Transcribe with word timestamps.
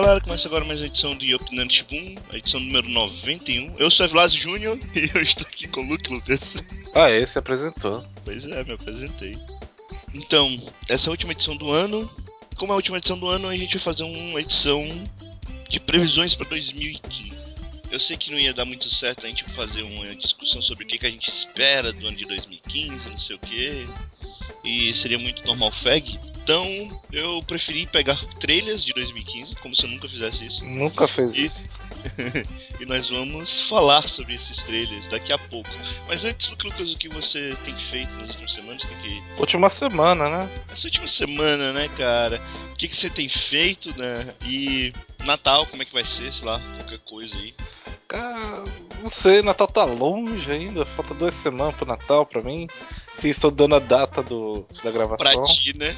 galera, 0.00 0.20
começa 0.20 0.46
agora 0.46 0.64
mais 0.64 0.78
uma 0.78 0.86
edição 0.86 1.16
do 1.16 1.34
Opinante 1.34 1.84
Boom, 1.90 2.14
a 2.30 2.36
edição 2.36 2.60
número 2.60 2.88
91. 2.88 3.74
Eu 3.78 3.90
sou 3.90 4.06
Evlas 4.06 4.32
Júnior 4.32 4.78
e 4.94 5.10
eu 5.12 5.20
estou 5.20 5.44
aqui 5.44 5.66
com 5.66 5.80
o 5.80 5.88
Luke 5.88 6.12
Lucas. 6.12 6.54
Ah, 6.94 7.10
esse 7.10 7.36
apresentou. 7.36 8.04
Pois 8.24 8.46
é, 8.46 8.62
me 8.62 8.74
apresentei. 8.74 9.36
Então, 10.14 10.62
essa 10.88 11.06
é 11.06 11.08
a 11.08 11.10
última 11.10 11.32
edição 11.32 11.56
do 11.56 11.72
ano. 11.72 12.08
Como 12.54 12.70
é 12.70 12.74
a 12.74 12.76
última 12.76 12.98
edição 12.98 13.18
do 13.18 13.26
ano, 13.26 13.48
a 13.48 13.56
gente 13.56 13.76
vai 13.76 13.82
fazer 13.82 14.04
uma 14.04 14.40
edição 14.40 14.86
de 15.68 15.80
previsões 15.80 16.32
para 16.32 16.48
2015. 16.48 17.32
Eu 17.90 17.98
sei 17.98 18.16
que 18.16 18.30
não 18.30 18.38
ia 18.38 18.54
dar 18.54 18.64
muito 18.64 18.88
certo 18.88 19.26
a 19.26 19.28
gente 19.28 19.42
fazer 19.50 19.82
uma 19.82 20.14
discussão 20.14 20.62
sobre 20.62 20.84
o 20.84 20.86
que, 20.86 20.98
que 20.98 21.06
a 21.06 21.10
gente 21.10 21.28
espera 21.28 21.92
do 21.92 22.06
ano 22.06 22.16
de 22.16 22.24
2015, 22.24 23.08
não 23.08 23.18
sei 23.18 23.34
o 23.34 23.38
que. 23.40 23.84
E 24.64 24.94
seria 24.94 25.18
muito 25.18 25.44
normal 25.44 25.72
fag. 25.72 26.20
Então 26.48 26.98
eu 27.12 27.42
preferi 27.46 27.84
pegar 27.84 28.16
trailers 28.40 28.82
de 28.82 28.94
2015, 28.94 29.54
como 29.56 29.76
se 29.76 29.84
eu 29.84 29.90
nunca 29.90 30.08
fizesse 30.08 30.46
isso. 30.46 30.64
Nunca 30.64 31.06
fez 31.06 31.34
E- 31.36 31.44
isso. 31.44 31.68
e 32.80 32.86
nós 32.86 33.10
vamos 33.10 33.60
falar 33.68 34.08
sobre 34.08 34.34
esses 34.34 34.56
trailers 34.62 35.06
daqui 35.08 35.30
a 35.30 35.36
pouco. 35.36 35.68
Mas 36.06 36.24
antes, 36.24 36.48
Lucas, 36.48 36.90
o 36.90 36.96
que 36.96 37.06
você 37.06 37.54
tem 37.66 37.74
feito 37.74 38.10
nas 38.14 38.30
últimas 38.30 38.52
semanas? 38.52 38.82
Que... 38.82 39.22
Última 39.36 39.68
semana, 39.68 40.30
né? 40.30 40.50
Essa 40.72 40.86
última 40.86 41.06
semana, 41.06 41.70
né, 41.74 41.86
cara? 41.98 42.40
O 42.72 42.76
que, 42.76 42.88
que 42.88 42.96
você 42.96 43.10
tem 43.10 43.28
feito, 43.28 43.94
né? 43.98 44.34
E 44.46 44.90
Natal, 45.24 45.66
como 45.66 45.82
é 45.82 45.84
que 45.84 45.92
vai 45.92 46.04
ser? 46.04 46.32
Sei 46.32 46.46
lá, 46.46 46.58
qualquer 46.78 46.98
coisa 47.00 47.36
aí. 47.36 47.54
Cara, 48.08 48.64
não 49.02 49.08
sei, 49.10 49.42
Natal 49.42 49.66
tá 49.68 49.84
longe 49.84 50.50
ainda. 50.50 50.86
Falta 50.86 51.12
duas 51.12 51.34
semanas 51.34 51.74
pro 51.76 51.86
Natal 51.86 52.24
pra 52.24 52.40
mim. 52.42 52.66
Sim, 53.16 53.28
estou 53.28 53.50
dando 53.50 53.74
a 53.74 53.78
data 53.80 54.22
do, 54.22 54.64
da 54.76 54.80
Pra 54.82 54.90
gravação. 54.92 55.44
ti, 55.44 55.76
né? 55.76 55.94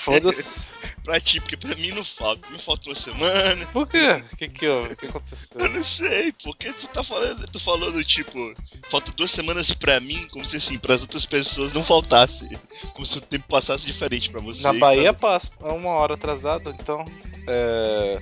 Foda-se. 0.00 0.76
Pra 1.08 1.18
ti, 1.18 1.40
porque 1.40 1.56
pra 1.56 1.74
mim 1.74 1.90
não 1.92 2.04
falta. 2.04 2.46
Me 2.50 2.58
falta 2.58 2.86
uma 2.90 2.94
semana. 2.94 3.64
Por 3.72 3.86
quê? 3.86 4.22
O 4.30 4.36
que 4.36 4.46
que 4.46 4.68
houve? 4.68 4.92
O 4.92 4.96
que 4.96 5.06
aconteceu? 5.06 5.58
Eu 5.58 5.70
não 5.70 5.82
sei, 5.82 6.32
porque 6.44 6.70
tu 6.70 6.86
tá 6.88 7.02
falando, 7.02 7.46
tu 7.50 7.58
falando, 7.58 8.04
tipo, 8.04 8.54
falta 8.90 9.10
duas 9.12 9.30
semanas 9.30 9.72
pra 9.72 9.98
mim, 10.00 10.28
como 10.30 10.44
se 10.44 10.58
assim, 10.58 10.76
pras 10.76 11.00
outras 11.00 11.24
pessoas 11.24 11.72
não 11.72 11.82
faltasse. 11.82 12.46
Como 12.92 13.06
se 13.06 13.16
o 13.16 13.22
tempo 13.22 13.46
passasse 13.48 13.86
diferente 13.86 14.28
pra 14.28 14.38
você. 14.42 14.62
Na 14.62 14.74
Bahia 14.74 15.14
pra- 15.14 15.30
passa 15.30 15.50
é 15.62 15.72
uma 15.72 15.92
hora 15.92 16.12
atrasada, 16.12 16.76
então. 16.78 17.06
É. 17.48 18.20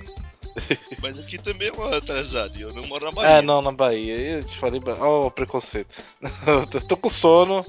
Mas 1.01 1.19
aqui 1.19 1.37
também 1.37 1.69
é 1.69 1.71
uma 1.71 1.97
atrasada, 1.97 2.57
e 2.57 2.61
eu 2.61 2.73
não 2.73 2.85
moro 2.87 3.05
na 3.05 3.11
Bahia. 3.11 3.29
É, 3.29 3.41
não, 3.41 3.61
na 3.61 3.71
Bahia. 3.71 4.15
Eu 4.15 4.43
te 4.43 4.57
falei. 4.57 4.81
Ó, 4.99 5.27
o 5.27 5.31
preconceito. 5.31 5.95
Eu 6.45 6.81
tô 6.81 6.97
com 6.97 7.09
sono. 7.09 7.65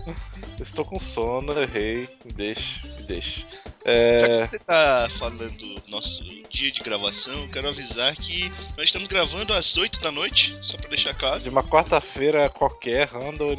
Estou 0.60 0.84
com 0.84 0.98
sono, 0.98 1.52
errei. 1.60 2.08
Me 2.24 2.32
deixe, 2.32 2.86
me 2.86 3.02
deixe. 3.02 3.46
Já 3.84 3.92
É. 3.92 4.38
que 4.40 4.46
você 4.46 4.58
tá 4.58 5.08
falando 5.18 5.50
do 5.50 5.90
nosso 5.90 6.22
dia 6.50 6.70
de 6.70 6.80
gravação, 6.80 7.44
eu 7.44 7.48
quero 7.48 7.68
avisar 7.68 8.14
que 8.16 8.50
nós 8.76 8.86
estamos 8.86 9.08
gravando 9.08 9.52
às 9.52 9.76
8 9.76 10.00
da 10.00 10.10
noite, 10.10 10.56
só 10.62 10.76
pra 10.76 10.88
deixar 10.88 11.14
claro. 11.14 11.40
De 11.40 11.48
uma 11.48 11.62
quarta-feira 11.62 12.48
qualquer, 12.50 13.08
random, 13.08 13.54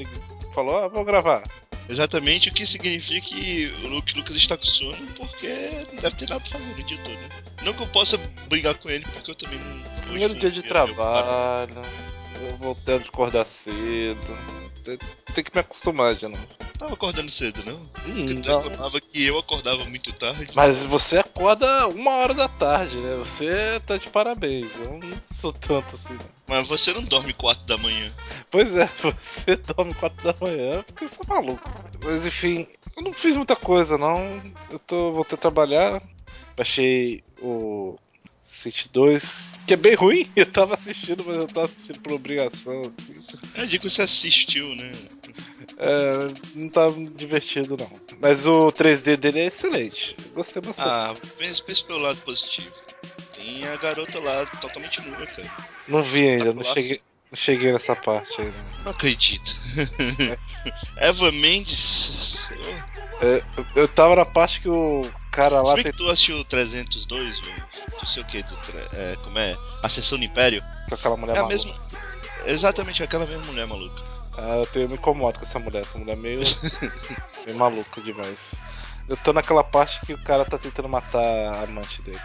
falou: 0.59 0.77
Ah, 0.77 0.87
vou 0.87 1.05
gravar. 1.05 1.43
Exatamente 1.87 2.49
o 2.49 2.53
que 2.53 2.65
significa 2.65 3.27
que 3.27 3.73
o 3.83 3.87
Luke 3.87 4.15
Lucas 4.15 4.35
está 4.35 4.55
com 4.55 4.65
sono, 4.65 5.07
porque 5.17 5.47
não 5.91 6.01
deve 6.01 6.15
ter 6.17 6.29
nada 6.29 6.39
pra 6.39 6.59
fazer 6.59 6.81
o 6.81 6.83
dia 6.83 6.97
todo, 7.03 7.15
né? 7.15 7.29
Não 7.63 7.73
que 7.73 7.81
eu 7.81 7.87
possa 7.87 8.17
brigar 8.47 8.75
com 8.75 8.89
ele, 8.89 9.05
porque 9.05 9.31
eu 9.31 9.35
também 9.35 9.57
não. 9.57 10.01
Primeiro 10.03 10.35
dia 10.35 10.51
de 10.51 10.61
trabalho, 10.61 11.73
eu 12.41 12.57
voltei 12.57 12.95
a 12.95 12.97
acordar 12.97 13.45
cedo. 13.45 14.37
Tem- 15.33 15.43
que 15.43 15.53
me 15.53 15.61
acostumar 15.61 16.15
de 16.15 16.27
novo. 16.27 16.45
Tava 16.77 16.93
acordando 16.93 17.29
cedo, 17.31 17.61
não? 17.65 17.75
Hum, 18.07 18.29
Eu 18.29 18.35
não. 18.35 18.61
reclamava 18.61 19.01
que 19.01 19.25
eu 19.25 19.37
acordava 19.37 19.83
muito 19.85 20.11
tarde. 20.13 20.49
Mas 20.53 20.85
você 20.85 21.17
acorda 21.19 21.87
uma 21.87 22.11
hora 22.11 22.33
da 22.33 22.47
tarde, 22.47 22.97
né? 22.99 23.15
Você 23.17 23.79
tá 23.85 23.97
de 23.97 24.07
parabéns. 24.09 24.67
Eu 24.79 24.93
não 24.99 25.11
sou 25.23 25.51
tanto 25.51 25.95
assim. 25.95 26.13
não. 26.13 26.39
Mas 26.47 26.67
você 26.67 26.93
não 26.93 27.03
dorme 27.03 27.33
4 27.33 27.65
da 27.65 27.77
manhã. 27.77 28.11
Pois 28.49 28.75
é, 28.75 28.85
você 29.03 29.55
dorme 29.75 29.93
4 29.93 30.23
da 30.23 30.35
manhã 30.45 30.81
porque 30.83 31.07
você 31.07 31.21
é 31.21 31.27
maluco. 31.27 31.69
Mas 32.03 32.25
enfim, 32.25 32.65
eu 32.95 33.03
não 33.03 33.13
fiz 33.13 33.35
muita 33.35 33.55
coisa 33.55 33.97
não. 33.97 34.41
Eu 34.71 34.79
tô 34.79 35.11
voltei 35.11 35.35
a 35.37 35.41
trabalhar. 35.41 36.01
Baixei 36.57 37.23
o 37.41 37.95
City 38.49 38.89
2, 38.91 39.59
que 39.67 39.75
é 39.75 39.77
bem 39.77 39.93
ruim. 39.93 40.27
Eu 40.35 40.45
tava 40.47 40.73
assistindo, 40.73 41.23
mas 41.25 41.37
eu 41.37 41.45
tava 41.45 41.67
assistindo 41.67 41.99
por 41.99 42.13
obrigação, 42.13 42.81
assim. 42.81 43.15
É, 43.53 43.65
digo 43.67 43.83
que 43.83 43.89
você 43.89 44.01
assistiu, 44.01 44.75
né? 44.75 44.91
É, 45.77 46.27
não 46.55 46.67
tá 46.67 46.87
divertido 47.15 47.77
não. 47.77 47.91
Mas 48.19 48.47
o 48.47 48.71
3D 48.71 49.17
dele 49.17 49.41
é 49.41 49.45
excelente. 49.45 50.15
Eu 50.19 50.33
Gostei 50.33 50.61
bastante. 50.63 50.89
Ah, 50.89 51.13
pensa, 51.37 51.63
pensa 51.63 51.83
pelo 51.85 52.01
lado 52.01 52.17
positivo. 52.21 52.71
Tem 53.33 53.67
a 53.67 53.75
garota 53.77 54.19
lá 54.19 54.43
totalmente 54.47 54.99
nua, 55.07 55.27
cara. 55.27 55.51
não 55.87 56.01
vi 56.01 56.27
ainda, 56.27 56.51
não 56.51 56.63
cheguei, 56.63 57.01
não 57.31 57.37
cheguei 57.37 57.71
nessa 57.71 57.95
parte 57.95 58.41
ainda. 58.41 58.57
Não 58.83 58.91
acredito. 58.91 59.55
Eva 60.97 61.31
Mendes. 61.31 62.39
É, 63.21 63.43
eu, 63.75 63.87
tava 63.87 64.15
na 64.15 64.25
parte 64.25 64.61
que 64.61 64.69
o 64.69 65.07
cara 65.31 65.61
lá 65.61 65.75
tem 65.75 65.83
que 65.83 65.93
tu 65.93 66.09
assistiu 66.09 66.39
o 66.39 66.43
302, 66.43 67.39
velho. 67.39 67.68
Não 67.97 68.05
sei 68.05 68.21
o 68.21 68.25
que, 68.25 68.43
do, 68.43 68.57
é, 68.93 69.15
como 69.23 69.37
é? 69.39 69.57
Ascensão 69.83 70.17
do 70.17 70.23
Império. 70.23 70.63
com 70.87 70.95
aquela 70.95 71.17
mulher 71.17 71.35
É 71.35 71.39
a 71.39 71.43
maluca. 71.43 71.55
mesma. 71.55 71.75
Exatamente 72.45 73.03
aquela 73.03 73.25
mesma 73.25 73.45
mulher 73.45 73.67
maluca. 73.67 74.01
Ah, 74.37 74.57
eu, 74.57 74.65
tenho, 74.67 74.85
eu 74.85 74.89
me 74.89 74.95
incomodo 74.95 75.37
com 75.37 75.45
essa 75.45 75.59
mulher. 75.59 75.81
Essa 75.81 75.97
mulher 75.97 76.13
é 76.13 76.15
meio, 76.15 76.39
meio 77.45 77.57
maluca 77.57 78.01
demais. 78.01 78.53
Eu 79.07 79.17
tô 79.17 79.33
naquela 79.33 79.63
parte 79.63 79.99
que 80.05 80.13
o 80.13 80.17
cara 80.17 80.45
tá 80.45 80.57
tentando 80.57 80.87
matar 80.87 81.23
a 81.23 81.63
amante 81.63 82.01
dele. 82.01 82.19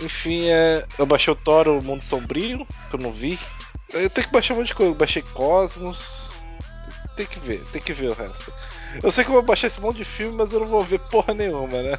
Enfim, 0.00 0.48
é, 0.48 0.86
eu 0.98 1.04
baixei 1.06 1.32
o 1.32 1.36
Thor, 1.36 1.68
o 1.68 1.82
Mundo 1.82 2.02
Sombrio, 2.02 2.66
que 2.90 2.96
eu 2.96 3.00
não 3.00 3.12
vi. 3.12 3.38
Eu 3.92 4.08
tenho 4.10 4.26
que 4.26 4.32
baixar 4.32 4.54
um 4.54 4.58
monte 4.58 4.68
de 4.68 4.74
coisa. 4.74 4.92
Eu 4.92 4.96
baixei 4.96 5.22
Cosmos. 5.22 6.30
Tem 7.16 7.26
que 7.26 7.38
ver, 7.40 7.64
tem 7.72 7.80
que 7.82 7.92
ver 7.92 8.10
o 8.10 8.14
resto. 8.14 8.52
Eu 9.02 9.10
sei 9.10 9.24
que 9.24 9.30
eu 9.30 9.34
vou 9.34 9.42
baixar 9.42 9.66
esse 9.66 9.80
monte 9.80 9.96
de 9.98 10.04
filme, 10.04 10.36
mas 10.36 10.52
eu 10.52 10.60
não 10.60 10.66
vou 10.66 10.82
ver 10.82 10.98
porra 10.98 11.34
nenhuma, 11.34 11.82
né? 11.82 11.92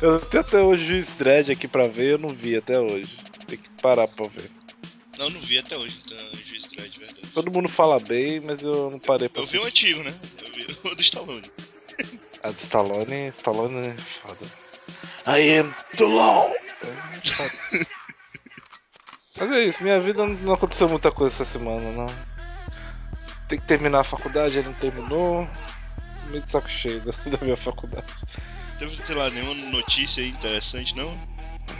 Eu 0.00 0.18
tenho 0.20 0.40
até 0.42 0.60
hoje 0.60 0.84
o 0.84 0.86
Juiz 0.86 1.08
Dredd 1.16 1.50
aqui 1.52 1.68
pra 1.68 1.86
ver, 1.86 2.12
eu 2.12 2.18
não 2.18 2.28
vi 2.30 2.56
até 2.56 2.80
hoje. 2.80 3.16
Tem 3.46 3.58
que 3.58 3.68
parar 3.82 4.08
pra 4.08 4.26
ver. 4.28 4.50
Não, 5.18 5.28
não 5.28 5.40
vi 5.40 5.58
até 5.58 5.76
hoje, 5.76 6.00
então, 6.04 6.18
Juiz 6.46 6.66
Dredd, 6.66 6.98
verdade. 6.98 7.28
Todo 7.34 7.52
mundo 7.52 7.68
fala 7.68 7.98
bem, 8.00 8.40
mas 8.40 8.62
eu 8.62 8.90
não 8.90 8.98
parei 8.98 9.28
pra 9.28 9.42
Eu 9.42 9.46
vi 9.46 9.58
o 9.58 9.62
assistir. 9.62 9.94
antigo, 9.96 10.02
né? 10.02 10.14
Eu 10.44 10.52
vi 10.52 10.66
o 10.88 10.94
do 10.94 11.02
Stallone. 11.02 11.50
A 12.42 12.50
do 12.50 12.56
Stallone, 12.56 13.28
Stallone 13.28 13.88
é 13.88 13.94
foda. 13.98 14.46
I 15.26 15.58
am 15.58 15.74
Stallone! 15.92 16.54
É 16.82 17.30
foda. 17.30 17.86
Mas 19.38 19.50
é 19.50 19.64
isso, 19.64 19.82
minha 19.82 20.00
vida 20.00 20.24
não 20.26 20.54
aconteceu 20.54 20.88
muita 20.88 21.10
coisa 21.10 21.34
essa 21.34 21.44
semana, 21.44 21.90
não. 21.92 22.06
Tem 23.48 23.58
que 23.58 23.66
terminar 23.66 24.00
a 24.00 24.04
faculdade, 24.04 24.58
ele 24.58 24.68
não 24.68 24.74
terminou. 24.74 25.48
Meio 26.26 26.42
de 26.42 26.50
saco 26.50 26.68
cheio 26.68 27.00
da, 27.00 27.12
da 27.36 27.38
minha 27.44 27.56
faculdade. 27.56 28.06
Teve, 28.78 28.96
sei 28.98 29.14
lá, 29.14 29.30
nenhuma 29.30 29.54
notícia 29.70 30.22
aí 30.22 30.30
interessante, 30.30 30.96
não? 30.96 31.16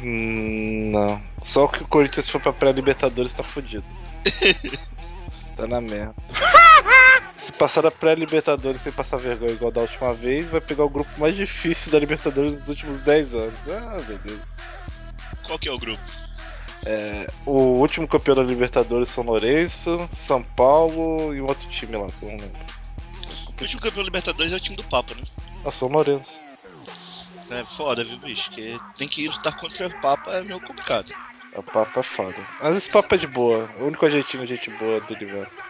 Hum, 0.02 0.90
não. 0.92 1.22
Só 1.42 1.66
que 1.66 1.82
o 1.82 1.88
Corinthians 1.88 2.28
foi 2.28 2.40
pra 2.40 2.52
pré-Libertadores 2.52 3.34
tá 3.34 3.42
fudido. 3.42 3.84
tá 5.56 5.66
na 5.66 5.80
merda. 5.80 6.14
Se 7.36 7.52
passar 7.52 7.82
da 7.82 7.90
pré-Libertadores 7.90 8.80
sem 8.80 8.92
passar 8.92 9.18
vergonha 9.18 9.52
igual 9.52 9.70
da 9.70 9.82
última 9.82 10.14
vez, 10.14 10.48
vai 10.48 10.60
pegar 10.60 10.84
o 10.84 10.88
grupo 10.88 11.10
mais 11.18 11.36
difícil 11.36 11.92
da 11.92 11.98
Libertadores 11.98 12.56
nos 12.56 12.68
últimos 12.68 13.00
10 13.00 13.34
anos. 13.34 13.58
Ah, 13.68 14.02
meu 14.08 14.18
Deus. 14.18 14.40
Qual 15.46 15.58
que 15.58 15.68
é 15.68 15.72
o 15.72 15.78
grupo? 15.78 16.02
É, 16.86 17.30
o 17.46 17.52
último 17.52 18.06
campeão 18.06 18.34
da 18.34 18.42
Libertadores 18.42 19.08
São 19.08 19.24
Lourenço, 19.24 20.06
São 20.10 20.42
Paulo 20.42 21.34
e 21.34 21.40
um 21.40 21.46
outro 21.46 21.68
time 21.68 21.96
lá, 21.96 22.08
que 22.08 22.22
eu 22.22 22.30
não 22.30 22.38
lembro. 22.38 22.73
O 23.58 23.62
último 23.62 23.80
campeão 23.80 24.02
Libertadores 24.02 24.52
é 24.52 24.56
o 24.56 24.60
time 24.60 24.76
do 24.76 24.84
Papa, 24.84 25.14
né? 25.14 25.22
Ah, 25.64 25.70
São 25.70 25.88
Lourenço. 25.88 26.42
É 27.50 27.64
foda, 27.76 28.02
viu, 28.04 28.18
bicho? 28.18 28.48
Porque 28.48 28.80
tem 28.96 29.08
que 29.08 29.28
lutar 29.28 29.54
contra 29.54 29.86
o 29.86 30.00
Papa 30.00 30.32
é 30.32 30.42
meio 30.42 30.60
complicado. 30.60 31.14
O 31.54 31.62
papo 31.62 32.00
é 32.00 32.02
foda. 32.02 32.44
Mas 32.60 32.76
esse 32.76 32.90
papo 32.90 33.14
é 33.14 33.18
de 33.18 33.28
boa. 33.28 33.70
O 33.78 33.86
único 33.86 34.10
jeitinho 34.10 34.44
gente 34.44 34.70
boa 34.70 35.00
do 35.00 35.14
universo. 35.14 35.62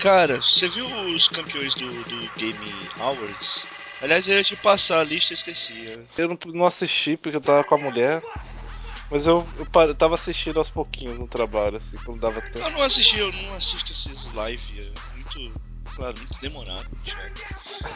Cara, 0.00 0.40
você 0.40 0.68
viu 0.68 0.86
os 0.86 1.26
campeões 1.28 1.74
do, 1.74 1.88
do 2.04 2.30
Game 2.36 2.88
Awards? 3.00 3.66
Aliás, 4.00 4.26
eu 4.26 4.34
ia 4.34 4.44
te 4.44 4.56
passar 4.56 5.00
a 5.00 5.04
lista 5.04 5.32
e 5.32 5.34
esqueci. 5.34 6.06
Eu 6.16 6.28
não, 6.28 6.38
não 6.46 6.66
assisti 6.66 7.16
porque 7.16 7.36
eu 7.36 7.40
tava 7.40 7.64
com 7.64 7.74
a 7.74 7.78
mulher. 7.78 8.22
Mas 9.10 9.26
eu, 9.26 9.46
eu, 9.58 9.68
eu 9.82 9.94
tava 9.94 10.14
assistindo 10.14 10.58
aos 10.58 10.70
pouquinhos 10.70 11.18
no 11.18 11.28
trabalho, 11.28 11.76
assim, 11.76 11.98
quando 11.98 12.18
dava 12.18 12.40
tempo. 12.40 12.64
Eu 12.64 12.70
não 12.70 12.82
assisti, 12.82 13.18
eu 13.18 13.30
não 13.30 13.54
assisto 13.54 13.92
esses 13.92 14.32
live, 14.32 14.80
é 14.80 14.90
muito, 15.14 15.54
claro, 15.94 16.16
muito 16.18 16.40
demorado. 16.40 16.86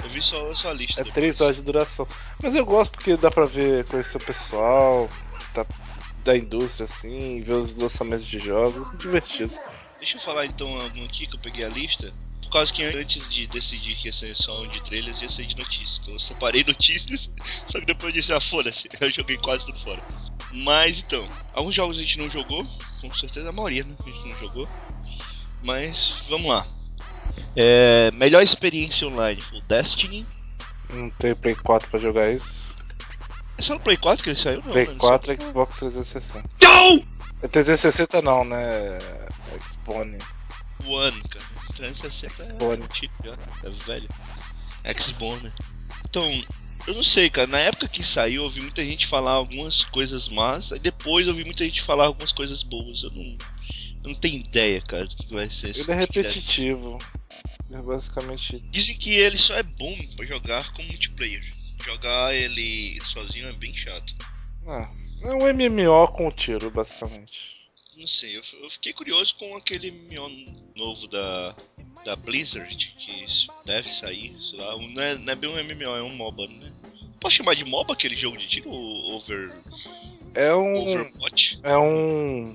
Eu 0.03 0.11
vi 0.11 0.23
só, 0.23 0.55
só 0.55 0.71
a 0.71 0.75
lista. 0.75 1.01
É 1.01 1.05
depois. 1.05 1.15
3 1.15 1.41
horas 1.41 1.57
de 1.57 1.63
duração. 1.63 2.07
Mas 2.43 2.55
eu 2.55 2.65
gosto 2.65 2.93
porque 2.93 3.17
dá 3.17 3.31
pra 3.31 3.47
ver, 3.47 3.85
conhecer 3.85 4.17
o 4.17 4.21
pessoal 4.21 5.09
que 5.39 5.49
tá 5.55 5.67
da 6.25 6.37
indústria, 6.37 6.85
assim, 6.85 7.41
ver 7.43 7.53
os 7.53 7.77
lançamentos 7.77 8.27
de 8.27 8.39
jogos. 8.39 8.91
Divertido. 8.99 9.53
Deixa 9.99 10.17
eu 10.17 10.21
falar 10.21 10.47
então 10.47 10.69
algum 10.81 11.05
aqui 11.05 11.27
que 11.27 11.37
eu 11.37 11.41
peguei 11.41 11.65
a 11.65 11.69
lista. 11.69 12.13
Por 12.43 12.51
causa 12.51 12.73
que 12.73 12.83
antes 12.83 13.29
de 13.29 13.47
decidir 13.49 13.97
que 13.97 14.09
ia 14.09 14.13
ser 14.13 14.35
só 14.37 14.63
um 14.63 14.69
de 14.69 14.83
trailers, 14.85 15.21
ia 15.21 15.29
ser 15.29 15.47
de 15.47 15.57
notícias. 15.57 15.99
Então 16.01 16.15
eu 16.15 16.21
separei 16.21 16.65
notícias, 16.65 17.31
só 17.67 17.81
que 17.81 17.87
depois 17.87 18.15
eu 18.15 18.21
disse, 18.21 18.33
ah, 18.33 18.41
foda-se, 18.41 18.89
eu 19.01 19.11
joguei 19.11 19.37
quase 19.39 19.67
tudo 19.67 19.79
fora. 19.81 20.03
Mas 20.53 21.01
então, 21.01 21.29
alguns 21.53 21.75
jogos 21.75 21.99
a 21.99 22.01
gente 22.01 22.19
não 22.19 22.31
jogou, 22.31 22.65
com 23.01 23.13
certeza 23.15 23.49
a 23.49 23.53
maioria 23.53 23.85
né, 23.85 23.95
a 23.99 24.09
gente 24.09 24.29
não 24.29 24.39
jogou. 24.39 24.69
Mas 25.63 26.23
vamos 26.29 26.49
lá. 26.49 26.67
É, 27.55 28.11
melhor 28.13 28.43
experiência 28.43 29.07
online 29.07 29.43
o 29.53 29.61
Destiny. 29.63 30.27
Não 30.91 31.11
tem 31.11 31.35
Play 31.35 31.55
4 31.55 31.89
pra 31.91 31.99
jogar 31.99 32.31
isso. 32.31 32.77
É 33.59 33.63
só 33.63 33.75
no 33.75 33.81
Play 33.81 33.97
4 33.97 34.23
que 34.23 34.31
ele 34.31 34.37
saiu? 34.39 34.63
Não, 34.65 34.73
Play 34.73 34.87
né? 34.87 34.95
4 34.99 35.33
e 35.33 35.37
Xbox 35.37 35.79
360. 35.79 36.49
Não! 36.63 37.03
É 37.43 37.49
360 37.49 38.23
não, 38.23 38.45
né? 38.45 38.99
É 38.99 39.61
Xbone. 39.67 40.19
One, 40.87 41.21
cara. 41.29 41.45
360 41.77 42.45
Xbone. 42.45 42.83
é 42.83 42.85
antigo 42.85 43.13
já, 43.25 43.33
é 43.33 43.71
velho. 43.87 44.09
Xbone. 44.99 45.53
Então, 46.05 46.45
eu 46.87 46.95
não 46.95 47.03
sei, 47.03 47.29
cara. 47.29 47.47
Na 47.47 47.59
época 47.59 47.89
que 47.89 48.05
saiu, 48.05 48.43
eu 48.43 48.45
ouvi 48.45 48.61
muita 48.61 48.85
gente 48.85 49.07
falar 49.07 49.33
algumas 49.33 49.85
coisas 49.85 50.29
más, 50.29 50.73
aí 50.73 50.79
depois 50.79 51.27
eu 51.27 51.33
ouvi 51.33 51.45
muita 51.45 51.65
gente 51.65 51.83
falar 51.83 52.07
algumas 52.07 52.33
coisas 52.33 52.63
boas. 52.63 53.03
Eu 53.03 53.11
não, 53.11 53.25
eu 54.05 54.11
não 54.11 54.15
tenho 54.15 54.37
ideia, 54.37 54.81
cara, 54.83 55.07
do 55.07 55.17
que 55.17 55.33
vai 55.35 55.51
ser 55.51 55.71
esse 55.71 55.81
Ele 55.91 55.93
é 56.03 56.07
podcast. 56.07 56.39
repetitivo. 56.39 56.99
É 57.73 57.83
basicamente. 57.83 58.59
Dizem 58.71 58.97
que 58.97 59.15
ele 59.15 59.37
só 59.37 59.55
é 59.55 59.63
bom 59.63 59.95
pra 60.17 60.25
jogar 60.25 60.73
com 60.73 60.83
multiplayer. 60.83 61.43
Jogar 61.85 62.35
ele 62.35 62.99
sozinho 63.03 63.49
é 63.49 63.53
bem 63.53 63.75
chato. 63.77 64.15
Ah, 64.67 64.89
é 65.23 65.31
um 65.35 65.53
MMO 65.53 66.09
com 66.09 66.31
tiro, 66.31 66.71
basicamente. 66.71 67.57
Não 67.97 68.07
sei, 68.07 68.37
eu, 68.37 68.43
eu 68.63 68.71
fiquei 68.71 68.93
curioso 68.93 69.35
com 69.37 69.57
aquele 69.57 69.91
MMO 69.91 70.29
novo 70.77 71.09
da, 71.09 71.57
da 72.05 72.15
Blizzard, 72.15 72.77
que 72.99 73.27
deve 73.65 73.89
sair, 73.89 74.37
sei 74.51 74.59
lá. 74.59 74.77
Não 74.77 75.03
é, 75.03 75.15
não 75.17 75.33
é 75.33 75.37
bem 75.37 75.51
um 75.51 75.55
MMO, 75.65 75.97
é 75.97 76.03
um 76.03 76.15
MOBA, 76.15 76.47
né? 76.47 76.73
Posso 77.21 77.37
chamar 77.37 77.55
de 77.55 77.65
MOBA 77.65 77.95
aquele 77.95 78.15
jogo 78.17 78.37
de 78.37 78.47
tiro? 78.47 78.71
Over, 78.71 79.51
É 80.35 80.55
um. 80.55 80.77
Overwatch? 80.77 81.59
É 81.63 81.77
um. 81.79 82.55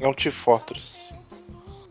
É 0.00 0.06
um 0.08 0.12
Team 0.12 0.32
Fortress. 0.32 1.14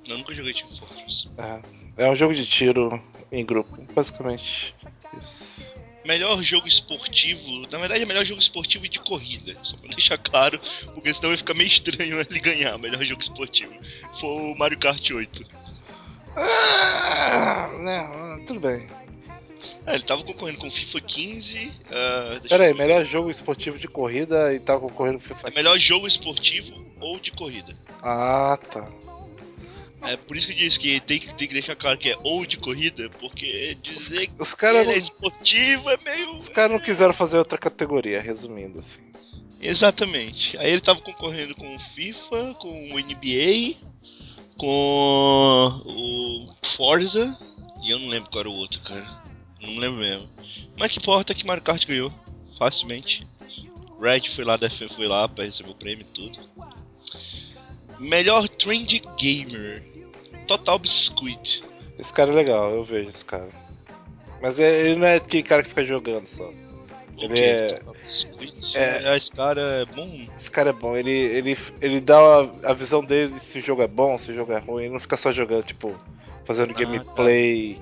Não, 0.05 0.11
eu 0.11 0.17
nunca 0.19 0.35
joguei 0.35 0.53
Team 0.53 0.69
Fortress. 0.75 1.27
É. 1.37 1.80
É 2.01 2.09
um 2.09 2.15
jogo 2.15 2.33
de 2.33 2.47
tiro 2.47 2.99
em 3.31 3.45
grupo, 3.45 3.77
basicamente. 3.93 4.75
Isso. 5.15 5.75
Melhor 6.03 6.41
jogo 6.41 6.67
esportivo, 6.67 7.61
na 7.71 7.77
verdade 7.77 8.01
é 8.01 8.05
melhor 8.07 8.25
jogo 8.25 8.41
esportivo 8.41 8.87
e 8.87 8.89
de 8.89 8.99
corrida, 8.99 9.55
só 9.61 9.77
pra 9.77 9.87
deixar 9.89 10.17
claro, 10.17 10.59
porque 10.95 11.13
senão 11.13 11.29
vai 11.29 11.37
ficar 11.37 11.53
meio 11.53 11.67
estranho 11.67 12.17
ele 12.27 12.39
ganhar 12.39 12.75
melhor 12.79 13.03
jogo 13.03 13.21
esportivo. 13.21 13.71
Foi 14.19 14.29
o 14.29 14.55
Mario 14.55 14.79
Kart 14.79 15.11
8. 15.11 15.45
Ah, 16.35 17.69
não, 17.79 18.45
tudo 18.45 18.59
bem. 18.59 18.87
É, 19.85 19.93
ele 19.93 20.03
tava 20.03 20.23
concorrendo 20.23 20.57
com 20.57 20.71
FIFA 20.71 21.01
15. 21.01 21.71
ah, 21.91 22.29
deixa 22.31 22.49
Pera 22.49 22.63
aí, 22.63 22.71
eu 22.71 22.75
ver. 22.75 22.81
melhor 22.81 23.05
jogo 23.05 23.29
esportivo 23.29 23.77
de 23.77 23.87
corrida 23.87 24.51
e 24.55 24.59
tá 24.59 24.79
concorrendo 24.79 25.19
com 25.19 25.25
FIFA. 25.25 25.49
É 25.49 25.51
melhor 25.51 25.77
jogo 25.77 26.07
esportivo 26.07 26.83
ou 26.99 27.19
de 27.19 27.31
corrida. 27.31 27.75
Ah, 28.01 28.57
tá. 28.71 28.89
É 30.03 30.17
por 30.17 30.35
isso 30.35 30.47
que 30.47 30.53
eu 30.53 30.57
disse 30.57 30.79
que 30.79 30.99
tem, 30.99 31.19
que 31.19 31.27
tem 31.35 31.47
que 31.47 31.53
deixar 31.53 31.75
claro 31.75 31.97
que 31.97 32.09
é 32.09 32.17
ou 32.23 32.45
de 32.45 32.57
corrida, 32.57 33.09
porque 33.19 33.77
dizer 33.83 34.27
que 34.27 34.41
Os 34.41 34.53
caras 34.53 34.81
ele 34.87 34.95
é 34.95 34.97
esportivo 34.97 35.89
é 35.89 35.97
meio. 35.97 36.37
os 36.37 36.49
caras 36.49 36.71
não 36.71 36.79
quiseram 36.79 37.13
fazer 37.13 37.37
outra 37.37 37.57
categoria, 37.57 38.19
resumindo 38.21 38.79
assim. 38.79 39.01
Exatamente. 39.61 40.57
Aí 40.57 40.71
ele 40.71 40.81
tava 40.81 41.01
concorrendo 41.01 41.53
com 41.55 41.75
o 41.75 41.79
FIFA, 41.79 42.55
com 42.55 42.91
o 42.93 42.99
NBA, 42.99 43.75
com 44.57 45.81
o 45.85 46.53
Forza, 46.63 47.37
e 47.83 47.91
eu 47.91 47.99
não 47.99 48.07
lembro 48.07 48.29
qual 48.31 48.39
era 48.41 48.49
o 48.49 48.55
outro, 48.55 48.79
cara. 48.81 49.05
Não 49.61 49.75
lembro 49.77 49.99
mesmo. 49.99 50.27
Mas 50.77 50.91
que 50.91 50.97
importa 50.99 51.35
que 51.35 51.45
Mario 51.45 51.61
Kart 51.63 51.85
ganhou, 51.85 52.11
facilmente. 52.57 53.23
Red 54.01 54.21
foi 54.33 54.43
lá, 54.43 54.57
def- 54.57 54.91
foi 54.95 55.05
lá 55.07 55.27
pra 55.27 55.45
receber 55.45 55.69
o 55.69 55.75
prêmio 55.75 56.01
e 56.09 56.11
tudo. 56.11 56.39
Melhor 57.99 58.49
Trend 58.49 58.99
Gamer. 59.19 59.83
Total 60.47 60.77
Biscuit. 60.79 61.63
Esse 61.97 62.13
cara 62.13 62.31
é 62.31 62.33
legal, 62.35 62.71
eu 62.71 62.83
vejo 62.83 63.09
esse 63.09 63.23
cara. 63.25 63.49
Mas 64.41 64.59
é- 64.59 64.81
ele 64.87 64.95
não 64.95 65.05
é 65.07 65.15
aquele 65.15 65.43
cara 65.43 65.61
que 65.63 65.69
fica 65.69 65.85
jogando 65.85 66.25
só. 66.25 66.49
Ele 67.17 67.39
é- 67.39 67.79
é- 68.73 69.03
É, 69.11 69.15
Esse 69.17 69.31
cara 69.31 69.61
é 69.61 69.85
bom. 69.85 70.25
Esse 70.35 70.49
cara 70.49 70.71
é 70.71 70.73
bom, 70.73 70.95
ele, 70.97 71.11
ele, 71.11 71.57
ele 71.79 72.01
dá 72.01 72.17
a, 72.17 72.71
a 72.71 72.73
visão 72.73 73.03
dele 73.03 73.39
se 73.39 73.59
o 73.59 73.61
jogo 73.61 73.83
é 73.83 73.87
bom, 73.87 74.17
se 74.17 74.31
o 74.31 74.35
jogo 74.35 74.51
é 74.51 74.57
ruim, 74.57 74.85
ele 74.85 74.93
não 74.93 74.99
fica 74.99 75.15
só 75.15 75.31
jogando, 75.31 75.63
tipo, 75.63 75.95
fazendo 76.45 76.71
Ah, 76.71 76.79
gameplay 76.79 77.79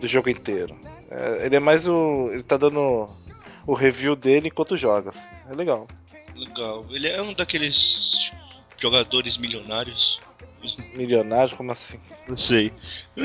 do 0.00 0.06
jogo 0.06 0.28
inteiro. 0.30 0.78
É, 1.10 1.46
ele 1.46 1.56
é 1.56 1.60
mais 1.60 1.88
o. 1.88 2.28
Ele 2.32 2.42
tá 2.44 2.56
dando 2.56 3.08
o 3.66 3.74
review 3.74 4.14
dele 4.14 4.48
enquanto 4.48 4.76
joga. 4.76 5.10
assim. 5.10 5.28
É 5.50 5.54
legal. 5.54 5.88
Legal. 6.36 6.86
Ele 6.90 7.08
é 7.08 7.20
um 7.20 7.32
daqueles 7.34 8.30
jogadores 8.80 9.36
milionários. 9.36 10.20
Milionário, 10.94 11.56
como 11.56 11.72
assim? 11.72 12.00
Não 12.28 12.36
sei. 12.36 12.72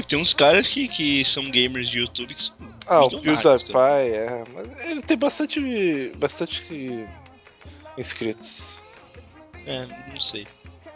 Tem 0.07 0.19
uns 0.19 0.33
caras 0.33 0.67
que, 0.67 0.87
que 0.87 1.25
são 1.25 1.49
gamers 1.49 1.89
de 1.89 1.99
YouTube 1.99 2.33
que 2.35 2.43
são 2.43 2.55
Ah, 2.85 3.05
o 3.05 3.09
PewDiePie, 3.09 4.13
é. 4.13 4.43
Mas 4.53 4.85
ele 4.85 5.01
tem 5.01 5.17
bastante. 5.17 6.11
bastante 6.17 7.05
inscritos. 7.97 8.81
É, 9.65 9.85
não 10.11 10.19
sei. 10.21 10.47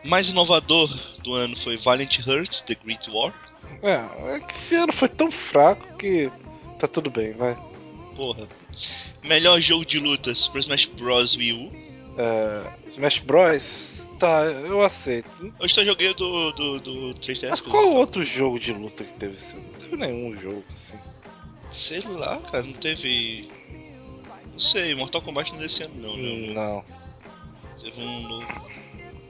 Mais 0.04 0.30
inovador 0.30 0.89
do 1.24 1.34
ano 1.34 1.57
foi 1.57 1.78
Valiant 1.78 2.19
Hearts, 2.25 2.62
The 2.62 2.78
Great 2.84 3.10
War. 3.10 3.34
É, 3.81 4.36
é 4.36 4.39
que 4.39 4.54
esse 4.54 4.75
ano 4.75 4.94
foi 4.94 5.10
tão 5.10 5.31
fraco 5.31 5.98
que 5.98 6.31
tá 6.80 6.88
tudo 6.88 7.10
bem, 7.10 7.34
vai. 7.34 7.57
Porra. 8.16 8.48
Melhor 9.24 9.60
jogo 9.60 9.86
de 9.86 10.00
luta, 10.00 10.34
Super 10.34 10.60
Smash 10.60 10.86
Bros. 10.86 11.36
Wii 11.36 11.54
U. 11.54 11.72
É, 12.18 12.63
Smash 12.88 13.19
Bros. 13.19 13.97
Tá, 14.19 14.44
eu 14.46 14.81
aceito. 14.81 15.54
Eu 15.60 15.69
só 15.69 15.84
joguei 15.84 16.10
o 16.10 16.14
do, 16.14 16.52
do, 16.52 16.80
do 16.80 17.19
3DS. 17.19 17.50
Mas 17.50 17.62
qual 17.62 17.94
outro 17.94 18.24
jogo 18.24 18.60
de 18.60 18.74
luta 18.74 19.04
que 19.04 19.14
teve 19.14 19.36
esse? 19.36 19.56
Não 19.56 19.64
teve 19.80 19.96
nenhum 19.96 20.36
jogo 20.36 20.64
assim. 20.72 20.98
Sei 21.72 22.02
lá, 22.02 22.40
cara, 22.40 22.64
não 22.64 22.74
teve. 22.74 23.48
Não 24.52 24.60
sei, 24.60 24.96
Mortal 24.96 25.22
Kombat 25.22 25.52
não 25.52 25.60
é 25.60 25.64
desse 25.64 25.84
ano 25.84 25.94
não, 25.96 26.18
não. 26.18 26.54
Não. 26.54 26.86
Teve 27.80 28.02
um 28.02 28.22
novo. 28.22 28.66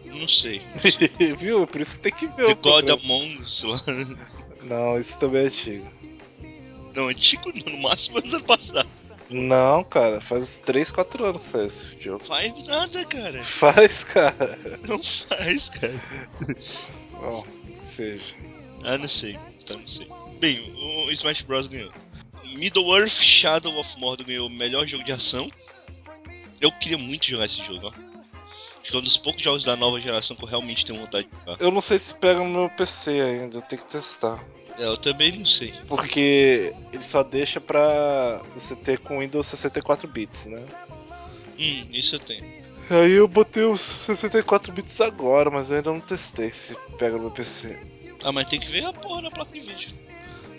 Não 0.06 0.28
sei. 0.28 0.62
Viu? 1.38 1.68
Por 1.68 1.82
isso 1.82 2.00
tem 2.00 2.14
que 2.14 2.28
ver 2.28 2.46
The 2.46 2.52
o 2.54 2.56
God. 2.56 2.90
Among 2.90 3.42
Us 3.42 3.64
lá. 3.64 3.82
Não, 4.64 5.00
isso 5.00 5.20
também 5.20 5.44
é 5.44 5.46
antigo. 5.48 5.88
Não, 6.96 7.10
antigo 7.10 7.52
não, 7.54 7.74
no 7.74 7.82
máximo 7.82 8.20
ano 8.20 8.42
passado. 8.44 8.88
Não, 9.30 9.84
cara, 9.84 10.22
faz 10.22 10.44
uns 10.44 10.58
3, 10.60 10.90
4 10.92 11.26
anos 11.26 11.44
que 11.44 11.50
saiu 11.50 11.66
esse 11.66 12.00
jogo. 12.00 12.24
Faz 12.24 12.66
nada, 12.66 13.06
cara. 13.06 13.44
Faz, 13.44 14.04
cara. 14.04 14.58
Não 14.88 15.04
faz, 15.04 15.70
cara. 15.70 16.02
Bom, 17.12 17.44
que 17.44 17.86
seja. 17.86 18.36
Ah, 18.84 18.98
não 18.98 19.10
sei. 19.10 19.38
Tá, 19.66 19.74
não 19.74 19.88
sei. 19.88 20.08
Bem, 20.40 20.74
o 20.78 21.12
Smash 21.12 21.42
Bros 21.42 21.68
ganhou. 21.68 21.92
Middle-earth 22.56 23.22
Shadow 23.22 23.78
of 23.78 24.00
Mordor 24.00 24.26
ganhou 24.26 24.48
o 24.48 24.52
melhor 24.52 24.88
jogo 24.88 25.04
de 25.04 25.12
ação. 25.12 25.52
Eu 26.62 26.72
queria 26.72 26.98
muito 26.98 27.26
jogar 27.26 27.46
esse 27.46 27.64
jogo, 27.64 27.88
ó. 27.88 27.92
Acho 28.82 28.92
que 28.92 28.96
é 28.96 29.00
um 29.00 29.04
dos 29.04 29.18
poucos 29.18 29.44
jogos 29.44 29.64
da 29.66 29.76
nova 29.76 30.00
geração 30.00 30.36
que 30.36 30.44
eu 30.44 30.48
realmente 30.48 30.86
tenho 30.86 31.00
vontade 31.00 31.28
de 31.28 31.40
jogar. 31.40 31.62
Eu 31.62 31.72
não 31.72 31.82
sei 31.82 32.00
se 32.00 32.16
pega 32.16 32.40
no 32.40 32.46
meu 32.50 32.70
PC 32.70 33.20
ainda, 33.20 33.58
eu 33.58 33.62
tenho 33.62 33.82
que 33.82 33.90
testar. 33.90 34.42
É, 34.78 34.84
eu 34.84 34.98
também 34.98 35.38
não 35.38 35.46
sei. 35.46 35.74
Porque 35.88 36.74
ele 36.94 37.04
só 37.04 37.24
deixa 37.24 37.60
pra 37.60 38.42
você 38.54 38.76
ter 38.76 39.00
com 39.00 39.20
Windows 39.20 39.48
64 39.48 40.08
bits, 40.08 40.46
né? 40.46 40.66
Hum, 41.58 41.88
isso 41.92 42.16
eu 42.16 42.20
tenho. 42.20 42.46
Aí 42.90 43.12
eu 43.12 43.28
botei 43.28 43.64
os 43.64 43.82
64 43.82 44.72
bits 44.72 45.02
agora, 45.02 45.50
mas 45.50 45.70
eu 45.70 45.78
ainda 45.78 45.92
não 45.92 46.00
testei 46.00 46.50
se 46.52 46.76
pega 46.98 47.18
no 47.18 47.24
meu 47.24 47.32
PC. 47.32 47.80
Ah, 48.24 48.32
mas 48.32 48.48
tem 48.48 48.60
que 48.60 48.70
ver 48.70 48.86
a 48.86 48.94
porra 48.94 49.24
da 49.24 49.32
placa 49.32 49.52
de 49.52 49.60
vídeo. 49.60 50.08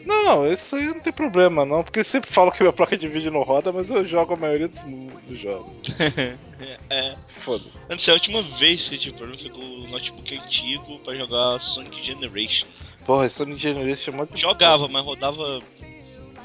Não, 0.04 0.50
isso 0.50 0.76
aí 0.76 0.86
não 0.86 1.00
tem 1.00 1.12
problema 1.12 1.64
não, 1.66 1.82
porque 1.82 2.02
sempre 2.02 2.30
falam 2.30 2.50
que 2.50 2.62
minha 2.62 2.72
placa 2.72 2.96
de 2.96 3.08
vídeo 3.08 3.30
não 3.30 3.42
roda, 3.42 3.72
mas 3.72 3.90
eu 3.90 4.06
jogo 4.06 4.34
a 4.34 4.36
maioria 4.36 4.68
dos, 4.68 4.80
dos 5.26 5.38
jogos. 5.38 5.70
é. 6.88 7.16
Foda-se. 7.26 7.84
Antes, 7.90 8.08
a 8.08 8.14
última 8.14 8.42
vez 8.42 8.88
que 8.88 8.94
eu 8.94 8.98
tive 8.98 9.16
problema 9.16 9.40
foi 9.40 9.50
com 9.50 9.60
o 9.60 9.88
notebook 9.88 10.34
antigo 10.34 10.98
pra 11.00 11.14
jogar 11.14 11.58
Sonic 11.60 12.02
Generation. 12.04 12.66
Porra, 13.08 13.30
Sonic 13.30 13.58
Generation 13.58 14.12
é 14.12 14.16
mó 14.18 14.24
de 14.26 14.38
Jogava, 14.38 14.86
mas 14.86 15.02
rodava 15.02 15.60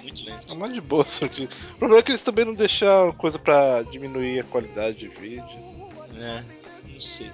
muito 0.02 0.24
lento. 0.26 0.54
É 0.54 0.56
mó 0.56 0.66
de 0.66 0.80
boa, 0.80 1.06
Sonic. 1.06 1.44
O 1.44 1.76
problema 1.76 2.00
é 2.00 2.04
que 2.04 2.12
eles 2.12 2.22
também 2.22 2.46
não 2.46 2.54
deixaram 2.54 3.12
coisa 3.12 3.38
pra 3.38 3.82
diminuir 3.84 4.40
a 4.40 4.44
qualidade 4.46 5.00
de 5.00 5.10
vídeo. 5.10 5.44
É, 6.16 6.42
não 6.88 7.00
sei. 7.02 7.30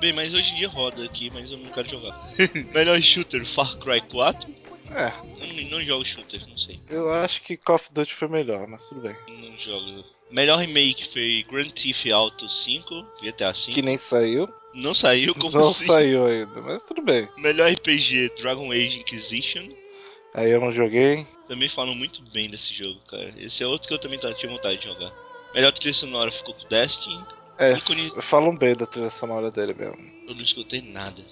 Bem, 0.00 0.14
mas 0.14 0.32
hoje 0.32 0.52
em 0.52 0.56
dia 0.56 0.68
roda 0.68 1.04
aqui, 1.04 1.30
mas 1.30 1.50
eu 1.50 1.58
não 1.58 1.70
quero 1.70 1.90
jogar. 1.90 2.18
Melhor 2.72 2.98
shooter, 3.02 3.44
Far 3.46 3.76
Cry 3.76 4.00
4. 4.00 4.50
É, 4.90 5.12
Eu 5.46 5.62
não, 5.64 5.70
não 5.72 5.84
jogo 5.84 6.02
shooter, 6.06 6.40
não 6.48 6.56
sei. 6.56 6.80
eu 6.88 7.12
acho 7.12 7.42
que 7.42 7.58
Call 7.58 7.76
of 7.76 7.90
Duty 7.92 8.14
foi 8.14 8.28
melhor, 8.28 8.66
mas 8.66 8.88
tudo 8.88 9.02
bem. 9.02 9.16
Não 9.28 9.58
jogo. 9.58 10.04
Melhor 10.30 10.56
remake 10.58 11.06
foi 11.06 11.44
Grand 11.50 11.68
Theft 11.68 12.06
Auto 12.10 12.48
5, 12.48 13.04
GTA 13.22 13.52
5. 13.52 13.74
Que 13.74 13.82
nem 13.82 13.98
saiu. 13.98 14.48
Não 14.74 14.94
saiu, 14.94 15.34
como 15.34 15.56
não 15.58 15.68
assim? 15.68 15.86
saiu 15.86 16.26
ainda, 16.26 16.60
mas 16.60 16.82
tudo 16.82 17.00
bem. 17.02 17.28
Melhor 17.38 17.70
RPG, 17.70 18.32
Dragon 18.36 18.72
Age 18.72 18.98
Inquisition. 19.00 19.68
Aí 20.34 20.50
eu 20.50 20.60
não 20.60 20.72
joguei. 20.72 21.26
Também 21.46 21.68
falam 21.68 21.94
muito 21.94 22.20
bem 22.32 22.50
desse 22.50 22.74
jogo, 22.74 22.98
cara. 23.08 23.32
Esse 23.38 23.62
é 23.62 23.66
outro 23.66 23.86
que 23.86 23.94
eu 23.94 23.98
também 23.98 24.18
tinha 24.18 24.50
vontade 24.50 24.78
de 24.78 24.84
jogar. 24.84 25.12
Melhor 25.54 25.70
trilha 25.72 25.94
sonora 25.94 26.32
ficou 26.32 26.54
com 26.54 26.66
Destiny. 26.68 27.22
É, 27.56 27.72
Ícones- 27.74 28.18
falam 28.24 28.56
bem 28.56 28.74
da 28.74 28.84
trilha 28.84 29.10
sonora 29.10 29.50
dele 29.50 29.74
mesmo. 29.74 30.10
Eu 30.26 30.34
não 30.34 30.42
escutei 30.42 30.82
nada. 30.82 31.22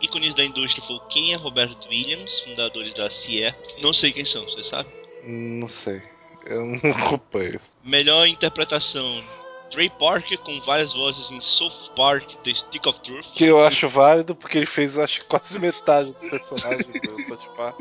Ícones 0.00 0.34
da 0.34 0.42
indústria 0.42 0.82
foi 0.86 0.96
o 0.96 1.00
Ken 1.08 1.32
e 1.32 1.34
Robert 1.34 1.76
Williams, 1.90 2.40
fundadores 2.40 2.94
da 2.94 3.10
Sierra. 3.10 3.58
Não 3.82 3.92
sei 3.92 4.10
quem 4.12 4.24
são, 4.24 4.44
você 4.44 4.64
sabe? 4.64 4.88
Não 5.22 5.68
sei. 5.68 6.00
Eu 6.46 6.64
não 6.64 6.78
acompanho. 6.96 7.60
Melhor 7.84 8.26
interpretação: 8.26 9.22
Trey 9.70 9.88
Parker 9.88 10.36
com 10.38 10.60
várias 10.60 10.92
vozes 10.92 11.30
em 11.30 11.40
South 11.40 11.92
Park, 11.94 12.34
The 12.42 12.54
Stick 12.54 12.86
of 12.86 13.00
Truth. 13.00 13.32
Que 13.34 13.44
eu 13.44 13.62
acho 13.62 13.88
válido 13.88 14.34
porque 14.34 14.58
ele 14.58 14.66
fez, 14.66 14.98
acho 14.98 15.24
quase 15.26 15.58
metade 15.58 16.12
dos 16.12 16.28
personagens 16.28 16.86
do 16.86 17.22
South 17.22 17.54
Park. 17.56 17.78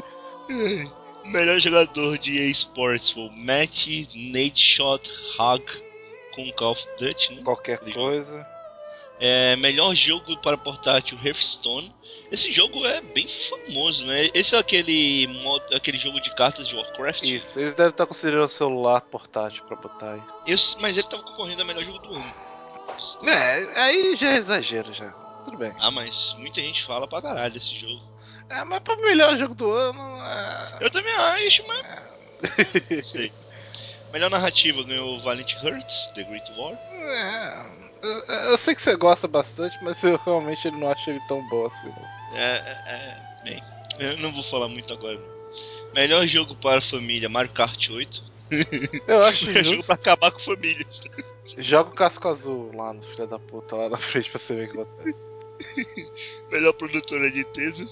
Melhor 1.25 1.59
jogador 1.59 2.17
de 2.17 2.37
EA 2.39 2.49
Sports 2.49 3.11
foi 3.11 3.23
o 3.23 3.31
Matt 3.31 3.87
Nadeshot 4.15 5.11
Hug 5.37 5.63
com 6.33 6.51
Call 6.53 6.71
of 6.71 6.87
Duty. 6.97 7.35
Né? 7.35 7.41
Qualquer 7.43 7.79
coisa. 7.79 8.47
É, 9.19 9.55
melhor 9.57 9.93
jogo 9.95 10.37
para 10.37 10.57
portátil 10.57 11.17
Hearthstone. 11.23 11.93
Esse 12.31 12.51
jogo 12.53 12.85
é 12.85 13.01
bem 13.01 13.27
famoso, 13.27 14.05
né? 14.05 14.29
Esse 14.33 14.55
é 14.55 14.59
aquele 14.59 15.27
modo, 15.27 15.75
aquele 15.75 15.97
jogo 15.97 16.19
de 16.21 16.33
cartas 16.35 16.67
de 16.67 16.75
Warcraft. 16.75 17.23
Isso, 17.23 17.59
eles 17.59 17.75
devem 17.75 17.89
estar 17.91 18.05
considerando 18.05 18.45
o 18.45 18.49
celular 18.49 19.01
portátil 19.01 19.63
pra 19.65 19.75
botar 19.75 20.13
aí. 20.13 20.21
Esse- 20.47 20.77
mas 20.79 20.95
ele 20.97 21.07
tava 21.07 21.23
concorrendo 21.23 21.61
a 21.61 21.65
melhor 21.65 21.83
jogo 21.83 21.99
do 21.99 22.13
ano. 22.15 22.33
É, 23.27 23.81
aí 23.81 24.15
já 24.15 24.31
é 24.31 24.37
exagero 24.37 24.93
já. 24.93 25.09
Tudo 25.43 25.57
bem. 25.57 25.73
Ah, 25.79 25.91
mas 25.91 26.33
muita 26.37 26.61
gente 26.61 26.83
fala 26.85 27.07
pra 27.07 27.21
caralho 27.21 27.53
desse 27.53 27.75
jogo. 27.75 28.01
É, 28.49 28.63
mas 28.63 28.79
pra 28.79 28.95
melhor 28.97 29.35
jogo 29.37 29.53
do 29.53 29.71
ano. 29.71 30.01
É... 30.23 30.77
Eu 30.85 30.89
também 30.91 31.13
acho, 31.13 31.63
mas. 31.67 31.85
Não 32.89 33.03
sei. 33.03 33.31
Melhor 34.11 34.29
narrativa 34.29 34.81
ganhou 34.83 35.15
o 35.15 35.19
Valiant 35.21 35.53
Hearts, 35.63 36.07
The 36.15 36.23
Great 36.23 36.51
War. 36.57 36.73
é, 36.73 37.65
eu, 38.01 38.35
eu 38.51 38.57
sei 38.57 38.75
que 38.75 38.81
você 38.81 38.95
gosta 38.95 39.27
bastante, 39.27 39.77
mas 39.81 40.01
eu 40.03 40.19
realmente 40.25 40.69
não 40.71 40.89
acho 40.89 41.09
ele 41.09 41.21
tão 41.27 41.41
bom 41.49 41.65
assim. 41.65 41.91
É, 42.33 42.55
é, 42.55 42.77
é, 42.85 43.17
bem, 43.43 43.63
eu 43.99 44.17
não 44.17 44.31
vou 44.31 44.43
falar 44.43 44.67
muito 44.67 44.91
agora. 44.93 45.19
Melhor 45.93 46.25
jogo 46.27 46.55
para 46.55 46.81
família, 46.81 47.27
Mario 47.27 47.51
Kart 47.51 47.89
8. 47.89 48.23
Eu 49.07 49.23
acho 49.23 49.49
É 49.51 49.63
jogo 49.63 49.75
justo. 49.77 49.85
pra 49.87 49.95
acabar 49.95 50.31
com 50.31 50.39
famílias. 50.39 51.01
Joga 51.57 51.89
o 51.89 51.93
casco 51.93 52.27
azul 52.27 52.71
lá 52.75 52.93
no 52.93 53.01
filho 53.01 53.27
da 53.27 53.39
puta, 53.39 53.75
lá 53.75 53.89
na 53.89 53.97
frente 53.97 54.29
pra 54.29 54.39
você 54.39 54.55
ver 54.55 54.67
o 54.67 54.71
que 54.71 54.79
acontece. 54.81 55.27
Melhor 56.51 56.73
produtora 56.73 57.29
de 57.29 57.37
Nintendo. 57.39 57.89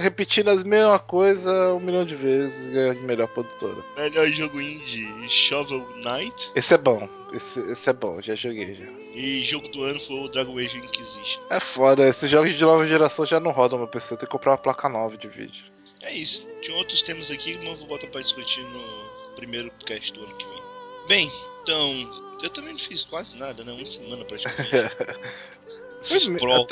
Repetindo 0.00 0.48
as 0.48 0.64
mesmas 0.64 1.00
coisas 1.02 1.72
um 1.72 1.80
milhão 1.80 2.04
de 2.04 2.14
vezes, 2.14 2.66
ganha 2.66 2.94
de 2.94 3.00
melhor 3.02 3.28
produtora. 3.28 3.76
Melhor 3.96 4.26
jogo 4.28 4.60
indie, 4.60 5.08
Shovel 5.28 5.86
Knight. 5.96 6.50
Esse 6.54 6.74
é 6.74 6.78
bom, 6.78 7.08
esse, 7.32 7.60
esse 7.70 7.88
é 7.88 7.92
bom, 7.92 8.20
já 8.20 8.34
joguei 8.34 8.74
já. 8.74 8.86
E 9.18 9.44
jogo 9.44 9.66
do 9.66 9.82
ano 9.82 9.98
foi 9.98 10.14
o 10.14 10.28
Dragon 10.28 10.56
Age 10.56 10.76
Inquisition. 10.76 11.42
É 11.50 11.58
foda, 11.58 12.08
esses 12.08 12.30
jogos 12.30 12.54
de 12.54 12.64
nova 12.64 12.86
geração 12.86 13.26
já 13.26 13.40
não 13.40 13.50
rodam 13.50 13.76
no 13.76 13.84
meu 13.84 13.90
PC, 13.90 14.14
eu 14.14 14.16
tenho 14.16 14.28
que 14.28 14.32
comprar 14.32 14.52
uma 14.52 14.58
placa 14.58 14.88
nova 14.88 15.16
de 15.16 15.26
vídeo. 15.26 15.64
É 16.02 16.14
isso. 16.14 16.46
Tinha 16.62 16.76
outros 16.76 17.02
temas 17.02 17.28
aqui, 17.28 17.58
mas 17.64 17.80
vou 17.80 17.88
botar 17.88 18.06
pra 18.06 18.20
discutir 18.20 18.62
no 18.62 19.34
primeiro 19.34 19.72
cast 19.84 20.12
do 20.12 20.22
ano 20.22 20.36
que 20.36 20.46
vem. 20.46 20.62
Bem, 21.08 21.32
então, 21.64 22.38
eu 22.44 22.50
também 22.50 22.74
não 22.74 22.78
fiz 22.78 23.02
quase 23.02 23.36
nada, 23.36 23.64
né? 23.64 23.72
Uma 23.72 23.90
semana 23.90 24.24
praticamente. 24.24 24.70
Fiz 26.04 26.28
prova. 26.28 26.68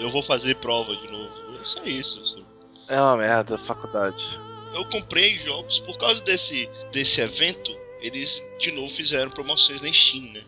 Eu 0.00 0.10
vou 0.10 0.24
fazer 0.24 0.56
prova 0.56 0.96
de 0.96 1.08
novo. 1.08 1.30
É 1.54 1.64
só 1.64 1.84
isso. 1.84 2.20
assim. 2.20 2.44
É 2.88 3.00
uma 3.00 3.16
merda, 3.16 3.56
faculdade. 3.56 4.40
Eu 4.74 4.84
comprei 4.86 5.38
jogos 5.38 5.78
por 5.78 5.96
causa 5.98 6.20
desse, 6.22 6.68
desse 6.90 7.20
evento. 7.20 7.78
Eles 8.00 8.42
de 8.58 8.72
novo 8.72 8.92
fizeram 8.92 9.30
promoções 9.30 9.80
na 9.80 9.92
Steam, 9.92 10.32
né? 10.32 10.42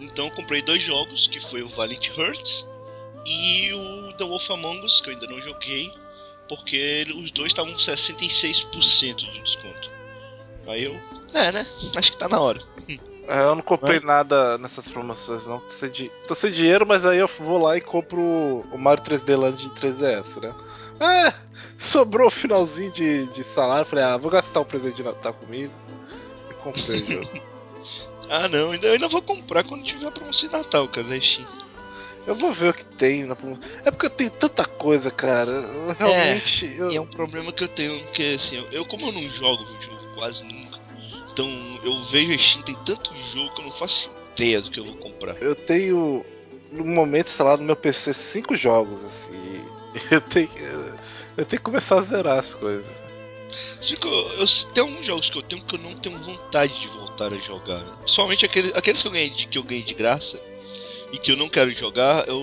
Então 0.00 0.26
eu 0.26 0.30
comprei 0.32 0.60
dois 0.62 0.82
jogos, 0.82 1.26
que 1.26 1.40
foi 1.40 1.62
o 1.62 1.68
Valiant 1.68 2.08
Hearts 2.16 2.66
e 3.24 3.72
o 3.72 4.12
The 4.14 4.24
Wolf 4.24 4.50
Among 4.50 4.84
Us, 4.84 5.00
que 5.00 5.10
eu 5.10 5.14
ainda 5.14 5.26
não 5.26 5.40
joguei, 5.40 5.92
porque 6.48 7.06
os 7.16 7.30
dois 7.30 7.48
estavam 7.52 7.72
com 7.72 7.78
66% 7.78 9.14
de 9.16 9.40
desconto. 9.40 9.90
Aí 10.66 10.84
eu, 10.84 11.00
é, 11.32 11.52
né? 11.52 11.66
Acho 11.96 12.12
que 12.12 12.18
tá 12.18 12.28
na 12.28 12.40
hora. 12.40 12.60
É, 13.26 13.40
Eu 13.40 13.54
não 13.54 13.62
comprei 13.62 14.00
nada 14.00 14.58
nessas 14.58 14.86
promoções, 14.86 15.46
não. 15.46 15.58
Tô 15.58 15.70
sem, 15.70 15.90
di- 15.90 16.12
tô 16.28 16.34
sem 16.34 16.52
dinheiro, 16.52 16.84
mas 16.86 17.06
aí 17.06 17.16
eu 17.20 17.26
vou 17.26 17.56
lá 17.56 17.74
e 17.74 17.80
compro 17.80 18.20
o 18.20 18.76
Mario 18.76 19.02
3D 19.02 19.34
Land 19.34 19.56
de 19.66 19.70
3DS, 19.70 20.42
né? 20.42 20.54
É, 21.00 21.32
sobrou 21.78 22.26
o 22.26 22.30
finalzinho 22.30 22.92
de, 22.92 23.24
de 23.28 23.42
salário. 23.42 23.86
Falei, 23.86 24.04
ah, 24.04 24.18
vou 24.18 24.30
gastar 24.30 24.60
um 24.60 24.64
presente 24.66 24.96
de 24.96 25.04
Natal 25.04 25.32
comigo. 25.32 25.72
E 26.50 26.54
comprei 26.62 27.00
o 27.00 27.06
jogo. 27.12 27.30
Ah 28.28 28.48
não, 28.48 28.72
ainda, 28.72 28.86
eu 28.88 28.92
ainda 28.94 29.08
vou 29.08 29.22
comprar 29.22 29.64
quando 29.64 29.84
tiver 29.84 30.06
a 30.06 30.10
promoção 30.10 30.48
de 30.48 30.54
Natal, 30.54 30.88
cara, 30.88 31.06
na 31.06 31.20
Steam. 31.20 31.46
Eu 32.26 32.34
vou 32.34 32.52
ver 32.52 32.70
o 32.70 32.74
que 32.74 32.84
tem 32.84 33.24
na 33.24 33.36
promoção. 33.36 33.62
É 33.84 33.90
porque 33.90 34.06
eu 34.06 34.10
tenho 34.10 34.30
tanta 34.30 34.64
coisa, 34.64 35.10
cara. 35.10 35.50
Eu 35.50 35.92
realmente. 35.98 36.64
eu- 36.76 36.90
E 36.90 36.96
é 36.96 37.00
um 37.00 37.06
problema 37.06 37.52
que 37.52 37.62
eu 37.64 37.68
tenho, 37.68 38.00
porque 38.04 38.34
assim, 38.36 38.56
eu, 38.56 38.66
eu 38.70 38.84
como 38.86 39.06
eu 39.06 39.12
não 39.12 39.28
jogo 39.30 39.64
videojogo 39.64 40.14
quase 40.14 40.42
nunca, 40.44 40.78
então 41.32 41.48
eu 41.84 42.02
vejo 42.04 42.32
a 42.32 42.38
Steam, 42.38 42.62
tem 42.62 42.76
tanto 42.84 43.10
jogo 43.32 43.54
que 43.54 43.60
eu 43.60 43.64
não 43.66 43.72
faço 43.72 44.10
ideia 44.34 44.62
do 44.62 44.70
que 44.70 44.80
eu 44.80 44.84
vou 44.86 44.96
comprar. 44.96 45.36
Eu 45.42 45.54
tenho, 45.54 46.24
no 46.72 46.84
momento, 46.84 47.28
sei 47.28 47.44
lá, 47.44 47.56
no 47.56 47.62
meu 47.64 47.76
PC, 47.76 48.14
cinco 48.14 48.56
jogos, 48.56 49.04
assim. 49.04 49.64
Eu 50.10 50.20
tenho, 50.20 50.48
eu 51.36 51.44
tenho 51.46 51.60
que 51.60 51.64
começar 51.64 51.98
a 51.98 52.02
zerar 52.02 52.38
as 52.40 52.52
coisas. 52.52 52.90
Assim 53.78 53.96
que 53.96 54.06
eu, 54.06 54.28
eu, 54.32 54.46
tem 54.72 54.82
alguns 54.82 55.06
jogos 55.06 55.30
que 55.30 55.38
eu 55.38 55.42
tenho 55.42 55.62
que 55.62 55.74
eu 55.74 55.80
não 55.80 55.94
tenho 55.94 56.18
vontade 56.22 56.78
de 56.80 56.88
voltar 56.88 57.32
a 57.32 57.38
jogar. 57.38 57.80
Né? 57.80 57.92
Principalmente 58.00 58.44
aqueles, 58.44 58.74
aqueles 58.74 59.02
que, 59.02 59.08
eu 59.08 59.12
ganhei 59.12 59.30
de, 59.30 59.46
que 59.46 59.58
eu 59.58 59.62
ganhei 59.62 59.82
de 59.82 59.94
graça 59.94 60.40
e 61.12 61.18
que 61.18 61.32
eu 61.32 61.36
não 61.36 61.48
quero 61.48 61.70
jogar, 61.70 62.26
eu 62.28 62.40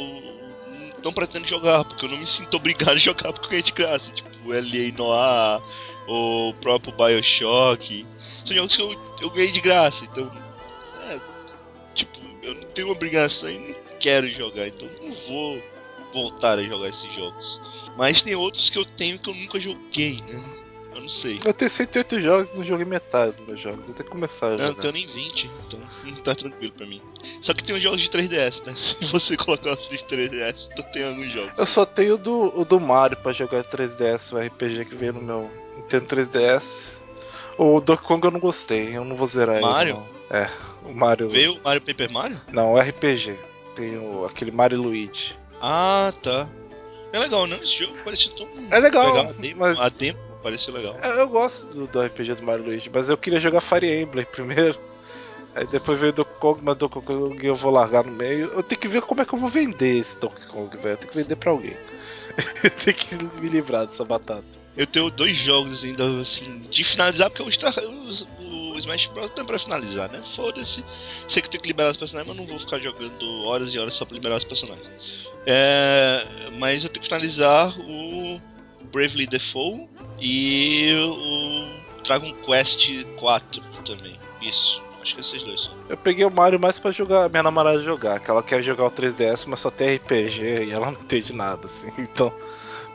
não 1.03 1.11
pretendo 1.11 1.47
jogar, 1.47 1.83
porque 1.83 2.05
eu 2.05 2.09
não 2.09 2.17
me 2.17 2.27
sinto 2.27 2.55
obrigado 2.57 2.91
a 2.91 2.95
jogar 2.95 3.33
porque 3.33 3.47
eu 3.47 3.49
ganhei 3.49 3.63
de 3.63 3.71
graça. 3.71 4.11
Tipo, 4.11 4.29
o 4.45 4.49
LA 4.49 4.91
Noir, 4.97 5.61
o 6.07 6.53
próprio 6.61 6.93
Bioshock. 6.93 8.05
São 8.45 8.55
jogos 8.55 8.75
que 8.75 8.81
eu, 8.81 8.99
eu 9.21 9.29
ganhei 9.29 9.51
de 9.51 9.61
graça, 9.61 10.05
então. 10.05 10.31
É, 11.09 11.19
tipo, 11.93 12.19
eu 12.41 12.55
não 12.55 12.63
tenho 12.63 12.89
obrigação 12.89 13.49
e 13.49 13.57
não 13.57 13.75
quero 13.99 14.29
jogar, 14.31 14.67
então 14.67 14.89
não 15.01 15.13
vou 15.13 15.61
voltar 16.13 16.57
a 16.57 16.63
jogar 16.63 16.89
esses 16.89 17.13
jogos. 17.13 17.59
Mas 17.97 18.21
tem 18.21 18.35
outros 18.35 18.69
que 18.69 18.77
eu 18.77 18.85
tenho 18.85 19.19
que 19.19 19.29
eu 19.29 19.33
nunca 19.33 19.59
joguei, 19.59 20.19
né? 20.27 20.50
Eu 21.01 21.03
não 21.03 21.09
sei. 21.09 21.39
Eu 21.43 21.53
tenho 21.53 21.71
108 21.71 22.19
jogos 22.21 22.51
e 22.51 22.57
não 22.57 22.63
joguei 22.63 22.85
metade 22.85 23.31
dos 23.33 23.47
meus 23.47 23.59
jogos. 23.59 23.89
Eu 23.89 23.95
tenho 23.95 24.05
que 24.05 24.11
começar 24.11 24.47
a 24.53 24.57
Não, 24.57 24.67
não 24.67 24.73
tenho 24.75 24.93
nem 24.93 25.07
20, 25.07 25.49
então 25.67 25.79
não 26.05 26.15
tá 26.21 26.35
tranquilo 26.35 26.71
pra 26.73 26.85
mim. 26.85 27.01
Só 27.41 27.53
que 27.53 27.63
tem 27.63 27.75
os 27.75 27.81
jogos 27.81 28.01
de 28.01 28.09
3DS, 28.09 28.65
né? 28.65 28.73
Se 28.77 29.03
você 29.05 29.35
colocar 29.35 29.71
os 29.71 29.89
de 29.89 29.97
3DS, 29.97 30.69
então 30.71 30.85
tem 30.91 31.07
alguns 31.07 31.31
jogos. 31.31 31.51
Eu 31.57 31.65
só 31.65 31.85
tenho 31.85 32.15
o 32.15 32.17
do, 32.17 32.59
o 32.59 32.63
do 32.63 32.79
Mario 32.79 33.17
pra 33.17 33.31
jogar 33.31 33.63
3DS, 33.63 34.31
o 34.33 34.37
RPG 34.39 34.85
que 34.85 34.95
veio 34.95 35.13
no 35.13 35.21
meu 35.21 35.51
Nintendo 35.77 36.05
3DS. 36.05 36.97
O 37.57 37.81
Donkey 37.81 38.03
Kong 38.05 38.25
eu 38.25 38.31
não 38.31 38.39
gostei, 38.39 38.95
eu 38.95 39.03
não 39.03 39.15
vou 39.15 39.27
zerar 39.27 39.59
Mario? 39.59 39.95
ele. 39.95 39.99
Não. 39.99 40.37
É, 40.37 40.49
o 40.85 40.93
Mario. 40.93 41.29
Veio 41.29 41.55
o 41.55 41.63
Mario 41.63 41.81
Paper 41.81 42.11
Mario? 42.11 42.41
Não, 42.51 42.73
o 42.73 42.79
RPG. 42.79 43.37
Tem 43.75 43.97
o, 43.97 44.25
aquele 44.25 44.51
Mario 44.51 44.81
Luigi. 44.81 45.35
Ah, 45.61 46.13
tá. 46.21 46.47
É 47.11 47.19
legal, 47.19 47.45
não? 47.45 47.57
Esse 47.57 47.79
jogo 47.79 47.95
parecia 48.05 48.31
tão 48.35 48.47
É 48.69 48.79
legal, 48.79 49.17
A 49.17 49.23
demo, 49.33 49.59
mas- 49.59 49.79
a 49.79 49.89
demo 49.89 50.17
pareceu 50.41 50.73
legal. 50.73 50.95
Eu, 51.03 51.11
eu 51.11 51.29
gosto 51.29 51.67
do, 51.67 51.87
do 51.87 52.01
RPG 52.01 52.35
do 52.35 52.43
Mario 52.43 52.65
Luigi, 52.65 52.89
mas 52.93 53.09
eu 53.09 53.17
queria 53.17 53.39
jogar 53.39 53.61
Fire 53.61 54.01
Emblem 54.01 54.25
primeiro. 54.25 54.79
Aí 55.53 55.67
depois 55.67 55.99
veio 55.99 56.13
o 56.13 56.15
Donkey 56.15 56.39
Kong, 56.39 56.61
mas 56.63 56.75
Donkey 56.77 57.01
Kong 57.01 57.45
eu 57.45 57.55
vou 57.55 57.71
largar 57.71 58.05
no 58.05 58.11
meio. 58.11 58.47
Eu 58.47 58.63
tenho 58.63 58.79
que 58.79 58.87
ver 58.87 59.01
como 59.01 59.21
é 59.21 59.25
que 59.25 59.33
eu 59.33 59.39
vou 59.39 59.49
vender 59.49 59.97
esse 59.97 60.17
Donkey 60.19 60.45
Kong, 60.47 60.77
velho. 60.77 60.93
Eu 60.93 60.97
tenho 60.97 61.11
que 61.11 61.17
vender 61.17 61.35
pra 61.35 61.51
alguém. 61.51 61.75
eu 62.63 62.69
tenho 62.69 62.95
que 62.95 63.15
me 63.41 63.49
livrar 63.49 63.85
dessa 63.85 64.05
batata. 64.05 64.45
Eu 64.77 64.87
tenho 64.87 65.09
dois 65.09 65.35
jogos 65.35 65.83
ainda, 65.83 66.05
assim, 66.21 66.59
de 66.69 66.83
finalizar, 66.85 67.29
porque 67.29 67.43
o, 67.43 67.51
Star, 67.51 67.73
o, 67.77 68.71
o 68.71 68.79
Smash 68.79 69.07
Bros. 69.07 69.29
não 69.35 69.43
é 69.43 69.45
pra 69.45 69.59
finalizar, 69.59 70.09
né? 70.09 70.23
Foda-se. 70.33 70.83
Sei 71.27 71.41
que 71.41 71.49
tem 71.49 71.59
que 71.59 71.67
liberar 71.67 71.91
os 71.91 71.97
personagens, 71.97 72.33
mas 72.33 72.37
não 72.37 72.49
vou 72.49 72.57
ficar 72.57 72.79
jogando 72.79 73.43
horas 73.43 73.73
e 73.73 73.79
horas 73.79 73.93
só 73.93 74.05
pra 74.05 74.13
liberar 74.13 74.37
os 74.37 74.45
personagens. 74.45 74.89
É, 75.45 76.25
mas 76.57 76.83
eu 76.83 76.89
tenho 76.89 77.01
que 77.01 77.09
finalizar 77.09 77.77
o 77.81 78.39
Bravely 78.91 79.27
Default 79.27 79.89
e 80.19 80.91
o 80.95 82.03
Dragon 82.03 82.33
Quest 82.45 82.89
4 83.19 83.61
também. 83.85 84.19
Isso, 84.41 84.81
acho 85.01 85.15
que 85.15 85.21
esses 85.21 85.41
dois. 85.43 85.69
Eu 85.89 85.97
peguei 85.97 86.25
o 86.25 86.31
Mario 86.31 86.59
mais 86.59 86.77
pra 86.79 86.91
jogar, 86.91 87.29
minha 87.29 87.43
namorada 87.43 87.81
jogar, 87.83 88.19
que 88.19 88.29
ela 88.29 88.43
quer 88.43 88.61
jogar 88.61 88.85
o 88.85 88.91
3DS, 88.91 89.45
mas 89.47 89.59
só 89.59 89.69
tem 89.71 89.95
RPG 89.95 90.65
e 90.65 90.71
ela 90.71 90.91
não 90.91 90.99
entende 90.99 91.33
nada, 91.33 91.65
assim. 91.67 91.91
Então, 91.97 92.33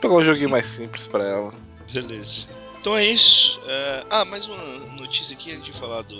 pegar 0.01 0.13
um 0.13 0.23
joguinho 0.23 0.49
mais 0.49 0.65
simples 0.65 1.07
pra 1.07 1.25
ela. 1.25 1.53
Beleza. 1.91 2.47
Então 2.79 2.95
é 2.95 3.05
isso. 3.05 3.59
É, 3.65 4.05
Ah, 4.09 4.25
mais 4.25 4.45
uma 4.47 4.57
notícia 4.97 5.35
aqui 5.35 5.51
antes 5.53 5.65
de 5.73 5.79
falar 5.79 6.03
do. 6.03 6.15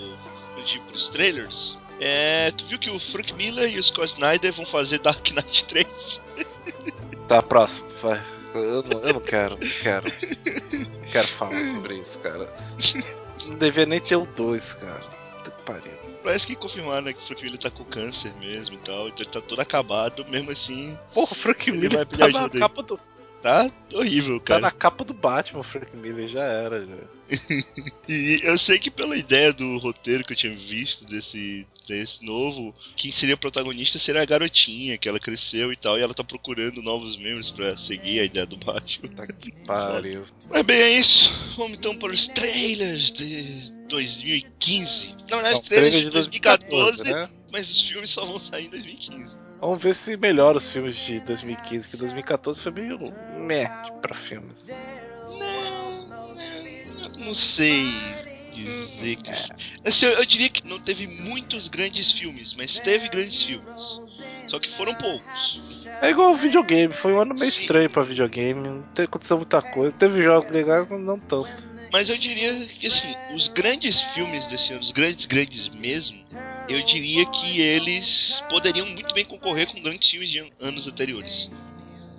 antes 0.58 0.70
de 0.72 0.78
ir 0.78 0.80
pros 0.82 1.08
trailers. 1.08 1.78
É, 2.00 2.52
tu 2.56 2.64
viu 2.66 2.78
que 2.78 2.90
o 2.90 2.98
Frank 2.98 3.32
Miller 3.34 3.72
e 3.74 3.78
o 3.78 3.82
Scott 3.82 4.08
Snyder 4.12 4.52
vão 4.52 4.64
fazer 4.66 4.98
Dark 5.00 5.28
Knight 5.30 5.64
3? 5.64 6.20
Tá, 7.26 7.42
próximo, 7.42 7.88
vai. 8.00 8.20
Eu 8.58 8.82
não, 8.82 9.00
eu 9.00 9.14
não 9.14 9.20
quero, 9.20 9.58
não 9.58 9.68
quero. 9.82 10.06
Não 10.72 11.10
quero 11.10 11.28
falar 11.28 11.64
sobre 11.66 11.94
isso, 11.96 12.18
cara. 12.18 12.52
Não 13.46 13.56
devia 13.56 13.86
nem 13.86 14.00
ter 14.00 14.16
o 14.16 14.26
2, 14.26 14.72
cara. 14.74 15.04
Puta 15.38 15.50
que 15.50 15.62
pariu. 15.62 15.92
parece 16.22 16.46
que 16.46 16.54
confirmaram 16.54 17.02
né, 17.02 17.12
que 17.12 17.22
o 17.22 17.26
Frank 17.26 17.42
Miller 17.42 17.58
tá 17.58 17.70
com 17.70 17.84
câncer 17.84 18.34
mesmo 18.34 18.74
e 18.74 18.78
tal. 18.78 19.08
Então 19.08 19.24
ele 19.24 19.30
tá 19.30 19.40
todo 19.40 19.60
acabado, 19.60 20.24
mesmo 20.26 20.50
assim. 20.50 20.98
Porra, 21.14 21.32
o 21.32 21.34
Frank 21.34 21.70
Ele 21.70 21.78
Miller 21.78 21.96
vai 21.96 22.06
tá 22.06 22.28
na 22.28 22.40
ajuda 22.40 22.58
capa 22.58 22.82
do. 22.82 23.00
Tá 23.42 23.70
horrível, 23.94 24.38
Tá 24.40 24.44
cara. 24.46 24.60
na 24.60 24.70
capa 24.70 25.04
do 25.04 25.14
Batman, 25.14 25.60
o 25.60 25.62
Frank 25.62 25.96
Miller 25.96 26.26
já 26.28 26.42
era. 26.42 26.84
Já. 26.86 26.96
E 28.08 28.40
eu 28.42 28.56
sei 28.58 28.78
que 28.78 28.90
pela 28.90 29.16
ideia 29.16 29.52
do 29.52 29.76
roteiro 29.78 30.24
que 30.24 30.32
eu 30.32 30.36
tinha 30.36 30.56
visto 30.56 31.04
desse, 31.04 31.66
desse 31.86 32.24
novo, 32.24 32.74
quem 32.96 33.12
seria 33.12 33.34
o 33.34 33.38
protagonista 33.38 33.98
seria 33.98 34.22
a 34.22 34.24
garotinha, 34.24 34.96
que 34.96 35.06
ela 35.08 35.20
cresceu 35.20 35.70
e 35.70 35.76
tal, 35.76 35.98
e 35.98 36.02
ela 36.02 36.14
tá 36.14 36.24
procurando 36.24 36.82
novos 36.82 37.18
membros 37.18 37.50
pra 37.50 37.76
seguir 37.76 38.20
a 38.20 38.24
ideia 38.24 38.46
do 38.46 38.56
Batman. 38.56 39.10
Tá 39.10 39.26
que 39.26 39.52
pariu. 39.66 40.24
Mas 40.48 40.62
bem, 40.62 40.80
é 40.80 40.98
isso. 40.98 41.30
Vamos 41.56 41.76
então 41.76 41.94
para 41.96 42.12
os 42.12 42.26
trailers 42.28 43.12
de 43.12 43.72
2015. 43.88 45.14
Na 45.30 45.36
verdade, 45.36 45.54
Não, 45.56 45.62
trailers 45.62 45.92
trailer 45.92 46.04
de 46.04 46.10
2014, 46.10 47.04
né? 47.12 47.28
mas 47.52 47.70
os 47.70 47.80
filmes 47.82 48.08
só 48.10 48.24
vão 48.24 48.40
sair 48.40 48.66
em 48.66 48.70
2015. 48.70 49.36
Vamos 49.60 49.82
ver 49.82 49.94
se 49.94 50.16
melhora 50.16 50.58
os 50.58 50.68
filmes 50.68 50.94
de 50.96 51.20
2015, 51.20 51.88
que 51.88 51.96
2014 51.96 52.60
foi 52.60 52.72
meio 52.72 52.98
meh 53.36 53.68
pra 54.00 54.14
filmes. 54.14 54.68
Não, 54.68 56.08
não, 57.18 57.34
sei 57.34 57.92
dizer 58.52 59.16
que. 59.16 59.30
Assim, 59.84 60.06
eu, 60.06 60.12
eu 60.12 60.24
diria 60.24 60.48
que 60.48 60.66
não 60.66 60.78
teve 60.78 61.06
muitos 61.06 61.68
grandes 61.68 62.10
filmes, 62.12 62.54
mas 62.54 62.78
teve 62.80 63.08
grandes 63.08 63.42
filmes. 63.42 64.00
Só 64.48 64.58
que 64.58 64.70
foram 64.70 64.94
poucos. 64.94 65.86
É 66.00 66.10
igual 66.10 66.32
o 66.32 66.36
videogame, 66.36 66.92
foi 66.92 67.12
um 67.12 67.20
ano 67.20 67.34
meio 67.34 67.50
Sim. 67.50 67.62
estranho 67.62 67.90
pra 67.90 68.02
videogame, 68.02 68.66
não 68.68 68.82
te- 68.94 69.02
aconteceu 69.02 69.36
muita 69.36 69.60
coisa. 69.60 69.94
Teve 69.94 70.22
jogos 70.22 70.50
legais, 70.50 70.86
mas 70.88 71.00
não 71.00 71.18
tanto. 71.18 71.68
Mas 71.92 72.08
eu 72.08 72.18
diria 72.18 72.54
que 72.66 72.86
assim, 72.86 73.14
os 73.34 73.48
grandes 73.48 74.00
filmes 74.00 74.46
desse 74.46 74.72
ano, 74.72 74.82
os 74.82 74.92
grandes, 74.92 75.26
grandes 75.26 75.68
mesmo, 75.68 76.22
eu 76.68 76.82
diria 76.82 77.24
que 77.26 77.60
eles 77.60 78.42
poderiam 78.48 78.86
muito 78.86 79.14
bem 79.14 79.24
concorrer 79.24 79.66
com 79.66 79.80
grandes 79.80 80.08
filmes 80.08 80.30
de 80.30 80.40
an- 80.40 80.50
anos 80.60 80.86
anteriores. 80.86 81.50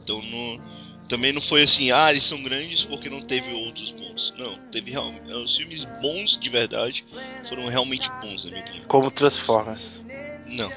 Então 0.04 0.22
não, 0.24 0.62
também 1.08 1.32
não 1.32 1.42
foi 1.42 1.64
assim, 1.64 1.92
ah, 1.92 2.12
eles 2.12 2.24
são 2.24 2.42
grandes 2.42 2.84
porque 2.84 3.10
não 3.10 3.22
teve 3.22 3.52
outros 3.54 3.92
bons. 3.92 4.34
Não, 4.38 4.58
teve 4.72 4.92
realmente. 4.92 5.32
Os 5.32 5.56
filmes 5.56 5.86
bons 6.02 6.38
de 6.38 6.50
verdade 6.50 7.06
foram 7.48 7.68
realmente 7.68 8.10
bons, 8.22 8.46
na 8.46 8.52
minha 8.52 8.64
opinião. 8.64 8.86
Como 8.88 9.12
Transformers. 9.12 10.06
Não. 10.46 10.72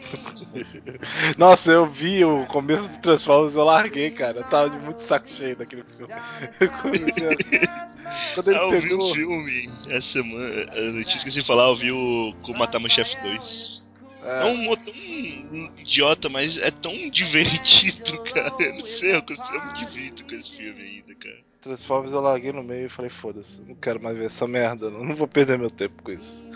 Nossa, 1.38 1.70
eu 1.72 1.86
vi 1.86 2.24
o 2.24 2.46
começo 2.46 2.88
do 2.88 2.98
Transformers, 3.00 3.54
eu 3.54 3.64
larguei, 3.64 4.10
cara. 4.10 4.38
Eu 4.38 4.44
tava 4.44 4.70
de 4.70 4.78
muito 4.78 5.00
saco 5.02 5.28
cheio 5.28 5.56
daquele 5.56 5.84
filme. 5.96 6.12
Eu 6.60 6.70
comecei 6.70 7.26
a- 7.28 7.90
Quando 8.34 8.48
ele 8.48 8.58
Ah, 8.58 8.62
eu 8.62 8.80
vi 8.80 8.88
pegou. 8.88 9.10
um 9.10 9.14
filme 9.14 9.70
essa 9.88 10.00
semana, 10.02 10.44
eu 10.74 10.92
não 10.92 11.02
tinha 11.04 11.16
esquecido 11.16 11.42
de 11.42 11.46
falar, 11.46 11.64
eu 11.68 11.76
vi 11.76 11.92
o 11.92 12.34
Como 12.42 12.58
Matar 12.58 12.80
Meu 12.80 12.90
Chefe 12.90 13.16
2. 13.22 13.84
É 14.22 14.42
É, 14.42 14.44
um, 14.44 14.72
um 14.72 15.70
idiota, 15.78 16.28
mas 16.28 16.58
é 16.58 16.70
tão 16.70 16.92
divertido, 17.10 18.20
cara. 18.34 18.52
Eu 18.58 18.74
não 18.74 18.84
sei, 18.86 19.12
eu, 19.14 19.22
eu 19.28 19.66
me 19.66 19.72
divirto 19.74 20.24
com 20.24 20.34
esse 20.34 20.50
filme 20.50 20.80
ainda, 20.82 21.14
cara. 21.14 21.38
Transformers 21.62 22.12
eu 22.12 22.20
larguei 22.20 22.52
no 22.52 22.62
meio 22.62 22.86
e 22.86 22.90
falei, 22.90 23.10
foda-se, 23.10 23.60
não 23.62 23.74
quero 23.74 24.02
mais 24.02 24.16
ver 24.16 24.26
essa 24.26 24.46
merda, 24.46 24.90
não, 24.90 25.04
não 25.04 25.14
vou 25.14 25.28
perder 25.28 25.58
meu 25.58 25.70
tempo 25.70 26.02
com 26.02 26.10
isso. 26.12 26.46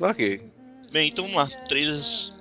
Larguei. 0.00 0.40
Bem, 0.90 1.08
então 1.08 1.24
vamos 1.28 1.36
lá. 1.50 1.64
Trailers 1.66 2.32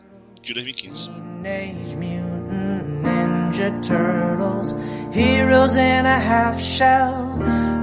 de 0.48 0.54
2015. 0.54 1.10
Teenage 1.44 1.96
Mutant 1.96 3.04
Ninja 3.04 3.82
Turtles, 3.82 4.74
heroes 5.14 5.76
in 5.76 6.06
a 6.06 6.20
half 6.20 6.62
shell, 6.62 7.38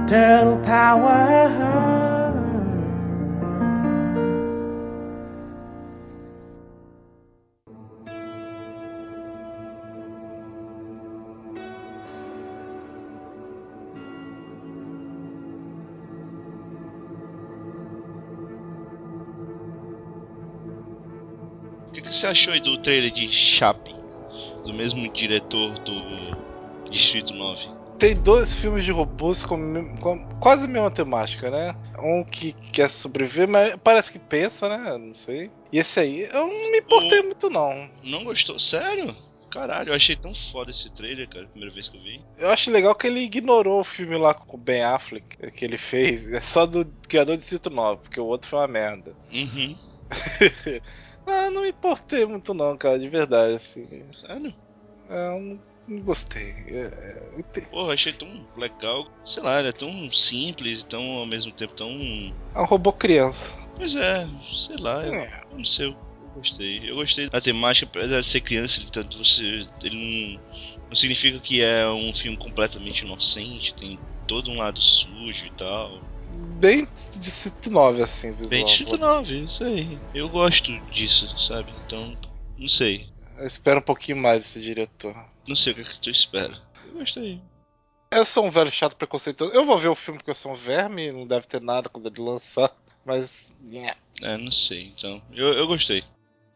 turtle 0.07 0.57
power. 0.57 2.04
Que, 22.15 22.21
que 22.21 22.21
você 22.21 22.27
achou 22.27 22.53
aí 22.53 22.59
do 22.59 22.77
trailer 22.77 23.11
de 23.11 23.31
Chappie? 23.31 23.95
Do 24.63 24.73
mesmo 24.73 25.11
diretor 25.11 25.77
do 25.79 26.89
Distrito 26.89 27.33
9? 27.33 27.67
Tem 27.99 28.15
dois 28.15 28.53
filmes 28.53 28.83
de 28.83 28.91
robôs 28.91 29.43
com, 29.43 29.95
com 29.97 30.27
quase 30.39 30.65
a 30.65 30.67
mesma 30.67 30.91
temática, 30.91 31.49
né? 31.49 31.75
Um 31.99 32.23
que 32.23 32.53
quer 32.71 32.89
sobreviver, 32.89 33.47
mas 33.47 33.75
parece 33.83 34.11
que 34.11 34.19
pensa, 34.19 34.67
né? 34.67 34.97
Não 34.97 35.15
sei. 35.15 35.49
E 35.71 35.77
esse 35.77 35.99
aí, 35.99 36.21
eu 36.23 36.47
não 36.47 36.71
me 36.71 36.79
importei 36.79 37.21
muito, 37.21 37.49
não. 37.49 37.89
Não 38.03 38.23
gostou? 38.23 38.59
Sério? 38.59 39.15
Caralho, 39.49 39.89
eu 39.89 39.95
achei 39.95 40.17
tão 40.17 40.33
foda 40.33 40.71
esse 40.71 40.91
trailer, 40.91 41.29
cara. 41.29 41.47
Primeira 41.47 41.73
vez 41.73 41.87
que 41.87 41.95
eu 41.95 42.01
vi. 42.01 42.21
Eu 42.37 42.49
acho 42.49 42.69
legal 42.69 42.93
que 42.93 43.07
ele 43.07 43.21
ignorou 43.21 43.79
o 43.79 43.85
filme 43.85 44.17
lá 44.17 44.33
com 44.33 44.57
o 44.57 44.59
Ben 44.59 44.83
Affleck, 44.83 45.51
que 45.51 45.63
ele 45.63 45.77
fez. 45.77 46.29
É 46.31 46.39
só 46.41 46.65
do 46.65 46.85
criador 47.07 47.37
de 47.37 47.41
Distrito 47.41 47.69
9, 47.69 48.01
porque 48.03 48.19
o 48.19 48.25
outro 48.25 48.49
foi 48.49 48.59
uma 48.59 48.67
merda. 48.67 49.15
Uhum. 49.31 49.75
Ah, 51.27 51.49
não 51.49 51.61
me 51.61 51.69
importei 51.69 52.25
muito, 52.25 52.53
não, 52.53 52.77
cara, 52.77 52.99
de 52.99 53.07
verdade, 53.07 53.55
assim. 53.55 53.87
Sério? 54.13 54.53
É, 55.09 55.27
eu 55.35 55.39
não, 55.39 55.59
não 55.87 56.01
gostei. 56.03 56.51
É, 56.67 57.39
é, 57.39 57.43
te- 57.53 57.61
Porra, 57.61 57.93
achei 57.93 58.13
tão 58.13 58.27
legal. 58.57 59.07
Sei 59.25 59.41
lá, 59.41 59.59
ele 59.59 59.69
é 59.69 59.73
tão 59.73 60.11
simples 60.11 60.81
e 60.81 60.85
tão 60.85 61.01
ao 61.03 61.25
mesmo 61.25 61.51
tempo 61.51 61.73
tão. 61.75 61.89
é 61.89 62.59
um 62.61 62.65
robô 62.65 62.91
criança. 62.93 63.55
Pois 63.75 63.95
é, 63.95 64.27
sei 64.67 64.77
lá, 64.77 65.03
eu, 65.05 65.13
É. 65.13 65.41
eu 65.51 65.57
não 65.57 65.65
sei, 65.65 65.87
eu, 65.87 65.91
eu 65.91 66.29
gostei. 66.35 66.89
Eu 66.89 66.95
gostei 66.95 67.29
da 67.29 67.41
temática, 67.41 67.85
apesar 67.87 68.21
de 68.21 68.27
ser 68.27 68.41
criança, 68.41 68.79
ele, 68.79 68.89
tanto 68.91 69.17
você. 69.17 69.67
Ele 69.83 70.37
não, 70.37 70.41
não 70.89 70.95
significa 70.95 71.39
que 71.39 71.61
é 71.61 71.87
um 71.89 72.13
filme 72.13 72.37
completamente 72.37 73.03
inocente, 73.03 73.73
tem 73.75 73.99
todo 74.27 74.49
um 74.51 74.57
lado 74.57 74.79
sujo 74.81 75.45
e 75.45 75.51
tal. 75.51 76.01
Bem 76.59 76.87
Distrito 77.17 77.69
9, 77.69 78.01
assim, 78.01 78.31
visual. 78.31 78.49
Bem 78.49 78.65
Distrito 78.65 78.97
9, 78.97 79.37
isso 79.45 79.63
aí. 79.63 79.99
Eu 80.13 80.29
gosto 80.29 80.71
disso, 80.91 81.27
sabe? 81.39 81.71
Então, 81.85 82.17
não 82.57 82.69
sei. 82.69 83.07
Eu 83.37 83.45
espero 83.45 83.79
um 83.79 83.83
pouquinho 83.83 84.17
mais 84.17 84.43
desse 84.43 84.61
diretor. 84.61 85.15
Não 85.47 85.55
sei 85.55 85.73
o 85.73 85.75
que, 85.75 85.81
é 85.81 85.85
que 85.85 85.99
tu 85.99 86.09
espera. 86.09 86.57
Eu 86.87 86.99
gostei. 86.99 87.41
Eu 88.11 88.23
sou 88.25 88.45
um 88.45 88.51
velho 88.51 88.71
chato 88.71 88.95
preconceituoso. 88.95 89.53
Eu 89.53 89.65
vou 89.65 89.77
ver 89.77 89.89
o 89.89 89.95
filme 89.95 90.17
porque 90.17 90.31
eu 90.31 90.35
sou 90.35 90.53
um 90.53 90.55
verme, 90.55 91.11
não 91.11 91.27
deve 91.27 91.45
ter 91.45 91.61
nada 91.61 91.89
quando 91.89 92.07
ele 92.07 92.21
lançar. 92.21 92.73
Mas. 93.05 93.55
É, 94.21 94.37
não 94.37 94.51
sei, 94.51 94.93
então. 94.97 95.21
Eu, 95.33 95.49
eu 95.49 95.67
gostei. 95.67 96.03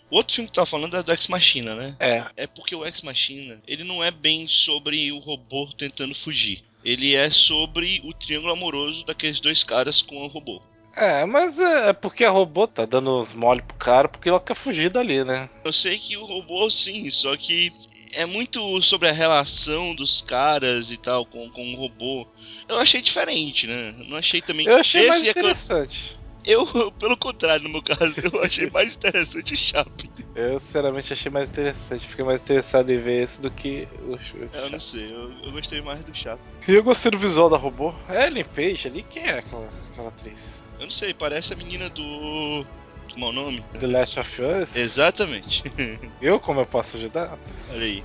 O 0.10 0.16
outro 0.16 0.34
filme 0.34 0.48
que 0.48 0.54
tu 0.54 0.62
tá 0.62 0.66
falando 0.66 0.98
é 0.98 1.04
do 1.04 1.12
Ex 1.12 1.28
Machina, 1.28 1.76
né? 1.76 1.96
É, 2.00 2.26
É 2.36 2.48
porque 2.48 2.76
o 2.76 2.86
Ex 2.86 3.02
Machina, 3.02 3.62
ele 3.68 3.84
não 3.84 4.04
é 4.04 4.10
bem 4.10 4.48
sobre 4.48 5.12
o 5.12 5.20
robô 5.20 5.68
tentando 5.78 6.16
fugir. 6.16 6.64
Ele 6.84 7.16
é 7.16 7.30
sobre 7.30 8.02
o 8.06 8.14
triângulo 8.14 8.54
amoroso 8.54 9.06
daqueles 9.06 9.40
dois 9.40 9.64
caras 9.64 10.02
com 10.02 10.16
o 10.18 10.28
robô. 10.28 10.62
é, 10.96 11.26
mas 11.26 11.60
é, 11.60 11.90
é 11.90 11.94
porque 11.94 12.24
a 12.24 12.30
robô 12.30 12.68
tá 12.68 12.86
dando 12.86 13.18
uns 13.20 13.34
mole 13.34 13.62
pro 13.62 13.76
cara 13.78 14.08
porque 14.08 14.30
ela 14.30 14.40
quer 14.40 14.56
fugir 14.56 14.90
dali, 14.90 15.24
né? 15.24 15.50
Eu 15.64 15.74
sei 15.74 15.98
que 15.98 16.18
o 16.18 16.26
robô 16.26 16.70
sim, 16.70 17.10
só 17.12 17.36
que 17.38 17.72
é 18.14 18.26
muito 18.26 18.82
sobre 18.82 19.08
a 19.08 19.12
relação 19.14 19.94
dos 19.94 20.22
caras 20.22 20.90
e 20.92 20.98
tal 20.98 21.26
com, 21.26 21.50
com 21.52 21.74
o 21.74 21.78
robô. 21.78 22.28
Eu 22.68 22.78
achei 22.80 23.02
diferente, 23.02 23.68
né? 23.68 23.94
Eu 24.00 24.06
Não 24.06 24.18
achei 24.18 24.42
também. 24.42 24.66
Eu 24.68 24.78
achei 24.78 25.08
mais 25.08 25.22
que 25.22 25.28
eu- 25.28 25.32
interessante. 25.32 26.19
Eu, 26.46 26.66
pelo 26.94 27.18
contrário, 27.18 27.64
no 27.64 27.70
meu 27.70 27.82
caso, 27.82 28.22
eu 28.32 28.44
achei 28.44 28.70
mais 28.74 28.96
interessante 28.96 29.54
o 29.54 29.58
Chape. 29.58 30.12
Eu, 30.36 30.60
sinceramente, 30.60 31.14
achei 31.14 31.32
mais 31.32 31.50
interessante. 31.50 32.08
Fiquei 32.08 32.26
mais 32.26 32.42
interessado 32.42 32.90
em 32.92 32.98
ver 32.98 33.24
esse 33.24 33.42
do 33.42 33.52
que 33.52 33.88
o. 34.02 34.14
o 34.14 34.50
Eu 34.54 34.70
não 34.70 34.80
sei, 34.80 35.12
eu, 35.12 35.32
eu 35.44 35.52
gostei 35.52 35.82
mais 35.82 36.04
do 36.04 36.16
Chape. 36.16 36.42
E 36.68 36.74
eu 36.74 36.84
gostei 36.84 37.12
do 37.12 37.18
visual 37.18 37.50
da 37.50 37.58
robô. 37.58 37.94
É 38.08 38.28
Ellen 38.28 38.46
Page 38.46 38.88
ali? 38.88 39.04
Quem 39.04 39.24
é 39.24 39.40
aquela, 39.40 39.72
aquela 39.92 40.10
atriz? 40.10 40.64
Eu 40.80 40.86
não 40.86 40.92
sei, 40.92 41.14
parece 41.14 41.54
a 41.54 41.56
menina 41.56 41.90
do. 41.90 42.66
Como 43.14 43.26
é 43.26 43.30
o 43.30 43.34
nome? 43.34 43.66
The 43.78 43.88
Last 43.88 44.20
of 44.20 44.42
Us? 44.42 44.76
Exatamente. 44.76 45.64
Eu, 46.22 46.40
como 46.40 46.62
eu 46.62 46.66
posso 46.66 46.96
ajudar? 46.98 47.38
Olha 47.72 47.84
aí. 47.84 48.04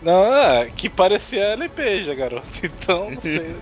Não, 0.00 0.24
é, 0.24 0.70
que 0.70 0.88
parecia 0.88 1.44
a 1.44 1.52
Ellen 1.54 1.68
Page, 1.68 2.10
a 2.10 2.14
garota. 2.14 2.46
Então, 2.62 3.10
não 3.10 3.20
sei. 3.20 3.56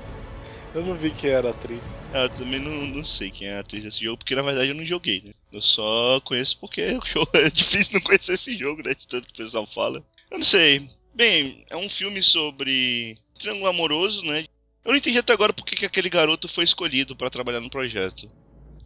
Eu 0.75 0.83
não 0.85 0.95
vi 0.95 1.13
quem 1.13 1.31
era 1.31 1.49
a 1.49 1.51
atriz. 1.53 1.85
Ah, 2.13 2.25
eu 2.25 2.31
também 2.31 2.61
não, 2.61 2.87
não 2.87 3.05
sei 3.05 3.31
quem 3.31 3.49
é 3.49 3.57
a 3.57 3.61
atriz 3.61 3.83
desse 3.83 4.05
jogo, 4.05 4.19
porque 4.19 4.35
na 4.35 4.43
verdade 4.43 4.69
eu 4.71 4.75
não 4.75 4.85
joguei, 4.85 5.23
né? 5.23 5.33
Eu 5.51 5.61
só 5.63 6.21
conheço 6.21 6.59
porque 6.61 6.81
é 7.35 7.51
difícil 7.51 7.95
não 7.95 8.01
conhecer 8.01 8.35
esse 8.35 8.57
jogo, 8.57 8.83
né? 8.83 8.95
De 8.95 9.07
tanto 9.07 9.27
que 9.29 9.41
o 9.41 9.45
pessoal 9.45 9.67
fala. 9.67 10.05
Eu 10.31 10.39
não 10.39 10.45
sei. 10.45 10.89
Bem, 11.15 11.65
é 11.71 11.77
um 11.77 11.89
filme 11.89 12.23
sobre 12.23 13.17
triângulo 13.39 13.69
amoroso, 13.69 14.25
né? 14.25 14.45
Eu 14.85 14.91
não 14.93 14.97
entendi 14.97 15.19
até 15.19 15.33
agora 15.33 15.53
por 15.53 15.65
que 15.65 15.77
que 15.77 15.87
aquele 15.87 16.11
garoto 16.11 16.49
foi 16.49 16.65
escolhido 16.65 17.17
pra 17.17 17.31
trabalhar 17.31 17.61
no 17.61 17.71
projeto. 17.71 18.29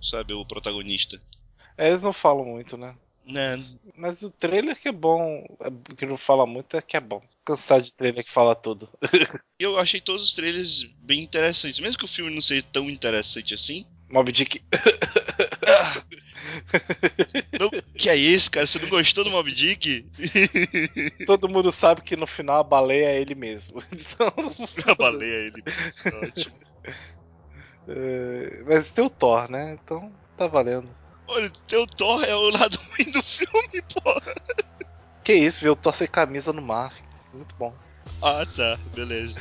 Sabe, 0.01 0.33
o 0.33 0.45
protagonista. 0.47 1.21
É, 1.77 1.89
eles 1.89 2.03
não 2.03 2.13
falam 2.13 2.45
muito, 2.45 2.77
né? 2.77 2.97
Né? 3.25 3.57
Mas 3.97 4.23
o 4.23 4.31
trailer 4.31 4.79
que 4.81 4.89
é 4.89 4.93
bom, 4.93 5.45
é- 5.61 5.95
que 5.95 6.07
não 6.07 6.17
fala 6.17 6.47
muito, 6.47 6.77
é 6.77 6.83
que 6.83 6.97
é 6.97 7.01
bom. 7.01 7.23
Cansado 7.49 7.83
de 7.83 7.95
trailer 7.95 8.23
que 8.23 8.31
fala 8.31 8.55
tudo. 8.55 8.87
Eu 9.59 9.79
achei 9.79 10.03
todos 10.03 10.23
os 10.23 10.35
trailers 10.35 10.85
bem 11.01 11.23
interessantes. 11.23 11.81
Mesmo 11.81 11.97
que 11.97 12.05
o 12.05 12.09
filme 12.09 12.31
não 12.31 12.43
seja 12.43 12.63
tão 12.71 12.91
interessante 12.91 13.55
assim, 13.55 13.87
Mob 14.11 14.31
Dick. 14.31 14.63
Não, 17.59 17.71
que 17.97 18.11
é 18.11 18.17
isso, 18.17 18.51
cara? 18.51 18.67
Você 18.67 18.79
não 18.79 18.91
gostou 18.91 19.25
do 19.25 19.31
Mob 19.31 19.51
Dick? 19.51 20.07
Todo 21.27 21.49
mundo 21.49 21.73
sabe 21.73 22.03
que 22.03 22.17
no 22.17 22.27
final 22.27 22.61
a 22.61 22.63
baleia 22.65 23.07
é 23.07 23.21
ele 23.21 23.35
mesmo. 23.35 23.83
Então, 23.91 24.31
A 24.87 24.95
baleia 24.95 25.35
é 25.35 25.47
ele. 25.47 25.63
Ótimo. 26.23 26.55
é, 27.89 28.63
mas 28.67 28.91
tem 28.91 29.05
o 29.07 29.09
Thor, 29.09 29.51
né? 29.51 29.79
Então 29.83 30.13
tá 30.37 30.47
valendo. 30.47 30.89
Olha, 31.27 31.51
teu 31.67 31.87
Thor 31.87 32.23
é 32.25 32.35
o 32.35 32.51
lado 32.51 32.79
ruim 32.91 33.11
do 33.11 33.23
filme, 33.23 33.83
porra. 34.03 34.35
Que 35.25 35.33
isso, 35.33 35.63
ver 35.63 35.71
o 35.71 35.77
Thor 35.77 35.95
sem 35.95 36.07
camisa 36.07 36.53
no 36.53 36.61
mar. 36.61 36.93
Muito 37.33 37.55
bom. 37.59 37.75
Ah, 38.23 38.47
tá, 38.57 38.79
beleza. 38.95 39.39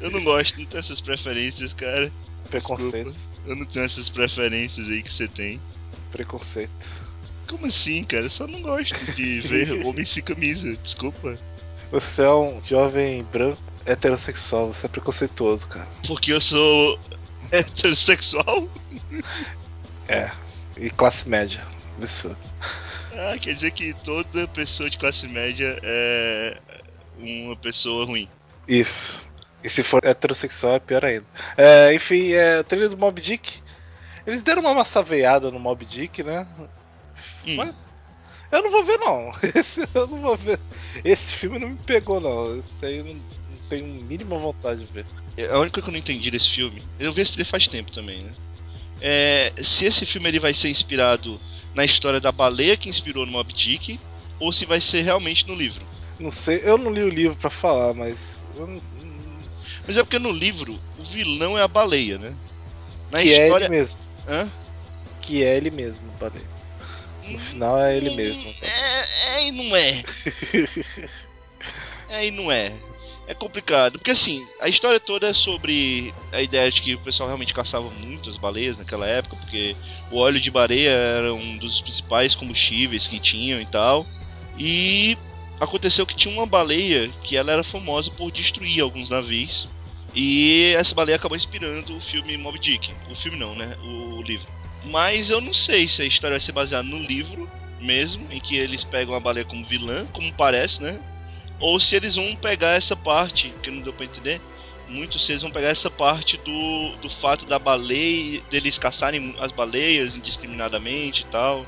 Eu 0.00 0.10
não 0.10 0.22
gosto, 0.22 0.58
não 0.58 0.66
tenho 0.66 0.80
essas 0.80 1.00
preferências, 1.00 1.72
cara. 1.72 2.10
Preconceito. 2.50 3.10
Desculpa. 3.12 3.32
Eu 3.46 3.56
não 3.56 3.64
tenho 3.66 3.84
essas 3.84 4.08
preferências 4.08 4.88
aí 4.88 5.02
que 5.02 5.12
você 5.12 5.26
tem. 5.26 5.60
Preconceito. 6.10 6.72
Como 7.48 7.66
assim, 7.66 8.04
cara? 8.04 8.24
Eu 8.24 8.30
só 8.30 8.46
não 8.46 8.62
gosto 8.62 8.94
de 9.14 9.40
ver 9.40 9.72
homem 9.84 10.04
sem 10.04 10.22
camisa. 10.22 10.76
Desculpa. 10.76 11.38
Você 11.90 12.22
é 12.22 12.30
um 12.30 12.62
jovem 12.64 13.24
branco 13.24 13.60
heterossexual, 13.84 14.72
você 14.72 14.86
é 14.86 14.88
preconceituoso, 14.88 15.66
cara. 15.66 15.88
Porque 16.06 16.32
eu 16.32 16.40
sou 16.40 16.98
heterossexual? 17.50 18.68
É. 20.08 20.30
E 20.76 20.90
classe 20.90 21.28
média. 21.28 21.60
Absurdo. 21.96 22.38
Ah, 23.14 23.36
quer 23.38 23.54
dizer 23.54 23.72
que 23.72 23.92
toda 24.04 24.48
pessoa 24.48 24.88
de 24.88 24.96
classe 24.96 25.26
média 25.28 25.78
é 25.82 26.56
uma 27.22 27.56
pessoa 27.56 28.04
ruim. 28.04 28.28
Isso. 28.66 29.24
E 29.62 29.68
se 29.68 29.82
for 29.82 30.04
heterossexual 30.04 30.74
é 30.74 30.78
pior 30.80 31.04
ainda. 31.04 31.26
É, 31.56 31.94
enfim, 31.94 32.32
é, 32.32 32.60
o 32.60 32.64
trailer 32.64 32.90
do 32.90 32.98
Mob 32.98 33.20
Dick. 33.20 33.62
Eles 34.26 34.42
deram 34.42 34.62
uma 34.62 34.74
massaveada 34.74 35.50
no 35.50 35.58
Mob 35.58 35.84
Dick, 35.84 36.22
né? 36.22 36.46
Hum. 37.46 37.56
Mas 37.56 37.74
eu 38.50 38.62
não 38.62 38.70
vou 38.70 38.84
ver, 38.84 38.98
não. 38.98 39.30
Esse 39.54 39.88
eu 39.94 40.06
não 40.06 40.20
vou 40.20 40.36
ver. 40.36 40.58
Esse 41.04 41.34
filme 41.34 41.58
não 41.58 41.70
me 41.70 41.78
pegou, 41.78 42.20
não. 42.20 42.58
Esse 42.58 42.84
aí 42.84 42.98
eu 42.98 43.04
não, 43.04 43.14
não 43.14 43.68
tenho 43.68 43.86
mínima 43.86 44.36
vontade 44.36 44.84
de 44.84 44.92
ver. 44.92 45.06
A 45.50 45.58
única 45.58 45.80
que 45.80 45.88
eu 45.88 45.92
não 45.92 45.98
entendi 45.98 46.30
desse 46.30 46.50
filme, 46.50 46.82
eu 46.98 47.12
vi 47.12 47.22
esse 47.22 47.32
trailer 47.32 47.50
faz 47.50 47.66
tempo 47.66 47.90
também, 47.90 48.22
né? 48.22 48.32
É, 49.00 49.52
se 49.56 49.86
esse 49.86 50.06
filme 50.06 50.28
ele 50.28 50.38
vai 50.38 50.54
ser 50.54 50.68
inspirado 50.68 51.40
na 51.74 51.84
história 51.84 52.20
da 52.20 52.30
baleia 52.30 52.76
que 52.76 52.88
inspirou 52.88 53.24
no 53.24 53.32
Mob 53.32 53.52
Dick, 53.52 53.98
ou 54.38 54.52
se 54.52 54.66
vai 54.66 54.80
ser 54.80 55.02
realmente 55.02 55.48
no 55.48 55.54
livro. 55.54 55.84
Não 56.22 56.30
sei, 56.30 56.60
eu 56.62 56.78
não 56.78 56.92
li 56.92 57.02
o 57.02 57.08
livro 57.08 57.36
pra 57.36 57.50
falar, 57.50 57.92
mas. 57.94 58.44
não- 58.54 58.80
Mas 59.86 59.98
é 59.98 60.02
porque 60.04 60.20
no 60.20 60.30
livro 60.30 60.78
o 60.96 61.02
vilão 61.02 61.58
é 61.58 61.62
a 61.62 61.68
baleia, 61.68 62.16
né? 62.16 62.36
Na 63.10 63.20
que 63.20 63.34
é 63.34 63.42
história. 63.46 63.64
ele 63.64 63.74
mesmo. 63.74 64.00
Hã? 64.28 64.52
Que 65.20 65.42
é 65.42 65.56
ele 65.56 65.70
mesmo, 65.72 66.08
baleia. 66.12 66.46
No 67.24 67.38
final 67.38 67.80
é 67.80 67.96
ele 67.96 68.10
mesmo. 68.10 68.54
É, 68.62 69.34
é 69.36 69.48
e 69.48 69.52
não 69.52 69.74
é. 69.76 70.02
É 72.08 72.26
e 72.26 72.30
não 72.30 72.52
é. 72.52 72.72
É 73.26 73.34
complicado. 73.34 73.98
Porque 73.98 74.10
assim, 74.10 74.46
a 74.60 74.68
história 74.68 75.00
toda 75.00 75.28
é 75.28 75.32
sobre 75.32 76.12
a 76.30 76.42
ideia 76.42 76.70
de 76.70 76.82
que 76.82 76.94
o 76.94 76.98
pessoal 76.98 77.28
realmente 77.28 77.54
caçava 77.54 77.88
muitas 77.90 78.36
baleias 78.36 78.76
naquela 78.76 79.06
época, 79.06 79.36
porque 79.36 79.74
o 80.10 80.18
óleo 80.18 80.38
de 80.38 80.50
baleia 80.50 80.90
era 80.90 81.32
um 81.32 81.56
dos 81.56 81.80
principais 81.80 82.34
combustíveis 82.34 83.08
que 83.08 83.18
tinham 83.18 83.60
e 83.60 83.66
tal. 83.66 84.06
E 84.58 85.16
aconteceu 85.62 86.04
que 86.04 86.16
tinha 86.16 86.34
uma 86.34 86.44
baleia 86.44 87.08
que 87.22 87.36
ela 87.36 87.52
era 87.52 87.62
famosa 87.62 88.10
por 88.10 88.32
destruir 88.32 88.82
alguns 88.82 89.08
navios. 89.08 89.68
E 90.14 90.74
essa 90.76 90.94
baleia 90.94 91.16
acabou 91.16 91.36
inspirando 91.36 91.96
o 91.96 92.00
filme 92.00 92.36
Moby 92.36 92.58
Dick. 92.58 92.92
O 93.08 93.14
filme 93.14 93.38
não, 93.38 93.54
né? 93.54 93.76
O, 93.82 94.20
livro. 94.22 94.46
Mas 94.84 95.30
eu 95.30 95.40
não 95.40 95.54
sei 95.54 95.86
se 95.86 96.02
a 96.02 96.04
história 96.04 96.34
vai 96.34 96.40
ser 96.40 96.52
baseada 96.52 96.86
no 96.86 96.98
livro 96.98 97.48
mesmo, 97.80 98.26
em 98.30 98.40
que 98.40 98.56
eles 98.56 98.84
pegam 98.84 99.14
a 99.14 99.20
baleia 99.20 99.44
como 99.44 99.64
vilã, 99.64 100.04
como 100.06 100.32
parece, 100.32 100.82
né? 100.82 101.00
Ou 101.60 101.78
se 101.78 101.94
eles 101.94 102.16
vão 102.16 102.34
pegar 102.34 102.72
essa 102.72 102.96
parte, 102.96 103.52
que 103.62 103.70
não 103.70 103.80
deu 103.80 103.92
pra 103.92 104.04
entender 104.04 104.40
muito, 104.88 105.18
se 105.18 105.32
eles 105.32 105.42
vão 105.42 105.50
pegar 105.50 105.68
essa 105.68 105.88
parte 105.88 106.36
do, 106.38 106.96
do 106.96 107.08
fato 107.08 107.46
da 107.46 107.58
baleia, 107.58 108.42
deles 108.50 108.78
caçarem 108.78 109.34
as 109.38 109.52
baleias 109.52 110.16
indiscriminadamente 110.16 111.22
e 111.22 111.26
tal. 111.26 111.64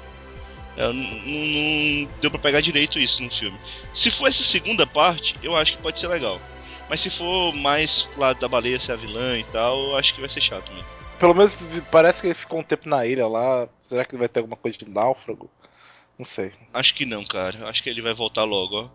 É, 0.76 0.86
não, 0.86 0.92
não- 0.94 2.08
deu 2.20 2.30
pra 2.30 2.38
pegar 2.40 2.60
direito 2.60 2.98
isso 2.98 3.22
no 3.22 3.30
filme. 3.30 3.58
Se 3.94 4.10
for 4.10 4.26
essa 4.26 4.42
segunda 4.42 4.86
parte, 4.86 5.36
eu 5.42 5.56
acho 5.56 5.76
que 5.76 5.82
pode 5.82 5.98
ser 6.00 6.08
legal. 6.08 6.40
Mas 6.88 7.00
se 7.00 7.10
for 7.10 7.52
mais 7.54 8.08
lado 8.16 8.38
da 8.40 8.48
baleia 8.48 8.78
ser 8.78 8.92
a 8.92 8.96
vilã 8.96 9.38
e 9.38 9.44
tal, 9.44 9.78
eu 9.90 9.96
acho 9.96 10.12
que 10.14 10.20
vai 10.20 10.28
ser 10.28 10.40
chato 10.40 10.70
mesmo. 10.72 10.86
Pelo 11.18 11.32
menos 11.34 11.54
parece 11.90 12.20
que 12.20 12.26
ele 12.26 12.34
ficou 12.34 12.58
um 12.60 12.62
tempo 12.64 12.88
na 12.88 13.06
ilha 13.06 13.26
lá. 13.26 13.68
Será 13.80 14.04
que 14.04 14.16
vai 14.16 14.28
ter 14.28 14.40
alguma 14.40 14.56
coisa 14.56 14.76
de 14.76 14.88
náufrago? 14.90 15.48
Não 16.18 16.24
sei. 16.24 16.52
Acho 16.72 16.94
que 16.94 17.06
não, 17.06 17.24
cara. 17.24 17.68
Acho 17.68 17.82
que 17.82 17.88
ele 17.88 18.02
vai 18.02 18.12
voltar 18.12 18.44
logo, 18.44 18.82
ó. 18.82 18.88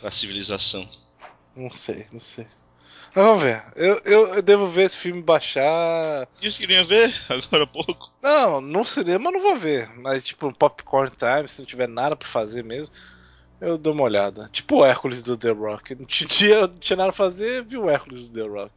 Pra 0.00 0.10
civilização. 0.10 0.88
Não 1.54 1.70
sei, 1.70 2.06
não 2.12 2.18
sei. 2.18 2.46
Mas 3.14 3.24
vamos 3.24 3.42
ver. 3.42 3.64
Eu, 3.74 4.00
eu, 4.04 4.34
eu 4.34 4.42
devo 4.42 4.66
ver 4.66 4.84
esse 4.84 4.96
filme 4.96 5.22
baixar. 5.22 6.28
Isso 6.40 6.58
queria 6.58 6.84
ver 6.84 7.14
agora 7.28 7.64
há 7.64 7.66
pouco. 7.66 8.12
Não, 8.22 8.60
no 8.60 8.84
cinema 8.84 9.28
eu 9.28 9.32
não 9.32 9.40
vou 9.40 9.56
ver. 9.56 9.90
Mas 9.96 10.24
tipo, 10.24 10.46
um 10.46 10.52
popcorn 10.52 11.10
time, 11.16 11.48
se 11.48 11.60
não 11.60 11.66
tiver 11.66 11.88
nada 11.88 12.14
pra 12.14 12.28
fazer 12.28 12.62
mesmo, 12.64 12.94
eu 13.60 13.78
dou 13.78 13.92
uma 13.92 14.04
olhada. 14.04 14.48
Tipo 14.52 14.76
o 14.76 14.84
Hércules 14.84 15.22
do 15.22 15.36
The 15.36 15.50
Rock. 15.50 15.94
Não 15.94 16.04
tinha, 16.06 16.66
não 16.66 16.78
tinha 16.78 16.96
nada 16.96 17.12
pra 17.12 17.16
fazer, 17.16 17.64
vi 17.64 17.76
o 17.76 17.88
Hércules 17.88 18.28
do 18.28 18.32
The 18.32 18.48
Rock. 18.48 18.74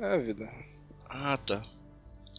É 0.00 0.14
a 0.14 0.18
vida. 0.18 0.52
Ah, 1.08 1.36
tá. 1.36 1.62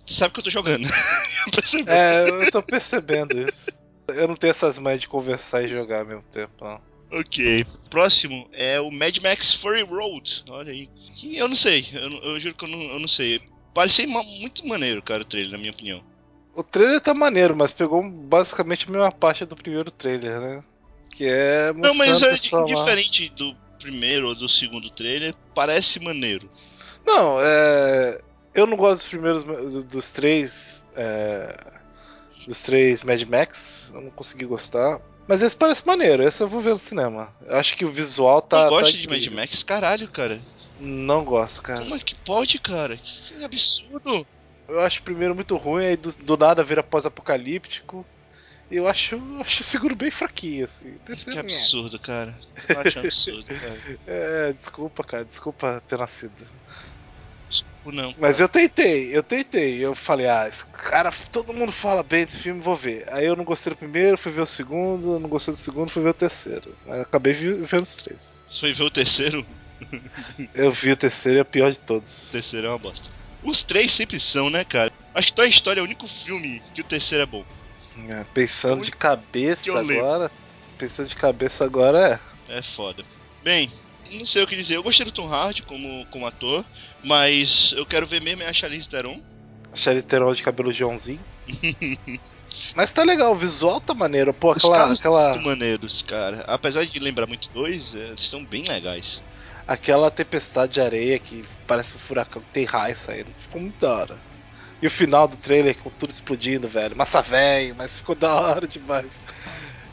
Sabe 0.05 0.33
que 0.33 0.39
eu 0.41 0.43
tô 0.43 0.49
jogando. 0.49 0.87
Percebeu? 1.53 1.93
É, 1.93 2.29
eu 2.29 2.51
tô 2.51 2.61
percebendo 2.61 3.39
isso. 3.39 3.71
Eu 4.09 4.27
não 4.27 4.35
tenho 4.35 4.51
essas 4.51 4.77
manhas 4.77 4.99
de 4.99 5.07
conversar 5.07 5.63
e 5.63 5.67
jogar 5.67 5.99
ao 5.99 6.05
mesmo 6.05 6.23
tempo, 6.23 6.53
não. 6.61 6.92
Ok. 7.19 7.65
Próximo 7.89 8.47
é 8.53 8.79
o 8.81 8.89
Mad 8.91 9.17
Max 9.19 9.53
Fury 9.53 9.83
Road. 9.83 10.43
Olha 10.49 10.71
aí. 10.71 10.87
Que 11.15 11.37
eu 11.37 11.47
não 11.47 11.55
sei. 11.55 11.87
Eu, 11.93 12.09
eu 12.23 12.39
juro 12.39 12.55
que 12.55 12.65
eu 12.65 12.69
não, 12.69 12.81
eu 12.81 12.99
não 12.99 13.07
sei. 13.07 13.39
Parecia 13.73 14.07
ma- 14.07 14.23
muito 14.23 14.65
maneiro, 14.67 15.01
cara, 15.01 15.21
o 15.21 15.25
trailer, 15.25 15.51
na 15.51 15.57
minha 15.57 15.71
opinião. 15.71 16.03
O 16.55 16.63
trailer 16.63 17.01
tá 17.01 17.13
maneiro, 17.13 17.55
mas 17.55 17.71
pegou 17.71 18.03
basicamente 18.07 18.87
a 18.87 18.91
mesma 18.91 19.11
parte 19.11 19.45
do 19.45 19.55
primeiro 19.55 19.89
trailer, 19.91 20.39
né? 20.39 20.63
Que 21.09 21.25
é 21.27 21.73
Não, 21.73 21.93
mas 21.95 22.21
é 22.21 22.29
pessoal 22.29 22.67
lá. 22.67 22.75
diferente 22.75 23.29
do 23.29 23.55
primeiro 23.79 24.27
ou 24.29 24.35
do 24.35 24.47
segundo 24.49 24.89
trailer. 24.91 25.33
Parece 25.55 25.99
maneiro. 25.99 26.49
Não, 27.05 27.37
é. 27.39 28.17
Eu 28.55 28.65
não 28.67 28.77
gosto 28.77 28.97
dos 28.97 29.07
primeiros 29.07 29.43
do- 29.43 29.83
dos 29.83 30.11
três. 30.11 30.87
é, 30.95 31.55
Dos 32.47 32.61
três 32.63 33.03
Mad 33.03 33.21
Max. 33.23 33.91
Eu 33.95 34.01
não 34.01 34.11
consegui 34.11 34.45
gostar. 34.45 34.99
Mas 35.27 35.41
esse 35.41 35.55
parece 35.55 35.85
maneiro, 35.85 36.23
esse 36.23 36.41
eu 36.43 36.47
vou 36.47 36.59
ver 36.59 36.71
no 36.71 36.79
cinema. 36.79 37.33
Eu 37.45 37.55
acho 37.55 37.77
que 37.77 37.85
o 37.85 37.91
visual 37.91 38.41
tá. 38.41 38.63
não 38.63 38.69
gosta 38.69 38.91
tá 38.91 38.97
de 38.97 39.07
Mad. 39.07 39.27
Max? 39.27 39.63
Caralho, 39.63 40.07
cara. 40.09 40.41
Não 40.79 41.23
gosto, 41.23 41.61
cara. 41.61 41.81
Como 41.81 41.95
é 41.95 41.99
que 41.99 42.15
pode, 42.15 42.59
cara? 42.59 42.97
Que 42.97 43.43
absurdo. 43.43 44.27
Eu 44.67 44.81
acho 44.81 45.01
o 45.01 45.03
primeiro 45.03 45.35
muito 45.35 45.55
ruim, 45.55 45.85
aí 45.85 45.97
do, 45.97 46.11
do 46.11 46.37
nada 46.37 46.63
vira 46.63 46.83
pós-apocalíptico. 46.83 48.05
Eu 48.71 48.87
acho, 48.87 49.15
eu 49.15 49.41
acho 49.41 49.61
o 49.61 49.63
segundo 49.63 49.95
bem 49.95 50.09
fraquinho, 50.09 50.65
assim. 50.65 50.89
O 50.89 50.93
Que 50.93 50.99
terceiro, 50.99 51.39
absurdo, 51.39 51.99
cara. 51.99 52.37
Eu 52.67 52.79
acho 52.79 52.97
um 52.97 53.01
absurdo, 53.03 53.45
cara. 53.45 53.79
É, 54.07 54.53
desculpa, 54.53 55.03
cara, 55.03 55.25
desculpa 55.25 55.83
ter 55.87 55.97
nascido. 55.97 56.47
Desculpa, 57.53 57.91
não. 57.91 58.15
Mas 58.17 58.39
eu 58.39 58.49
tentei, 58.49 59.15
eu 59.15 59.21
tentei. 59.21 59.77
Eu 59.79 59.93
falei, 59.93 60.27
ah, 60.27 60.47
esse 60.47 60.65
cara, 60.65 61.11
todo 61.31 61.53
mundo 61.53 61.71
fala 61.71 62.01
bem 62.01 62.25
desse 62.25 62.39
filme, 62.39 62.59
vou 62.61 62.75
ver. 62.75 63.05
Aí 63.13 63.25
eu 63.25 63.35
não 63.35 63.43
gostei 63.43 63.71
do 63.71 63.77
primeiro, 63.77 64.17
fui 64.17 64.31
ver 64.31 64.41
o 64.41 64.45
segundo, 64.45 65.19
não 65.19 65.29
gostei 65.29 65.53
do 65.53 65.57
segundo, 65.57 65.89
fui 65.91 66.01
ver 66.01 66.09
o 66.09 66.13
terceiro. 66.13 66.75
Aí 66.87 66.97
eu 66.97 67.01
acabei 67.03 67.33
vendo 67.33 67.83
os 67.83 67.95
três. 67.95 68.43
Você 68.49 68.59
foi 68.59 68.73
ver 68.73 68.83
o 68.83 68.91
terceiro? 68.91 69.45
Eu 70.55 70.71
vi 70.71 70.91
o 70.91 70.97
terceiro 70.97 71.37
e 71.37 71.39
é 71.39 71.41
o 71.41 71.45
pior 71.45 71.69
de 71.71 71.77
O 71.77 71.81
todos. 71.81 72.29
terceiro 72.31 72.67
é 72.67 72.69
uma 72.69 72.77
bosta. 72.79 73.09
Os 73.43 73.63
três 73.63 73.91
sempre 73.91 74.17
são, 74.19 74.49
né, 74.49 74.63
cara? 74.63 74.91
Acho 75.13 75.27
que 75.27 75.33
Toy 75.35 75.49
Story 75.49 75.79
é 75.79 75.81
o 75.81 75.85
único 75.85 76.07
filme 76.07 76.61
que 76.73 76.79
o 76.81 76.85
terceiro 76.85 77.23
é 77.23 77.25
bom. 77.25 77.43
É, 78.09 78.23
pensando 78.33 78.81
de 78.83 78.91
cabeça 78.91 79.67
eu 79.67 79.75
lembro. 79.75 79.99
agora. 79.99 80.31
Pensando 80.77 81.09
de 81.09 81.15
cabeça 81.15 81.65
agora 81.65 82.21
é. 82.47 82.57
É 82.57 82.61
foda. 82.61 83.03
Bem, 83.43 83.71
não 84.11 84.25
sei 84.25 84.43
o 84.43 84.47
que 84.47 84.55
dizer. 84.55 84.75
Eu 84.75 84.83
gostei 84.83 85.05
do 85.05 85.11
Tom 85.11 85.27
Hardy 85.27 85.61
como, 85.63 86.05
como 86.07 86.25
ator, 86.27 86.65
mas 87.03 87.73
eu 87.77 87.85
quero 87.85 88.07
ver 88.07 88.21
mesmo 88.21 88.43
é 88.43 88.47
a 88.47 88.53
Charlize 88.53 88.87
Theron. 88.89 89.21
Charlize 89.73 90.05
Theron 90.05 90.33
de 90.33 90.43
cabelo 90.43 90.71
Joãozinho. 90.71 91.23
Mas 92.75 92.91
tá 92.91 93.03
legal, 93.03 93.31
o 93.31 93.35
visual 93.35 93.81
tá 93.81 93.93
maneiro. 93.95 94.31
Pô, 94.33 94.51
Os 94.51 94.57
aquela, 94.57 94.77
carros 94.77 94.99
são 94.99 95.15
aquela, 95.15 95.33
muito 95.33 95.43
maneiros, 95.43 96.01
cara. 96.03 96.41
Apesar 96.47 96.85
de 96.85 96.99
lembrar 96.99 97.25
muito 97.25 97.49
dois, 97.49 97.93
é, 97.95 98.09
eles 98.09 98.21
estão 98.21 98.45
bem 98.45 98.63
legais. 98.65 99.23
aquela 99.67 100.11
tempestade 100.11 100.73
de 100.73 100.81
areia 100.81 101.17
que 101.19 101.43
parece 101.65 101.95
um 101.95 101.99
furacão 101.99 102.41
que 102.43 102.51
tem 102.51 102.65
raio 102.65 102.95
saindo. 102.95 103.33
Ficou 103.37 103.59
muito 103.61 103.79
da 103.79 103.91
hora. 103.93 104.21
E 104.81 104.87
o 104.87 104.91
final 104.91 105.27
do 105.27 105.37
trailer 105.37 105.77
com 105.79 105.89
tudo 105.89 106.11
explodindo, 106.11 106.67
velho. 106.67 106.95
Massa 106.95 107.21
velho, 107.21 107.75
mas 107.75 107.97
ficou 107.97 108.15
da 108.15 108.33
hora 108.35 108.67
demais. 108.67 109.11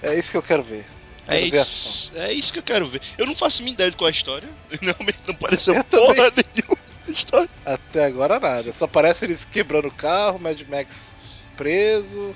É 0.02 0.18
isso 0.18 0.32
que 0.32 0.36
eu 0.36 0.42
quero 0.42 0.62
ver. 0.62 0.84
É 1.26 1.40
isso, 1.40 2.12
é 2.16 2.32
isso 2.32 2.52
que 2.52 2.58
eu 2.58 2.62
quero 2.62 2.86
ver. 2.86 3.00
Eu 3.16 3.26
não 3.26 3.36
faço 3.36 3.62
minha 3.62 3.72
ideia 3.72 3.90
de 3.90 3.96
qual 3.96 4.08
é 4.08 4.12
a 4.12 4.14
história. 4.14 4.48
Realmente 4.80 5.18
não 5.26 5.34
pareceu 5.34 5.74
Eu 5.74 5.84
porra 5.84 6.32
nenhuma 6.32 6.78
a 7.06 7.10
história. 7.10 7.50
Até 7.64 8.04
agora 8.04 8.40
nada. 8.40 8.72
Só 8.72 8.86
parece 8.86 9.24
eles 9.24 9.44
quebrando 9.44 9.88
o 9.88 9.92
carro, 9.92 10.38
Mad 10.38 10.60
Max 10.62 11.14
preso. 11.56 12.34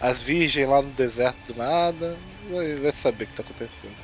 as 0.00 0.22
virgens 0.22 0.68
lá 0.68 0.82
no 0.82 0.90
deserto 0.90 1.52
do 1.52 1.58
nada. 1.58 2.18
Vai, 2.50 2.92
saber 2.92 3.24
o 3.24 3.26
que 3.26 3.34
tá 3.34 3.42
acontecendo. 3.42 3.96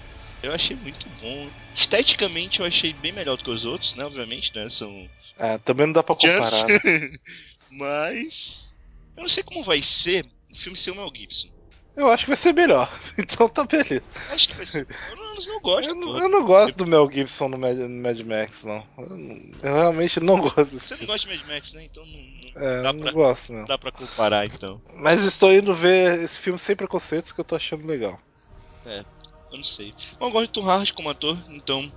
Eu 0.43 0.53
achei 0.53 0.77
muito 0.77 1.09
bom. 1.21 1.49
Esteticamente 1.75 2.61
eu 2.61 2.67
achei 2.67 2.93
bem 2.93 3.13
melhor 3.13 3.37
do 3.37 3.45
que 3.45 3.51
os 3.51 3.65
outros, 3.65 3.95
né? 3.95 4.05
Obviamente, 4.05 4.55
né? 4.55 4.69
São 4.69 5.09
É, 5.39 5.59
também 5.59 5.87
não 5.87 5.93
dá 5.93 6.03
pra 6.03 6.15
comparar. 6.15 6.67
Né? 6.67 7.11
Mas. 7.71 8.71
Eu 9.17 9.23
não 9.23 9.29
sei 9.29 9.43
como 9.43 9.63
vai 9.63 9.81
ser 9.81 10.27
o 10.51 10.57
filme 10.57 10.79
ser 10.79 10.91
o 10.91 10.95
Mel 10.95 11.11
Gibson. 11.15 11.49
Eu 11.97 12.11
acho 12.11 12.25
que 12.25 12.31
vai 12.31 12.37
ser 12.37 12.53
melhor. 12.53 12.91
Então 13.17 13.49
tá 13.49 13.65
beleza. 13.65 14.03
Acho 14.33 14.49
que 14.49 14.55
vai 14.55 14.67
ser. 14.67 14.87
Eu 15.11 15.17
não, 15.17 15.35
eu 15.37 15.47
não 15.47 15.61
gosto. 15.61 15.89
Eu, 15.89 15.95
não- 15.95 16.19
eu 16.19 16.29
não 16.29 16.45
gosto 16.45 16.77
do 16.77 16.87
Mel 16.87 17.09
Gibson 17.11 17.49
no 17.49 17.59
Mad, 17.59 17.77
no 17.77 17.89
Mad 18.03 18.21
Max, 18.23 18.65
não. 18.65 18.85
Eu, 18.99 19.09
não- 19.11 19.37
eu 19.63 19.75
realmente 19.75 20.21
não 20.21 20.39
gosto 20.41 20.65
desse 20.65 20.81
Você 20.89 20.95
não 20.95 20.99
filme. 20.99 21.13
gosta 21.13 21.29
de 21.29 21.37
Mad 21.37 21.47
Max, 21.49 21.73
né? 21.73 21.85
Então 21.85 22.05
não, 22.05 22.19
não 22.21 22.63
É, 22.69 22.83
dá, 22.83 22.93
não 22.93 23.01
pra, 23.01 23.13
gosto 23.13 23.53
mesmo. 23.53 23.69
dá 23.69 23.79
pra 23.79 23.93
comparar, 23.93 24.47
então. 24.47 24.83
Mas 24.95 25.25
estou 25.25 25.53
indo 25.55 25.73
ver 25.75 26.21
esse 26.23 26.39
filme 26.41 26.59
sem 26.59 26.75
preconceitos 26.75 27.31
que 27.33 27.41
eu 27.41 27.45
tô 27.45 27.55
achando 27.57 27.87
legal. 27.87 28.21
Eu 29.51 29.59
não 29.59 29.65
sei. 29.65 29.95
Eu 30.21 30.31
gosto 30.33 30.47
de 30.49 30.53
Tom 30.53 30.69
Hardy 30.69 30.93
como 30.93 31.09
ator, 31.11 31.39
então. 31.49 31.91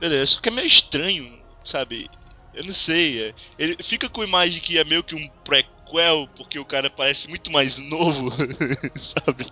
Beleza. 0.00 0.26
Só 0.26 0.40
que 0.40 0.48
é 0.48 0.52
meio 0.52 0.66
estranho, 0.66 1.40
sabe? 1.62 2.10
Eu 2.52 2.64
não 2.64 2.72
sei. 2.72 3.28
é- 3.28 3.34
Ele 3.56 3.76
fica 3.82 4.08
com 4.08 4.20
a 4.20 4.26
imagem 4.26 4.60
que 4.60 4.76
é 4.78 4.84
meio 4.84 5.04
que 5.04 5.14
um 5.14 5.28
prequel, 5.84 6.28
porque 6.36 6.58
o 6.58 6.64
cara 6.64 6.90
parece 6.90 7.28
muito 7.28 7.50
mais 7.50 7.78
novo, 7.78 8.30
sabe? 9.00 9.46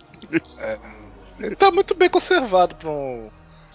Ele 1.39 1.55
tá 1.55 1.71
muito 1.71 1.93
bem 1.95 2.09
conservado 2.09 2.75
pra 2.75 2.89
um 2.89 3.29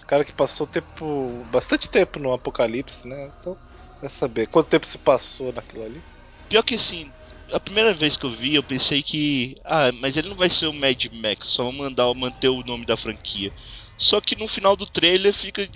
cara 0.07 0.23
que 0.23 0.33
passou 0.33 0.67
tempo. 0.67 1.43
bastante 1.51 1.89
tempo 1.89 2.19
no 2.19 2.33
Apocalipse, 2.33 3.07
né? 3.07 3.31
Então, 3.39 3.57
vai 4.01 4.09
saber 4.09 4.47
quanto 4.47 4.69
tempo 4.69 4.85
se 4.85 4.97
passou 4.97 5.51
naquilo 5.53 5.83
ali. 5.83 6.01
Pior 6.47 6.63
que 6.63 6.75
assim, 6.75 7.11
a 7.51 7.59
primeira 7.59 7.93
vez 7.93 8.17
que 8.17 8.25
eu 8.25 8.31
vi, 8.31 8.55
eu 8.55 8.63
pensei 8.63 9.03
que. 9.03 9.55
Ah, 9.63 9.91
mas 9.91 10.17
ele 10.17 10.29
não 10.29 10.35
vai 10.35 10.49
ser 10.49 10.67
o 10.67 10.73
Mad 10.73 11.05
Max, 11.11 11.47
só 11.47 11.63
vão 11.63 11.73
mandar 11.73 12.13
manter 12.13 12.49
o 12.49 12.63
nome 12.63 12.85
da 12.85 12.97
franquia. 12.97 13.51
Só 13.97 14.21
que 14.21 14.35
no 14.35 14.47
final 14.47 14.75
do 14.75 14.85
trailer 14.85 15.33
fica 15.33 15.69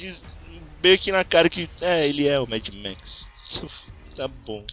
meio 0.81 0.97
que 0.97 1.11
na 1.11 1.23
cara 1.23 1.49
que. 1.49 1.69
É, 1.81 2.07
ele 2.07 2.27
é 2.27 2.39
o 2.39 2.47
Mad 2.47 2.67
Max. 2.69 3.27
Tá 4.15 4.27
bom. 4.27 4.63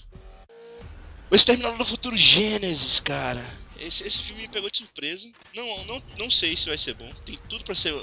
O 1.31 1.35
Exterminador 1.35 1.79
do 1.79 1.85
Futuro 1.85 2.17
Gênesis, 2.17 2.99
cara. 3.01 3.45
Esse, 3.77 4.07
esse 4.07 4.21
filme 4.23 4.43
me 4.43 4.49
pegou 4.49 4.71
de 4.71 4.79
surpresa. 4.79 5.29
Não, 5.55 5.85
não, 5.85 6.03
não 6.19 6.31
sei 6.31 6.57
se 6.57 6.69
vai 6.69 6.77
ser 6.77 6.95
bom. 6.95 7.13
Tem 7.25 7.39
tudo 7.49 7.65
pra 7.65 7.75
ser 7.75 7.95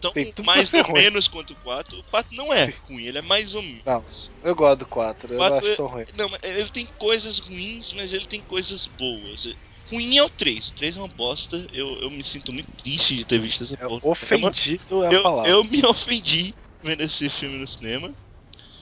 tão 0.00 0.12
tudo 0.12 0.32
pra 0.34 0.44
mais 0.44 0.74
ou 0.74 0.82
ruim. 0.82 0.94
menos 0.94 1.28
quanto 1.28 1.52
o 1.52 1.56
4. 1.56 1.98
O 1.98 2.04
4 2.04 2.36
não 2.36 2.52
é 2.52 2.66
ruim, 2.88 3.04
ele 3.04 3.18
é 3.18 3.22
mais 3.22 3.54
ou 3.54 3.62
menos. 3.62 3.82
Não, 3.86 4.04
eu 4.42 4.54
gosto 4.54 4.80
do 4.80 4.86
4, 4.86 5.32
eu 5.32 5.38
Quatro 5.38 5.54
não 5.54 5.58
acho 5.62 5.72
é- 5.72 5.76
tão 5.76 5.86
ruim. 5.86 6.04
Não, 6.14 6.28
mas 6.28 6.40
ele 6.42 6.68
tem 6.68 6.86
coisas 6.98 7.38
ruins, 7.38 7.92
mas 7.92 8.12
ele 8.12 8.26
tem 8.26 8.42
coisas 8.42 8.86
boas. 8.86 9.42
Ruim 9.90 10.16
é 10.16 10.22
o 10.22 10.30
3. 10.30 10.68
O 10.68 10.74
3 10.74 10.96
é 10.96 10.98
uma 10.98 11.08
bosta. 11.08 11.66
Eu, 11.70 12.00
eu 12.00 12.10
me 12.10 12.24
sinto 12.24 12.52
muito 12.52 12.70
triste 12.76 13.16
de 13.16 13.24
ter 13.24 13.38
visto 13.38 13.62
essa 13.62 13.74
É, 13.74 13.86
porra. 13.86 14.00
no 14.02 14.16
cinema. 14.16 14.48
ofendido 14.48 15.04
é 15.04 15.08
a 15.08 15.12
Eu, 15.12 15.22
palavra. 15.22 15.50
eu 15.50 15.64
me 15.64 15.82
ofendi 15.86 16.54
vendo 16.82 17.02
esse 17.02 17.28
filme 17.30 17.56
no 17.56 17.66
cinema. 17.68 18.14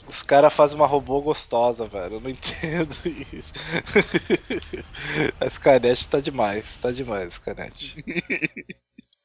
Os 0.07 0.23
caras 0.23 0.53
fazem 0.53 0.77
uma 0.77 0.87
robô 0.87 1.21
gostosa, 1.21 1.87
velho. 1.87 2.17
Eu 2.17 2.21
não 2.21 2.31
entendo 2.31 2.95
isso. 3.33 3.53
a 5.41 5.47
Skynet 5.47 6.09
tá 6.09 6.21
demais, 6.21 6.79
tá 6.79 6.91
demais, 6.91 7.35
Skynet. 7.35 7.95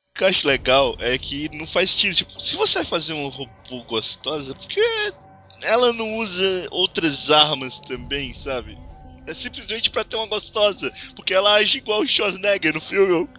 O 0.09 0.17
que 0.17 0.23
eu 0.23 0.29
acho 0.29 0.47
legal 0.47 0.95
é 0.97 1.15
que 1.15 1.47
não 1.55 1.67
faz 1.67 1.91
sentido. 1.91 2.15
Tipo, 2.15 2.41
se 2.41 2.55
você 2.55 2.79
vai 2.79 2.85
fazer 2.85 3.13
um 3.13 3.27
robô 3.27 3.83
gostosa, 3.87 4.55
por 4.55 4.67
que 4.67 4.81
ela 5.61 5.93
não 5.93 6.17
usa 6.17 6.67
outras 6.71 7.29
armas 7.29 7.79
também, 7.79 8.33
sabe? 8.33 8.75
É 9.27 9.35
simplesmente 9.35 9.91
pra 9.91 10.03
ter 10.03 10.15
uma 10.15 10.25
gostosa. 10.25 10.91
Porque 11.15 11.35
ela 11.35 11.53
age 11.53 11.77
igual 11.77 12.01
o 12.01 12.07
Schwarzenegger 12.07 12.73
no 12.73 12.81
filme. 12.81 13.29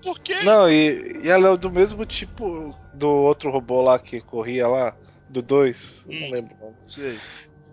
Por 0.00 0.20
quê? 0.20 0.34
Não, 0.44 0.70
e, 0.70 1.24
e 1.24 1.28
ela 1.28 1.54
é 1.54 1.56
do 1.56 1.70
mesmo 1.70 2.06
tipo 2.06 2.72
do 2.94 3.08
outro 3.08 3.50
robô 3.50 3.82
lá 3.82 3.98
que 3.98 4.20
corria 4.20 4.68
lá, 4.68 4.96
do 5.28 5.42
2. 5.42 6.06
Hum. 6.08 6.20
Não 6.20 6.30
lembro 6.30 6.54
o 6.60 6.64
nome. 6.64 6.76
Sei. 6.86 7.18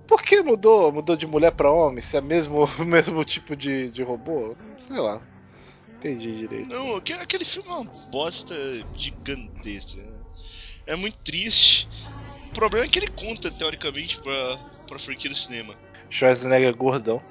Por 0.07 0.21
que 0.21 0.41
mudou? 0.41 0.91
Mudou 0.91 1.15
de 1.15 1.25
mulher 1.25 1.51
pra 1.51 1.71
homem? 1.71 2.01
Se 2.01 2.17
é 2.17 2.21
mesmo, 2.21 2.65
o 2.79 2.85
mesmo 2.85 3.23
tipo 3.23 3.55
de, 3.55 3.89
de 3.89 4.03
robô? 4.03 4.55
Sei 4.77 4.97
lá. 4.97 5.21
Entendi 5.97 6.35
direito. 6.35 6.69
Não, 6.69 6.95
aquele, 6.95 7.45
filme 7.45 7.69
é 7.69 7.73
uma 7.73 7.83
bosta 8.11 8.53
gigantesca. 8.95 10.03
É 10.85 10.95
muito 10.95 11.17
triste. 11.19 11.87
O 12.49 12.53
problema 12.53 12.85
é 12.85 12.89
que 12.89 12.99
ele 12.99 13.07
conta, 13.07 13.49
teoricamente, 13.49 14.19
pra, 14.21 14.57
pra 14.87 14.99
franquia 14.99 15.29
do 15.29 15.35
cinema. 15.35 15.73
Schwarzenegger 16.09 16.75
gordão. 16.75 17.21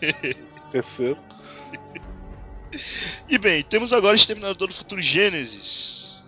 Terceiro. 0.72 1.18
E 3.28 3.38
bem, 3.38 3.62
temos 3.62 3.92
agora 3.92 4.16
Exterminador 4.16 4.68
do 4.68 4.74
Futuro 4.74 5.00
Gênesis. 5.00 6.24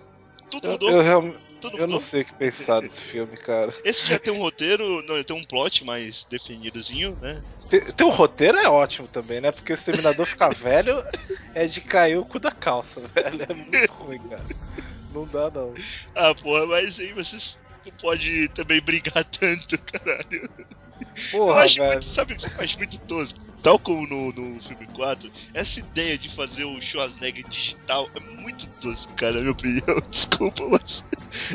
Tudo 0.51 0.66
Eu, 0.66 0.73
mudou, 0.73 0.90
eu, 0.90 1.03
realmente- 1.03 1.38
eu 1.75 1.87
não 1.87 1.98
sei 1.98 2.22
o 2.22 2.25
que 2.25 2.35
pensar 2.35 2.81
desse 2.81 3.01
filme, 3.01 3.37
cara. 3.37 3.72
Esse 3.85 4.07
já 4.07 4.18
tem 4.18 4.33
um 4.33 4.38
roteiro, 4.38 5.03
não, 5.03 5.22
tem 5.22 5.37
um 5.37 5.44
plot 5.44 5.85
mais 5.85 6.25
definidozinho, 6.25 7.18
né? 7.20 7.42
Tem, 7.68 7.81
tem 7.81 8.07
um 8.07 8.11
roteiro 8.11 8.59
é 8.59 8.68
ótimo 8.68 9.09
também, 9.09 9.40
né? 9.40 9.51
Porque 9.51 9.72
o 9.72 9.75
Exterminador 9.75 10.27
ficar 10.27 10.53
velho 10.55 11.03
é 11.55 11.66
de 11.66 11.81
cair 11.81 12.18
o 12.18 12.25
cu 12.25 12.38
da 12.38 12.51
calça, 12.51 13.01
velho. 13.14 13.46
É 13.48 13.55
muito 13.55 13.92
ruim, 13.92 14.18
cara. 14.29 14.46
Não 15.11 15.27
dá, 15.27 15.51
não. 15.51 15.75
Ah, 16.14 16.35
porra, 16.35 16.66
mas 16.66 16.98
aí 16.98 17.12
vocês 17.12 17.59
não 17.85 17.92
pode 17.92 18.48
também 18.51 18.81
brigar 18.81 19.25
tanto, 19.31 19.79
caralho. 19.85 20.51
Eu 21.04 21.30
Porra, 21.30 21.60
acho 21.60 21.76
velho. 21.76 21.90
muito, 21.92 22.04
sabe 22.04 22.32
o 22.32 22.36
que 22.36 22.46
eu 22.46 22.64
acho 22.64 22.78
muito 22.78 22.98
tosco? 23.00 23.38
Tal 23.62 23.78
como 23.78 24.06
no, 24.08 24.32
no 24.32 24.60
filme 24.60 24.86
4, 24.92 25.30
essa 25.54 25.78
ideia 25.78 26.18
de 26.18 26.28
fazer 26.34 26.64
o 26.64 26.80
Schwarzenegger 26.80 27.46
digital 27.48 28.10
é 28.16 28.20
muito 28.20 28.66
tosco, 28.80 29.12
cara, 29.14 29.34
na 29.34 29.40
minha 29.40 29.52
opinião. 29.52 30.00
Desculpa, 30.10 30.66
mas 30.68 31.04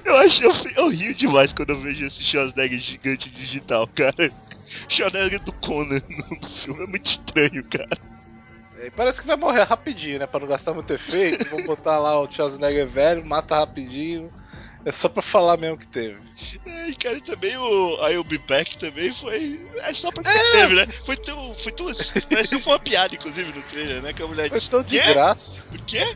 eu 0.06 0.16
acho 0.16 0.44
eu, 0.44 0.54
eu 0.78 0.90
rio 0.90 1.14
demais 1.14 1.52
quando 1.52 1.72
eu 1.72 1.82
vejo 1.82 2.06
esse 2.06 2.24
Schwarzenegger 2.24 2.80
gigante 2.80 3.30
digital, 3.30 3.86
cara. 3.88 4.32
Schwarzenegger 4.88 5.42
do 5.44 5.52
Conan 5.54 6.00
no, 6.10 6.38
no 6.42 6.50
filme 6.50 6.84
é 6.84 6.88
muito 6.88 7.06
estranho, 7.06 7.64
cara. 7.66 7.98
É, 8.78 8.90
Parece 8.92 9.20
que 9.22 9.28
vai 9.28 9.36
morrer 9.36 9.64
rapidinho, 9.64 10.20
né? 10.20 10.28
Pra 10.28 10.40
não 10.40 10.48
gastar 10.48 10.74
muito 10.74 10.94
efeito. 10.94 11.50
Vamos 11.50 11.66
botar 11.66 12.00
lá 12.00 12.20
o 12.22 12.32
Schwarzenegger 12.32 12.88
velho, 12.88 13.26
mata 13.26 13.56
rapidinho. 13.58 14.32
É 14.88 14.92
só 14.94 15.10
pra 15.10 15.22
falar 15.22 15.58
mesmo 15.58 15.78
que 15.78 15.86
teve. 15.86 16.18
É, 16.66 16.90
E 16.90 16.96
cara, 16.96 17.18
e 17.18 17.22
também 17.22 17.58
o 17.58 18.08
I'll 18.10 18.24
Be 18.24 18.38
Back 18.38 18.78
também 18.78 19.14
foi. 19.14 19.60
É 19.80 19.94
só 19.94 20.10
pra 20.12 20.24
que 20.24 20.52
teve, 20.52 20.76
né? 20.76 20.88
Foi 21.06 21.18
tão. 21.18 21.54
Foi 21.56 21.72
tão. 21.74 21.88
Pareceu 22.30 22.58
que 22.58 22.64
foi 22.64 22.74
uma 22.74 22.80
piada, 22.80 23.14
inclusive, 23.14 23.52
no 23.52 23.62
trailer, 23.64 24.02
né? 24.02 24.14
Que 24.14 24.24
a 24.24 24.28
mulher 24.28 24.48
Foi 24.48 24.58
disse. 24.60 24.70
tão 24.70 24.82
de 24.82 24.98
"Quê? 24.98 25.14
graça. 25.14 25.66
O 25.74 25.78
quê? 25.86 26.16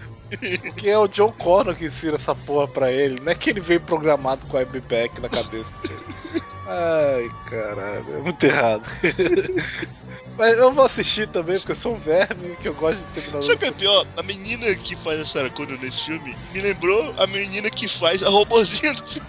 Porque 0.63 0.89
é 0.89 0.97
o 0.97 1.09
John 1.09 1.33
Connor 1.33 1.75
que 1.75 1.83
ensina 1.85 2.15
essa 2.15 2.33
porra 2.33 2.65
pra 2.65 2.89
ele. 2.89 3.17
Não 3.21 3.33
é 3.33 3.35
que 3.35 3.49
ele 3.49 3.59
veio 3.59 3.81
programado 3.81 4.47
com 4.47 4.55
a 4.57 4.63
back 4.63 5.19
na 5.19 5.27
cabeça 5.27 5.73
dele. 5.81 6.05
Ai, 6.65 7.29
caralho. 7.47 8.15
É 8.15 8.19
muito 8.21 8.41
errado. 8.45 8.83
Mas 10.37 10.57
eu 10.57 10.71
vou 10.71 10.85
assistir 10.85 11.27
também, 11.27 11.57
porque 11.59 11.71
eu 11.73 11.75
sou 11.75 11.93
um 11.93 11.99
verme 11.99 12.55
que 12.57 12.67
eu 12.67 12.73
gosto 12.73 12.97
de 12.97 13.03
Exterminador 13.05 13.43
Sabe 13.43 13.53
o 13.53 13.55
do 13.55 13.59
que 13.59 13.65
é 13.65 13.71
pior? 13.71 14.07
A 14.17 14.23
menina 14.23 14.75
que 14.75 14.95
faz 14.97 15.19
a 15.19 15.25
Sarah 15.25 15.49
Connor 15.51 15.77
nesse 15.79 16.01
filme 16.03 16.35
me 16.51 16.61
lembrou 16.61 17.13
a 17.17 17.27
menina 17.27 17.69
que 17.69 17.87
faz 17.87 18.23
a 18.23 18.29
robozinha 18.29 18.93
do 18.93 19.05
filme. 19.07 19.27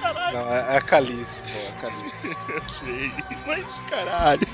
Caralho, 0.00 0.36
Não, 0.36 0.52
é 0.54 0.74
é 0.74 0.76
a 0.76 0.80
Calice, 0.82 1.42
pô, 1.42 1.48
é 1.48 1.68
a 1.68 1.72
Calice. 1.80 2.26
eu 2.26 2.68
sei. 2.84 3.12
Mas, 3.46 3.80
caralho. 3.88 4.46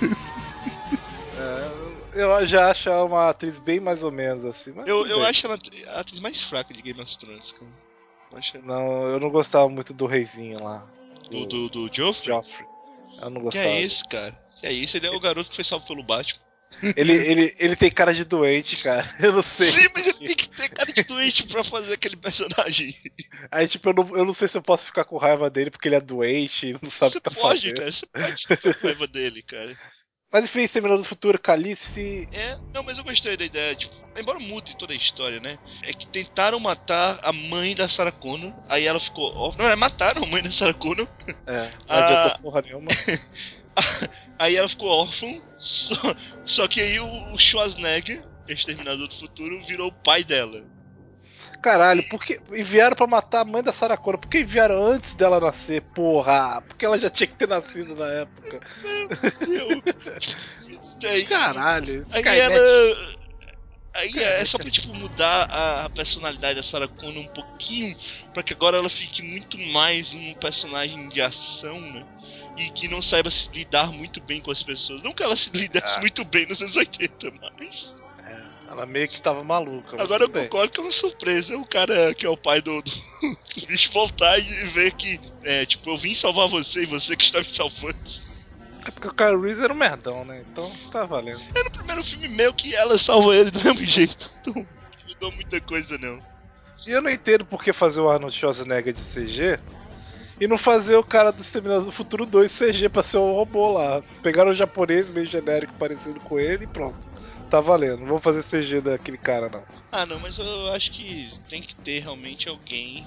É, 2.14 2.22
eu 2.22 2.46
já 2.46 2.70
acho 2.70 2.88
ela 2.88 3.04
uma 3.04 3.30
atriz 3.30 3.58
bem 3.58 3.80
mais 3.80 4.04
ou 4.04 4.12
menos 4.12 4.44
assim. 4.44 4.72
Mas 4.76 4.86
Eu, 4.86 5.06
eu 5.06 5.18
bem. 5.18 5.26
acho 5.26 5.46
ela 5.46 5.58
a 5.88 6.00
atriz 6.00 6.20
mais 6.20 6.40
fraca 6.40 6.72
de 6.74 6.82
Game 6.82 7.00
of 7.00 7.18
Thrones, 7.18 7.52
cara. 7.52 7.70
Eu 8.54 8.62
Não, 8.62 9.02
eu 9.08 9.18
não 9.20 9.30
gostava 9.30 9.68
muito 9.68 9.92
do 9.92 10.06
reizinho 10.06 10.62
lá. 10.62 10.86
Do, 11.30 11.46
do, 11.46 11.68
do 11.68 11.90
Joffrey? 11.92 12.34
Joffrey. 12.34 12.66
Eu 13.20 13.30
não 13.30 13.38
Que 13.38 13.44
gostava. 13.46 13.66
é 13.66 13.82
esse, 13.82 14.04
cara? 14.08 14.34
É 14.62 14.72
isso? 14.72 14.96
Ele 14.96 15.06
é 15.06 15.10
o 15.10 15.20
garoto 15.20 15.48
que 15.50 15.56
foi 15.56 15.64
salvo 15.64 15.86
pelo 15.86 16.02
Batman. 16.02 16.40
Ele, 16.96 17.12
ele, 17.12 17.54
ele 17.58 17.74
tem 17.74 17.90
cara 17.90 18.14
de 18.14 18.24
doente, 18.24 18.76
cara. 18.76 19.12
Eu 19.20 19.32
não 19.32 19.42
sei. 19.42 19.66
Sim, 19.66 19.88
mas 19.92 20.06
ele 20.06 20.18
tem 20.18 20.36
que 20.36 20.48
ter 20.48 20.68
cara 20.68 20.92
de 20.92 21.02
doente 21.02 21.42
pra 21.48 21.64
fazer 21.64 21.94
aquele 21.94 22.16
personagem. 22.16 22.94
Aí, 23.50 23.66
tipo, 23.66 23.88
eu 23.88 23.94
não, 23.94 24.16
eu 24.16 24.24
não 24.24 24.32
sei 24.32 24.46
se 24.46 24.56
eu 24.56 24.62
posso 24.62 24.86
ficar 24.86 25.04
com 25.04 25.16
raiva 25.16 25.50
dele 25.50 25.70
porque 25.70 25.88
ele 25.88 25.96
é 25.96 26.00
doente 26.00 26.68
e 26.68 26.72
não 26.80 26.88
sabe 26.88 27.12
Você 27.12 27.18
o 27.18 27.20
que 27.20 27.30
tá 27.30 27.30
pode, 27.32 27.60
fazendo. 27.74 27.76
cara. 27.76 27.90
Você 27.92 28.06
pode 28.06 28.46
ter 28.46 28.76
raiva 28.84 29.06
dele, 29.08 29.42
cara. 29.42 29.76
Mas 30.32 30.44
enfim, 30.44 30.60
Exterminador 30.60 31.02
do 31.02 31.08
Futuro, 31.08 31.40
Calice. 31.40 32.28
É, 32.30 32.56
não, 32.72 32.84
mas 32.84 32.96
eu 32.96 33.02
gostei 33.02 33.36
da 33.36 33.44
ideia, 33.44 33.74
tipo, 33.74 33.92
embora 34.16 34.38
mude 34.38 34.76
toda 34.78 34.92
a 34.92 34.96
história, 34.96 35.40
né? 35.40 35.58
É 35.82 35.92
que 35.92 36.06
tentaram 36.06 36.60
matar 36.60 37.18
a 37.20 37.32
mãe 37.32 37.74
da 37.74 37.88
Sarah 37.88 38.12
Connor, 38.12 38.52
aí 38.68 38.86
ela 38.86 39.00
ficou. 39.00 39.52
Não, 39.58 39.64
é, 39.68 39.74
mataram 39.74 40.22
a 40.22 40.26
mãe 40.26 40.40
da 40.40 40.52
Sarah 40.52 40.72
Connor, 40.72 41.08
É, 41.48 41.62
não 41.62 41.70
Ah. 41.88 42.04
adiantou 42.04 42.38
porra 42.42 42.62
nenhuma. 42.62 42.86
aí 44.38 44.56
ela 44.56 44.68
ficou 44.68 44.88
órfã, 44.88 45.26
só, 45.58 45.94
só 46.44 46.68
que 46.68 46.80
aí 46.80 46.98
o, 46.98 47.38
Schwarzenegger, 47.38 48.22
Exterminador 48.48 49.08
do 49.08 49.18
Futuro, 49.18 49.64
virou 49.66 49.88
o 49.88 49.92
pai 49.92 50.24
dela. 50.24 50.64
Caralho, 51.62 52.02
porque 52.08 52.40
enviaram 52.50 52.96
pra 52.96 53.06
matar 53.06 53.40
a 53.40 53.44
mãe 53.44 53.62
da 53.62 53.72
Sarah 53.72 53.96
Connor? 53.96 54.18
Por 54.18 54.28
que 54.28 54.40
enviaram 54.40 54.82
antes 54.82 55.14
dela 55.14 55.38
nascer, 55.38 55.82
porra? 55.82 56.62
Porque 56.66 56.86
ela 56.86 56.98
já 56.98 57.10
tinha 57.10 57.26
que 57.26 57.34
ter 57.34 57.46
nascido 57.48 57.96
na 57.96 58.06
época. 58.06 58.60
Aí, 61.02 61.24
Caralho, 61.24 62.06
aí 62.12 62.20
Skynet. 62.20 62.52
ela. 62.52 63.20
Aí 63.94 64.18
é, 64.18 64.42
é 64.42 64.44
só 64.44 64.58
pra, 64.58 64.70
tipo, 64.70 64.94
mudar 64.94 65.44
a, 65.50 65.84
a 65.86 65.90
personalidade 65.90 66.56
da 66.56 66.62
Sarah 66.62 66.88
Connor 66.88 67.22
um 67.22 67.28
pouquinho, 67.28 67.96
pra 68.32 68.42
que 68.42 68.52
agora 68.52 68.76
ela 68.76 68.90
fique 68.90 69.22
muito 69.22 69.58
mais 69.58 70.12
um 70.12 70.34
personagem 70.34 71.08
de 71.08 71.20
ação, 71.20 71.80
né? 71.80 72.06
E 72.60 72.70
que 72.70 72.88
não 72.88 73.00
saiba 73.00 73.30
se 73.30 73.48
lidar 73.54 73.90
muito 73.90 74.20
bem 74.20 74.40
com 74.40 74.50
as 74.50 74.62
pessoas. 74.62 75.02
Não 75.02 75.12
que 75.14 75.22
ela 75.22 75.34
se 75.34 75.50
lidasse 75.50 75.96
Ah. 75.96 76.00
muito 76.00 76.24
bem 76.24 76.46
nos 76.46 76.60
anos 76.60 76.76
80, 76.76 77.32
mas. 77.58 77.96
Ela 78.68 78.86
meio 78.86 79.08
que 79.08 79.20
tava 79.20 79.42
maluca. 79.42 80.00
Agora 80.00 80.24
eu 80.24 80.28
concordo 80.30 80.70
que 80.72 80.78
é 80.78 80.82
uma 80.82 80.92
surpresa 80.92 81.56
o 81.56 81.66
cara 81.66 82.14
que 82.14 82.24
é 82.24 82.28
o 82.28 82.36
pai 82.36 82.60
do, 82.60 82.80
do, 82.82 82.90
do 83.60 83.66
bicho 83.66 83.90
voltar 83.90 84.38
e 84.38 84.44
ver 84.68 84.92
que, 84.92 85.18
é, 85.42 85.66
tipo, 85.66 85.90
eu 85.90 85.98
vim 85.98 86.14
salvar 86.14 86.46
você 86.48 86.82
e 86.82 86.86
você 86.86 87.16
que 87.16 87.24
está 87.24 87.40
me 87.40 87.50
salvando. 87.50 87.96
É 88.86 88.90
porque 88.92 89.08
o 89.08 89.14
Kyle 89.14 89.40
Reese 89.40 89.62
era 89.64 89.72
um 89.72 89.76
merdão, 89.76 90.24
né? 90.24 90.42
Então 90.48 90.70
tá 90.90 91.04
valendo. 91.04 91.40
É 91.54 91.64
no 91.64 91.70
primeiro 91.70 92.04
filme 92.04 92.28
meu 92.28 92.54
que 92.54 92.74
ela 92.76 92.96
salva 92.98 93.34
ele 93.34 93.50
do 93.50 93.60
mesmo 93.64 93.84
jeito. 93.84 94.30
Então, 94.40 94.54
não 94.54 94.66
mudou 95.08 95.32
muita 95.32 95.60
coisa, 95.62 95.98
não. 95.98 96.22
E 96.86 96.90
eu 96.92 97.02
não 97.02 97.10
entendo 97.10 97.44
por 97.44 97.64
que 97.64 97.72
fazer 97.72 98.00
o 98.00 98.08
Arnold 98.08 98.34
Schwarzenegger 98.36 98.92
de 98.94 99.02
CG 99.02 99.58
e 100.40 100.48
não 100.48 100.56
fazer 100.56 100.96
o 100.96 101.04
cara 101.04 101.30
do 101.30 101.42
Exterminador 101.42 101.84
do 101.84 101.92
Futuro 101.92 102.24
2 102.24 102.50
CG 102.50 102.88
pra 102.88 103.02
ser 103.02 103.18
um 103.18 103.34
robô 103.34 103.70
lá. 103.70 104.02
Pegaram 104.22 104.50
o 104.50 104.54
japonês 104.54 105.10
meio 105.10 105.26
genérico 105.26 105.74
parecido 105.74 106.18
com 106.20 106.40
ele 106.40 106.64
e 106.64 106.66
pronto. 106.66 106.98
Tá 107.50 107.60
valendo. 107.60 108.00
Não 108.00 108.06
vamos 108.06 108.22
fazer 108.22 108.42
CG 108.42 108.80
daquele 108.80 109.18
cara, 109.18 109.50
não. 109.50 109.62
Ah, 109.92 110.06
não, 110.06 110.18
mas 110.18 110.38
eu 110.38 110.72
acho 110.72 110.92
que 110.92 111.30
tem 111.48 111.60
que 111.60 111.74
ter 111.74 112.00
realmente 112.00 112.48
alguém 112.48 113.06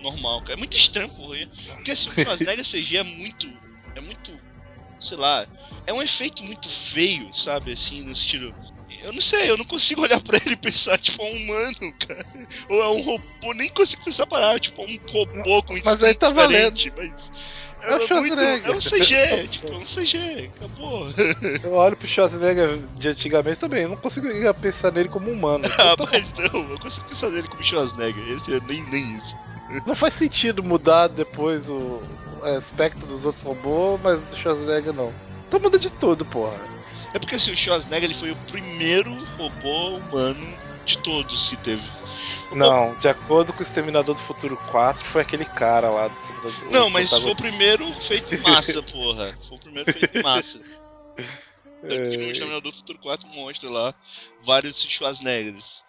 normal, 0.00 0.40
cara. 0.40 0.54
É 0.54 0.56
muito 0.56 0.76
estranho, 0.76 1.10
porra. 1.10 1.46
Porque 1.74 1.90
assim, 1.90 2.08
o 2.10 2.12
Schwarzenegger 2.12 2.64
CG 2.64 2.96
é 2.96 3.02
muito. 3.02 3.46
É 3.94 4.00
muito. 4.00 4.32
Sei 4.98 5.18
lá. 5.18 5.46
É 5.86 5.92
um 5.92 6.02
efeito 6.02 6.42
muito 6.42 6.68
feio, 6.68 7.34
sabe? 7.34 7.72
Assim, 7.72 8.02
no 8.02 8.12
estilo. 8.12 8.54
Eu 9.04 9.12
não 9.12 9.20
sei, 9.20 9.50
eu 9.50 9.56
não 9.56 9.64
consigo 9.64 10.02
olhar 10.02 10.20
pra 10.20 10.38
ele 10.38 10.54
e 10.54 10.56
pensar, 10.56 10.98
tipo, 10.98 11.22
é 11.22 11.26
um 11.26 11.36
humano, 11.36 11.94
cara. 12.06 12.26
Ou 12.68 12.82
é 12.82 12.88
um 12.88 13.02
robô, 13.02 13.52
nem 13.54 13.68
consigo 13.68 14.02
pensar 14.04 14.26
parar, 14.26 14.58
tipo, 14.58 14.82
é 14.82 14.84
um 14.86 14.98
robô 15.12 15.62
com 15.62 15.74
Mas 15.84 16.02
aí 16.02 16.14
tá 16.14 16.28
diferente, 16.28 16.92
mas. 16.96 17.30
É 17.82 17.96
o 17.96 18.06
Schwarzenegger. 18.06 18.70
É 18.70 18.74
um 18.74 18.78
CG, 18.80 19.48
tipo, 19.48 19.66
é 19.66 19.76
um 19.76 19.84
CG, 19.84 20.50
acabou. 20.56 21.06
Eu 21.62 21.74
olho 21.74 21.94
pro 21.94 22.08
Schwarzenegger 22.08 22.78
de 22.96 23.08
antigamente 23.08 23.58
também. 23.58 23.82
Eu 23.82 23.90
não 23.90 23.96
consigo 23.96 24.26
pensar 24.54 24.90
nele 24.90 25.10
como 25.10 25.30
humano. 25.30 25.64
Ah, 25.78 25.94
tá 25.94 26.08
mas 26.10 26.32
não, 26.32 26.70
eu 26.70 26.78
consigo 26.78 27.06
pensar 27.06 27.28
nele 27.28 27.46
como 27.46 27.62
Schwarzenegger. 27.62 28.26
Esse 28.30 28.54
é 28.56 28.60
nem, 28.60 28.82
nem 28.88 29.16
isso. 29.18 29.36
Não 29.86 29.94
faz 29.94 30.14
sentido 30.14 30.62
mudar 30.62 31.08
depois 31.08 31.68
o 31.68 32.00
o 32.44 32.56
aspecto 32.56 33.06
dos 33.06 33.24
outros 33.24 33.42
robôs, 33.42 33.98
mas 34.02 34.22
do 34.24 34.36
Schwarzenegger 34.36 34.92
não. 34.92 35.12
Então 35.48 35.58
muda 35.58 35.78
de 35.78 35.90
tudo, 35.90 36.24
porra. 36.24 36.58
É 37.14 37.18
porque 37.18 37.36
assim, 37.36 37.52
o 37.52 37.56
Schwarzenegger 37.56 38.10
ele 38.10 38.14
foi 38.18 38.32
o 38.32 38.36
primeiro 38.36 39.14
robô 39.36 39.96
humano 39.98 40.58
de 40.84 40.98
todos 40.98 41.48
que 41.48 41.56
teve. 41.56 41.82
O 42.50 42.56
Não, 42.56 42.94
de 42.98 43.08
acordo 43.08 43.52
com 43.52 43.60
o 43.60 43.62
Exterminador 43.62 44.14
do 44.14 44.20
Futuro 44.20 44.56
4, 44.70 45.04
foi 45.04 45.22
aquele 45.22 45.44
cara 45.44 45.90
lá 45.90 46.08
do 46.08 46.14
Exterminador 46.14 46.70
Não, 46.70 46.86
o 46.88 46.90
mas 46.90 47.10
foi 47.10 47.30
o 47.30 47.36
primeiro 47.36 47.90
feito 47.92 48.34
em 48.34 48.38
massa, 48.38 48.82
porra. 48.84 49.38
Foi 49.48 49.56
o 49.56 49.60
primeiro 49.60 49.92
feito 49.92 50.18
em 50.18 50.22
massa. 50.22 50.60
Tanto 51.80 52.10
que 52.10 52.16
no 52.16 52.24
É, 52.24 52.32
Exterminador 52.32 52.72
do 52.72 52.76
Futuro 52.76 52.98
4 52.98 53.28
mostra 53.28 53.70
lá 53.70 53.94
vários 54.44 54.82
Schwarzeneggers. 54.82 55.84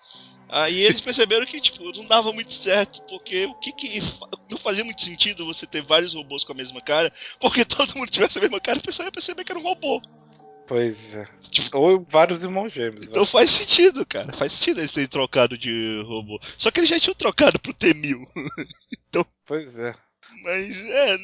Aí 0.48 0.82
eles 0.82 1.02
perceberam 1.02 1.46
que, 1.46 1.60
tipo, 1.60 1.92
não 1.92 2.06
dava 2.06 2.32
muito 2.32 2.54
certo, 2.54 3.02
porque 3.10 3.46
o 3.46 3.56
que 3.56 3.72
que. 3.72 4.00
Não 4.50 4.58
fazia 4.58 4.84
muito 4.84 5.02
sentido 5.02 5.46
você 5.46 5.66
ter 5.66 5.82
vários 5.82 6.14
robôs 6.14 6.44
com 6.44 6.52
a 6.52 6.56
mesma 6.56 6.82
cara, 6.82 7.12
porque 7.40 7.66
todo 7.66 7.96
mundo 7.96 8.12
tivesse 8.12 8.38
a 8.38 8.42
mesma 8.42 8.60
cara, 8.60 8.78
o 8.78 8.84
pessoal 8.84 9.08
ia 9.08 9.12
perceber 9.12 9.44
que 9.44 9.52
era 9.52 9.60
um 9.60 9.64
robô. 9.64 10.02
Pois 10.67 11.13
é. 11.15 11.28
Ou 11.73 12.06
vários 12.10 12.43
irmãos 12.43 12.73
gêmeos. 12.73 13.08
Então 13.08 13.25
faz 13.25 13.51
sentido, 13.51 14.06
cara. 14.06 14.34
Faz 14.34 14.54
sentido 14.54 14.80
eles 14.82 14.91
terem 14.91 15.08
trocado 15.08 15.58
de 15.58 16.01
robô. 16.06 16.39
Só 16.58 16.71
que 16.71 16.80
eles 16.80 16.89
já 16.89 16.99
tinham 16.99 17.15
trocado 17.15 17.60
pro 17.60 17.73
T-1000. 17.73 18.19
Pois 19.45 19.78
é. 19.80 19.93
Mas, 20.43 20.75
é, 20.78 21.17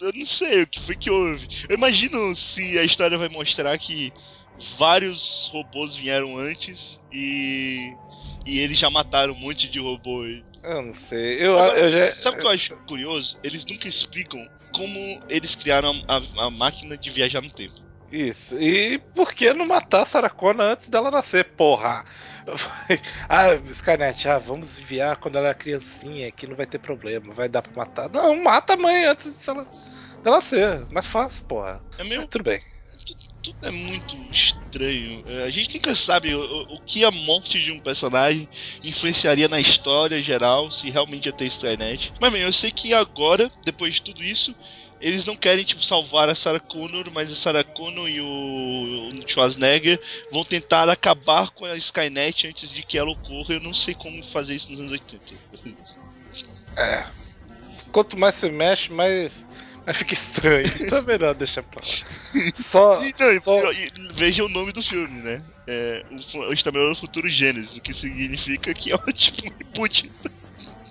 eu 0.00 0.12
não 0.14 0.24
sei 0.24 0.62
o 0.62 0.66
que 0.66 0.80
foi 0.80 0.96
que 0.96 1.10
houve. 1.10 1.46
Eu 1.68 1.76
imagino 1.76 2.34
se 2.36 2.78
a 2.78 2.84
história 2.84 3.18
vai 3.18 3.28
mostrar 3.28 3.76
que 3.78 4.12
vários 4.78 5.48
robôs 5.52 5.94
vieram 5.96 6.36
antes 6.36 7.00
e. 7.12 7.92
E 8.46 8.58
eles 8.60 8.78
já 8.78 8.88
mataram 8.90 9.32
um 9.34 9.38
monte 9.38 9.68
de 9.68 9.78
robô. 9.78 10.24
Eu 10.24 10.82
não 10.82 10.92
sei. 10.92 11.42
Eu, 11.42 11.58
Agora, 11.58 11.78
eu 11.80 11.90
já. 11.90 12.06
Sabe 12.12 12.36
o 12.36 12.40
que 12.40 12.46
eu 12.46 12.50
acho 12.50 12.76
curioso? 12.86 13.38
Eles 13.42 13.64
nunca 13.66 13.88
explicam 13.88 14.40
como 14.72 15.20
eles 15.28 15.54
criaram 15.54 16.02
a, 16.08 16.16
a- 16.18 16.46
a 16.46 16.50
máquina 16.50 16.96
de 16.96 17.10
viajar 17.10 17.42
no 17.42 17.50
tempo. 17.50 17.74
Isso. 18.16 18.56
E 18.60 18.98
por 19.12 19.32
que 19.34 19.52
não 19.52 19.66
matar 19.66 20.02
a 20.02 20.06
Sarah 20.06 20.30
Connor 20.30 20.66
antes 20.66 20.88
dela 20.88 21.10
nascer, 21.10 21.54
porra? 21.56 22.04
ah, 23.28 23.54
Skynet, 23.72 24.28
ah, 24.28 24.38
vamos 24.38 24.78
enviar 24.78 25.16
quando 25.16 25.36
ela 25.36 25.48
é 25.48 25.54
criancinha, 25.54 26.30
que 26.30 26.46
não 26.46 26.54
vai 26.56 26.66
ter 26.66 26.78
problema, 26.78 27.34
vai 27.34 27.48
dar 27.48 27.62
pra 27.62 27.72
matar. 27.74 28.08
Não, 28.10 28.40
mata 28.42 28.74
a 28.74 28.76
mãe 28.76 29.04
antes 29.04 29.44
dela, 29.44 29.66
dela 30.22 30.36
nascer. 30.36 30.86
Mais 30.90 31.06
fácil, 31.06 31.44
porra. 31.48 31.84
É 31.98 32.04
meio 32.04 32.20
Mas 32.20 32.28
tudo 32.28 32.44
bem. 32.44 32.60
tudo 33.42 33.56
é 33.62 33.70
muito 33.70 34.16
estranho. 34.30 35.22
É, 35.26 35.44
A 35.44 35.50
gente 35.50 35.74
nunca 35.74 35.94
sabe 35.94 36.34
o, 36.34 36.40
o- 36.40 36.76
o 36.76 36.80
que 36.86 37.04
a 37.04 37.10
morte 37.10 37.60
de 37.60 37.70
um 37.72 37.80
personagem 37.80 38.48
influenciaria 38.82 39.48
na 39.48 39.60
história 39.60 40.20
geral, 40.22 40.70
se 40.70 40.90
realmente 40.90 41.26
ia 41.26 41.32
ter 41.32 41.46
Skynet. 41.46 42.12
Mas 42.20 42.32
bem, 42.32 42.42
eu 42.42 42.52
sei 42.52 42.72
que 42.72 42.94
agora, 42.94 43.50
depois 43.64 43.94
de 43.96 44.02
tudo 44.04 44.22
isso, 44.24 44.54
eles 45.00 45.24
não 45.24 45.36
querem 45.36 45.64
tipo 45.64 45.84
salvar 45.84 46.28
a 46.28 46.34
Sarah 46.34 46.60
Connor, 46.60 47.10
mas 47.12 47.30
a 47.32 47.36
Sarah 47.36 47.64
Connor 47.64 48.08
e 48.08 48.20
o, 48.20 48.24
o 49.24 49.28
Schwarzenegger 49.28 50.00
vão 50.30 50.44
tentar 50.44 50.88
acabar 50.88 51.50
com 51.50 51.64
a 51.64 51.76
Skynet 51.76 52.46
antes 52.46 52.70
de 52.70 52.82
que 52.82 52.96
ela 52.96 53.10
ocorra. 53.10 53.54
Eu 53.54 53.60
não 53.60 53.74
sei 53.74 53.94
como 53.94 54.22
fazer 54.24 54.54
isso 54.54 54.70
nos 54.70 54.80
anos 54.80 54.92
80. 54.92 55.22
É. 56.76 57.04
Quanto 57.92 58.18
mais 58.18 58.34
você 58.34 58.48
mexe, 58.50 58.90
mais, 58.92 59.46
mais 59.86 59.96
fica 59.96 60.14
estranho. 60.14 60.66
Então 60.80 60.98
é 60.98 61.02
melhor 61.02 61.34
deixar 61.34 61.62
pra 61.62 61.80
lá. 61.84 62.52
Só. 62.56 63.00
Não, 63.00 63.40
só- 63.40 63.72
e- 63.72 63.92
veja 64.14 64.44
o 64.44 64.48
nome 64.48 64.72
do 64.72 64.82
filme, 64.82 65.20
né? 65.22 65.40
É, 65.66 66.04
o, 66.10 66.22
fu- 66.22 66.38
o 66.40 66.52
Exterminador 66.52 66.92
do 66.94 67.00
Futuro 67.00 67.28
Gênesis, 67.28 67.76
o 67.76 67.80
que 67.80 67.94
significa 67.94 68.74
que 68.74 68.92
é 68.92 68.96
tipo 69.14 69.46
um 69.46 69.52
reboot 69.56 70.10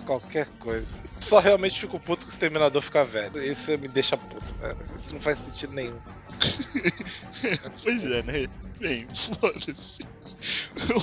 Qualquer 0.04 0.46
coisa. 0.58 0.96
Só 1.20 1.38
realmente 1.38 1.80
fico 1.80 1.98
puto 1.98 2.26
que 2.26 2.32
o 2.32 2.34
exterminador 2.34 2.82
fica 2.82 3.04
velho. 3.04 3.42
Isso 3.42 3.70
me 3.78 3.88
deixa 3.88 4.16
puto, 4.16 4.54
velho. 4.60 4.76
Isso 4.94 5.14
não 5.14 5.20
faz 5.20 5.38
sentido 5.38 5.72
nenhum. 5.72 5.98
Pois 7.82 8.02
é, 8.10 8.22
né? 8.22 8.46
Bem, 8.80 9.06
foda-se. 9.14 10.02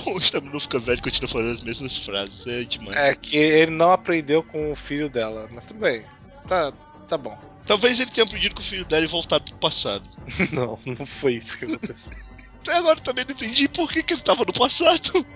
O 0.06 0.20
Stamina 0.20 0.60
fica 0.60 0.78
velho 0.78 0.98
e 0.98 1.02
continua 1.02 1.28
falando 1.28 1.52
as 1.52 1.62
mesmas 1.62 1.96
frases. 1.96 2.46
É 2.46 2.64
demais. 2.64 2.96
É 2.96 3.14
que 3.14 3.36
ele 3.36 3.70
não 3.70 3.92
aprendeu 3.92 4.42
com 4.42 4.72
o 4.72 4.76
filho 4.76 5.08
dela. 5.08 5.48
Mas 5.52 5.66
tudo 5.66 5.80
bem. 5.80 6.04
Tá, 6.48 6.72
tá 7.08 7.16
bom. 7.16 7.38
Talvez 7.66 8.00
ele 8.00 8.10
tenha 8.10 8.26
pedido 8.26 8.54
com 8.54 8.60
o 8.60 8.64
filho 8.64 8.84
dela 8.84 9.04
e 9.04 9.08
voltado 9.08 9.44
pro 9.44 9.54
passado. 9.56 10.08
Não, 10.52 10.78
não 10.84 11.06
foi 11.06 11.34
isso 11.34 11.58
que 11.58 11.64
aconteceu. 11.64 12.12
Até 12.60 12.76
agora 12.76 12.98
eu 12.98 13.04
também 13.04 13.24
não 13.24 13.32
entendi 13.32 13.66
por 13.68 13.90
que, 13.90 14.02
que 14.02 14.14
ele 14.14 14.22
tava 14.22 14.44
no 14.44 14.52
passado. 14.52 15.26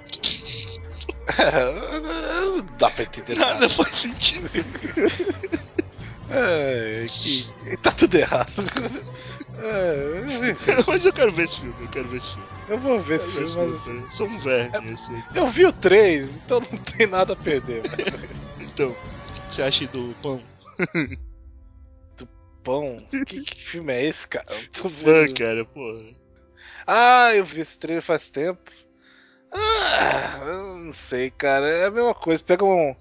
É, 1.39 2.01
não 2.47 2.61
dá 2.79 2.91
pra 2.91 3.03
entender 3.05 3.37
Nada 3.37 3.55
nada. 3.55 3.69
faz 3.69 3.97
sentido. 3.99 4.49
É, 6.29 7.07
que 7.09 7.47
tá 7.83 7.93
tudo 7.93 8.17
errado. 8.17 8.51
É, 9.59 10.23
Mas 10.87 11.05
eu 11.05 11.13
quero 11.13 11.33
ver 11.33 11.45
esse 11.45 11.61
filme, 11.61 11.75
eu 11.81 11.89
quero 11.89 12.09
ver 12.09 12.19
esse 12.19 12.29
filme. 12.31 12.47
eu 12.69 12.79
vou 12.79 13.01
ver 13.01 13.15
esse 13.17 13.29
Eu 13.39 13.49
filme, 13.49 13.49
sou, 13.81 13.97
mas 13.97 14.15
sou 14.15 14.27
um 14.29 14.39
verme, 14.41 14.91
eu 14.91 14.99
sei. 14.99 15.25
eu 15.35 15.49
vi 15.49 15.65
o 15.65 15.73
3, 15.73 16.29
então 16.45 16.61
não 16.61 16.79
tem 16.79 17.07
nada 17.07 17.33
a 17.33 17.37
perder. 17.37 17.81
velho. 17.89 18.29
Então, 18.61 18.91
o 18.91 19.49
que 19.49 19.55
você 19.55 19.63
acha 19.63 19.87
do 19.87 20.15
pão? 20.21 20.43
Pão, 22.63 23.07
que, 23.27 23.41
que 23.43 23.63
filme 23.63 23.93
é 23.93 24.05
esse, 24.05 24.27
cara? 24.29 24.45
Eu 24.51 24.83
tô 24.83 24.91
Fã, 24.91 25.25
vendo. 25.25 25.35
cara, 25.39 25.65
porra. 25.65 26.01
Ah, 26.87 27.31
eu 27.35 27.45
vi 27.45 27.61
esse 27.61 27.79
trailer 27.79 28.03
faz 28.03 28.29
tempo. 28.29 28.61
Ah, 29.53 30.41
eu 30.47 30.77
não 30.79 30.93
sei, 30.93 31.31
cara. 31.31 31.69
É 31.69 31.87
a 31.87 31.91
mesma 31.91 32.15
coisa. 32.15 32.43
Pega 32.43 32.65
um. 32.65 32.95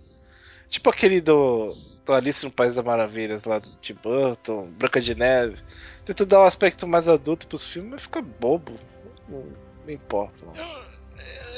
Tipo 0.70 0.90
aquele 0.90 1.22
do. 1.22 1.76
Do 2.06 2.14
Alice 2.14 2.46
no 2.46 2.52
País 2.52 2.76
das 2.76 2.86
Maravilhas, 2.86 3.46
lá 3.46 3.58
do 3.58 3.68
Tim 3.82 3.96
Burton, 3.96 4.68
Branca 4.78 5.02
de 5.02 5.16
Neve. 5.16 5.58
Tenta 6.06 6.24
dar 6.24 6.42
um 6.42 6.44
aspecto 6.44 6.88
mais 6.88 7.08
adulto 7.08 7.48
pros 7.48 7.64
filmes, 7.64 7.94
mas 7.94 8.02
fica 8.04 8.22
bobo. 8.22 8.80
Não, 9.28 9.44
não 9.86 9.92
importa. 9.92 10.46
não. 10.46 10.54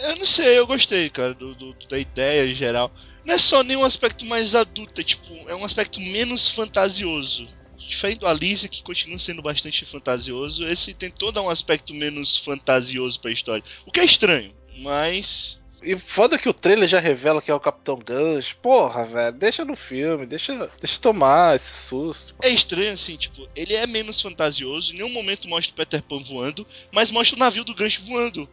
Eu 0.03 0.15
não 0.15 0.25
sei, 0.25 0.57
eu 0.57 0.65
gostei, 0.65 1.09
cara, 1.09 1.33
do, 1.33 1.53
do- 1.53 1.75
da 1.89 1.97
ideia 1.99 2.49
em 2.49 2.53
geral. 2.55 2.89
Não 3.25 3.33
é 3.35 3.37
só 3.39 3.61
nenhum 3.61 3.83
aspecto 3.83 4.23
mais 4.23 4.55
adulto, 4.55 5.01
é 5.01 5.03
tipo, 5.03 5.33
é 5.49 5.55
um 5.55 5.65
aspecto 5.65 5.99
menos 5.99 6.47
fantasioso. 6.47 7.45
Diferente 7.77 8.19
do 8.19 8.27
Alice, 8.27 8.69
que 8.69 8.81
continua 8.83 9.19
sendo 9.19 9.41
bastante 9.41 9.85
fantasioso, 9.85 10.65
esse 10.65 10.93
tentou 10.93 11.31
dar 11.31 11.41
um 11.41 11.49
aspecto 11.49 11.93
menos 11.93 12.37
fantasioso 12.37 13.19
pra 13.19 13.31
história. 13.31 13.63
O 13.85 13.91
que 13.91 13.99
é 13.99 14.05
estranho, 14.05 14.53
mas. 14.77 15.59
E 15.81 15.97
foda 15.97 16.39
que 16.39 16.49
o 16.49 16.53
trailer 16.53 16.87
já 16.87 16.99
revela 16.99 17.41
que 17.41 17.51
é 17.51 17.53
o 17.53 17.59
Capitão 17.59 17.97
Gancho. 17.97 18.57
Porra, 18.57 19.05
velho, 19.05 19.37
deixa 19.37 19.63
no 19.63 19.75
filme, 19.75 20.25
deixa, 20.25 20.71
deixa 20.79 20.99
tomar 20.99 21.55
esse 21.55 21.87
susto. 21.87 22.35
É 22.41 22.49
estranho 22.49 22.93
assim, 22.93 23.15
tipo, 23.15 23.47
ele 23.55 23.75
é 23.75 23.85
menos 23.85 24.19
fantasioso, 24.19 24.91
em 24.91 24.97
nenhum 24.97 25.09
momento 25.09 25.47
mostra 25.47 25.71
o 25.71 25.75
Peter 25.75 26.01
Pan 26.01 26.23
voando, 26.23 26.65
mas 26.91 27.11
mostra 27.11 27.35
o 27.35 27.39
navio 27.39 27.63
do 27.63 27.75
gancho 27.75 28.03
voando. 28.05 28.49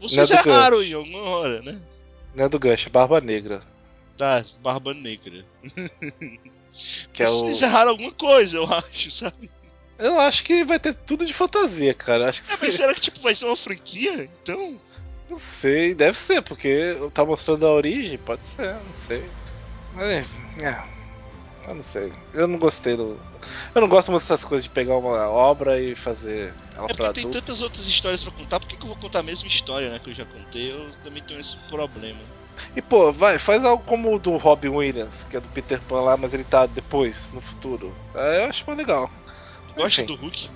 Vocês 0.00 0.30
é 0.30 0.34
erraram 0.34 0.82
em 0.82 0.94
alguma 0.94 1.22
hora, 1.22 1.60
né? 1.62 1.80
Não 2.34 2.44
é 2.44 2.48
do 2.48 2.60
Gush, 2.60 2.86
é 2.86 2.90
Barba 2.90 3.20
Negra. 3.20 3.60
Tá, 4.16 4.44
Barba 4.62 4.94
Negra. 4.94 5.44
Que 7.12 7.22
é 7.22 7.28
o... 7.28 7.40
Vocês 7.40 7.60
erraram 7.60 7.90
alguma 7.90 8.12
coisa, 8.12 8.56
eu 8.56 8.64
acho, 8.64 9.10
sabe? 9.10 9.50
Eu 9.98 10.18
acho 10.18 10.42
que 10.44 10.64
vai 10.64 10.78
ter 10.78 10.94
tudo 10.94 11.26
de 11.26 11.32
fantasia, 11.32 11.92
cara. 11.92 12.30
Acho 12.30 12.42
que 12.42 12.52
É, 12.52 12.56
mas 12.60 12.74
será 12.74 12.94
que 12.94 13.00
tipo, 13.02 13.20
vai 13.20 13.34
ser 13.34 13.44
uma 13.44 13.56
franquia? 13.56 14.24
Então. 14.24 14.80
Não 15.30 15.38
sei, 15.38 15.94
deve 15.94 16.18
ser, 16.18 16.42
porque 16.42 16.96
tá 17.14 17.24
mostrando 17.24 17.64
a 17.64 17.72
origem, 17.72 18.18
pode 18.18 18.44
ser, 18.44 18.74
não 18.74 18.94
sei. 18.94 19.30
Mas, 19.94 20.26
é, 20.60 20.82
eu 21.68 21.74
não 21.74 21.82
sei. 21.82 22.12
Eu 22.34 22.48
não 22.48 22.58
gostei 22.58 22.96
do. 22.96 23.16
Eu 23.72 23.80
não 23.80 23.88
gosto 23.88 24.10
muito 24.10 24.22
dessas 24.22 24.44
coisas 24.44 24.64
de 24.64 24.70
pegar 24.70 24.96
uma 24.96 25.30
obra 25.30 25.80
e 25.80 25.94
fazer 25.94 26.52
ela 26.74 26.90
É 26.90 26.94
pra 26.94 27.06
porque 27.06 27.22
tem 27.22 27.30
tantas 27.30 27.62
outras 27.62 27.86
histórias 27.86 28.22
pra 28.22 28.32
contar, 28.32 28.58
por 28.58 28.68
que, 28.68 28.76
que 28.76 28.82
eu 28.82 28.88
vou 28.88 28.96
contar 28.96 29.20
a 29.20 29.22
mesma 29.22 29.46
história, 29.46 29.88
né? 29.88 30.00
Que 30.02 30.10
eu 30.10 30.14
já 30.14 30.24
contei, 30.24 30.72
eu 30.72 30.90
também 31.04 31.22
tenho 31.22 31.40
esse 31.40 31.56
problema. 31.68 32.18
E 32.74 32.82
pô, 32.82 33.12
vai, 33.12 33.38
faz 33.38 33.64
algo 33.64 33.84
como 33.84 34.14
o 34.14 34.18
do 34.18 34.36
Robin 34.36 34.68
Williams, 34.68 35.24
que 35.30 35.36
é 35.36 35.40
do 35.40 35.48
Peter 35.48 35.80
Pan 35.82 36.00
lá, 36.00 36.16
mas 36.16 36.34
ele 36.34 36.44
tá 36.44 36.66
depois, 36.66 37.30
no 37.32 37.40
futuro. 37.40 37.94
É, 38.14 38.44
eu 38.44 38.50
acho 38.50 38.64
mais 38.66 38.78
legal. 38.78 39.08
Gosta 39.76 40.02
do 40.02 40.16
Hulk? 40.16 40.50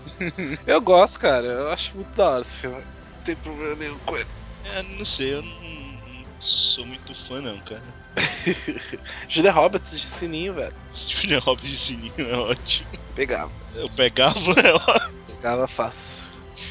Eu 0.66 0.80
gosto, 0.80 1.20
cara. 1.20 1.46
Eu 1.46 1.70
acho 1.70 1.96
muito 1.96 2.12
da 2.12 2.30
hora 2.30 2.42
esse 2.42 2.56
filme. 2.56 2.76
Não 2.76 3.22
tem 3.24 3.36
problema 3.36 3.76
nenhum 3.76 3.98
com 4.00 4.16
ele. 4.16 4.26
É, 4.64 4.82
não 4.82 5.04
sei, 5.04 5.34
eu 5.34 5.42
não, 5.42 5.60
não 5.60 6.24
sou 6.40 6.86
muito 6.86 7.14
fã 7.14 7.40
não, 7.40 7.58
cara. 7.60 7.82
Julia 9.28 9.52
Roberts 9.52 9.90
de 9.90 10.06
sininho, 10.06 10.54
velho. 10.54 10.72
Julia 10.94 11.38
Roberts 11.38 11.70
de 11.70 11.76
sininho 11.78 12.12
é 12.18 12.36
ótimo. 12.36 12.88
Pegava. 13.14 13.52
Eu 13.74 13.90
pegava, 13.90 14.38
é 14.60 14.72
ótimo. 14.72 15.24
Pegava 15.26 15.66
fácil. 15.68 16.24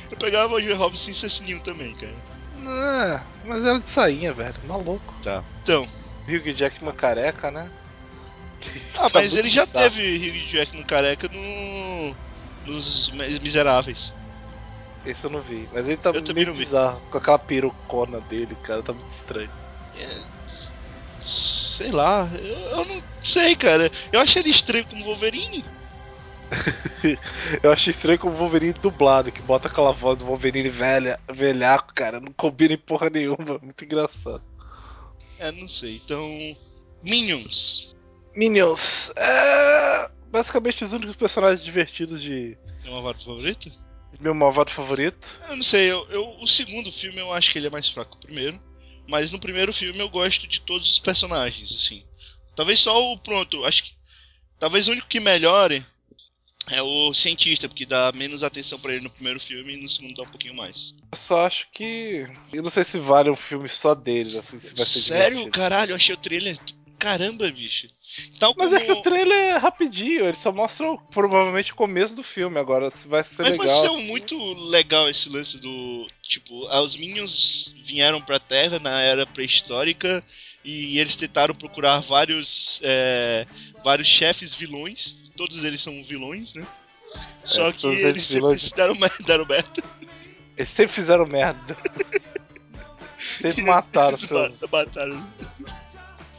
Eu 0.09 0.17
pegava 0.17 0.55
a 0.55 0.59
Julia 0.59 0.75
Roberts 0.77 1.01
sem 1.03 1.13
ser 1.13 1.29
sininho 1.29 1.59
também, 1.61 1.93
cara. 1.95 2.15
Ah, 2.65 3.21
mas 3.45 3.65
era 3.65 3.79
de 3.79 3.87
sainha, 3.87 4.33
velho. 4.33 4.55
Maluco. 4.65 5.13
Tá. 5.23 5.43
Então. 5.61 5.87
Hugh 6.27 6.53
Jackman 6.55 6.93
careca, 6.93 7.51
né? 7.51 7.69
Ah, 8.95 9.09
Tá 9.09 9.19
mas 9.19 9.35
ele 9.35 9.49
já 9.49 9.65
bizarro. 9.65 9.89
teve 9.89 10.29
Hugh 10.29 10.49
Jackman 10.49 10.83
careca 10.83 11.27
no. 11.27 12.15
Nos 12.65 13.09
Mi- 13.09 13.37
Miseráveis. 13.41 14.13
Esse 15.05 15.25
eu 15.25 15.29
não 15.29 15.41
vi. 15.41 15.67
Mas 15.73 15.87
ele 15.87 15.97
tá 15.97 16.11
Eu 16.11 16.33
meio 16.33 16.47
não 16.47 16.53
vi. 16.53 16.63
bizarro. 16.65 17.01
Com 17.09 17.17
aquela 17.17 17.39
perucona 17.39 18.21
dele, 18.21 18.55
cara. 18.63 18.81
Tá 18.81 18.93
muito 18.93 19.09
estranho. 19.09 19.49
É, 19.97 20.19
sei 21.21 21.91
lá, 21.91 22.29
eu, 22.33 22.57
eu 22.79 22.85
não 22.85 23.03
sei, 23.23 23.55
cara. 23.55 23.91
Eu 24.11 24.19
achei 24.19 24.41
ele 24.41 24.49
estranho 24.49 24.85
como 24.85 25.05
Wolverine. 25.05 25.63
Eu 27.63 27.71
achei 27.71 27.89
estranho 27.91 28.19
com 28.19 28.27
o 28.29 28.35
Wolverine 28.35 28.73
dublado, 28.73 29.31
que 29.31 29.41
bota 29.41 29.67
aquela 29.67 29.91
voz 29.91 30.19
do 30.19 30.25
Wolverine 30.25 30.69
velha, 30.69 31.19
velhaco, 31.31 31.91
cara. 31.95 32.19
Não 32.19 32.31
combina 32.31 32.75
em 32.75 32.77
porra 32.77 33.09
nenhuma. 33.09 33.57
Muito 33.61 33.83
engraçado. 33.83 34.41
É, 35.39 35.51
não 35.51 35.67
sei. 35.67 36.01
Então. 36.03 36.29
Minions. 37.01 37.93
Minions. 38.35 39.11
É. 39.17 40.11
Basicamente 40.31 40.83
os 40.83 40.93
únicos 40.93 41.15
personagens 41.15 41.61
divertidos 41.63 42.21
de 42.21 42.57
É 42.85 42.89
uma 42.89 43.01
vaga 43.01 43.19
favorita? 43.19 43.71
Meu 44.19 44.33
malvado 44.33 44.71
favorito. 44.71 45.39
Eu 45.49 45.55
não 45.55 45.63
sei, 45.63 45.91
eu, 45.91 46.07
eu- 46.09 46.37
o 46.41 46.47
segundo 46.47 46.91
filme 46.91 47.19
eu 47.19 47.31
acho 47.31 47.51
que 47.51 47.59
ele 47.59 47.67
é 47.67 47.69
mais 47.69 47.89
fraco 47.89 48.11
que 48.11 48.17
o 48.17 48.27
primeiro. 48.27 48.61
Mas 49.07 49.31
no 49.31 49.39
primeiro 49.39 49.73
filme 49.73 49.99
eu 49.99 50.07
gosto 50.09 50.47
de 50.47 50.61
todos 50.61 50.91
os 50.91 50.99
personagens, 50.99 51.71
assim. 51.73 52.03
Talvez 52.55 52.79
só 52.79 53.11
o. 53.11 53.17
Pronto, 53.17 53.65
acho 53.65 53.83
que. 53.83 53.91
Talvez 54.59 54.87
o 54.87 54.91
único 54.91 55.07
que 55.07 55.19
melhore 55.19 55.85
é 56.69 56.81
o 56.81 57.13
cientista, 57.13 57.67
porque 57.67 57.85
dá 57.85 58.13
menos 58.13 58.43
atenção 58.43 58.79
pra 58.79 58.93
ele 58.93 59.03
no 59.03 59.09
primeiro 59.09 59.39
filme 59.41 59.73
e 59.73 59.81
no 59.83 59.89
segundo 59.89 60.15
dá 60.15 60.23
um 60.23 60.27
pouquinho 60.27 60.53
mais. 60.55 60.93
Eu 61.11 61.17
só 61.17 61.45
acho 61.45 61.67
que. 61.71 62.25
Eu 62.53 62.63
não 62.63 62.69
sei 62.69 62.85
se 62.85 62.97
vale 62.97 63.29
um 63.29 63.35
filme 63.35 63.67
só 63.67 63.93
deles, 63.93 64.35
assim, 64.35 64.57
se 64.59 64.73
vai 64.73 64.85
ser 64.85 64.99
Sério? 64.99 65.29
divertido. 65.39 65.51
Caralho, 65.51 65.91
eu 65.91 65.95
achei 65.97 66.15
o 66.15 66.17
trailer. 66.17 66.57
Caramba, 67.03 67.51
bicho. 67.51 67.87
Tal 68.39 68.53
Mas 68.57 68.69
como... 68.69 68.81
é 68.81 68.85
que 68.85 68.91
o 68.93 69.01
trailer 69.01 69.37
é 69.37 69.57
rapidinho, 69.57 70.23
ele 70.23 70.37
só 70.37 70.53
mostra 70.53 70.95
provavelmente 71.11 71.73
o 71.73 71.75
começo 71.75 72.15
do 72.15 72.23
filme. 72.23 72.57
Agora, 72.57 72.89
se 72.89 73.09
vai 73.09 73.25
ser 73.25 73.43
Mas 73.43 73.51
legal. 73.57 73.67
vai 73.67 73.75
ser 73.75 73.93
assim, 73.93 74.07
muito 74.07 74.53
legal 74.53 75.09
esse 75.09 75.27
lance 75.27 75.57
do. 75.57 76.07
Tipo, 76.21 76.65
ah, 76.67 76.79
os 76.79 76.95
Minions 76.95 77.75
vieram 77.83 78.21
pra 78.21 78.39
Terra 78.39 78.79
na 78.79 79.01
era 79.01 79.25
pré-histórica 79.25 80.23
e 80.63 80.97
eles 80.97 81.17
tentaram 81.17 81.53
procurar 81.53 81.99
vários. 81.99 82.79
é, 82.81 83.45
vários 83.83 84.07
chefes 84.07 84.55
vilões. 84.55 85.17
Todos 85.35 85.65
eles 85.65 85.81
são 85.81 86.01
vilões, 86.05 86.53
né? 86.53 86.65
Só 87.35 87.69
que 87.73 87.79
todos 87.79 87.99
eles 87.99 88.31
eles 88.31 88.61
sempre 88.61 88.77
deram, 88.77 88.95
deram 89.27 89.45
merda. 89.45 89.83
Eles 90.55 90.69
sempre 90.69 90.93
fizeram 90.93 91.25
merda. 91.25 91.77
sempre 93.41 93.63
mataram 93.63 94.17
seus, 94.17 94.61
Mataram. 94.71 95.33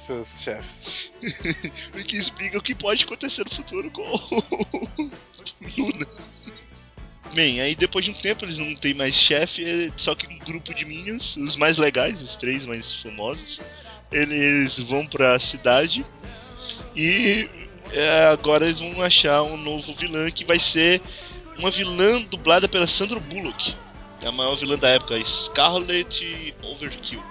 Seus 0.05 0.41
chefes. 0.41 1.11
O 1.95 2.05
que 2.05 2.17
explica 2.17 2.59
o 2.59 2.63
que 2.63 2.75
pode 2.75 3.05
acontecer 3.05 3.45
no 3.45 3.51
futuro 3.51 3.91
com 3.91 4.03
o 4.03 5.11
Luna. 5.77 6.07
Bem, 7.33 7.61
aí 7.61 7.75
depois 7.75 8.05
de 8.05 8.11
um 8.11 8.15
tempo 8.15 8.45
eles 8.45 8.59
não 8.59 8.77
tem 8.77 8.95
mais 8.95 9.15
chefe, 9.15 9.65
é 9.65 9.91
só 9.97 10.15
que 10.15 10.27
um 10.27 10.39
grupo 10.39 10.73
de 10.73 10.85
Minions, 10.85 11.37
os 11.37 11.57
mais 11.57 11.79
legais, 11.79 12.23
os 12.23 12.37
três 12.37 12.65
mais 12.65 12.95
famosos, 12.95 13.61
eles 14.13 14.79
vão 14.79 15.07
pra 15.07 15.41
cidade 15.41 16.07
e 16.95 17.49
é, 17.93 18.27
agora 18.27 18.67
eles 18.67 18.79
vão 18.79 19.03
achar 19.03 19.43
um 19.43 19.57
novo 19.57 19.95
vilã 19.97 20.31
que 20.31 20.45
vai 20.45 20.61
ser 20.61 21.01
uma 21.59 21.71
vilã 21.71 22.21
dublada 22.23 22.69
pela 22.69 22.87
Sandra 22.87 23.19
Bullock, 23.19 23.75
é 24.23 24.29
a 24.29 24.33
maior 24.33 24.55
vilã 24.55 24.79
da 24.79 24.91
época, 24.91 25.23
Scarlet 25.25 26.55
Overkill. 26.63 27.23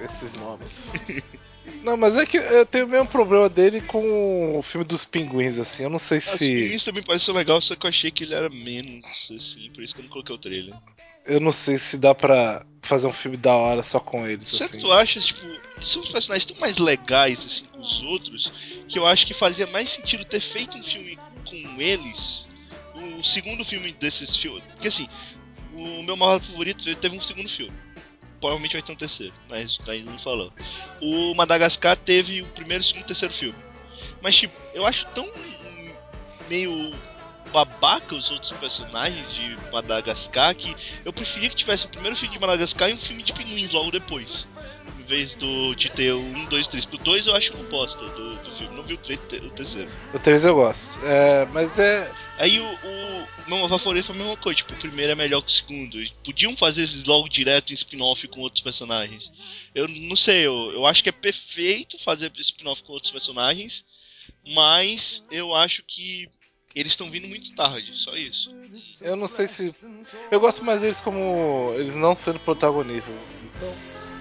Esses 0.00 0.34
nomes. 0.34 0.92
Não, 1.82 1.96
mas 1.96 2.16
é 2.16 2.26
que 2.26 2.36
eu 2.36 2.66
tenho 2.66 2.86
o 2.86 2.88
mesmo 2.88 3.06
problema 3.06 3.48
dele 3.48 3.80
com 3.80 4.58
o 4.58 4.62
filme 4.62 4.84
dos 4.84 5.04
pinguins, 5.04 5.58
assim. 5.58 5.84
Eu 5.84 5.90
não 5.90 5.98
sei 5.98 6.18
Os 6.18 6.24
se. 6.24 6.38
filmes 6.38 6.84
também 6.84 7.02
pareceu 7.02 7.34
legal, 7.34 7.60
só 7.60 7.76
que 7.76 7.86
eu 7.86 7.90
achei 7.90 8.10
que 8.10 8.24
ele 8.24 8.34
era 8.34 8.48
menos, 8.48 9.04
assim, 9.36 9.70
por 9.72 9.82
isso 9.82 9.94
que 9.94 10.00
eu 10.00 10.04
não 10.04 10.10
coloquei 10.10 10.34
o 10.34 10.38
trailer. 10.38 10.74
Eu 11.24 11.40
não 11.40 11.52
sei 11.52 11.76
se 11.78 11.98
dá 11.98 12.14
pra 12.14 12.64
fazer 12.82 13.06
um 13.06 13.12
filme 13.12 13.36
da 13.36 13.54
hora 13.54 13.82
só 13.82 13.98
com 13.98 14.26
eles. 14.26 14.48
Será 14.48 14.66
assim. 14.66 14.76
que 14.76 14.82
tu 14.82 14.92
acha, 14.92 15.20
tipo, 15.20 15.40
são 15.82 16.02
os 16.02 16.10
personagens 16.10 16.46
tão 16.46 16.56
mais 16.58 16.78
legais, 16.78 17.44
assim, 17.44 17.64
que 17.64 17.78
os 17.78 18.02
outros, 18.02 18.52
que 18.88 18.98
eu 18.98 19.06
acho 19.06 19.26
que 19.26 19.34
fazia 19.34 19.66
mais 19.66 19.90
sentido 19.90 20.24
ter 20.24 20.40
feito 20.40 20.76
um 20.76 20.84
filme 20.84 21.18
com 21.44 21.80
eles, 21.80 22.46
o 22.94 23.22
segundo 23.22 23.64
filme 23.64 23.92
desses 23.92 24.36
filmes, 24.36 24.62
porque 24.72 24.88
assim, 24.88 25.08
o 25.72 26.02
meu 26.02 26.16
maior 26.16 26.40
favorito 26.40 26.94
teve 26.96 27.16
um 27.16 27.20
segundo 27.20 27.48
filme. 27.48 27.85
Provavelmente 28.40 28.74
vai 28.74 28.82
ter 28.82 28.92
um 28.92 28.96
terceiro, 28.96 29.34
mas 29.48 29.78
ainda 29.88 30.10
não 30.10 30.18
falou. 30.18 30.52
O 31.00 31.34
Madagascar 31.34 31.96
teve 31.96 32.42
o 32.42 32.46
primeiro, 32.48 32.84
segundo 32.84 33.04
e 33.04 33.06
terceiro 33.06 33.34
filme. 33.34 33.58
Mas, 34.20 34.36
tipo, 34.36 34.54
eu 34.74 34.86
acho 34.86 35.06
tão 35.14 35.26
meio 36.48 36.92
babaca 37.52 38.14
os 38.14 38.30
outros 38.30 38.52
personagens 38.52 39.32
de 39.34 39.56
Madagascar 39.72 40.54
que 40.54 40.74
eu 41.04 41.12
preferia 41.12 41.48
que 41.48 41.56
tivesse 41.56 41.86
o 41.86 41.88
primeiro 41.88 42.16
filme 42.16 42.34
de 42.34 42.40
Madagascar 42.40 42.90
e 42.90 42.94
um 42.94 42.98
filme 42.98 43.22
de 43.22 43.32
pinguins 43.32 43.72
logo 43.72 43.90
depois. 43.90 44.46
Em 45.00 45.04
vez 45.04 45.34
do, 45.34 45.74
de 45.74 45.88
ter 45.90 46.12
o 46.12 46.20
1, 46.20 46.44
2, 46.46 46.68
3. 46.68 46.84
Pro 46.84 46.98
2 46.98 47.26
eu 47.28 47.34
acho 47.36 47.54
uma 47.54 47.64
bosta 47.68 48.04
do, 48.04 48.36
do 48.36 48.50
filme. 48.52 48.76
Não 48.76 48.82
vi 48.82 48.94
o, 48.94 48.98
tre- 48.98 49.18
o 49.44 49.50
terceiro. 49.50 49.90
O 50.12 50.18
3 50.18 50.44
eu 50.44 50.54
gosto. 50.54 51.04
É, 51.04 51.46
mas 51.46 51.78
é. 51.78 52.12
Aí 52.38 52.58
o, 52.60 52.64
o 52.64 53.26
meu 53.48 53.68
favorito 53.68 54.06
foi 54.06 54.14
a 54.16 54.18
mesma 54.18 54.36
coisa. 54.36 54.56
Tipo, 54.58 54.74
o 54.74 54.76
primeiro 54.76 55.12
é 55.12 55.14
melhor 55.14 55.42
que 55.42 55.48
o 55.48 55.54
segundo. 55.54 55.98
Podiam 56.24 56.56
fazer 56.56 56.82
esses 56.84 57.04
logo 57.04 57.28
direto 57.28 57.72
em 57.72 57.74
spin-off 57.74 58.26
com 58.28 58.40
outros 58.40 58.62
personagens. 58.62 59.32
Eu 59.74 59.86
não 59.88 60.16
sei, 60.16 60.46
eu, 60.46 60.72
eu 60.72 60.86
acho 60.86 61.02
que 61.02 61.08
é 61.08 61.12
perfeito 61.12 61.98
fazer 61.98 62.32
spin-off 62.38 62.82
com 62.82 62.92
outros 62.92 63.12
personagens. 63.12 63.84
Mas 64.54 65.24
eu 65.30 65.54
acho 65.54 65.82
que 65.84 66.28
eles 66.80 66.92
estão 66.92 67.10
vindo 67.10 67.26
muito 67.26 67.52
tarde, 67.54 67.92
só 67.94 68.14
isso. 68.14 68.54
Eu 69.00 69.16
não 69.16 69.26
sei 69.28 69.46
se. 69.46 69.74
Eu 70.30 70.38
gosto 70.38 70.64
mais 70.64 70.80
deles 70.80 71.00
como. 71.00 71.72
Eles 71.76 71.96
não 71.96 72.14
sendo 72.14 72.38
protagonistas, 72.40 73.14
assim. 73.16 73.50
Então. 73.56 73.74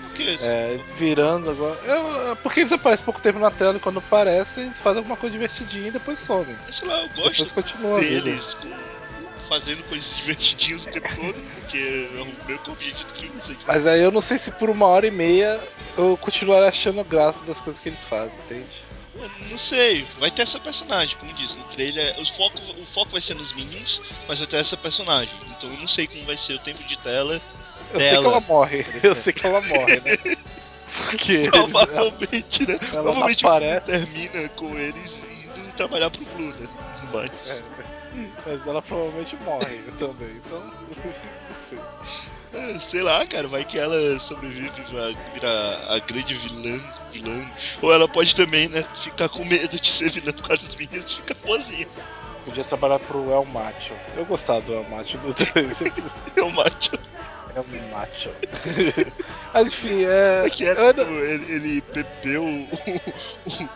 Porque 0.08 0.24
É, 0.42 0.74
eles 0.74 0.90
virando 0.92 1.50
agora. 1.50 1.78
Eu- 1.84 2.32
é 2.32 2.36
porque 2.36 2.62
eles 2.62 2.72
aparecem 2.72 3.04
pouco 3.04 3.22
tempo 3.22 3.38
na 3.38 3.52
tela 3.52 3.76
e 3.76 3.80
quando 3.82 4.00
aparecem, 4.00 4.64
eles 4.64 4.80
fazem 4.80 5.00
alguma 5.00 5.18
coisa 5.18 5.34
divertidinha 5.34 5.90
e 5.90 5.92
depois 5.92 6.20
somem. 6.20 6.56
sei 6.72 6.88
lá, 6.88 7.02
eu 7.02 7.08
Depois 7.10 7.38
gosto 7.38 8.00
deles 8.00 8.54
com- 8.54 8.72
fazendo 9.50 9.84
coisas 9.90 10.16
divertidinhas 10.16 10.86
o 10.86 10.92
tempo 10.92 11.08
todo, 11.16 11.36
porque 11.60 12.10
é 12.18 12.22
o 12.22 12.48
meu 12.48 12.60
objetivo 12.68 13.10
do 13.12 13.20
filme. 13.20 13.38
Assim. 13.38 13.58
Mas 13.68 13.86
aí 13.86 14.02
eu 14.02 14.12
não 14.12 14.22
sei 14.22 14.38
se 14.38 14.52
por 14.52 14.70
uma 14.70 14.86
hora 14.88 15.06
e 15.06 15.12
meia 15.12 15.62
eu 15.98 16.16
continuar 16.18 16.64
achando 16.64 17.04
graça 17.04 17.44
das 17.46 17.60
coisas 17.60 17.82
que 17.82 17.90
eles 17.90 18.02
fazem, 18.02 18.34
entende? 18.46 18.84
Não 19.50 19.58
sei, 19.58 20.06
vai 20.20 20.30
ter 20.30 20.42
essa 20.42 20.60
personagem, 20.60 21.16
como 21.18 21.34
disse 21.34 21.56
no 21.56 21.64
trailer. 21.66 22.20
O 22.20 22.26
foco, 22.26 22.58
o 22.78 22.86
foco 22.86 23.12
vai 23.14 23.22
ser 23.22 23.34
nos 23.36 23.54
Minions, 23.54 24.02
mas 24.28 24.40
vai 24.40 24.48
ter 24.48 24.58
essa 24.58 24.76
personagem. 24.76 25.34
Então 25.58 25.70
eu 25.70 25.78
não 25.78 25.88
sei 25.88 26.06
como 26.08 26.26
vai 26.26 26.38
ser 26.38 26.54
o 26.54 26.60
tempo 26.60 26.84
de 26.84 26.98
tela. 26.98 27.42
Eu 27.94 28.00
sei 28.00 28.10
que 28.10 28.16
Dela. 28.16 28.28
ela 28.28 28.40
morre. 28.42 28.86
Eu 29.04 29.16
sei 29.16 29.32
que 29.34 29.46
ela 29.46 29.62
morre, 29.62 30.00
né? 30.02 30.18
Porque 31.10 31.48
Provavelmente, 31.52 32.68
né? 32.68 32.74
ela 32.74 33.04
Provavelmente 33.04 33.46
aparece. 33.46 33.86
termina 33.86 34.50
com 34.50 34.78
eles 34.78 35.12
indo 35.56 35.72
trabalhar 35.78 36.10
pro 36.10 36.26
Blue, 36.26 36.54
né? 36.56 36.68
Mas. 37.14 37.50
É, 37.50 37.64
mas 38.46 38.68
ela 38.68 38.82
provavelmente 38.82 39.36
morre 39.38 39.78
também, 40.00 40.30
então. 40.44 40.60
Não 40.60 41.56
sei. 41.60 41.80
Ah, 42.56 42.80
Sei 42.80 43.02
lá, 43.02 43.26
cara, 43.26 43.48
vai 43.48 43.66
que 43.66 43.78
ela 43.78 44.20
sobrevive 44.20 44.70
pra 44.90 45.12
virar 45.34 45.86
a 45.94 46.00
grande 46.00 46.34
vilã, 46.36 46.82
vilã. 47.12 47.46
Ou 47.82 47.94
ela 47.94 48.08
pode 48.08 48.34
também, 48.36 48.70
né, 48.70 48.84
ficar 48.96 49.28
com 49.30 49.44
medo 49.44 49.80
de 49.80 49.90
ser 49.92 50.10
vilã 50.10 50.32
por 50.32 50.48
causa 50.48 50.66
dos 50.66 50.76
meninos 50.76 51.12
e 51.12 51.16
ficar 51.16 51.36
sozinha. 51.36 51.88
Podia 52.46 52.64
trabalhar 52.64 53.00
pro 53.00 53.32
El 53.32 53.46
Macho. 53.46 53.94
Eu 54.16 54.26
gostava 54.26 54.62
do 54.62 54.74
El 54.74 54.84
Macho 54.90 55.18
do 55.18 55.34
3. 55.34 55.82
É 56.38 56.52
macho. 56.52 56.92
El 57.56 57.66
Macho. 57.92 58.30
Mas 59.56 59.68
enfim, 59.68 60.04
é. 60.04 60.50
Que 60.50 60.66
era, 60.66 60.82
eu 60.82 60.94
tipo, 60.94 61.14
ele, 61.14 61.54
ele 61.54 61.82
bebeu 61.94 62.44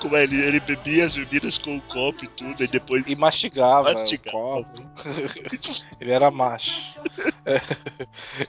Como 0.02 0.18
é 0.18 0.24
ele? 0.24 0.42
Ele 0.42 0.60
bebia 0.60 1.06
as 1.06 1.16
bebidas 1.16 1.58
com 1.58 1.78
o 1.78 1.82
copo 1.82 2.26
e 2.26 2.28
tudo, 2.28 2.62
e 2.62 2.68
depois. 2.68 3.02
E 3.08 3.16
mastigava 3.16 3.94
Mastigava. 3.94 4.38
o 4.38 4.66
copo. 4.66 4.92
Ele 6.02 6.12
era 6.12 6.30
macho. 6.30 7.00
É. 7.46 7.62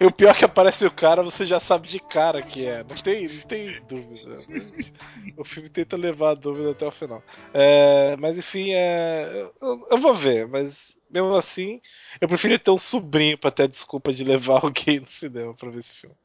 E 0.01 0.05
o 0.05 0.11
pior 0.11 0.31
é 0.31 0.35
que 0.35 0.45
aparece 0.45 0.85
o 0.85 0.91
cara, 0.91 1.23
você 1.23 1.45
já 1.45 1.61
sabe 1.61 1.89
de 1.89 2.01
cara 2.01 2.43
que 2.43 2.67
é. 2.67 2.83
Não 2.83 2.97
tem, 2.97 3.29
não 3.29 3.43
tem 3.43 3.81
dúvida. 3.89 4.37
O 5.37 5.45
filme 5.45 5.69
tenta 5.69 5.97
levar 5.97 6.31
a 6.31 6.35
dúvida 6.35 6.73
até 6.73 6.85
o 6.85 6.91
final. 6.91 7.23
É, 7.55 8.17
mas 8.19 8.37
enfim, 8.37 8.73
é, 8.73 9.51
eu, 9.63 9.87
eu 9.89 9.99
vou 9.99 10.15
ver, 10.15 10.49
mas 10.49 10.97
mesmo 11.09 11.35
assim, 11.35 11.81
eu 12.21 12.27
prefiro 12.27 12.59
ter 12.59 12.71
um 12.73 12.79
sobrinho 12.79 13.39
pra 13.39 13.51
ter 13.51 13.65
a 13.65 13.69
desculpa 13.69 14.13
de 14.13 14.25
levar 14.25 14.63
alguém 14.65 14.99
no 14.99 15.07
cinema 15.07 15.55
pra 15.55 15.71
ver 15.71 15.79
esse 15.79 15.95
filme. 15.95 16.17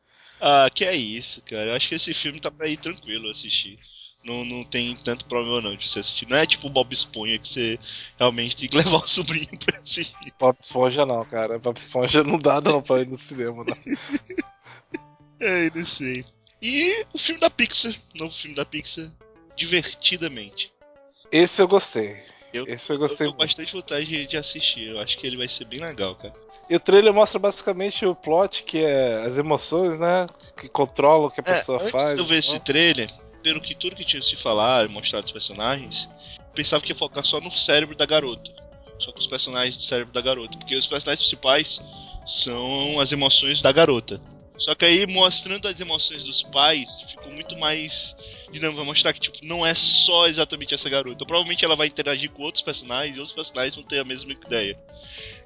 Ah, 0.48 0.70
que 0.70 0.86
é 0.86 0.96
isso, 0.96 1.42
cara. 1.42 1.72
Eu 1.72 1.74
acho 1.74 1.90
que 1.90 1.96
esse 1.96 2.14
filme 2.14 2.40
tá 2.40 2.52
pra 2.52 2.68
ir 2.68 2.78
tranquilo 2.78 3.32
assistir. 3.32 3.80
Não, 4.24 4.46
não 4.46 4.64
tem 4.64 4.96
tanto 4.96 5.26
problema 5.26 5.60
não 5.60 5.76
de 5.76 5.90
você 5.90 5.98
assistir. 6.00 6.28
Não 6.30 6.38
é 6.38 6.46
tipo 6.46 6.68
o 6.68 6.70
Bob 6.70 6.94
Esponja 6.94 7.40
que 7.40 7.48
você 7.48 7.80
realmente 8.20 8.56
tem 8.56 8.70
que 8.70 8.78
levar 8.78 8.98
o 8.98 9.08
sobrinho 9.08 9.58
pra 9.58 9.80
assistir. 9.80 10.34
Bob 10.40 10.56
Esponja 10.62 11.04
não, 11.04 11.26
cara. 11.26 11.58
Bob 11.58 11.76
Esponja 11.76 12.24
não 12.24 12.38
dá 12.38 12.62
não 12.62 12.80
pra 12.80 13.02
ir 13.02 13.08
no 13.08 13.18
cinema, 13.18 13.64
não. 13.64 13.76
É, 15.38 15.70
não 15.76 15.86
sei. 15.86 16.24
E 16.62 17.06
o 17.14 17.18
filme 17.18 17.42
da 17.42 17.50
Pixar, 17.50 17.94
novo 18.14 18.34
filme 18.34 18.56
da 18.56 18.64
Pixar, 18.64 19.12
Divertidamente. 19.56 20.72
Esse 21.32 21.62
eu 21.62 21.68
gostei. 21.68 22.18
Eu- 22.56 22.66
Esse 22.68 22.92
eu 22.94 22.98
gostei 22.98 23.28
eu 23.28 23.32
muito. 23.32 23.40
bastante 23.42 23.74
vontade 23.74 24.06
de, 24.06 24.28
de 24.28 24.38
assistir. 24.38 24.88
Eu 24.90 25.00
acho 25.00 25.18
que 25.18 25.26
ele 25.28 25.38
vai 25.38 25.48
ser 25.48 25.66
bem 25.68 25.80
legal, 25.80 26.16
cara. 26.16 26.34
E 26.70 26.76
o 26.76 26.80
trailer 26.80 27.14
mostra 27.14 27.38
basicamente 27.40 28.06
o 28.06 28.16
plot, 28.16 28.64
que 28.64 28.80
é 28.80 29.22
as 29.26 29.38
emoções, 29.38 30.00
né? 30.00 30.26
Que 30.58 30.68
controlam 30.68 31.28
o 31.28 31.32
que 31.32 31.40
a 31.40 31.44
pessoa 31.44 31.78
É, 31.80 31.82
antes 31.82 31.92
faz. 31.92 32.14
de 32.14 32.20
eu 32.20 32.26
ver 32.26 32.38
esse 32.40 32.52
então. 32.52 32.64
trailer, 32.66 33.12
pelo 33.44 33.62
que 33.62 33.76
tudo 33.76 33.96
que 33.96 34.04
tinha 34.06 34.22
se 34.22 34.36
falar, 34.36 34.88
mostrar 34.90 35.22
dos 35.22 35.32
personagens, 35.32 36.10
pensava 36.56 36.84
que 36.84 36.92
ia 36.92 36.98
focar 36.98 37.24
só 37.24 37.40
no 37.40 37.52
cérebro 37.52 37.96
da 37.96 38.06
garota. 38.06 38.52
Só 39.00 39.12
com 39.12 39.20
os 39.20 39.28
personagens 39.28 39.76
do 39.78 39.84
cérebro 39.84 40.14
da 40.14 40.22
garota. 40.22 40.58
Porque 40.58 40.76
os 40.76 40.88
personagens 40.88 41.20
principais 41.22 41.80
são 42.26 43.00
as 43.00 43.12
emoções 43.12 43.62
da 43.62 43.72
garota. 43.72 44.20
Só 44.58 44.74
que 44.74 44.86
aí, 44.86 45.06
mostrando 45.06 45.68
as 45.68 45.80
emoções 45.80 46.24
dos 46.24 46.42
pais, 46.44 47.02
ficou 47.10 47.30
muito 47.32 47.58
mais 47.58 48.16
dinâmico. 48.52 48.78
Vai 48.78 48.86
mostrar 48.86 49.14
que, 49.14 49.20
tipo, 49.20 49.38
não 49.44 49.66
é 49.66 49.74
só 49.74 50.28
exatamente 50.28 50.74
essa 50.74 50.90
garota. 50.90 51.26
Provavelmente 51.26 51.64
ela 51.64 51.76
vai 51.76 51.88
interagir 51.88 52.30
com 52.32 52.44
outros 52.44 52.64
personagens 52.64 53.16
e 53.16 53.20
outros 53.20 53.36
personagens 53.36 53.76
vão 53.76 53.84
ter 53.84 54.00
a 54.00 54.04
mesma 54.04 54.32
ideia. 54.34 54.76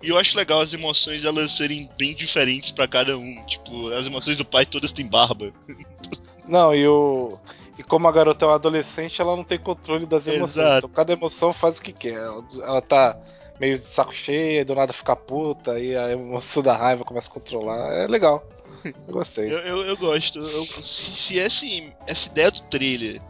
E 0.02 0.10
eu 0.10 0.18
acho 0.18 0.38
legal 0.38 0.62
as 0.62 0.74
emoções 0.74 1.26
elas 1.26 1.52
serem 1.52 1.90
bem 1.98 2.16
diferentes 2.16 2.72
pra 2.72 2.88
cada 2.88 3.18
um. 3.18 3.46
Tipo, 3.46 3.90
as 3.90 4.08
emoções 4.08 4.38
do 4.38 4.46
pai 4.46 4.66
todas 4.66 4.92
têm 4.92 5.08
barba. 5.08 5.52
Não, 6.48 6.74
e 6.74 6.88
o. 6.88 7.38
E 7.78 7.84
como 7.84 8.08
a 8.08 8.12
garota 8.12 8.44
é 8.44 8.48
uma 8.48 8.56
adolescente, 8.56 9.22
ela 9.22 9.38
não 9.38 9.44
tem 9.44 9.58
controle 9.58 10.06
das 10.06 10.28
emoções. 10.28 10.66
Exato. 10.66 10.78
Então 10.80 10.90
cada 10.90 11.14
emoção 11.14 11.54
faz 11.54 11.78
o 11.78 11.82
que 11.82 11.94
quer. 11.94 12.16
Ela, 12.16 12.44
ela 12.62 12.82
tá 12.82 13.18
meio 13.58 13.78
de 13.78 13.86
saco 13.86 14.14
cheio, 14.14 14.66
do 14.66 14.76
nada 14.76 14.92
fica 14.92 15.16
puta, 15.16 15.74
aí 15.74 15.96
a 15.96 16.12
emoção 16.12 16.62
da 16.62 16.76
raiva 16.76 17.06
começa 17.06 17.30
a 17.30 17.34
controlar. 17.34 17.94
É 17.94 18.08
legal. 18.08 18.44
Eu 18.86 19.14
gostei. 19.14 19.52
Eu, 19.52 19.58
eu, 19.60 19.78
eu 19.86 19.98
gosto. 19.98 20.40
Eu- 20.40 20.66
se 20.84 21.12
se 21.16 21.38
esse, 21.38 21.94
essa 22.08 22.28
ideia 22.30 22.52
do 22.52 22.62
trailer 22.64 23.22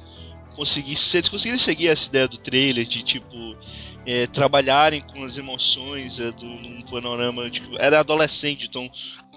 conseguisse. 0.56 1.04
Se 1.04 1.18
eles 1.18 1.30
conseguirem 1.30 1.60
seguir 1.60 1.88
essa 1.88 2.08
ideia 2.10 2.28
do 2.28 2.38
trailer 2.38 2.86
de 2.86 3.04
tipo. 3.04 3.58
É, 4.06 4.28
trabalharem 4.28 5.02
com 5.02 5.24
as 5.24 5.38
emoções 5.38 6.20
é, 6.20 6.32
do, 6.32 6.46
num 6.46 6.82
panorama. 6.84 7.50
Tipo, 7.50 7.76
ela 7.80 7.96
é 7.98 8.00
adolescente, 8.00 8.66
então. 8.68 8.90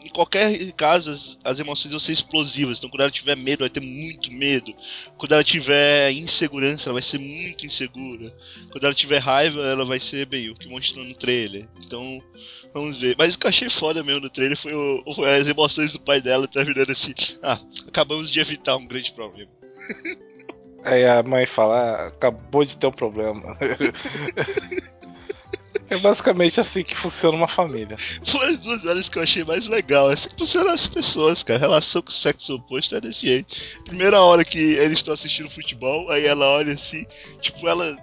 Em 0.05 0.09
qualquer 0.09 0.73
caso, 0.73 1.13
as, 1.13 1.39
as 1.45 1.61
emoções 1.61 1.93
vão 1.93 2.01
ser 2.01 2.11
explosivas. 2.11 2.79
Então, 2.79 2.91
quando 2.91 3.03
ela 3.03 3.11
tiver 3.11 3.37
medo, 3.37 3.61
vai 3.61 3.71
ter 3.71 3.81
muito 3.81 4.33
medo. 4.33 4.75
Quando 5.17 5.31
ela 5.31 5.45
tiver 5.45 6.11
insegurança, 6.11 6.89
ela 6.89 6.95
vai 6.95 7.03
ser 7.03 7.19
muito 7.19 7.65
insegura. 7.65 8.35
Quando 8.73 8.83
ela 8.83 8.95
tiver 8.95 9.19
raiva, 9.19 9.61
ela 9.61 9.85
vai 9.85 10.01
ser 10.01 10.27
bem 10.27 10.51
o 10.51 10.55
que 10.57 10.67
mostrou 10.69 11.05
no 11.05 11.15
trailer. 11.15 11.69
Então, 11.85 12.21
Vamos 12.75 12.97
ver. 12.97 13.15
Mas 13.19 13.35
o 13.35 13.39
que 13.39 13.45
eu 13.45 13.51
achei 13.51 13.69
foda 13.69 14.03
mesmo 14.03 14.23
no 14.23 14.31
trailer 14.31 14.57
foi, 14.57 14.73
o- 14.75 15.05
foi 15.15 15.29
as 15.37 15.47
emoções 15.47 15.93
do 15.93 16.01
pai 16.01 16.23
dela 16.23 16.49
terminando 16.49 16.89
assim. 16.91 17.13
Ah, 17.43 17.61
acabamos 17.87 18.31
de 18.31 18.41
evitar 18.41 18.77
um 18.77 18.87
grande 18.87 19.13
problema. 19.13 19.51
Aí 20.85 21.07
a 21.07 21.23
mãe 21.23 21.47
fala, 21.47 21.79
ah, 21.79 22.07
acabou 22.09 22.65
de 22.65 22.77
ter 22.77 22.87
um 22.87 22.93
problema. 22.93 23.57
é 25.89 25.97
basicamente 25.99 26.61
assim 26.61 26.83
que 26.83 26.97
funciona 26.97 27.37
uma 27.37 27.49
família. 27.49 27.97
Foi 28.25 28.47
as 28.47 28.59
duas 28.59 28.85
horas 28.85 29.09
que 29.09 29.19
eu 29.19 29.23
achei 29.23 29.45
mais 29.45 29.67
legal. 29.67 30.09
Assim 30.09 30.29
que 30.29 30.39
funcionam 30.39 30.73
as 30.73 30.87
pessoas, 30.87 31.43
cara. 31.43 31.59
A 31.59 31.61
relação 31.61 32.03
com 32.03 32.09
o 32.09 32.13
sexo 32.13 32.57
oposto 32.57 32.97
é 32.97 33.01
desse 33.01 33.23
jeito. 33.23 33.55
Primeira 33.85 34.21
hora 34.21 34.45
que 34.45 34.59
eles 34.59 34.99
estão 34.99 35.15
assistindo 35.15 35.51
futebol, 35.51 36.11
aí 36.11 36.27
ela 36.27 36.49
olha 36.49 36.75
assim, 36.75 37.05
tipo, 37.41 37.69
ela. 37.69 37.97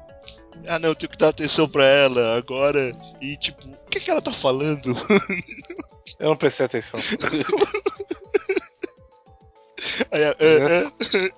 Ah 0.68 0.78
não, 0.78 0.90
eu 0.90 0.96
tenho 0.96 1.10
que 1.10 1.18
dar 1.18 1.30
atenção 1.30 1.68
pra 1.68 1.86
ela 1.86 2.38
agora. 2.38 2.96
E 3.22 3.36
tipo, 3.38 3.68
o 3.68 3.90
que, 3.90 4.00
que 4.00 4.12
ela 4.12 4.22
tá 4.22 4.34
falando? 4.34 4.96
Eu 6.20 6.28
não 6.28 6.36
prestei 6.36 6.66
atenção. 6.66 7.00
Aí, 10.12 10.22
ela, 10.22 10.36
"Ah, 10.40 10.92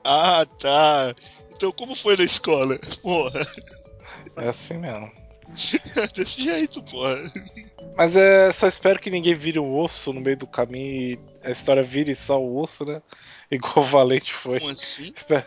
ah, 0.03 0.41
ah, 0.41 0.45
tá. 0.45 1.15
Então 1.55 1.71
como 1.71 1.95
foi 1.95 2.17
na 2.17 2.23
escola? 2.23 2.77
Porra, 3.01 3.45
É 4.37 4.49
assim 4.49 4.77
mesmo. 4.77 5.11
desse 6.15 6.43
jeito, 6.45 6.81
porra. 6.83 7.17
Mas 7.97 8.15
é 8.15 8.51
só 8.53 8.67
espero 8.67 8.99
que 8.99 9.09
ninguém 9.09 9.35
vire 9.35 9.59
um 9.59 9.77
osso 9.77 10.13
no 10.13 10.21
meio 10.21 10.37
do 10.37 10.47
caminho 10.47 10.85
e 11.13 11.19
a 11.43 11.51
história 11.51 11.83
vire 11.83 12.15
só 12.15 12.41
o 12.41 12.57
osso, 12.57 12.85
né? 12.85 13.01
Igual 13.51 13.79
o 13.79 13.81
Valente 13.81 14.33
foi. 14.33 14.59
Como 14.59 14.71
assim? 14.71 15.11
Espero- 15.15 15.45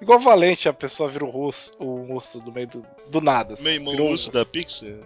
Igual 0.00 0.18
o 0.18 0.22
Valente, 0.22 0.68
a 0.68 0.72
pessoa 0.72 1.08
vira 1.08 1.24
um 1.24 1.36
osso, 1.44 1.74
um 1.80 2.14
osso 2.14 2.40
do 2.40 2.52
meio 2.52 2.66
do, 2.68 2.86
do 3.08 3.20
nada. 3.20 3.54
assim, 3.54 3.62
Meu 3.64 3.72
irmão 3.74 3.92
virou 3.92 4.10
osso. 4.12 4.30
da 4.30 4.44
Pixar? 4.44 4.98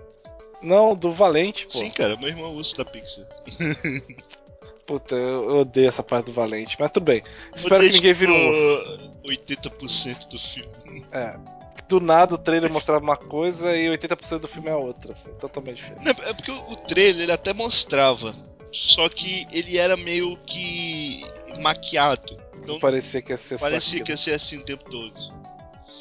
Não, 0.61 0.95
do 0.95 1.13
Valente, 1.13 1.67
pô. 1.67 1.79
Sim, 1.79 1.91
cara, 1.91 2.17
meu 2.17 2.29
irmão 2.29 2.55
urso 2.57 2.77
da 2.77 2.85
Pixar. 2.85 3.25
Puta, 4.89 5.15
eu, 5.15 5.59
odeio 5.59 5.87
essa 5.87 6.03
parte 6.03 6.27
do 6.27 6.33
Valente, 6.33 6.75
mas 6.81 6.91
tudo 6.91 7.05
bem. 7.05 7.23
Espero 7.55 7.85
que 7.85 7.93
ninguém 7.93 8.15
vire 8.15 8.33
um 8.33 9.29
tipo, 9.29 9.69
80% 9.69 10.29
do 10.29 10.39
filme. 10.39 11.07
É. 11.13 11.39
Do 11.87 12.01
nada 12.01 12.35
o 12.35 12.39
trailer 12.39 12.73
mostrava 12.73 13.05
uma 13.05 13.17
coisa 13.17 13.77
e 13.77 13.87
80% 13.89 14.39
do 14.39 14.49
filme 14.49 14.71
é 14.71 14.75
outra, 14.75 15.13
assim, 15.13 15.31
totalmente 15.35 15.77
diferente. 15.77 16.03
Não, 16.03 16.25
é 16.25 16.33
porque 16.33 16.51
o 16.51 16.75
trailer 16.75 17.25
ele 17.25 17.33
até 17.33 17.53
mostrava. 17.53 18.35
Só 18.73 19.11
que 19.11 19.47
ele 19.53 19.77
era 19.77 19.95
meio 19.95 20.39
que 20.39 21.23
maquiado. 21.61 22.39
Então 22.57 22.79
Parecia 22.79 23.21
que 23.21 23.33
ia 23.33 23.37
ser 23.37 23.59
parecia 23.59 24.03
que 24.03 24.11
ia 24.11 24.17
ser 24.17 24.33
assim 24.33 24.57
o 24.57 24.65
tempo 24.65 24.91
todo. 24.91 25.15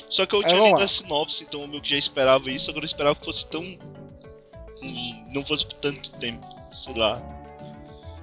Só 0.10 0.26
que 0.26 0.34
eu 0.34 0.40
Aí, 0.40 0.46
tinha 0.46 0.56
vamos 0.56 0.70
lido 0.70 0.80
lá. 0.80 0.86
a 0.86 0.88
sinopse, 0.88 1.44
então 1.44 1.62
eu 1.62 1.68
meio 1.68 1.82
que 1.82 1.90
já 1.90 1.98
esperava 1.98 2.50
isso, 2.50 2.70
agora 2.70 2.86
eu 2.86 2.88
esperava 2.88 3.16
que 3.20 3.26
fosse 3.26 3.46
tão. 3.48 3.62
ruim, 4.82 5.26
Não 5.34 5.46
fosse 5.46 5.66
por 5.66 5.76
tanto 5.76 6.10
tempo, 6.12 6.48
sei 6.72 6.94
lá. 6.94 7.37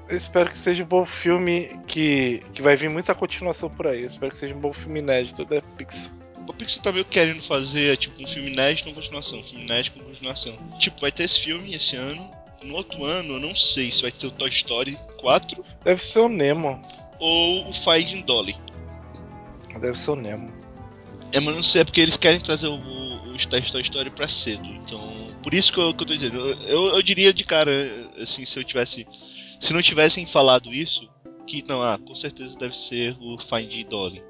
Eu 0.08 0.16
espero 0.16 0.50
que 0.50 0.58
seja 0.58 0.84
um 0.84 0.86
bom 0.86 1.04
filme 1.04 1.80
que, 1.86 2.42
que 2.52 2.60
vai 2.60 2.76
vir 2.76 2.90
muita 2.90 3.14
continuação 3.14 3.70
por 3.70 3.86
aí. 3.86 4.00
Eu 4.00 4.06
espero 4.06 4.30
que 4.32 4.38
seja 4.38 4.54
um 4.54 4.60
bom 4.60 4.72
filme 4.72 5.00
inédito 5.00 5.44
da 5.44 5.62
Pixar. 5.62 6.12
O 6.46 6.52
Pixar 6.52 6.82
tá 6.82 6.92
meio 6.92 7.06
querendo 7.06 7.42
fazer 7.42 7.96
tipo 7.96 8.22
um 8.22 8.26
filme 8.26 8.52
inédito 8.52 8.88
com 8.88 8.94
continuação, 8.94 9.38
um 9.38 9.42
filme 9.42 9.64
inédito 9.64 9.98
com 9.98 10.04
continuação. 10.04 10.56
Tipo, 10.78 11.00
vai 11.00 11.10
ter 11.10 11.24
esse 11.24 11.40
filme 11.40 11.74
esse 11.74 11.96
ano. 11.96 12.30
No 12.62 12.74
outro 12.74 13.04
ano, 13.04 13.34
eu 13.34 13.40
não 13.40 13.54
sei 13.54 13.90
se 13.90 14.02
vai 14.02 14.10
ter 14.10 14.26
o 14.26 14.30
Toy 14.30 14.48
Story 14.48 14.98
4 15.20 15.62
Deve 15.84 16.02
ser 16.02 16.20
o 16.20 16.28
Nemo. 16.28 16.80
ou 17.18 17.68
o 17.68 17.74
Finding 17.74 18.22
Dolly. 18.22 18.56
Deve 19.80 19.98
ser 19.98 20.10
o 20.12 20.16
Nemo. 20.16 20.52
É, 21.32 21.40
mas 21.40 21.54
não 21.54 21.62
sei, 21.62 21.80
é 21.80 21.84
porque 21.84 22.00
eles 22.00 22.16
querem 22.16 22.40
trazer 22.40 22.68
o, 22.68 22.76
o, 22.76 23.32
o 23.32 23.38
Toy 23.70 23.82
Story 23.82 24.10
pra 24.10 24.28
cedo. 24.28 24.66
Então, 24.66 25.34
por 25.42 25.52
isso 25.52 25.72
que 25.72 25.78
eu, 25.78 25.92
que 25.92 26.02
eu 26.02 26.06
tô 26.06 26.14
dizendo. 26.14 26.38
Eu, 26.38 26.58
eu, 26.62 26.86
eu 26.96 27.02
diria 27.02 27.32
de 27.32 27.44
cara, 27.44 27.72
assim, 28.20 28.44
se 28.44 28.58
eu 28.58 28.64
tivesse. 28.64 29.06
Se 29.64 29.72
não 29.72 29.80
tivessem 29.80 30.26
falado 30.26 30.74
isso, 30.74 31.08
que 31.46 31.64
não, 31.66 31.82
ah, 31.82 31.98
com 31.98 32.14
certeza 32.14 32.54
deve 32.58 32.76
ser 32.76 33.16
o 33.18 33.38
Finding 33.38 33.86
Dolly. 33.86 34.22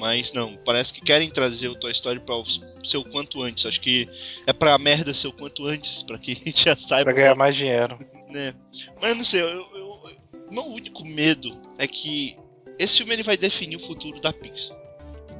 Mas 0.00 0.32
não, 0.32 0.56
parece 0.64 0.92
que 0.92 1.00
querem 1.00 1.30
trazer 1.30 1.68
o 1.68 1.78
Toy 1.78 1.92
Story 1.92 2.18
pra 2.18 2.36
o- 2.36 2.44
ser 2.84 2.96
o 2.96 3.04
quanto 3.04 3.40
antes. 3.40 3.64
Acho 3.64 3.80
que 3.80 4.08
é 4.44 4.52
pra 4.52 4.76
merda 4.76 5.14
ser 5.14 5.28
o 5.28 5.32
quanto 5.32 5.64
antes, 5.64 6.02
pra 6.02 6.18
que 6.18 6.32
a 6.32 6.34
gente 6.34 6.64
já 6.64 6.76
saiba. 6.76 7.04
Pra 7.04 7.12
ganhar 7.12 7.36
mais 7.36 7.54
dinheiro. 7.54 7.96
né? 8.28 8.52
Mas 9.00 9.10
eu 9.10 9.14
não 9.14 9.24
sei, 9.24 9.42
eu, 9.42 9.46
eu, 9.48 9.64
eu- 9.72 10.50
meu 10.50 10.64
único 10.64 11.04
medo 11.04 11.56
é 11.78 11.86
que 11.86 12.36
esse 12.76 12.96
filme 12.98 13.12
ele 13.14 13.22
vai 13.22 13.36
definir 13.36 13.76
o 13.76 13.86
futuro 13.86 14.20
da 14.20 14.32
Pixar, 14.32 14.76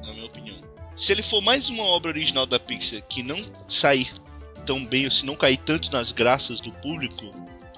na 0.01 0.13
minha 0.13 0.27
opinião. 0.27 0.57
Se 0.95 1.11
ele 1.11 1.21
for 1.21 1.41
mais 1.41 1.67
uma 1.67 1.83
obra 1.83 2.09
original 2.11 2.45
da 2.45 2.57
Pixar 2.57 3.01
que 3.09 3.21
não 3.21 3.43
sair 3.67 4.07
tão 4.65 4.85
bem, 4.85 5.03
ou 5.03 5.11
se 5.11 5.25
não 5.25 5.35
cair 5.35 5.57
tanto 5.57 5.91
nas 5.91 6.13
graças 6.13 6.61
do 6.61 6.71
público, 6.71 7.29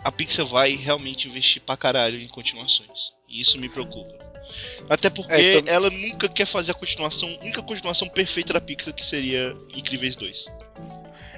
a 0.08 0.12
Pixar 0.12 0.46
vai 0.46 0.74
realmente 0.76 1.28
investir 1.28 1.62
pra 1.62 1.76
caralho 1.76 2.18
em 2.22 2.28
continuações. 2.30 3.12
E 3.28 3.42
isso 3.42 3.60
me 3.60 3.68
preocupa. 3.68 4.16
Até 4.90 5.10
porque 5.10 5.34
É, 5.34 5.58
então- 5.58 5.74
ela 5.74 5.90
nunca 5.90 6.30
quer 6.30 6.46
fazer 6.46 6.72
a 6.72 6.76
continuação, 6.76 7.28
a 7.30 7.42
única 7.42 7.62
continuação 7.62 8.08
perfeita 8.08 8.54
da 8.54 8.62
Pixar 8.62 8.94
que 8.94 9.06
seria 9.06 9.54
Incríveis 9.76 10.16
2. 10.16 10.46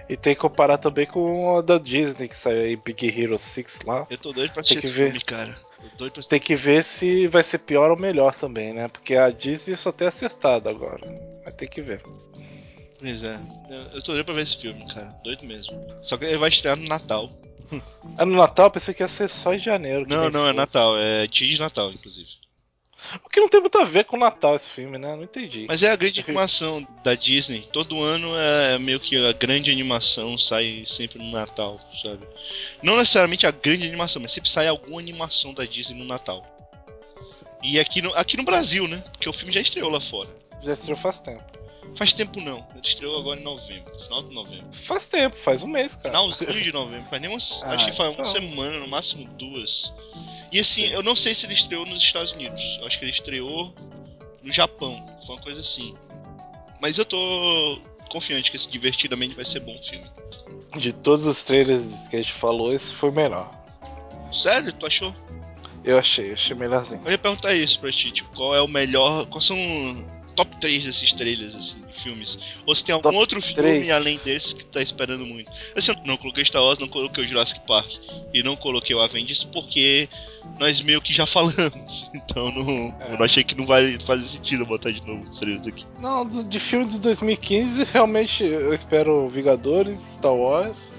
E 0.08 0.16
tem 0.16 0.36
que 0.36 0.42
comparar 0.42 0.78
também 0.78 1.08
com 1.08 1.58
a 1.58 1.62
da 1.62 1.80
Disney 1.80 2.28
que 2.28 2.38
saiu 2.38 2.62
aí, 2.62 2.76
Big 2.76 3.08
Hero 3.08 3.38
6 3.40 3.82
lá. 3.86 4.06
Eu 4.08 4.18
tô 4.20 4.32
doido 4.32 4.52
pra 4.52 4.62
assistir 4.62 4.86
esse 4.86 4.94
ver. 4.94 5.06
filme, 5.06 5.22
cara. 5.22 5.56
Pra 5.98 6.24
Tem 6.30 6.40
que 6.40 6.56
ver 6.56 6.84
se 6.84 7.26
vai 7.28 7.44
ser 7.44 7.60
pior 7.60 7.90
ou 7.90 7.98
melhor 7.98 8.36
também, 8.36 8.74
né? 8.74 8.88
Porque 8.88 9.16
a 9.16 9.32
Disney 9.32 9.76
só 9.76 9.92
tem 9.92 10.08
acertado 10.08 10.70
agora. 10.70 11.02
Mas 11.44 11.56
tem 11.56 11.68
que 11.68 11.82
ver. 11.82 12.04
Pois 13.00 13.24
é. 13.24 13.40
Eu, 13.70 13.78
eu 13.94 14.04
tô 14.04 14.12
doido 14.12 14.26
pra 14.26 14.34
ver 14.36 14.44
esse 14.44 14.58
filme, 14.58 14.86
cara. 14.94 15.08
Doido 15.24 15.44
mesmo. 15.46 15.74
Só 16.04 16.18
que 16.18 16.26
ele 16.26 16.38
vai 16.38 16.50
estrear 16.50 16.76
no 16.76 16.88
Natal. 16.88 17.32
É 18.18 18.26
no 18.26 18.36
Natal, 18.36 18.72
pensei 18.72 18.94
que 18.94 19.04
ia 19.04 19.08
ser 19.08 19.30
só 19.30 19.54
em 19.54 19.60
janeiro. 19.60 20.06
Não, 20.08 20.30
não, 20.30 20.48
é. 20.48 20.54
Natal. 20.54 20.98
É 20.98 21.28
dia 21.28 21.48
de 21.48 21.60
Natal, 21.60 21.92
inclusive. 21.92 22.30
O 23.24 23.30
que 23.30 23.40
não 23.40 23.48
tem 23.48 23.62
muito 23.62 23.78
a 23.78 23.86
ver 23.86 24.04
com 24.04 24.18
o 24.18 24.20
Natal 24.20 24.56
esse 24.56 24.70
filme, 24.70 24.98
né? 24.98 25.16
Não 25.16 25.24
entendi. 25.24 25.66
Mas 25.68 25.82
é 25.84 25.90
a 25.90 25.96
grande 25.96 26.20
animação 26.20 26.86
da 27.04 27.16
Disney. 27.16 27.68
Todo 27.72 28.02
ano 28.02 28.38
é 28.38 28.78
meio 28.78 29.00
que 29.00 29.16
a 29.16 29.32
grande 29.32 29.72
animação 29.72 30.38
sai 30.38 30.84
sempre 30.86 31.18
no 31.18 31.32
Natal, 31.32 31.80
sabe? 32.04 32.28
Não 32.84 32.98
necessariamente 32.98 33.48
a 33.48 33.52
grande 33.52 33.88
animação, 33.88 34.22
mas 34.22 34.34
sempre 34.34 34.50
sai 34.50 34.68
alguma 34.68 35.00
animação 35.00 35.54
da 35.54 35.66
Disney 35.66 35.98
no 35.98 36.06
Natal. 36.06 36.46
E 37.64 37.80
aqui 37.80 38.02
no, 38.02 38.14
aqui 38.16 38.38
no 38.38 38.44
Brasil, 38.44 38.88
né? 38.88 39.04
Porque 39.12 39.30
o 39.30 39.34
filme 39.34 39.54
já 39.54 39.62
estreou 39.62 39.90
lá 39.90 40.02
fora. 40.02 40.30
Já 40.62 40.74
estreou 40.74 40.98
faz 40.98 41.20
tempo. 41.20 41.59
Faz 41.96 42.14
tempo 42.14 42.40
não. 42.40 42.66
Ele 42.72 42.82
estreou 42.84 43.20
agora 43.20 43.40
em 43.40 43.44
novembro, 43.44 44.00
final 44.00 44.24
de 44.24 44.34
novembro. 44.34 44.68
Faz 44.72 45.06
tempo, 45.06 45.36
faz 45.36 45.64
um 45.64 45.68
mês, 45.68 45.96
cara. 45.96 46.10
Finalzinho 46.10 46.54
de 46.64 46.72
novembro, 46.72 47.10
faz 47.10 47.22
nem 47.22 47.32
umas, 47.32 47.64
Ah, 47.64 47.74
acho 47.74 47.86
que 47.88 47.92
faz 47.98 48.10
uma 48.10 48.22
então. 48.22 48.26
semana, 48.26 48.80
no 48.80 48.88
máximo 48.88 49.28
duas. 49.34 49.92
E 50.52 50.60
assim, 50.60 50.86
eu 50.88 51.04
não 51.04 51.16
sei 51.16 51.36
se 51.36 51.46
ele 51.46 51.54
estreou 51.54 51.86
nos 51.86 52.02
Estados 52.02 52.32
Unidos. 52.32 52.62
Eu 52.80 52.88
acho 52.88 52.98
que 52.98 53.06
ele 53.06 53.12
estreou 53.12 53.74
no 54.42 54.52
Japão. 54.52 55.06
Foi 55.26 55.36
uma 55.36 55.42
coisa 55.44 55.60
assim. 55.60 55.96
Mas 56.82 56.98
eu 56.98 57.06
tô 57.06 57.80
confiante 58.10 58.50
que 58.50 58.56
esse 58.58 58.70
divertidamente 58.70 59.36
vai 59.36 59.46
ser 59.46 59.60
bom 59.60 59.78
filme. 59.78 60.10
De 60.78 60.94
todos 60.94 61.26
os 61.26 61.44
trailers 61.44 62.08
que 62.08 62.16
a 62.16 62.22
gente 62.22 62.34
falou, 62.34 62.72
esse 62.74 62.94
foi 62.94 63.10
o 63.10 63.14
melhor. 63.14 63.52
Sério? 64.32 64.72
Tu 64.74 64.86
achou? 64.86 65.14
Eu 65.84 65.98
achei, 65.98 66.34
achei 66.34 66.56
melhorzinho. 66.56 67.02
Eu 67.06 67.12
ia 67.12 67.18
perguntar 67.18 67.54
isso 67.54 67.80
pra 67.80 67.92
ti, 67.92 68.12
tipo, 68.12 68.30
qual 68.36 68.56
é 68.56 68.62
o 68.62 68.68
melhor. 68.68 69.26
Quais 69.28 69.46
são 69.46 69.58
top 70.44 70.56
3 70.62 70.86
desses 70.86 71.12
trailers, 71.14 71.54
assim, 71.56 71.82
de 71.82 72.02
filmes? 72.02 72.38
Ou 72.66 72.74
se 72.74 72.84
tem 72.86 72.94
algum 72.94 73.04
Top 73.04 73.18
outro 73.18 73.42
filme 73.42 73.56
três. 73.56 73.90
além 73.90 74.18
desse 74.24 74.56
que 74.56 74.64
tá 74.66 74.82
esperando 74.82 75.26
muito? 75.26 75.52
Assim, 75.76 75.92
eu 75.92 75.98
não 76.06 76.16
coloquei 76.18 76.46
Star 76.46 76.62
Wars, 76.64 76.80
não 76.80 76.88
coloquei 76.88 77.24
o 77.24 77.28
Jurassic 77.28 77.60
Park 77.68 77.90
e 78.34 78.42
não 78.42 78.56
coloquei 78.56 78.96
o 78.96 79.02
Avengers 79.02 79.44
porque 79.44 80.08
nós 80.58 80.82
meio 80.82 81.02
que 81.02 81.12
já 81.14 81.26
falamos. 81.28 82.10
Então 82.16 82.52
não, 82.52 82.96
É. 83.02 83.14
eu 83.14 83.18
não 83.18 83.26
achei 83.26 83.44
que 83.44 83.56
não 83.56 83.66
vai 83.66 84.00
fazer 84.00 84.24
sentido 84.26 84.66
botar 84.66 84.92
de 84.92 85.06
novo 85.06 85.24
os 85.30 85.38
trailers 85.40 85.68
aqui. 85.68 85.86
Não, 86.00 86.26
de 86.26 86.60
filme 86.60 86.86
de 86.86 87.00
2015, 87.00 87.84
realmente 87.92 88.44
eu 88.46 88.74
espero 88.74 89.28
Vingadores, 89.28 90.00
Star 90.00 90.34
Wars 90.34 90.92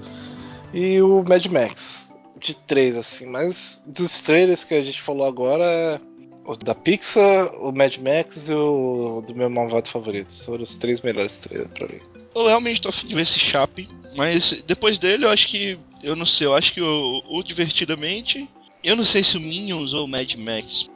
e 0.75 1.01
o 1.01 1.25
Mad 1.27 1.47
Max. 1.47 2.11
De 2.39 2.55
três, 2.57 2.97
assim, 2.97 3.27
mas 3.27 3.83
dos 3.87 4.19
trailers 4.23 4.65
que 4.65 4.73
a 4.73 4.83
gente 4.83 5.03
falou 5.03 5.27
agora, 5.27 5.63
é 5.65 6.01
o 6.45 6.57
da 6.57 6.75
Pixar, 6.75 7.55
o 7.57 7.73
Mad 7.73 7.97
Max 7.99 8.49
e 8.49 8.55
o 8.55 9.23
do 9.27 9.35
meu 9.35 9.51
malvado 9.51 9.89
favorito. 9.89 10.33
Foram 10.45 10.63
os 10.63 10.77
três 10.77 11.01
melhores 11.01 11.41
trailers 11.41 11.71
pra 11.73 11.87
mim. 11.87 12.01
Eu 12.35 12.47
realmente 12.47 12.81
tô 12.81 12.89
afim 12.89 13.09
de 13.09 13.15
ver 13.15 13.23
esse 13.23 13.39
Chape, 13.39 13.89
mas 14.17 14.63
depois 14.67 14.99
dele 14.99 15.25
eu 15.25 15.31
acho 15.31 15.49
que. 15.49 15.79
Eu 16.03 16.17
não 16.17 16.27
sei, 16.27 16.47
eu 16.47 16.55
acho 16.55 16.73
que 16.73 16.81
o, 16.81 17.23
o 17.29 17.43
Divertidamente. 17.43 18.49
Eu 18.83 18.97
não 18.97 19.05
sei 19.05 19.23
se 19.23 19.37
o 19.37 19.41
Minions 19.41 19.93
ou 19.93 20.07
o 20.07 20.09
Mad 20.09 20.35
Max. 20.37 20.89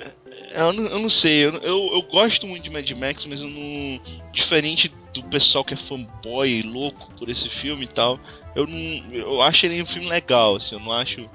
É, 0.00 0.62
Eu 0.62 0.72
não, 0.72 0.84
eu 0.84 0.98
não 0.98 1.10
sei, 1.10 1.44
eu, 1.44 1.54
eu, 1.58 1.90
eu 1.92 2.02
gosto 2.02 2.46
muito 2.46 2.64
de 2.64 2.70
Mad 2.70 2.90
Max, 2.90 3.24
mas 3.26 3.40
eu 3.40 3.48
não. 3.48 4.00
Diferente 4.32 4.92
do 5.14 5.22
pessoal 5.24 5.64
que 5.64 5.74
é 5.74 5.76
fanboy 5.76 6.62
louco 6.62 7.10
por 7.16 7.28
esse 7.28 7.48
filme 7.48 7.84
e 7.84 7.88
tal, 7.88 8.18
eu 8.56 8.66
não. 8.66 9.12
Eu 9.12 9.42
acho 9.42 9.66
ele 9.66 9.80
um 9.82 9.86
filme 9.86 10.08
legal, 10.08 10.56
assim, 10.56 10.74
eu 10.74 10.80
não 10.80 10.92
acho. 10.92 11.28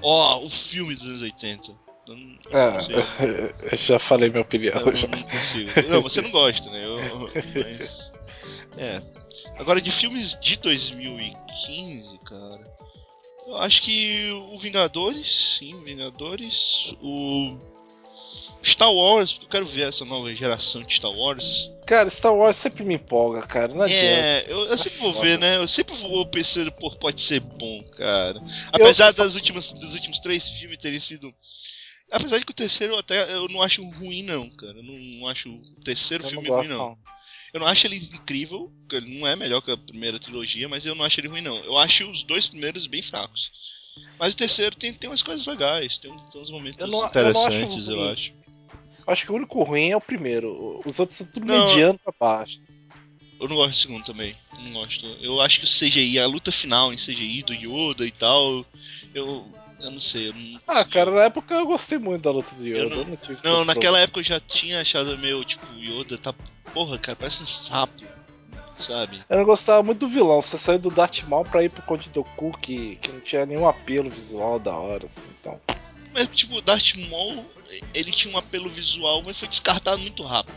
Ó, 0.00 0.42
o 0.42 0.48
filme 0.48 0.94
dos 0.94 1.06
anos 1.06 1.22
80. 1.22 1.81
Eu 2.08 2.16
não, 2.16 2.22
eu 2.22 2.72
não 2.72 2.84
sei. 2.84 2.96
É, 2.96 3.54
eu 3.72 3.76
já 3.78 3.98
falei 3.98 4.28
minha 4.28 4.42
opinião. 4.42 4.74
Eu 4.80 4.94
já. 4.96 5.08
não 5.08 5.22
consigo. 5.22 5.70
Não, 5.88 6.02
você 6.02 6.20
não 6.20 6.30
gosta, 6.30 6.68
né? 6.70 6.84
Eu, 6.84 6.96
mas. 7.54 8.12
É. 8.76 9.02
Agora, 9.58 9.80
de 9.80 9.90
filmes 9.90 10.36
de 10.40 10.56
2015, 10.56 12.18
cara. 12.24 12.72
Eu 13.46 13.56
acho 13.56 13.82
que 13.82 14.30
o 14.30 14.58
Vingadores, 14.58 15.56
sim, 15.58 15.82
Vingadores. 15.84 16.94
O. 17.02 17.56
Star 18.64 18.92
Wars, 18.92 19.32
porque 19.32 19.44
eu 19.46 19.50
quero 19.50 19.66
ver 19.66 19.88
essa 19.88 20.04
nova 20.04 20.32
geração 20.32 20.82
de 20.82 20.94
Star 20.94 21.10
Wars. 21.10 21.68
Cara, 21.84 22.08
Star 22.08 22.34
Wars 22.34 22.56
sempre 22.56 22.84
me 22.84 22.94
empolga, 22.94 23.42
cara. 23.42 23.74
Não 23.74 23.82
adianta. 23.82 24.04
É, 24.04 24.44
eu, 24.48 24.66
eu 24.66 24.78
sempre 24.78 24.98
vou 25.00 25.12
foda. 25.12 25.26
ver, 25.26 25.38
né? 25.38 25.56
Eu 25.56 25.66
sempre 25.66 25.96
vou 25.96 26.24
pensando, 26.26 26.70
pô, 26.70 26.90
pode 26.92 27.20
ser 27.20 27.40
bom, 27.40 27.82
cara. 27.96 28.40
Apesar 28.72 29.08
Eu- 29.08 29.14
das 29.14 29.34
últimas, 29.34 29.72
dos 29.72 29.94
últimos 29.94 30.20
três 30.20 30.48
filmes 30.48 30.78
terem 30.78 31.00
sido. 31.00 31.34
Apesar 32.12 32.38
de 32.38 32.44
que 32.44 32.52
o 32.52 32.54
terceiro 32.54 32.92
eu 32.94 32.98
até 32.98 33.32
eu 33.34 33.48
não 33.48 33.62
acho 33.62 33.82
ruim, 33.90 34.22
não, 34.22 34.48
cara. 34.50 34.74
Eu 34.78 34.82
não 34.82 35.26
acho 35.28 35.48
o 35.50 35.80
terceiro 35.82 36.22
eu 36.22 36.26
não 36.26 36.30
filme 36.30 36.48
gosto, 36.48 36.68
ruim, 36.68 36.78
não. 36.78 36.88
não. 36.90 36.98
Eu 37.54 37.60
não 37.60 37.66
acho 37.66 37.86
ele 37.86 37.96
incrível, 37.96 38.72
porque 38.80 38.96
ele 38.96 39.18
não 39.18 39.26
é 39.26 39.36
melhor 39.36 39.60
que 39.60 39.70
a 39.70 39.76
primeira 39.76 40.18
trilogia, 40.18 40.68
mas 40.68 40.86
eu 40.86 40.94
não 40.94 41.04
acho 41.04 41.20
ele 41.20 41.28
ruim, 41.28 41.42
não. 41.42 41.56
Eu 41.58 41.76
acho 41.78 42.08
os 42.10 42.22
dois 42.22 42.46
primeiros 42.46 42.86
bem 42.86 43.02
fracos. 43.02 43.50
Mas 44.18 44.32
o 44.32 44.36
terceiro 44.36 44.74
tem, 44.76 44.92
tem 44.94 45.10
umas 45.10 45.22
coisas 45.22 45.46
legais, 45.46 45.98
tem, 45.98 46.14
tem 46.32 46.40
uns 46.40 46.50
momentos 46.50 46.80
Eu 46.80 46.86
não- 46.86 46.98
eu 46.98 47.02
não 47.02 47.08
interessantes, 47.10 47.88
acho 47.88 47.92
eu 47.92 48.02
acho. 48.10 48.32
Acho 49.06 49.24
que 49.26 49.32
o 49.32 49.34
único 49.34 49.62
ruim 49.64 49.90
é 49.90 49.96
o 49.96 50.00
primeiro. 50.00 50.80
Os 50.86 50.98
outros 50.98 51.18
são 51.18 51.26
tudo 51.26 51.44
Não. 51.44 51.66
mediano 51.66 51.98
pra 51.98 52.14
baixo. 52.18 52.58
Eu 53.40 53.48
não 53.48 53.56
gosto 53.56 53.70
do 53.72 53.76
segundo 53.76 54.04
também. 54.04 54.36
Eu 54.52 54.60
não 54.60 54.72
gosto. 54.74 55.04
Eu 55.20 55.40
acho 55.40 55.58
que 55.58 55.64
o 55.66 55.68
CGI, 55.68 56.20
a 56.20 56.26
luta 56.26 56.52
final 56.52 56.92
em 56.92 56.96
CGI 56.96 57.42
do 57.42 57.52
Yoda 57.52 58.06
e 58.06 58.12
tal, 58.12 58.64
eu. 59.12 59.52
Eu 59.82 59.90
não 59.90 60.00
sei. 60.00 60.28
Eu 60.28 60.34
não, 60.34 60.58
Ah, 60.68 60.84
cara, 60.84 61.10
na 61.10 61.24
época 61.24 61.54
eu 61.54 61.66
gostei 61.66 61.98
muito 61.98 62.22
da 62.22 62.30
luta 62.30 62.54
do 62.54 62.64
Yoda. 62.66 62.78
Eu 62.78 62.84
Eu 62.84 62.90
não- 62.96 63.04
não, 63.04 63.16
tive 63.16 63.34
Não, 63.44 63.56
tanto 63.56 63.64
naquela 63.66 63.98
época 63.98 64.20
eu 64.20 64.24
já 64.24 64.38
tinha 64.40 64.80
achado 64.80 65.18
meio, 65.18 65.44
tipo, 65.44 65.66
o 65.74 65.78
Yoda 65.78 66.16
tá. 66.16 66.32
Porra, 66.72 66.96
cara, 66.98 67.16
parece 67.16 67.42
um 67.42 67.46
sapo. 67.46 68.02
Sabe? 68.78 69.20
Eu 69.28 69.36
não 69.38 69.44
gostava 69.44 69.82
muito 69.82 70.00
do 70.00 70.08
vilão. 70.08 70.40
Você 70.40 70.56
saiu 70.58 70.78
do 70.78 70.90
Darth 70.90 71.22
Maul 71.24 71.44
pra 71.44 71.62
ir 71.62 71.70
pro 71.70 71.82
Conde 71.82 72.08
Doku, 72.10 72.56
que, 72.58 72.96
que 72.96 73.12
não 73.12 73.20
tinha 73.20 73.44
nenhum 73.46 73.66
apelo 73.68 74.08
visual 74.10 74.58
da 74.58 74.74
hora, 74.76 75.06
assim. 75.06 75.26
Então, 75.40 75.60
Mas, 76.12 76.28
tipo, 76.30 76.56
o 76.56 76.60
Darth 76.62 76.94
Maul, 77.10 77.44
ele 77.94 78.10
tinha 78.10 78.34
um 78.34 78.38
apelo 78.38 78.68
visual, 78.70 79.22
mas 79.24 79.38
foi 79.38 79.46
descartado 79.48 79.98
muito 79.98 80.22
rápido. 80.24 80.54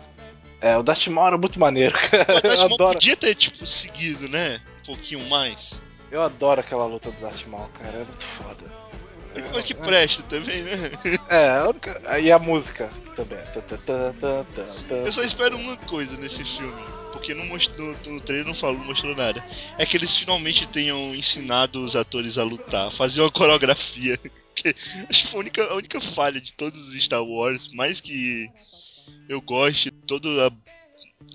é, 0.61 0.76
o 0.78 0.82
Darth 0.84 1.05
Maul 1.07 1.28
era 1.28 1.38
muito 1.38 1.59
maneiro, 1.59 1.93
cara. 2.09 2.23
O 2.38 2.41
Darth 2.41 2.45
Eu 2.45 2.57
Maul 2.57 2.73
adoro, 2.76 2.93
podia 2.93 3.15
ter, 3.17 3.36
tipo, 3.36 3.65
seguido, 3.67 4.28
né? 4.30 4.59
Um 4.84 4.86
pouquinho 4.88 5.28
mais. 5.30 5.80
eu 6.09 6.21
adoro 6.23 6.61
aquela 6.61 6.86
luta 6.86 7.11
do 7.11 7.21
Darth 7.21 7.45
Maul, 7.47 7.67
cara. 7.80 7.93
É 7.97 8.03
muito 8.05 8.23
foda. 8.23 8.65
Mas 9.54 9.64
que 9.66 9.74
presta 9.74 10.24
também, 10.24 10.62
né? 10.64 10.92
É, 11.30 12.22
e 12.22 12.32
a 12.32 12.40
música 12.40 12.90
também. 13.16 13.40
Eu 15.06 15.12
só 15.12 15.24
espero 15.24 15.58
uma 15.58 15.78
coisa 15.78 16.16
nesse 16.18 16.44
filme. 16.44 16.84
Porque 17.12 17.34
não 17.34 17.46
mostrou, 17.46 17.96
no 18.08 18.22
trailer 18.22 18.46
não 18.46 18.54
falou, 18.54 18.78
não 18.80 18.88
mostrou 18.88 19.16
nada. 19.16 19.42
É 19.78 19.86
que 19.86 19.96
eles 19.96 20.16
finalmente 20.18 20.68
tenham 20.68 21.16
ensinado 21.16 21.82
os 21.82 21.96
atores 21.96 22.38
a 22.38 22.44
lutar, 22.44 22.92
fazer 22.92 23.22
uma 23.22 23.32
coreografia. 23.32 24.20
Acho 25.10 25.24
que 25.24 25.28
foi 25.28 25.38
a 25.40 25.42
única, 25.42 25.64
a 25.64 25.76
única 25.76 26.02
falha 26.02 26.42
de 26.42 26.52
todos 26.54 26.90
os 26.90 27.04
Star 27.04 27.24
Wars, 27.24 27.70
mais 27.74 28.02
que 28.02 28.50
eu 29.30 29.42
goste, 29.42 29.92
toda 29.92 30.48
a, 30.48 30.52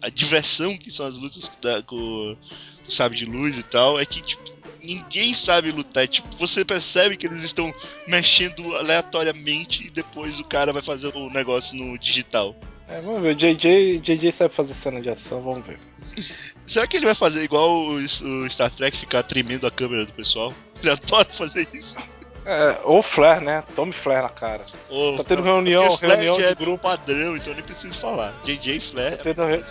a 0.02 0.10
diversão 0.10 0.76
que 0.76 0.90
são 0.90 1.06
as 1.06 1.16
lutas 1.18 1.50
da- 1.62 1.82
com 1.82 1.96
o 1.96 2.90
sabre 2.90 3.16
de 3.18 3.24
luz 3.24 3.56
e 3.58 3.62
tal, 3.62 3.98
é 3.98 4.04
que 4.04 4.20
tipo, 4.22 4.42
ninguém 4.82 5.32
sabe 5.34 5.70
lutar. 5.70 6.06
Tipo, 6.08 6.28
você 6.36 6.64
percebe 6.64 7.16
que 7.16 7.26
eles 7.26 7.42
estão 7.42 7.72
mexendo 8.06 8.76
aleatoriamente 8.76 9.86
e 9.86 9.90
depois 9.90 10.38
o 10.38 10.44
cara 10.44 10.72
vai 10.72 10.82
fazer 10.82 11.08
o 11.16 11.30
negócio 11.30 11.76
no 11.76 11.98
digital. 11.98 12.54
É, 12.88 13.00
vamos 13.00 13.22
ver. 13.22 13.32
O 13.32 13.34
JJ, 13.36 13.98
JJ 14.00 14.32
sabe 14.32 14.54
fazer 14.54 14.74
cena 14.74 15.00
de 15.00 15.08
ação, 15.10 15.42
vamos 15.42 15.66
ver. 15.66 15.78
Será 16.66 16.86
que 16.86 16.96
ele 16.96 17.06
vai 17.06 17.14
fazer 17.14 17.42
igual 17.42 17.84
o, 17.88 18.00
Star 18.48 18.70
Trek, 18.70 18.96
ficar 18.96 19.22
tremendo 19.24 19.66
a 19.66 19.70
câmera 19.70 20.06
do 20.06 20.12
pessoal? 20.12 20.52
Ele 20.80 20.90
adora 20.90 21.24
fazer 21.32 21.68
isso. 21.72 21.98
É, 22.46 22.80
ou 22.84 23.02
flare, 23.02 23.44
né? 23.44 23.62
Tome 23.76 23.92
flare 23.92 24.22
na 24.22 24.28
cara. 24.28 24.64
Ou- 24.88 25.16
Tá 25.16 25.24
tendo 25.24 25.42
reunião, 25.42 25.94
reunião 25.96 26.36
de 26.36 26.44
é 26.44 26.54
grupo. 26.54 26.78
padrão, 26.82 27.36
então 27.36 27.48
eu 27.48 27.54
nem 27.54 27.62
preciso 27.64 27.94
falar. 27.94 28.32
JJ 28.44 28.80
Flair. 28.80 29.16
Tá 29.18 29.22
tendo, 29.24 29.44
re- 29.44 29.62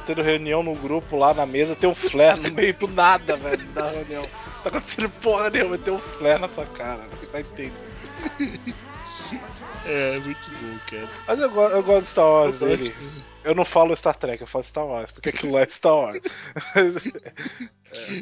tá 0.00 0.06
tendo 0.06 0.22
reunião 0.22 0.62
no 0.62 0.74
grupo 0.74 1.16
lá 1.16 1.34
na 1.34 1.46
mesa, 1.46 1.76
tem 1.76 1.88
um 1.88 1.94
flare 1.94 2.40
no 2.40 2.50
meio 2.54 2.74
do 2.74 2.88
nada, 2.88 3.36
velho, 3.36 3.66
da 3.72 3.90
reunião. 3.90 4.28
Tá 4.62 4.68
acontecendo 4.70 5.10
porra 5.22 5.50
nenhuma, 5.50 5.78
tem 5.78 5.94
um 5.94 5.98
flare 5.98 6.40
nessa 6.40 6.64
cara, 6.66 7.02
velho, 7.02 7.28
tá 7.30 7.40
entendendo. 7.40 7.74
É, 9.84 10.18
muito 10.18 10.50
bom, 10.50 10.78
cara. 10.90 11.08
Mas 11.28 11.38
eu, 11.40 11.60
eu 11.60 11.82
gosto 11.82 12.02
de 12.02 12.08
Star 12.08 12.24
Wars 12.24 12.60
Eu 12.60 12.68
dele. 12.68 12.94
Eu 13.44 13.54
não 13.54 13.64
falo 13.64 13.96
Star 13.96 14.16
Trek, 14.16 14.40
eu 14.40 14.46
falo 14.46 14.64
Star 14.64 14.84
Wars, 14.84 15.12
porque 15.12 15.28
aquilo 15.28 15.52
lá 15.54 15.60
é 15.60 15.68
Star 15.68 15.94
Wars. 15.94 16.18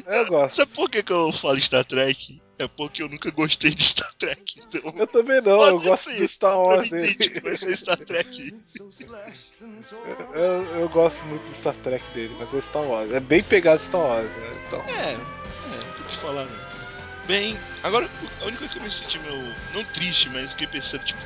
É, 0.05 0.19
eu 0.21 0.27
gosto. 0.27 0.55
Sabe 0.55 0.71
por 0.71 0.89
que, 0.89 1.03
que 1.03 1.11
eu 1.11 1.33
falo 1.33 1.59
Star 1.59 1.83
Trek? 1.83 2.41
É 2.57 2.67
porque 2.67 3.03
eu 3.03 3.09
nunca 3.09 3.29
gostei 3.31 3.71
de 3.73 3.83
Star 3.83 4.13
Trek. 4.17 4.61
Então, 4.67 4.93
Eu 4.97 5.07
também 5.07 5.41
não, 5.41 5.65
eu 5.67 5.73
Pode 5.73 5.85
gosto 5.89 6.09
ser. 6.11 6.17
do 6.19 6.27
Star 6.27 6.59
Wars 6.59 6.89
que 6.89 6.95
dele. 6.95 7.39
vai 7.41 7.57
ser 7.57 7.77
Star 7.77 7.97
Trek. 7.97 8.53
Eu, 10.33 10.63
eu 10.79 10.89
gosto 10.89 11.23
muito 11.25 11.43
do 11.43 11.55
Star 11.55 11.73
Trek 11.75 12.03
dele, 12.13 12.35
mas 12.39 12.53
é 12.53 12.61
Star 12.61 12.83
Wars. 12.83 13.11
É 13.11 13.19
bem 13.19 13.43
pegado 13.43 13.81
Star 13.83 14.01
Wars, 14.01 14.25
né? 14.29 14.63
Então, 14.67 14.81
É, 14.81 15.13
é, 15.13 15.17
tem 15.97 16.07
que 16.09 16.17
falar, 16.17 16.45
né? 16.45 16.59
Bem, 17.27 17.57
agora 17.83 18.07
a 18.41 18.45
única 18.45 18.59
coisa 18.59 18.73
que 18.73 18.79
eu 18.79 18.83
me 18.83 18.91
senti 18.91 19.17
meio. 19.19 19.55
não 19.73 19.83
triste, 19.85 20.29
mas 20.29 20.51
fiquei 20.51 20.67
pensando, 20.67 21.03
tipo. 21.03 21.19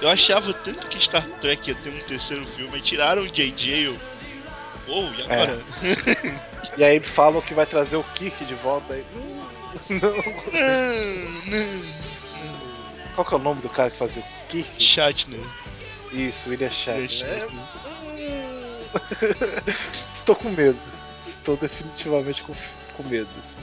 Eu 0.00 0.08
achava 0.08 0.52
tanto 0.52 0.86
que 0.88 1.02
Star 1.02 1.26
Trek 1.40 1.70
ia 1.70 1.76
ter 1.76 1.90
um 1.90 2.00
terceiro 2.04 2.44
filme, 2.56 2.74
aí 2.74 2.82
tiraram 2.82 3.22
o 3.22 3.28
JJ. 3.28 3.84
Eu, 3.86 3.98
oh, 4.88 5.04
e 5.14 5.22
agora? 5.22 5.58
e 6.76 6.84
aí 6.84 7.00
falam 7.00 7.40
que 7.40 7.54
vai 7.54 7.64
trazer 7.66 7.96
o 7.96 8.04
Kirk 8.14 8.44
de 8.44 8.54
volta 8.54 8.94
aí. 8.94 9.04
hum, 9.14 9.41
Não. 9.90 10.00
Não, 10.00 10.20
não. 11.46 12.02
Qual 13.14 13.26
que 13.26 13.34
é 13.34 13.36
o 13.36 13.40
nome 13.40 13.60
do 13.60 13.68
cara 13.68 13.90
que 13.90 13.96
fazia 13.96 14.22
o 14.22 14.48
Kirk? 14.48 14.82
Shatner. 14.82 15.40
Isso, 16.12 16.50
William 16.50 16.70
Shatner. 16.70 17.08
Shatner. 17.08 17.48
Hum. 17.50 17.82
Estou 20.12 20.34
com 20.36 20.50
medo. 20.50 20.78
Estou 21.26 21.56
definitivamente 21.56 22.42
com, 22.42 22.54
com 22.96 23.02
medo. 23.08 23.28
assim. 23.38 23.56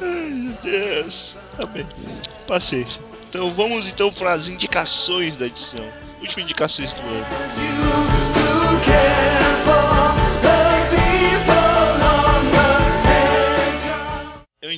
Ai, 0.00 0.30
meu 0.30 0.52
Deus. 0.62 1.36
Tá 1.56 1.66
bem. 1.66 1.86
Paciência. 2.46 3.00
Então 3.28 3.52
vamos 3.52 3.86
então 3.88 4.12
para 4.12 4.32
as 4.32 4.48
indicações 4.48 5.36
da 5.36 5.46
edição. 5.46 5.86
Últimas 6.20 6.44
indicações 6.44 6.92
do 6.92 7.00
ano. 7.00 7.26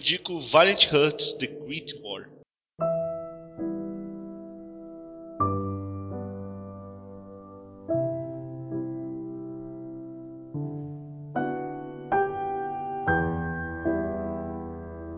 Indico 0.08 0.40
Valiant 0.40 0.90
Hearts 0.90 1.34
The 1.34 1.46
Great 1.46 1.94
War. 2.02 2.30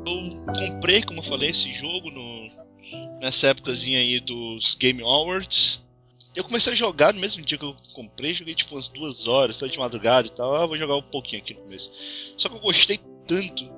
Eu 0.04 0.66
comprei, 0.66 1.02
como 1.04 1.20
eu 1.20 1.22
falei, 1.22 1.50
esse 1.50 1.72
jogo 1.72 2.10
no, 2.10 2.50
nessa 3.20 3.46
épocazinha 3.46 4.00
aí 4.00 4.18
dos 4.18 4.74
Game 4.74 5.00
Awards. 5.02 5.80
Eu 6.34 6.42
comecei 6.42 6.72
a 6.72 6.76
jogar 6.76 7.14
no 7.14 7.20
mesmo 7.20 7.44
dia 7.44 7.56
que 7.56 7.64
eu 7.64 7.76
comprei, 7.94 8.34
joguei 8.34 8.56
tipo 8.56 8.74
umas 8.74 8.88
duas 8.88 9.28
horas, 9.28 9.56
tava 9.56 9.70
de 9.70 9.78
madrugada 9.78 10.26
e 10.26 10.30
tal. 10.30 10.52
Ah, 10.52 10.66
vou 10.66 10.76
jogar 10.76 10.96
um 10.96 11.02
pouquinho 11.02 11.40
aqui 11.40 11.54
no 11.54 11.60
começo. 11.60 11.92
Só 12.36 12.48
que 12.48 12.56
eu 12.56 12.60
gostei 12.60 12.98
tanto 13.28 13.70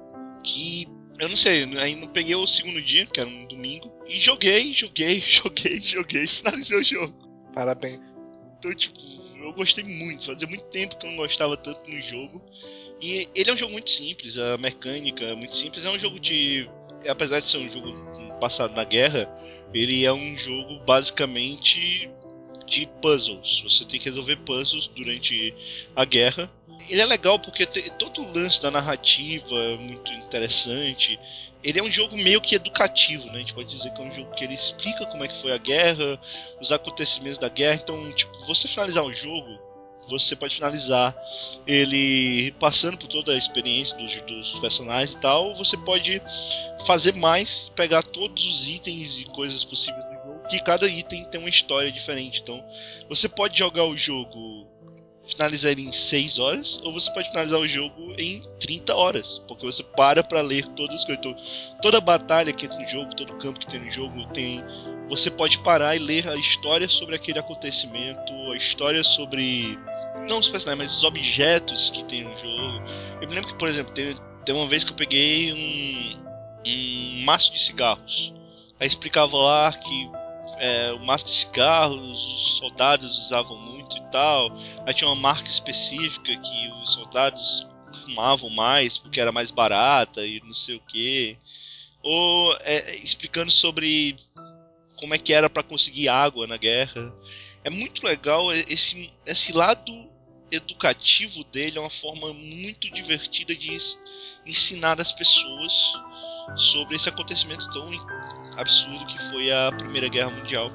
que 0.43 0.89
eu 1.19 1.29
não 1.29 1.37
sei, 1.37 1.65
aí 1.79 1.95
não 1.95 2.09
peguei 2.09 2.35
o 2.35 2.47
segundo 2.47 2.81
dia, 2.81 3.07
que 3.07 3.21
era 3.21 3.29
um 3.29 3.47
domingo, 3.47 3.93
e 4.07 4.19
joguei, 4.19 4.73
joguei, 4.73 5.21
joguei, 5.25 5.81
joguei, 5.81 6.27
finalizei 6.27 6.79
o 6.79 6.85
jogo. 6.85 7.15
Parabéns. 7.55 8.15
Então, 8.59 8.75
tipo, 8.75 8.99
eu 9.43 9.53
gostei 9.53 9.85
muito. 9.85 10.25
Fazia 10.25 10.47
muito 10.47 10.65
tempo 10.67 10.97
que 10.97 11.07
eu 11.07 11.11
não 11.11 11.17
gostava 11.19 11.57
tanto 11.57 11.91
no 11.91 12.01
jogo. 12.01 12.43
E 13.01 13.29
ele 13.35 13.51
é 13.51 13.53
um 13.53 13.57
jogo 13.57 13.73
muito 13.73 13.91
simples, 13.91 14.39
a 14.39 14.57
mecânica 14.57 15.25
é 15.25 15.35
muito 15.35 15.57
simples. 15.57 15.85
É 15.85 15.91
um 15.91 15.99
jogo 15.99 16.21
de. 16.21 16.69
Apesar 17.09 17.41
de 17.41 17.49
ser 17.49 17.59
um 17.59 17.69
jogo 17.69 18.39
passado 18.39 18.75
na 18.75 18.85
guerra, 18.85 19.29
ele 19.75 20.05
é 20.05 20.13
um 20.13 20.37
jogo 20.37 20.79
basicamente 20.85 22.09
de 22.73 22.87
puzzles. 23.01 23.63
Você 23.65 23.85
tem 23.85 24.01
que 24.01 24.09
resolver 24.09 24.37
puzzles 24.37 24.87
durante 24.89 25.55
a 25.95 26.05
guerra. 26.05 26.51
Ele 26.89 27.01
é 27.01 27.07
legal 27.07 27.39
porque 27.39 27.67
tem 27.67 27.91
todo 27.93 28.23
o 28.23 28.33
lance 28.33 28.61
da 28.61 28.71
narrativa 28.71 29.55
é 29.55 29.77
muito 29.77 30.11
interessante. 30.13 31.19
Ele 31.63 31.79
é 31.79 31.83
um 31.83 31.91
jogo 31.91 32.17
meio 32.17 32.41
que 32.41 32.57
educativo, 32.57 33.27
né? 33.27 33.35
A 33.35 33.39
gente 33.39 33.55
pode 33.55 33.69
dizer 33.69 33.93
que 33.93 34.01
é 34.01 34.05
um 34.05 34.15
jogo 34.15 34.35
que 34.35 34.43
ele 34.43 34.55
explica 34.55 35.07
como 35.07 35.23
é 35.23 35.29
que 35.29 35.41
foi 35.41 35.53
a 35.53 35.59
guerra, 35.59 36.19
os 36.61 36.73
acontecimentos 36.73 37.39
da 37.39 37.49
guerra. 37.49 37.81
Então, 37.83 38.11
tipo, 38.13 38.33
você 38.47 38.67
finalizar 38.67 39.05
o 39.05 39.13
jogo, 39.13 39.61
você 40.09 40.35
pode 40.35 40.57
finalizar 40.57 41.15
ele 41.65 42.51
passando 42.59 42.99
por 42.99 43.07
toda 43.07 43.33
a 43.33 43.39
experiência 43.39 43.97
dos, 43.97 44.17
dos 44.23 44.61
personagens 44.61 45.13
e 45.13 45.19
tal. 45.19 45.55
Você 45.55 45.77
pode 45.77 46.21
fazer 46.85 47.15
mais, 47.15 47.71
pegar 47.77 48.03
todos 48.03 48.45
os 48.45 48.69
itens 48.69 49.19
e 49.19 49.25
coisas 49.27 49.63
possíveis 49.63 50.12
que 50.59 50.65
cada 50.65 50.87
item 50.87 51.25
tem 51.25 51.41
uma 51.41 51.49
história 51.49 51.91
diferente. 51.91 52.41
Então, 52.41 52.63
você 53.09 53.29
pode 53.29 53.59
jogar 53.59 53.85
o 53.85 53.97
jogo 53.97 54.67
finalizar 55.27 55.79
em 55.79 55.93
6 55.93 56.39
horas, 56.39 56.81
ou 56.85 56.93
você 56.93 57.11
pode 57.13 57.29
finalizar 57.29 57.59
o 57.59 57.67
jogo 57.67 58.15
em 58.19 58.43
30 58.59 58.95
horas, 58.95 59.41
porque 59.47 59.65
você 59.65 59.83
para 59.83 60.23
pra 60.23 60.41
ler 60.41 60.67
todas 60.69 60.97
as 60.97 61.05
coisas. 61.05 61.25
Então, 61.25 61.37
toda 61.81 62.01
batalha 62.01 62.53
que 62.53 62.67
tem 62.67 62.83
no 62.83 62.89
jogo, 62.89 63.15
todo 63.15 63.35
campo 63.35 63.61
que 63.61 63.67
tem 63.67 63.81
no 63.81 63.91
jogo, 63.91 64.27
tem. 64.33 64.63
Você 65.09 65.31
pode 65.31 65.59
parar 65.59 65.95
e 65.95 65.99
ler 65.99 66.29
a 66.29 66.37
história 66.37 66.89
sobre 66.89 67.15
aquele 67.15 67.39
acontecimento, 67.39 68.33
a 68.53 68.57
história 68.57 69.03
sobre. 69.05 69.79
Não 70.29 70.39
os 70.39 70.49
personagens, 70.49 70.91
mas 70.91 70.99
os 70.99 71.05
objetos 71.05 71.91
que 71.91 72.05
tem 72.05 72.25
no 72.25 72.37
jogo. 72.37 72.83
Eu 73.21 73.29
me 73.29 73.35
lembro 73.35 73.51
que, 73.51 73.59
por 73.59 73.69
exemplo, 73.69 73.93
tem, 73.93 74.15
tem 74.45 74.55
uma 74.55 74.69
vez 74.69 74.85
que 74.85 74.93
eu 74.93 74.97
peguei 74.97 75.53
um, 75.53 76.17
um 76.67 77.25
maço 77.25 77.53
de 77.53 77.61
cigarros. 77.61 78.33
Aí 78.79 78.87
explicava 78.87 79.37
lá 79.37 79.73
que 79.73 80.11
é, 80.63 80.93
o 80.93 81.01
maço 81.01 81.27
de 81.27 81.33
cigarros 81.33 82.01
os 82.01 82.59
soldados 82.59 83.19
usavam 83.19 83.59
muito 83.59 83.97
e 83.97 84.01
tal. 84.13 84.57
Aí 84.87 84.95
tinha 84.95 85.11
uma 85.11 85.17
marca 85.17 85.51
específica 85.51 86.37
que 86.37 86.73
os 86.81 86.93
soldados 86.93 87.67
fumavam 88.05 88.49
mais 88.49 88.97
porque 88.97 89.21
era 89.21 89.33
mais 89.33 89.51
barata 89.51 90.25
e 90.25 90.41
não 90.45 90.55
sei 90.55 90.77
o 90.77 90.81
que. 90.81 91.37
Ou 92.01 92.57
é, 92.61 92.95
explicando 92.95 93.51
sobre 93.51 94.17
como 95.01 95.15
é 95.15 95.19
que 95.19 95.35
era 95.35 95.51
para 95.51 95.65
conseguir 95.65 96.09
água 96.09 96.47
na 96.47 96.57
guerra. 96.57 97.13
É 97.65 97.71
muito 97.71 98.07
legal 98.07 98.53
esse, 98.53 99.13
esse 99.27 99.53
lado 99.53 100.09
educativo 100.49 101.43
dele, 101.45 101.79
é 101.79 101.81
uma 101.81 101.91
forma 101.91 102.33
muito 102.33 102.89
divertida 102.93 103.53
de 103.55 103.77
ensinar 104.47 105.01
as 105.01 105.11
pessoas 105.11 105.73
sobre 106.57 106.97
esse 106.97 107.09
acontecimento 107.09 107.69
tão 107.73 107.93
absurdo 108.57 109.07
que 109.07 109.19
foi 109.31 109.51
a 109.51 109.73
Primeira 109.73 110.09
Guerra 110.09 110.31
Mundial. 110.31 110.71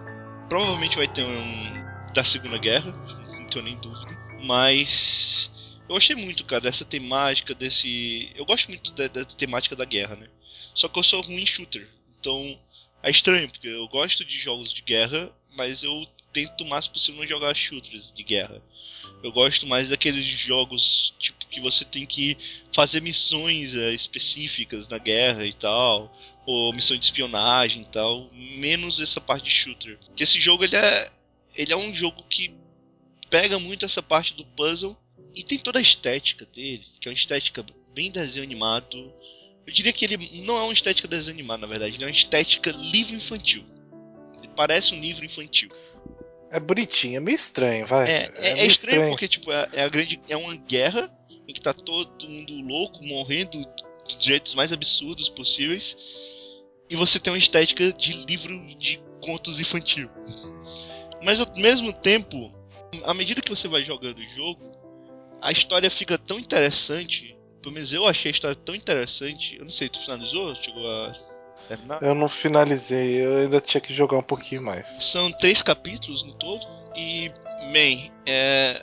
Provavelmente 0.49 0.97
vai 0.97 1.07
ter 1.07 1.23
um 1.23 2.13
da 2.13 2.23
Segunda 2.23 2.57
Guerra, 2.57 2.91
não 3.39 3.47
tenho 3.47 3.65
nem 3.65 3.78
dúvida. 3.78 4.17
Mas 4.43 5.51
eu 5.88 5.95
gostei 5.95 6.15
muito, 6.15 6.43
cara, 6.45 6.61
dessa 6.61 6.86
temática, 6.86 7.53
desse. 7.53 8.32
Eu 8.36 8.45
gosto 8.45 8.67
muito 8.67 8.91
da, 8.93 9.07
da 9.07 9.25
temática 9.25 9.75
da 9.75 9.86
guerra, 9.86 10.15
né? 10.15 10.28
Só 10.73 10.88
que 10.88 10.99
eu 10.99 11.03
sou 11.03 11.21
ruim 11.21 11.41
em 11.41 11.45
shooter. 11.45 11.88
Então 12.19 12.59
é 13.01 13.09
estranho, 13.09 13.49
porque 13.49 13.67
eu 13.67 13.88
gosto 13.88 14.25
de 14.25 14.39
jogos 14.39 14.73
de 14.73 14.82
guerra, 14.82 15.32
mas 15.55 15.84
eu 15.84 16.07
tento 16.34 16.63
o 16.63 16.67
máximo 16.67 16.93
possível 16.93 17.21
não 17.21 17.28
jogar 17.28 17.55
shooters 17.55 18.11
de 18.11 18.23
guerra. 18.23 18.61
Eu 19.23 19.32
gosto 19.32 19.65
mais 19.65 19.89
daqueles 19.89 20.23
jogos 20.23 21.13
tipo 21.17 21.45
que 21.47 21.61
você 21.61 21.86
tem 21.86 22.05
que 22.05 22.38
fazer 22.73 23.01
missões 23.01 23.73
é, 23.73 23.93
específicas 23.93 24.88
na 24.88 24.97
guerra 24.97 25.45
e 25.45 25.53
tal, 25.53 26.15
ou 26.48 26.72
missão 26.72 26.95
de 26.95 27.04
espionagem 27.04 27.82
e 27.82 27.86
tal, 27.86 28.32
menos 28.34 29.02
essa 29.02 29.20
parte 29.20 29.43
de 29.43 29.52
shooter. 29.52 29.98
Porque 30.06 30.24
esse 30.24 30.39
jogo 30.39 30.64
ele 30.64 30.78
é 30.78 31.12
ele 31.54 31.74
é 31.74 31.78
um 31.78 31.93
jogo 31.93 32.24
que 32.30 32.56
pega 33.30 33.60
muito 33.60 33.86
essa 33.86 34.02
parte 34.02 34.34
do 34.34 34.45
puzzle 34.45 34.95
e 35.36 35.43
tem 35.43 35.60
toda 35.60 35.78
a 35.78 35.82
estética 35.82 36.45
dele, 36.45 36.86
que 37.02 37.10
é 37.10 37.12
uma 37.12 37.16
estética 37.16 37.66
bem 37.93 38.10
desenho 38.10 38.45
animado. 38.45 39.14
Eu 39.66 39.74
diria 39.74 39.91
que 39.91 40.06
ele 40.06 40.41
não 40.45 40.58
é 40.58 40.64
uma 40.64 40.72
estética 40.72 41.06
desenho 41.06 41.36
animado, 41.36 41.60
na 41.60 41.68
verdade, 41.68 41.95
ele 41.95 42.04
é 42.06 42.08
uma 42.08 42.14
estética 42.14 42.72
livro 42.72 43.14
infantil. 43.14 43.66
Ele 44.38 44.50
parece 44.56 44.93
um 44.93 45.02
livro 45.02 45.26
infantil. 45.26 45.68
É 46.50 46.62
bonitinho, 46.62 47.18
é 47.18 47.20
meio 47.20 47.36
estranho, 47.36 47.86
vai. 47.86 48.10
É, 48.10 48.32
é, 48.36 48.50
é 48.52 48.54
meio 48.54 48.72
estranho, 48.72 49.10
porque 49.10 49.28
tipo, 49.28 49.52
é, 49.52 49.68
é 49.74 49.84
a 49.84 49.89
grande. 49.89 50.18
É 50.30 50.38
uma 50.38 50.56
guerra 50.56 51.12
em 51.45 51.54
que 51.54 51.60
tá 51.60 51.74
todo 51.74 52.30
mundo 52.30 52.54
louco, 52.62 53.04
morrendo 53.04 53.60
dos 54.06 54.18
jeitos 54.18 54.56
mais 54.56 54.72
absurdos 54.72 55.28
possíveis. 55.28 55.98
E 56.90 56.96
você 56.96 57.20
tem 57.20 57.34
uma 57.34 57.40
estética 57.40 57.92
de 57.92 58.14
livro 58.26 58.58
de 58.78 59.02
contos 59.22 59.60
infantil. 59.60 60.10
Mas 61.22 61.40
ao 61.40 61.48
mesmo 61.56 61.92
tempo, 61.92 62.52
à 63.04 63.14
medida 63.14 63.42
que 63.42 63.50
você 63.50 63.68
vai 63.68 63.84
jogando 63.84 64.20
o 64.20 64.36
jogo, 64.36 64.72
a 65.42 65.52
história 65.52 65.90
fica 65.90 66.18
tão 66.18 66.40
interessante. 66.40 67.38
Pelo 67.62 67.74
menos 67.74 67.92
eu 67.92 68.08
achei 68.08 68.30
a 68.30 68.34
história 68.34 68.56
tão 68.56 68.76
interessante. 68.76 69.58
Eu 69.58 69.66
não 69.66 69.72
sei, 69.72 69.90
tu 69.90 70.00
finalizou? 70.00 70.56
Chegou 70.56 70.90
a 70.90 71.16
terminar? 71.68 72.02
Eu 72.02 72.16
não 72.16 72.30
finalizei, 72.30 73.26
eu 73.26 73.38
ainda 73.38 73.60
tinha 73.60 73.82
que 73.82 73.94
jogar 73.94 74.18
um 74.18 74.24
pouquinho 74.24 74.64
mais. 74.64 74.88
São 74.88 75.32
três 75.32 75.62
capítulos 75.62 76.24
no 76.24 76.34
todo. 76.34 76.66
E, 76.96 77.30
man, 77.66 78.12
é... 78.26 78.82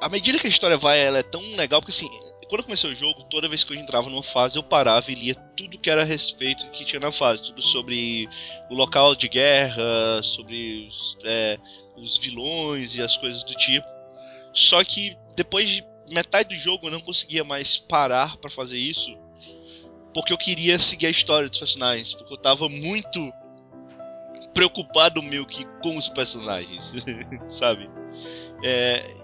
à 0.00 0.08
medida 0.08 0.38
que 0.38 0.46
a 0.46 0.50
história 0.50 0.76
vai, 0.76 0.98
ela 1.00 1.18
é 1.18 1.22
tão 1.22 1.42
legal. 1.54 1.80
Porque 1.80 1.92
assim, 1.92 2.10
quando 2.48 2.64
comecei 2.64 2.90
o 2.90 2.94
jogo, 2.94 3.24
toda 3.24 3.48
vez 3.48 3.62
que 3.62 3.72
eu 3.72 3.76
entrava 3.76 4.08
numa 4.08 4.22
fase, 4.22 4.56
eu 4.56 4.62
parava 4.62 5.10
e 5.10 5.14
lia 5.14 5.34
tudo 5.56 5.78
que 5.78 5.90
era 5.90 6.02
a 6.02 6.04
respeito 6.04 6.68
que 6.70 6.84
tinha 6.84 7.00
na 7.00 7.12
fase. 7.12 7.42
Tudo 7.42 7.62
sobre 7.62 8.28
o 8.70 8.74
local 8.74 9.14
de 9.14 9.28
guerra, 9.28 10.22
sobre 10.22 10.88
os, 10.88 11.16
é, 11.24 11.58
os 11.96 12.18
vilões 12.18 12.94
e 12.96 13.02
as 13.02 13.16
coisas 13.16 13.44
do 13.44 13.54
tipo. 13.54 13.86
Só 14.52 14.82
que 14.82 15.16
depois 15.36 15.68
de 15.68 15.84
metade 16.08 16.48
do 16.48 16.54
jogo 16.54 16.86
eu 16.86 16.90
não 16.90 17.00
conseguia 17.00 17.44
mais 17.44 17.76
parar 17.76 18.36
para 18.38 18.50
fazer 18.50 18.78
isso 18.78 19.16
porque 20.18 20.32
eu 20.32 20.38
queria 20.38 20.78
seguir 20.78 21.06
a 21.06 21.10
história 21.10 21.48
dos 21.48 21.58
personagens, 21.58 22.14
porque 22.14 22.32
eu 22.32 22.38
tava 22.38 22.68
muito 22.68 23.32
preocupado 24.52 25.22
meio 25.22 25.46
que 25.46 25.64
com 25.80 25.96
os 25.96 26.08
personagens, 26.08 26.92
sabe? 27.48 27.88
É, 28.64 29.14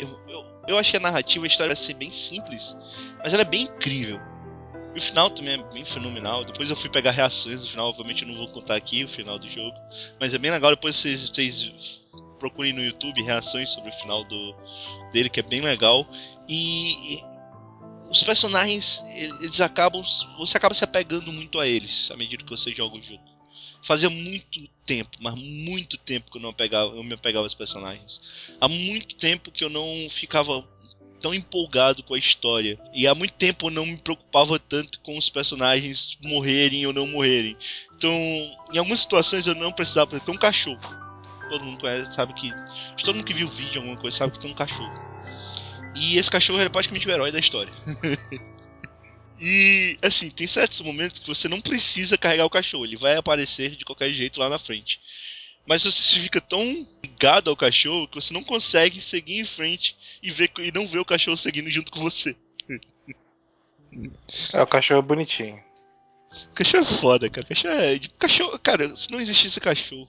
eu, 0.00 0.08
eu, 0.28 0.46
eu 0.70 0.78
achei 0.78 0.98
a 0.98 1.02
narrativa, 1.02 1.44
a 1.44 1.48
história 1.48 1.76
ser 1.76 1.94
bem 1.94 2.10
simples, 2.10 2.76
mas 3.22 3.32
ela 3.32 3.42
é 3.42 3.44
bem 3.44 3.62
incrível. 3.62 4.20
E 4.94 4.98
o 4.98 5.02
final 5.02 5.30
também 5.30 5.54
é 5.54 5.72
bem 5.72 5.84
fenomenal. 5.84 6.44
Depois 6.44 6.68
eu 6.68 6.76
fui 6.76 6.90
pegar 6.90 7.12
reações 7.12 7.60
do 7.60 7.68
final, 7.68 7.88
obviamente 7.88 8.22
eu 8.22 8.28
não 8.28 8.36
vou 8.36 8.48
contar 8.48 8.74
aqui 8.74 9.04
o 9.04 9.08
final 9.08 9.38
do 9.38 9.48
jogo. 9.48 9.76
Mas 10.18 10.34
é 10.34 10.38
bem 10.38 10.50
legal, 10.50 10.70
depois 10.70 10.96
vocês, 10.96 11.28
vocês 11.28 12.00
procurem 12.38 12.72
no 12.72 12.82
YouTube 12.82 13.22
reações 13.22 13.70
sobre 13.70 13.90
o 13.90 13.92
final 13.94 14.24
do, 14.24 14.54
dele, 15.12 15.30
que 15.30 15.38
é 15.38 15.42
bem 15.42 15.60
legal. 15.60 16.06
E, 16.48 17.14
e 17.14 17.22
os 18.10 18.22
personagens, 18.24 19.00
eles 19.14 19.60
acabam. 19.60 20.02
Você 20.38 20.56
acaba 20.56 20.74
se 20.74 20.82
apegando 20.82 21.32
muito 21.32 21.60
a 21.60 21.68
eles 21.68 22.10
à 22.10 22.16
medida 22.16 22.42
que 22.42 22.50
você 22.50 22.74
joga 22.74 22.98
o 22.98 23.02
jogo. 23.02 23.29
Fazia 23.82 24.10
muito 24.10 24.68
tempo, 24.84 25.10
mas 25.20 25.34
muito 25.34 25.96
tempo 25.96 26.30
que 26.30 26.38
eu 26.38 26.42
não 26.42 26.52
pegava, 26.52 26.94
eu 26.94 27.02
me 27.02 27.14
apegava 27.14 27.46
aos 27.46 27.54
personagens. 27.54 28.20
Há 28.60 28.68
muito 28.68 29.16
tempo 29.16 29.50
que 29.50 29.64
eu 29.64 29.70
não 29.70 30.08
ficava 30.10 30.64
tão 31.20 31.34
empolgado 31.34 32.02
com 32.02 32.14
a 32.14 32.18
história. 32.18 32.78
E 32.92 33.06
há 33.06 33.14
muito 33.14 33.34
tempo 33.34 33.66
eu 33.66 33.70
não 33.70 33.86
me 33.86 33.96
preocupava 33.96 34.58
tanto 34.58 34.98
com 35.00 35.16
os 35.16 35.28
personagens 35.28 36.18
morrerem 36.22 36.86
ou 36.86 36.92
não 36.92 37.06
morrerem. 37.06 37.56
Então, 37.96 38.12
em 38.72 38.78
algumas 38.78 39.00
situações 39.00 39.46
eu 39.46 39.54
não 39.54 39.72
precisava 39.72 40.18
ter 40.18 40.30
um 40.30 40.36
cachorro. 40.36 40.80
Todo 41.48 41.64
mundo 41.64 41.80
conhece, 41.80 42.12
sabe 42.12 42.32
que. 42.34 42.50
Todo 43.04 43.16
mundo 43.16 43.24
que 43.24 43.34
viu 43.34 43.46
o 43.46 43.50
vídeo, 43.50 43.80
alguma 43.80 43.96
coisa, 43.96 44.16
sabe 44.16 44.32
que 44.32 44.40
tem 44.40 44.50
um 44.50 44.54
cachorro. 44.54 45.10
E 45.94 46.16
esse 46.16 46.30
cachorro 46.30 46.60
é 46.60 46.68
praticamente 46.68 47.06
o 47.06 47.10
herói 47.10 47.32
da 47.32 47.38
história. 47.38 47.72
e, 49.40 49.96
assim, 50.02 50.28
tem 50.30 50.46
certos 50.46 50.80
momentos 50.82 51.18
que 51.18 51.26
você 51.26 51.48
não 51.48 51.62
precisa 51.62 52.18
carregar 52.18 52.44
o 52.44 52.50
cachorro, 52.50 52.84
ele 52.84 52.96
vai 52.96 53.16
aparecer 53.16 53.74
de 53.74 53.84
qualquer 53.84 54.12
jeito 54.12 54.38
lá 54.38 54.50
na 54.50 54.58
frente. 54.58 55.00
Mas 55.66 55.84
você 55.84 56.20
fica 56.20 56.40
tão 56.40 56.86
ligado 57.02 57.48
ao 57.48 57.56
cachorro 57.56 58.06
que 58.06 58.16
você 58.20 58.34
não 58.34 58.44
consegue 58.44 59.00
seguir 59.00 59.38
em 59.38 59.44
frente 59.44 59.96
e, 60.22 60.30
ver, 60.30 60.50
e 60.58 60.70
não 60.70 60.86
ver 60.86 60.98
o 60.98 61.04
cachorro 61.04 61.36
seguindo 61.36 61.70
junto 61.70 61.90
com 61.90 62.00
você. 62.00 62.36
É, 64.54 64.62
o 64.62 64.66
cachorro 64.68 65.00
é 65.00 65.02
bonitinho. 65.02 65.60
O 66.52 66.54
cachorro 66.54 66.84
é 66.84 66.86
foda, 66.86 67.28
cara. 67.28 67.44
O 67.44 67.48
cachorro 67.48 67.74
é. 67.74 67.98
Cachorro, 68.20 68.58
cara, 68.60 68.88
se 68.96 69.10
não 69.10 69.20
existisse 69.20 69.58
cachorro, 69.58 70.08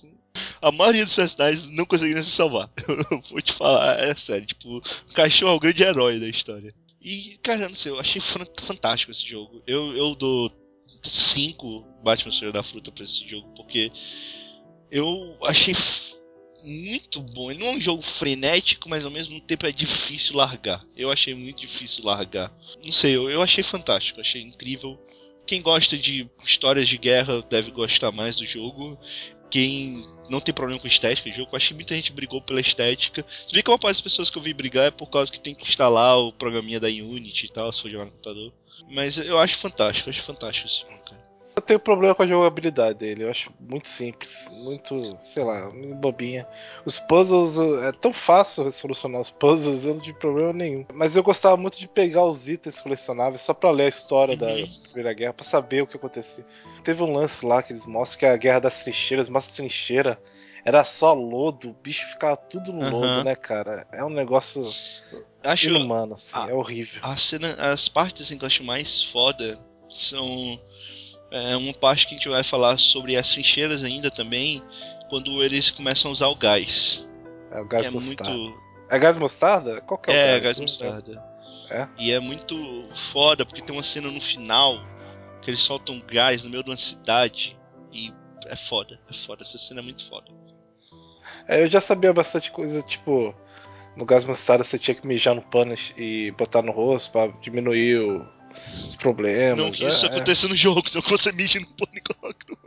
a 0.62 0.72
maioria 0.72 1.04
dos 1.04 1.16
personagens 1.16 1.68
não 1.70 1.84
conseguiriam 1.84 2.24
se 2.24 2.30
salvar. 2.30 2.70
Eu 2.88 3.24
vou 3.32 3.42
te 3.42 3.54
falar, 3.54 4.00
é 4.00 4.14
sério. 4.14 4.46
Tipo, 4.46 4.78
o 4.78 5.14
cachorro 5.16 5.54
é 5.54 5.56
o 5.56 5.60
grande 5.60 5.82
herói 5.82 6.20
da 6.20 6.28
história. 6.28 6.76
E, 7.02 7.38
cara, 7.42 7.68
não 7.68 7.76
sei, 7.76 7.92
eu 7.92 8.00
achei 8.00 8.22
fantástico 8.22 9.12
esse 9.12 9.28
jogo. 9.28 9.64
Eu, 9.66 9.96
eu 9.98 10.14
dou 10.14 10.52
5 11.02 11.84
Batman 12.04 12.32
Senhor 12.32 12.54
da 12.54 12.62
Fruta 12.62 12.92
pra 12.92 13.04
esse 13.04 13.28
jogo, 13.28 13.52
porque 13.56 13.92
eu 14.92 15.38
achei 15.44 15.74
muito 16.64 17.22
bom. 17.22 17.50
Ele 17.50 17.60
não 17.60 17.68
é 17.68 17.72
um 17.72 17.82
jogo 17.82 18.04
frenético, 18.04 18.88
mas 18.88 19.04
ao 19.04 19.12
mesmo 19.12 19.42
tempo 19.42 19.66
é 19.66 19.72
difícil 19.72 20.36
largar. 20.36 20.84
Eu 20.96 21.12
achei 21.12 21.34
muito 21.34 21.62
difícil 21.62 22.06
largar. 22.06 22.54
Não 22.84 22.92
sei, 22.92 23.16
eu, 23.16 23.30
eu 23.30 23.42
achei 23.42 23.64
fantástico, 23.64 24.22
achei 24.22 24.42
incrível. 24.42 25.00
Quem 25.46 25.62
gosta 25.62 25.98
de 25.98 26.30
histórias 26.46 26.88
de 26.88 26.98
guerra 26.98 27.42
deve 27.42 27.72
gostar 27.72 28.12
mais 28.12 28.36
do 28.36 28.46
jogo. 28.46 29.00
Quem 29.50 30.06
não 30.32 30.40
tem 30.40 30.54
problema 30.54 30.80
com 30.80 30.88
estética 30.88 31.30
de 31.30 31.36
jogo, 31.36 31.50
eu 31.52 31.58
acho 31.58 31.68
que 31.68 31.74
muita 31.74 31.94
gente 31.94 32.14
brigou 32.14 32.42
pela 32.42 32.62
estética. 32.62 33.26
Se 33.46 33.54
bem 33.54 33.62
que 33.62 33.70
uma 33.70 33.78
parte 33.78 33.98
das 33.98 34.02
pessoas 34.02 34.30
que 34.30 34.38
eu 34.38 34.42
vi 34.42 34.54
brigar 34.54 34.86
é 34.86 34.92
por 34.92 35.08
causa 35.08 35.32
que 35.32 35.40
tem 35.40 35.54
que 35.54 35.68
instalar 35.68 36.18
o 36.18 36.32
programinha 36.32 36.80
da 36.80 36.88
Unity 36.88 37.48
e 37.48 37.50
tal, 37.50 37.72
se 37.72 37.82
for 37.82 37.92
jogar 37.92 38.06
no 38.06 38.12
computador. 38.12 38.54
Mas 38.90 39.18
eu 39.18 39.38
acho 39.38 39.58
fantástico, 39.58 40.10
eu 40.10 40.12
acho 40.12 40.22
fantástico 40.22 40.68
esse 40.68 40.82
jogo, 40.82 41.04
cara. 41.04 41.21
Eu 41.56 41.62
tenho 41.62 41.80
problema 41.80 42.16
com 42.16 42.24
a 42.24 42.28
jogabilidade 42.28 43.00
dele. 43.00 43.24
Eu 43.24 43.30
acho 43.30 43.52
muito 43.60 43.88
simples, 43.88 44.50
muito, 44.52 45.18
sei 45.22 45.44
lá, 45.44 45.70
muito 45.72 45.96
bobinha. 45.96 46.48
Os 46.86 46.98
puzzles, 46.98 47.58
é 47.84 47.92
tão 47.92 48.14
fácil 48.14 48.72
solucionar 48.72 49.22
os 49.22 49.30
puzzles, 49.30 49.86
eu 49.86 49.96
não 49.96 50.02
tive 50.02 50.18
problema 50.18 50.54
nenhum. 50.54 50.86
Mas 50.94 51.16
eu 51.16 51.24
gostava 51.24 51.58
muito 51.58 51.78
de 51.78 51.88
pegar 51.88 52.24
os 52.24 52.48
itens 52.48 52.80
colecionáveis 52.80 53.42
só 53.42 53.54
pra 53.54 53.72
ler 53.72 53.86
a 53.86 53.90
história 53.90 54.34
uhum. 54.34 54.40
da 54.40 54.82
Primeira 54.84 55.14
Guerra, 55.14 55.34
pra 55.34 55.46
saber 55.46 55.82
o 55.82 55.88
que 55.88 55.98
acontecia. 55.98 56.46
Teve 56.84 57.04
um 57.04 57.14
lance 57.14 57.46
lá 57.46 57.62
que 57.62 57.74
eles 57.74 57.86
mostram 57.86 58.20
que 58.20 58.26
é 58.26 58.32
a 58.32 58.38
Guerra 58.38 58.60
das 58.60 58.84
Trincheiras, 58.84 59.28
mas 59.28 59.48
trincheira 59.48 60.18
era 60.64 60.84
só 60.84 61.14
lodo, 61.14 61.70
o 61.70 61.74
bicho 61.74 62.06
ficava 62.08 62.38
tudo 62.38 62.72
no 62.72 62.86
uhum. 62.86 62.92
lodo, 62.92 63.24
né, 63.24 63.36
cara? 63.36 63.86
É 63.92 64.04
um 64.04 64.10
negócio 64.10 64.70
acho 65.44 65.68
inumano, 65.68 66.14
assim, 66.14 66.32
a, 66.36 66.50
é 66.50 66.54
horrível. 66.54 67.02
Cena, 67.18 67.54
as 67.72 67.88
partes 67.88 68.24
assim, 68.24 68.38
que 68.38 68.44
eu 68.44 68.48
acho 68.48 68.64
mais 68.64 69.04
foda 69.06 69.60
são 69.90 70.60
é 71.32 71.56
uma 71.56 71.74
parte 71.74 72.06
que 72.06 72.14
a 72.14 72.18
gente 72.18 72.30
vai 72.30 72.44
falar 72.44 72.78
sobre 72.78 73.16
as 73.16 73.32
trincheiras 73.32 73.84
ainda 73.84 74.12
também, 74.12 74.62
quando 75.10 75.42
eles 75.42 75.70
começam 75.70 76.10
a 76.10 76.12
usar 76.12 76.28
o 76.28 76.36
gás. 76.36 77.08
É 77.52 77.62
o 77.62 77.68
gás 77.68 77.88
é 77.88 77.90
mostarda. 77.90 78.34
Muito... 78.34 78.62
É 78.90 79.00
gás 79.00 79.18
mostarda? 79.18 79.82
Qual 79.82 79.98
que 79.98 80.12
é, 80.12 80.14
é 80.14 80.18
o 80.18 80.26
gás? 80.26 80.36
É, 80.36 80.40
gás 80.42 80.60
mostarda. 80.60 81.32
É? 81.70 81.88
E 81.98 82.12
é 82.12 82.20
muito 82.20 82.56
foda, 83.14 83.46
porque 83.46 83.62
tem 83.62 83.74
uma 83.74 83.84
cena 83.84 84.12
no 84.12 84.20
final 84.20 84.82
que 85.42 85.50
eles 85.50 85.62
soltam 85.62 86.02
gás 86.06 86.44
no 86.44 86.50
meio 86.50 86.64
de 86.64 86.70
uma 86.70 86.78
cidade 86.78 87.58
e 87.94 88.14
é 88.46 88.56
foda, 88.56 89.00
é 89.10 89.14
foda, 89.14 89.44
essa 89.44 89.58
cena 89.58 89.80
é 89.80 89.84
muito 89.84 90.08
foda. 90.08 90.30
É, 91.48 91.64
eu 91.64 91.68
já 91.72 91.80
sabia 91.80 92.12
bastante 92.12 92.52
coisa, 92.52 92.82
tipo, 92.82 93.34
no 93.96 94.06
gás 94.06 94.26
mostarda 94.26 94.64
você 94.64 94.78
tinha 94.78 94.96
que 94.96 95.08
mijar 95.08 95.34
no 95.34 95.42
pano 95.42 95.74
e 95.98 96.32
botar 96.32 96.62
no 96.62 96.72
rosto 96.72 97.12
para 97.12 97.32
diminuir 97.40 98.00
o, 98.00 98.28
os 98.88 98.96
problemas. 98.96 99.58
Não 99.58 99.72
que 99.72 99.86
isso 99.86 100.06
é, 100.06 100.10
aconteça 100.10 100.48
no 100.48 100.56
jogo, 100.56 100.84
não 100.94 101.02
que 101.02 101.10
você 101.10 101.32
mije 101.32 101.60
no 101.60 101.68
pano 101.68 101.92
e 101.96 102.02
coloca 102.02 102.46
no. 102.50 102.58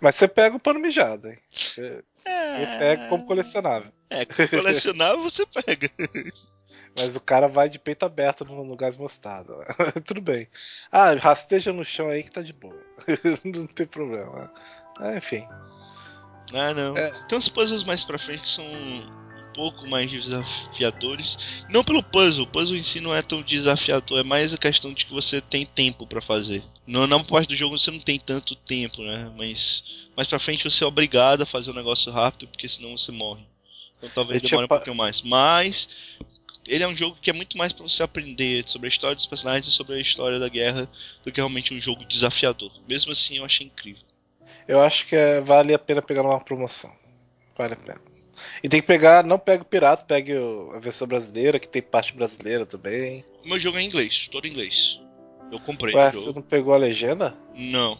Mas 0.00 0.14
você 0.14 0.28
pega 0.28 0.56
o 0.56 0.60
pano 0.60 0.80
mijado, 0.80 1.28
hein? 1.28 1.38
Você, 1.52 2.02
é... 2.26 2.58
você 2.58 2.78
pega 2.78 3.08
como 3.08 3.26
colecionável. 3.26 3.92
É, 4.10 4.24
como 4.24 4.48
colecionável 4.48 5.22
você 5.22 5.46
pega. 5.46 5.90
Mas 6.96 7.16
o 7.16 7.20
cara 7.20 7.48
vai 7.48 7.68
de 7.68 7.78
peito 7.78 8.04
aberto 8.04 8.44
no, 8.44 8.64
no 8.64 8.76
gás 8.76 8.96
mostarda. 8.96 9.54
Tudo 10.04 10.20
bem. 10.20 10.48
Ah, 10.90 11.14
rasteja 11.14 11.72
no 11.72 11.84
chão 11.84 12.10
aí 12.10 12.22
que 12.22 12.30
tá 12.30 12.42
de 12.42 12.52
boa. 12.52 12.78
não 13.44 13.66
tem 13.66 13.86
problema. 13.86 14.52
Ah, 14.98 15.16
enfim. 15.16 15.42
Ah, 16.52 16.74
não. 16.74 16.96
É. 16.96 17.10
Tem 17.28 17.38
uns 17.38 17.48
puzzles 17.48 17.84
mais 17.84 18.04
pra 18.04 18.18
frente 18.18 18.42
que 18.42 18.48
são 18.48 18.64
pouco 19.54 19.86
mais 19.86 20.10
desafiadores. 20.10 21.64
Não 21.68 21.84
pelo 21.84 22.02
puzzle, 22.02 22.44
o 22.44 22.46
puzzle 22.46 22.76
em 22.76 22.82
si 22.82 23.00
não 23.00 23.14
é 23.14 23.22
tão 23.22 23.42
desafiador, 23.42 24.20
é 24.20 24.22
mais 24.22 24.52
a 24.52 24.58
questão 24.58 24.92
de 24.92 25.06
que 25.06 25.12
você 25.12 25.40
tem 25.40 25.64
tempo 25.64 26.06
para 26.06 26.20
fazer. 26.20 26.62
Não, 26.86 27.06
na 27.06 27.22
parte 27.22 27.48
do 27.48 27.56
jogo 27.56 27.78
você 27.78 27.90
não 27.90 28.00
tem 28.00 28.18
tanto 28.18 28.56
tempo, 28.56 29.02
né? 29.02 29.30
Mas 29.36 29.84
mais 30.16 30.28
pra 30.28 30.38
frente 30.38 30.68
você 30.68 30.82
é 30.82 30.86
obrigado 30.86 31.42
a 31.42 31.46
fazer 31.46 31.70
um 31.70 31.74
negócio 31.74 32.10
rápido, 32.12 32.48
porque 32.48 32.68
senão 32.68 32.96
você 32.96 33.12
morre. 33.12 33.42
Então 33.98 34.10
talvez 34.14 34.42
demore 34.42 34.64
um 34.64 34.68
pouquinho 34.68 34.96
mais. 34.96 35.22
Mas 35.22 35.88
ele 36.66 36.84
é 36.84 36.88
um 36.88 36.96
jogo 36.96 37.16
que 37.20 37.30
é 37.30 37.32
muito 37.32 37.56
mais 37.56 37.72
para 37.72 37.86
você 37.86 38.02
aprender 38.02 38.64
sobre 38.66 38.88
a 38.88 38.90
história 38.90 39.16
dos 39.16 39.26
personagens 39.26 39.66
e 39.68 39.72
sobre 39.72 39.94
a 39.94 40.00
história 40.00 40.38
da 40.38 40.48
guerra 40.48 40.88
do 41.24 41.30
que 41.30 41.40
realmente 41.40 41.74
um 41.74 41.80
jogo 41.80 42.04
desafiador. 42.04 42.72
Mesmo 42.88 43.12
assim, 43.12 43.38
eu 43.38 43.44
achei 43.44 43.66
incrível. 43.66 44.02
Eu 44.66 44.80
acho 44.80 45.06
que 45.06 45.16
é, 45.16 45.40
vale 45.40 45.74
a 45.74 45.78
pena 45.78 46.02
pegar 46.02 46.22
uma 46.22 46.40
promoção. 46.40 46.94
Vale 47.56 47.74
a 47.74 47.76
pena. 47.76 48.11
E 48.62 48.68
tem 48.68 48.80
que 48.80 48.86
pegar, 48.86 49.24
não 49.24 49.38
pega 49.38 49.62
o 49.62 49.66
pirata, 49.66 50.04
pegue 50.04 50.32
a 50.74 50.78
versão 50.78 51.06
brasileira, 51.06 51.58
que 51.58 51.68
tem 51.68 51.82
parte 51.82 52.12
brasileira 52.14 52.64
também. 52.66 53.24
O 53.44 53.48
meu 53.48 53.58
jogo 53.58 53.78
é 53.78 53.82
em 53.82 53.86
inglês, 53.86 54.28
todo 54.30 54.46
em 54.46 54.50
inglês. 54.50 55.00
Eu 55.50 55.60
comprei. 55.60 55.94
Ué, 55.94 56.10
você 56.10 56.32
não 56.32 56.42
pegou 56.42 56.72
a 56.72 56.78
legenda? 56.78 57.36
Não. 57.54 57.98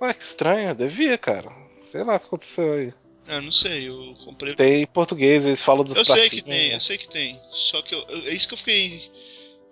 Ué, 0.00 0.14
que 0.14 0.22
estranho, 0.22 0.74
devia, 0.74 1.18
cara. 1.18 1.50
Sei 1.68 2.04
lá 2.04 2.16
o 2.16 2.20
que 2.20 2.26
aconteceu 2.26 2.72
aí. 2.72 2.92
Ah, 3.26 3.40
não 3.40 3.52
sei, 3.52 3.88
eu 3.88 4.14
comprei. 4.24 4.54
Tem 4.54 4.82
em 4.82 4.86
português, 4.86 5.46
eles 5.46 5.62
falam 5.62 5.84
dos 5.84 5.96
Eu 5.96 6.04
sei 6.04 6.28
que 6.28 6.42
tem, 6.42 6.72
eu 6.72 6.80
sei 6.80 6.98
que 6.98 7.08
tem. 7.08 7.40
Só 7.50 7.80
que 7.82 7.94
eu, 7.94 8.00
eu, 8.08 8.28
é 8.28 8.34
isso 8.34 8.46
que 8.46 8.54
eu 8.54 8.58
fiquei. 8.58 9.10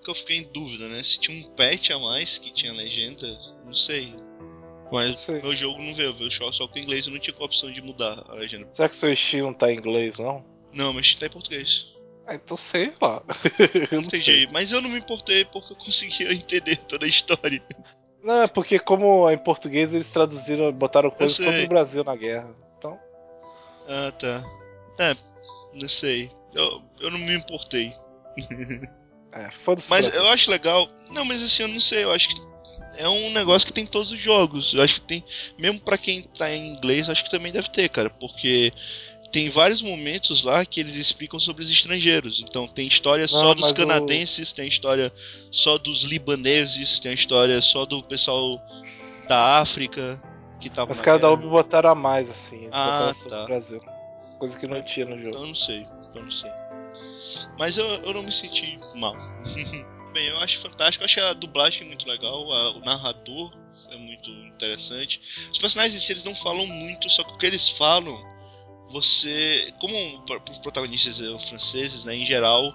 que 0.03 0.11
eu 0.11 0.14
fiquei 0.14 0.39
em 0.39 0.53
dúvida, 0.53 0.89
né? 0.89 1.03
Se 1.03 1.20
tinha 1.20 1.37
um 1.37 1.51
patch 1.51 1.91
a 1.91 1.99
mais 1.99 2.39
que 2.39 2.53
tinha 2.53 2.73
legenda, 2.73 3.29
não 3.66 3.75
sei. 3.75 4.14
Mas 4.93 5.20
Sei. 5.20 5.40
meu 5.40 5.57
jogo 5.57 5.80
não 5.80 5.95
veio, 5.95 6.14
veio 6.14 6.30
só, 6.30 6.53
só 6.53 6.68
com 6.68 6.78
inglês, 6.78 7.07
eu 7.07 7.12
não 7.12 7.18
tinha 7.18 7.34
opção 7.38 7.72
de 7.72 7.80
mudar 7.80 8.22
a 8.28 8.34
legenda. 8.34 8.68
Será 8.72 8.90
que 8.90 8.95
seu 8.95 9.43
não 9.43 9.55
tá 9.55 9.72
em 9.72 9.76
inglês, 9.78 10.18
não? 10.18 10.45
Não, 10.70 10.93
meu 10.93 11.01
estilo 11.01 11.20
tá 11.20 11.26
em 11.26 11.30
português. 11.30 11.86
Ah, 12.26 12.34
então 12.34 12.57
sei 12.59 12.93
lá. 13.01 13.22
eu 13.90 14.01
não 14.01 14.09
entendi, 14.09 14.24
sei. 14.24 14.47
mas 14.49 14.70
eu 14.70 14.82
não 14.82 14.90
me 14.90 14.99
importei 14.99 15.47
porque 15.47 15.72
eu 15.72 15.76
conseguia 15.78 16.30
entender 16.34 16.76
toda 16.76 17.07
a 17.07 17.09
história. 17.09 17.62
Não, 18.22 18.43
é 18.43 18.47
porque 18.47 18.78
como 18.78 19.28
em 19.30 19.38
português 19.38 19.95
eles 19.95 20.11
traduziram, 20.11 20.70
botaram 20.70 21.11
coisas 21.11 21.38
sobre 21.38 21.64
o 21.64 21.68
Brasil 21.68 22.05
na 22.05 22.14
guerra. 22.14 22.55
Então. 22.76 23.01
Ah, 23.88 24.12
tá. 24.12 24.45
É, 25.01 25.16
não 25.72 25.88
sei. 25.88 26.30
Eu, 26.55 26.82
eu 27.01 27.11
não 27.11 27.18
me 27.18 27.34
importei. 27.34 27.95
É, 29.34 29.51
foda-se. 29.51 29.88
Mas 29.88 30.03
Brasil. 30.03 30.20
eu 30.20 30.28
acho 30.28 30.51
legal. 30.51 30.90
Não, 31.09 31.24
mas 31.24 31.43
assim, 31.43 31.62
eu 31.62 31.68
não 31.68 31.80
sei, 31.80 32.05
eu 32.05 32.12
acho 32.12 32.28
que 32.28 32.51
é 32.97 33.09
um 33.09 33.30
negócio 33.32 33.66
que 33.66 33.72
tem 33.72 33.84
em 33.84 33.86
todos 33.86 34.12
os 34.12 34.18
jogos. 34.20 34.72
Eu 34.74 34.82
acho 34.82 34.95
que 34.95 35.01
tem, 35.03 35.24
mesmo 35.59 35.80
para 35.80 35.99
quem 35.99 36.22
tá 36.22 36.53
em 36.55 36.68
inglês, 36.68 37.09
acho 37.09 37.24
que 37.24 37.30
também 37.30 37.53
deve 37.53 37.68
ter, 37.70 37.88
cara, 37.88 38.11
porque 38.11 38.72
tem 39.30 39.49
vários 39.49 39.80
momentos 39.80 40.45
lá 40.45 40.64
que 40.66 40.78
eles 40.78 40.97
explicam 40.97 41.40
sobre 41.40 41.62
os 41.62 41.70
estrangeiros. 41.70 42.40
Então 42.47 42.68
tem 42.68 42.86
história 42.86 43.26
só 43.26 43.45
Não, 43.45 43.55
dos 43.55 43.62
mas 43.62 43.70
o- 43.70 43.74
canadenses, 43.74 44.53
tem 44.53 44.68
história 44.68 45.12
só 45.51 45.78
dos 45.78 46.03
libaneses, 46.05 46.99
tem 46.99 47.14
história 47.14 47.61
só 47.62 47.86
do 47.86 48.03
pessoal 48.03 48.61
da 49.28 49.59
África 49.61 50.22
que 50.61 50.68
tava 50.68 50.93
Os 50.93 50.99
na 50.99 51.05
caras 51.05 51.20
da 51.22 51.28
guerra. 51.28 51.40
Ubi 51.40 51.49
botaram 51.49 51.90
a 51.90 51.95
mais, 51.95 52.28
assim. 52.30 52.68
Ah, 52.70 53.11
tá. 53.28 53.45
Brasil. 53.47 53.80
Coisa 54.38 54.59
que 54.59 54.66
não 54.66 54.82
tinha 54.82 55.07
no 55.07 55.18
jogo. 55.20 55.36
Eu 55.36 55.47
não 55.47 55.55
sei, 55.55 55.86
eu 56.14 56.22
não 56.22 56.30
sei. 56.30 56.51
Mas 57.59 57.78
eu, 57.78 57.86
eu 57.86 58.12
não 58.12 58.22
me 58.22 58.32
senti 58.32 58.78
mal. 58.95 59.14
Bem, 60.12 60.26
eu 60.28 60.36
acho 60.38 60.58
fantástico, 60.60 61.02
eu 61.02 61.06
acho 61.06 61.20
a 61.20 61.32
dublagem 61.32 61.86
muito 61.86 62.06
legal, 62.06 62.52
a- 62.52 62.72
o 62.76 62.80
narrador 62.80 63.52
é 63.90 63.96
muito 63.96 64.30
interessante. 64.30 65.20
Os 65.50 65.58
personagens 65.58 65.94
em 65.94 66.04
si, 66.04 66.12
eles 66.12 66.24
não 66.24 66.34
falam 66.34 66.66
muito, 66.66 67.08
só 67.10 67.22
que 67.24 67.32
o 67.32 67.38
que 67.38 67.46
eles 67.46 67.68
falam, 67.68 68.16
você. 68.90 69.72
Como 69.80 69.94
os 70.50 70.58
protagonistas 70.58 71.16
são 71.16 71.38
franceses, 71.40 72.04
né, 72.04 72.14
em 72.14 72.26
geral, 72.26 72.74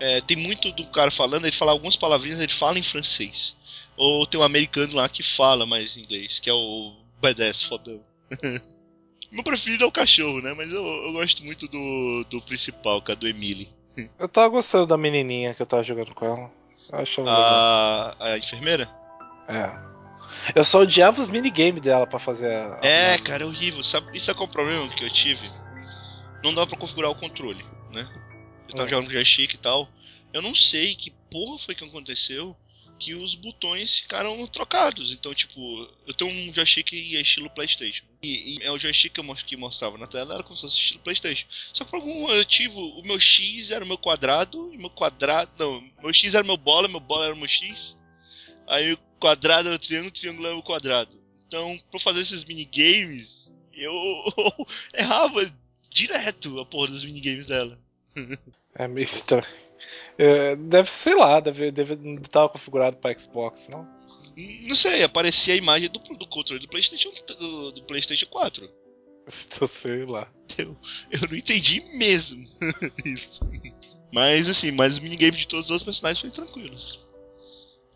é, 0.00 0.20
tem 0.20 0.36
muito 0.36 0.72
do 0.72 0.84
cara 0.88 1.10
falando, 1.10 1.44
ele 1.44 1.52
fala 1.54 1.70
algumas 1.72 1.94
palavrinhas, 1.96 2.40
ele 2.40 2.52
fala 2.52 2.78
em 2.78 2.82
francês. 2.82 3.54
Ou 3.96 4.26
tem 4.26 4.40
um 4.40 4.42
americano 4.44 4.94
lá 4.94 5.08
que 5.08 5.22
fala 5.22 5.64
mais 5.66 5.96
inglês, 5.96 6.40
que 6.40 6.50
é 6.50 6.52
o 6.52 6.94
B10 7.22 7.62
fodão. 7.62 8.02
Meu 9.30 9.44
preferido 9.44 9.84
é 9.84 9.86
o 9.86 9.92
cachorro, 9.92 10.40
né? 10.42 10.52
Mas 10.52 10.70
eu, 10.72 10.84
eu 10.84 11.12
gosto 11.12 11.44
muito 11.44 11.66
do, 11.68 12.24
do 12.28 12.42
principal, 12.42 13.00
que 13.00 13.12
é 13.12 13.16
do 13.16 13.26
Emily. 13.28 13.68
Eu 14.18 14.28
tava 14.28 14.48
gostando 14.48 14.86
da 14.86 14.96
menininha 14.96 15.54
que 15.54 15.62
eu 15.62 15.66
tava 15.66 15.82
jogando 15.84 16.14
com 16.14 16.24
ela. 16.26 16.52
A, 16.92 18.14
a 18.20 18.38
enfermeira? 18.38 18.88
É. 19.48 19.92
Eu 20.54 20.64
só 20.64 20.80
odiava 20.80 21.20
os 21.20 21.28
minigames 21.28 21.80
dela 21.80 22.06
pra 22.06 22.18
fazer 22.18 22.52
a. 22.54 22.80
É, 22.82 23.18
cara, 23.18 23.44
é 23.44 23.46
horrível. 23.46 23.82
Sabe, 23.82 24.16
isso 24.16 24.30
é 24.30 24.34
qual 24.34 24.46
é 24.46 24.50
o 24.50 24.52
problema 24.52 24.88
que 24.94 25.04
eu 25.04 25.10
tive? 25.12 25.50
Não 26.42 26.54
dava 26.54 26.66
pra 26.66 26.78
configurar 26.78 27.10
o 27.10 27.14
controle, 27.14 27.64
né? 27.90 28.08
Eu 28.68 28.74
tava 28.76 28.88
É. 28.88 28.90
jogando 28.90 29.06
com 29.06 29.12
joystick 29.12 29.54
e 29.54 29.58
tal. 29.58 29.88
Eu 30.32 30.42
não 30.42 30.54
sei 30.54 30.94
que 30.94 31.10
porra 31.30 31.58
foi 31.58 31.74
que 31.74 31.84
aconteceu 31.84 32.56
que 32.98 33.14
os 33.14 33.34
botões 33.34 33.98
ficaram 33.98 34.46
trocados. 34.46 35.12
Então, 35.12 35.34
tipo, 35.34 35.88
eu 36.06 36.14
tenho 36.14 36.30
um 36.30 36.54
joystick 36.54 36.92
estilo 36.92 37.50
PlayStation. 37.50 38.04
E, 38.22 38.54
e 38.54 38.62
é 38.62 38.70
o 38.70 38.78
joystick 38.78 39.12
que, 39.14 39.20
eu, 39.20 39.34
que 39.34 39.56
mostrava 39.56 39.98
na 39.98 40.06
tela 40.06 40.34
era 40.34 40.42
como 40.42 40.56
se 40.56 40.62
fosse 40.62 40.78
estilo 40.78 41.00
PlayStation. 41.00 41.46
Só 41.72 41.84
que 41.84 41.90
por 41.90 41.96
algum 41.96 42.28
motivo, 42.28 42.80
o 42.80 43.02
meu 43.02 43.18
X 43.18 43.70
era 43.70 43.84
o 43.84 43.88
meu 43.88 43.98
quadrado, 43.98 44.72
e 44.72 44.78
meu 44.78 44.90
quadrado. 44.90 45.50
Não, 45.58 45.84
meu 46.00 46.12
X 46.12 46.34
era 46.34 46.44
meu 46.44 46.56
bola, 46.56 46.88
meu 46.88 47.00
bola 47.00 47.26
era 47.26 47.34
meu 47.34 47.48
X. 47.48 47.96
Aí 48.68 48.92
o 48.92 48.98
quadrado 49.18 49.68
era 49.68 49.76
o 49.76 49.80
triângulo, 49.80 50.08
o 50.08 50.12
triângulo 50.12 50.46
era 50.46 50.56
o 50.56 50.62
quadrado. 50.62 51.20
Então, 51.48 51.78
pra 51.90 52.00
fazer 52.00 52.20
esses 52.20 52.44
minigames, 52.44 53.52
eu 53.74 53.92
errava 54.94 55.52
direto 55.90 56.58
a 56.60 56.64
porra 56.64 56.88
dos 56.88 57.04
minigames 57.04 57.46
dela. 57.46 57.78
É 58.74 58.88
meio 58.88 59.04
estranho. 59.04 59.44
É, 60.18 60.56
deve, 60.56 60.90
sei 60.90 61.14
lá, 61.14 61.40
deve, 61.40 61.70
deve 61.70 61.96
não 61.96 62.16
tava 62.22 62.48
configurado 62.48 62.96
pra 62.96 63.16
Xbox, 63.16 63.68
não? 63.68 63.86
Não 64.36 64.74
sei, 64.74 65.02
aparecia 65.02 65.54
a 65.54 65.56
imagem 65.56 65.90
do, 65.90 65.98
do 65.98 66.26
controle 66.26 66.60
do 66.60 66.68
PlayStation, 66.68 67.10
do, 67.38 67.72
do 67.72 67.82
PlayStation 67.82 68.26
4. 68.26 68.68
Então, 69.46 69.68
sei 69.68 70.04
lá. 70.04 70.28
Eu 70.58 70.76
não 71.28 71.36
entendi 71.36 71.80
mesmo 71.94 72.46
isso. 73.04 73.40
Mas 74.12 74.48
assim, 74.48 74.70
mas 74.70 74.94
os 74.94 74.98
minigames 74.98 75.40
de 75.40 75.48
todos 75.48 75.70
os 75.70 75.82
personagens 75.82 76.20
foram 76.20 76.32
tranquilos. 76.34 77.00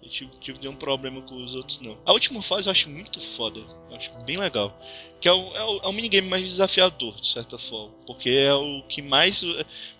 Eu 0.02 0.08
tive, 0.08 0.30
tive 0.40 0.58
nenhum 0.60 0.76
problema 0.76 1.20
com 1.22 1.34
os 1.44 1.54
outros, 1.54 1.80
não. 1.80 1.98
A 2.06 2.12
última 2.12 2.42
fase 2.42 2.68
eu 2.68 2.72
acho 2.72 2.88
muito 2.88 3.20
foda. 3.20 3.60
Eu 3.90 3.96
acho 3.96 4.10
bem 4.24 4.36
legal. 4.36 4.78
Que 5.20 5.28
é 5.28 5.32
o, 5.32 5.56
é 5.56 5.64
o, 5.64 5.78
é 5.78 5.86
o 5.88 5.92
minigame 5.92 6.28
mais 6.28 6.48
desafiador, 6.48 7.20
de 7.20 7.32
certa 7.32 7.58
forma. 7.58 7.92
Porque 8.06 8.30
é 8.30 8.54
o 8.54 8.82
que 8.88 9.02
mais. 9.02 9.42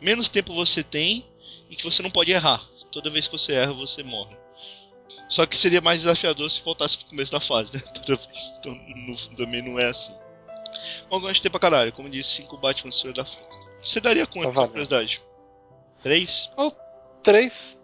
Menos 0.01 0.29
tempo 0.29 0.55
você 0.55 0.83
tem 0.83 1.27
e 1.71 1.77
que 1.77 1.85
você 1.85 2.03
não 2.03 2.11
pode 2.11 2.31
errar. 2.33 2.63
Toda 2.93 3.11
vez 3.11 3.27
que 3.27 3.37
você 3.37 3.53
erra, 3.55 3.73
você 3.73 4.03
morre. 4.03 4.37
Só 5.29 5.45
que 5.47 5.57
seria 5.57 5.81
mais 5.81 6.03
desafiador 6.03 6.51
se 6.51 6.63
voltasse 6.63 6.97
pro 6.99 7.07
começo 7.09 7.33
da 7.33 7.41
fase, 7.41 7.75
né? 7.75 7.81
Toda 7.95 8.17
vez. 8.17 8.53
Então 8.59 8.75
no- 8.75 9.37
também 9.37 9.63
não 9.63 9.79
é 9.79 9.87
assim. 9.87 10.15
De 11.33 11.43
ter 11.43 11.51
pra 11.51 11.61
caralho. 11.61 11.93
Como 11.93 12.09
disse, 12.09 12.31
5 12.43 12.57
Batman 12.59 12.91
História 12.91 13.15
da 13.15 13.25
Fruta. 13.25 13.57
Você 13.83 14.01
daria 14.01 14.27
quanto, 14.27 14.53
Tá 14.55 14.67
curiosidade? 14.69 15.21
3? 16.03 16.51
Três. 17.23 17.83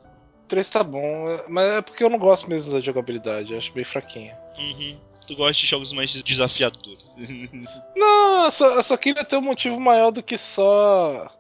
Três 0.49 0.69
tá 0.69 0.85
bom, 0.85 1.27
mas 1.49 1.67
é 1.67 1.83
porque 1.83 2.05
eu 2.05 2.11
não 2.11 2.19
gosto 2.19 2.49
mesmo 2.49 2.73
da 2.73 2.81
jogabilidade, 2.81 3.53
eu 3.53 3.59
acho 3.59 3.73
bem 3.73 3.85
fraquinha. 3.85 4.39
Uhum. 4.59 5.01
Tu 5.27 5.35
gosta 5.35 5.55
de 5.55 5.67
jogos 5.67 5.93
mais 5.93 6.13
desafiadores. 6.23 7.03
Não, 7.97 8.45
eu 8.45 8.51
só, 8.53 8.67
eu 8.75 8.83
só 8.83 8.97
queria 8.99 9.25
ter 9.25 9.37
um 9.37 9.41
motivo 9.43 9.81
maior 9.81 10.11
do 10.11 10.23
que 10.23 10.37
só. 10.37 11.31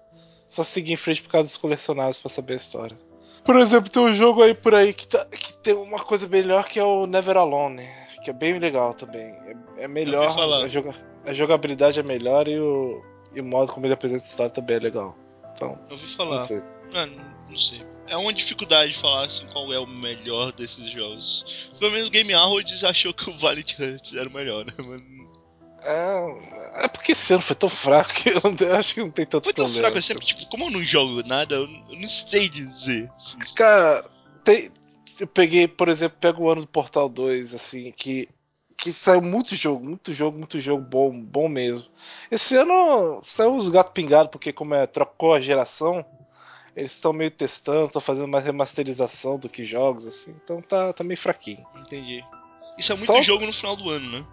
Só 0.52 0.62
seguir 0.64 0.92
em 0.92 0.96
frente 0.96 1.22
por 1.22 1.30
causa 1.30 1.48
dos 1.48 1.56
colecionáveis 1.56 2.18
pra 2.18 2.28
saber 2.28 2.52
a 2.52 2.56
história. 2.56 2.98
Por 3.42 3.56
exemplo, 3.56 3.88
tem 3.88 4.02
um 4.02 4.12
jogo 4.14 4.42
aí 4.42 4.52
por 4.52 4.74
aí 4.74 4.92
que, 4.92 5.06
tá- 5.08 5.24
que 5.24 5.54
tem 5.54 5.72
uma 5.72 5.98
coisa 5.98 6.28
melhor 6.28 6.66
que 6.68 6.78
é 6.78 6.84
o 6.84 7.06
Never 7.06 7.38
Alone, 7.38 7.82
que 8.22 8.28
é 8.28 8.34
bem 8.34 8.58
legal 8.58 8.92
também. 8.92 9.22
É, 9.78 9.84
é 9.84 9.88
melhor, 9.88 10.26
a, 10.62 10.68
joga- 10.68 10.94
a 11.24 11.32
jogabilidade 11.32 11.98
é 11.98 12.02
melhor 12.02 12.46
e 12.48 12.60
o, 12.60 13.02
e 13.34 13.40
o 13.40 13.44
modo 13.44 13.72
como 13.72 13.86
ele 13.86 13.94
apresenta 13.94 14.22
a 14.22 14.26
história 14.26 14.52
também 14.52 14.76
é 14.76 14.80
legal. 14.80 15.16
Então, 15.56 15.70
Eu 15.88 15.92
ouvi 15.96 16.06
não 16.06 16.16
falar. 16.16 16.40
sei. 16.40 16.62
Ah, 16.92 17.06
não, 17.06 17.24
não 17.48 17.56
sei. 17.56 17.82
É 18.08 18.16
uma 18.18 18.32
dificuldade 18.34 18.92
falar 18.98 19.24
assim 19.24 19.46
qual 19.52 19.72
é 19.72 19.78
o 19.78 19.86
melhor 19.86 20.52
desses 20.52 20.90
jogos. 20.90 21.70
Pelo 21.78 21.92
menos 21.92 22.08
o 22.08 22.10
Game 22.10 22.34
Awards 22.34 22.84
achou 22.84 23.14
que 23.14 23.30
o 23.30 23.38
Valiant 23.38 23.72
Hearts 23.80 24.12
era 24.14 24.28
o 24.28 24.32
melhor, 24.32 24.66
né? 24.66 24.72
Mas 24.76 25.00
É, 25.84 26.84
é 26.84 26.88
porque 26.88 27.12
esse 27.12 27.32
ano 27.32 27.42
foi 27.42 27.56
tão 27.56 27.68
fraco 27.68 28.12
que 28.14 28.28
eu, 28.30 28.40
não- 28.44 28.54
eu 28.66 28.76
acho 28.76 28.94
que 28.94 29.00
não 29.00 29.10
tem 29.10 29.26
tanto 29.26 29.44
foi 29.44 29.52
tão 29.52 29.64
problema. 29.64 29.84
fraco 29.86 29.98
assim, 29.98 30.14
tipo, 30.14 30.46
como 30.48 30.64
eu 30.66 30.70
não 30.70 30.82
jogo 30.82 31.22
nada, 31.26 31.54
eu 31.56 31.66
não, 31.66 31.84
eu 32.02 32.08
sei 32.08 32.48
dizer. 32.48 33.10
Cara, 33.56 34.08
tem, 34.44 34.70
eu 35.18 35.26
peguei, 35.26 35.66
por 35.68 35.88
exemplo, 35.88 36.18
pego 36.20 36.44
o 36.44 36.50
ano 36.50 36.62
do 36.62 36.66
Portal 36.68 37.08
2, 37.08 37.54
assim, 37.54 37.92
que, 37.96 38.28
que 38.76 38.92
saiu 38.92 39.22
muito 39.22 39.54
jogo, 39.56 39.84
muito 39.84 40.12
jogo, 40.12 40.38
muito 40.38 40.58
jogo 40.60 40.82
bom, 40.82 41.10
bom 41.20 41.48
mesmo. 41.48 41.88
Esse 42.30 42.56
ano 42.56 43.20
saiu 43.22 43.54
os 43.54 43.68
gato 43.68 43.92
pingado, 43.92 44.28
porque 44.28 44.52
como 44.52 44.74
é, 44.74 44.86
trocou 44.86 45.34
a 45.34 45.40
geração, 45.40 46.04
eles 46.76 46.92
estão 46.92 47.12
meio 47.12 47.30
testando, 47.30 47.86
estão 47.86 48.00
fazendo 48.00 48.28
mais 48.28 48.44
remasterização 48.44 49.38
do 49.38 49.48
que 49.48 49.64
jogos, 49.64 50.06
assim, 50.06 50.34
então 50.42 50.62
tá, 50.62 50.92
tá 50.92 51.04
meio 51.04 51.18
fraquinho. 51.18 51.64
Entendi. 51.76 52.24
Isso 52.78 52.92
é 52.92 52.94
muito 52.94 53.06
Só- 53.06 53.22
jogo 53.22 53.44
no 53.44 53.52
final 53.52 53.76
do 53.76 53.90
ano, 53.90 54.10
né? 54.10 54.26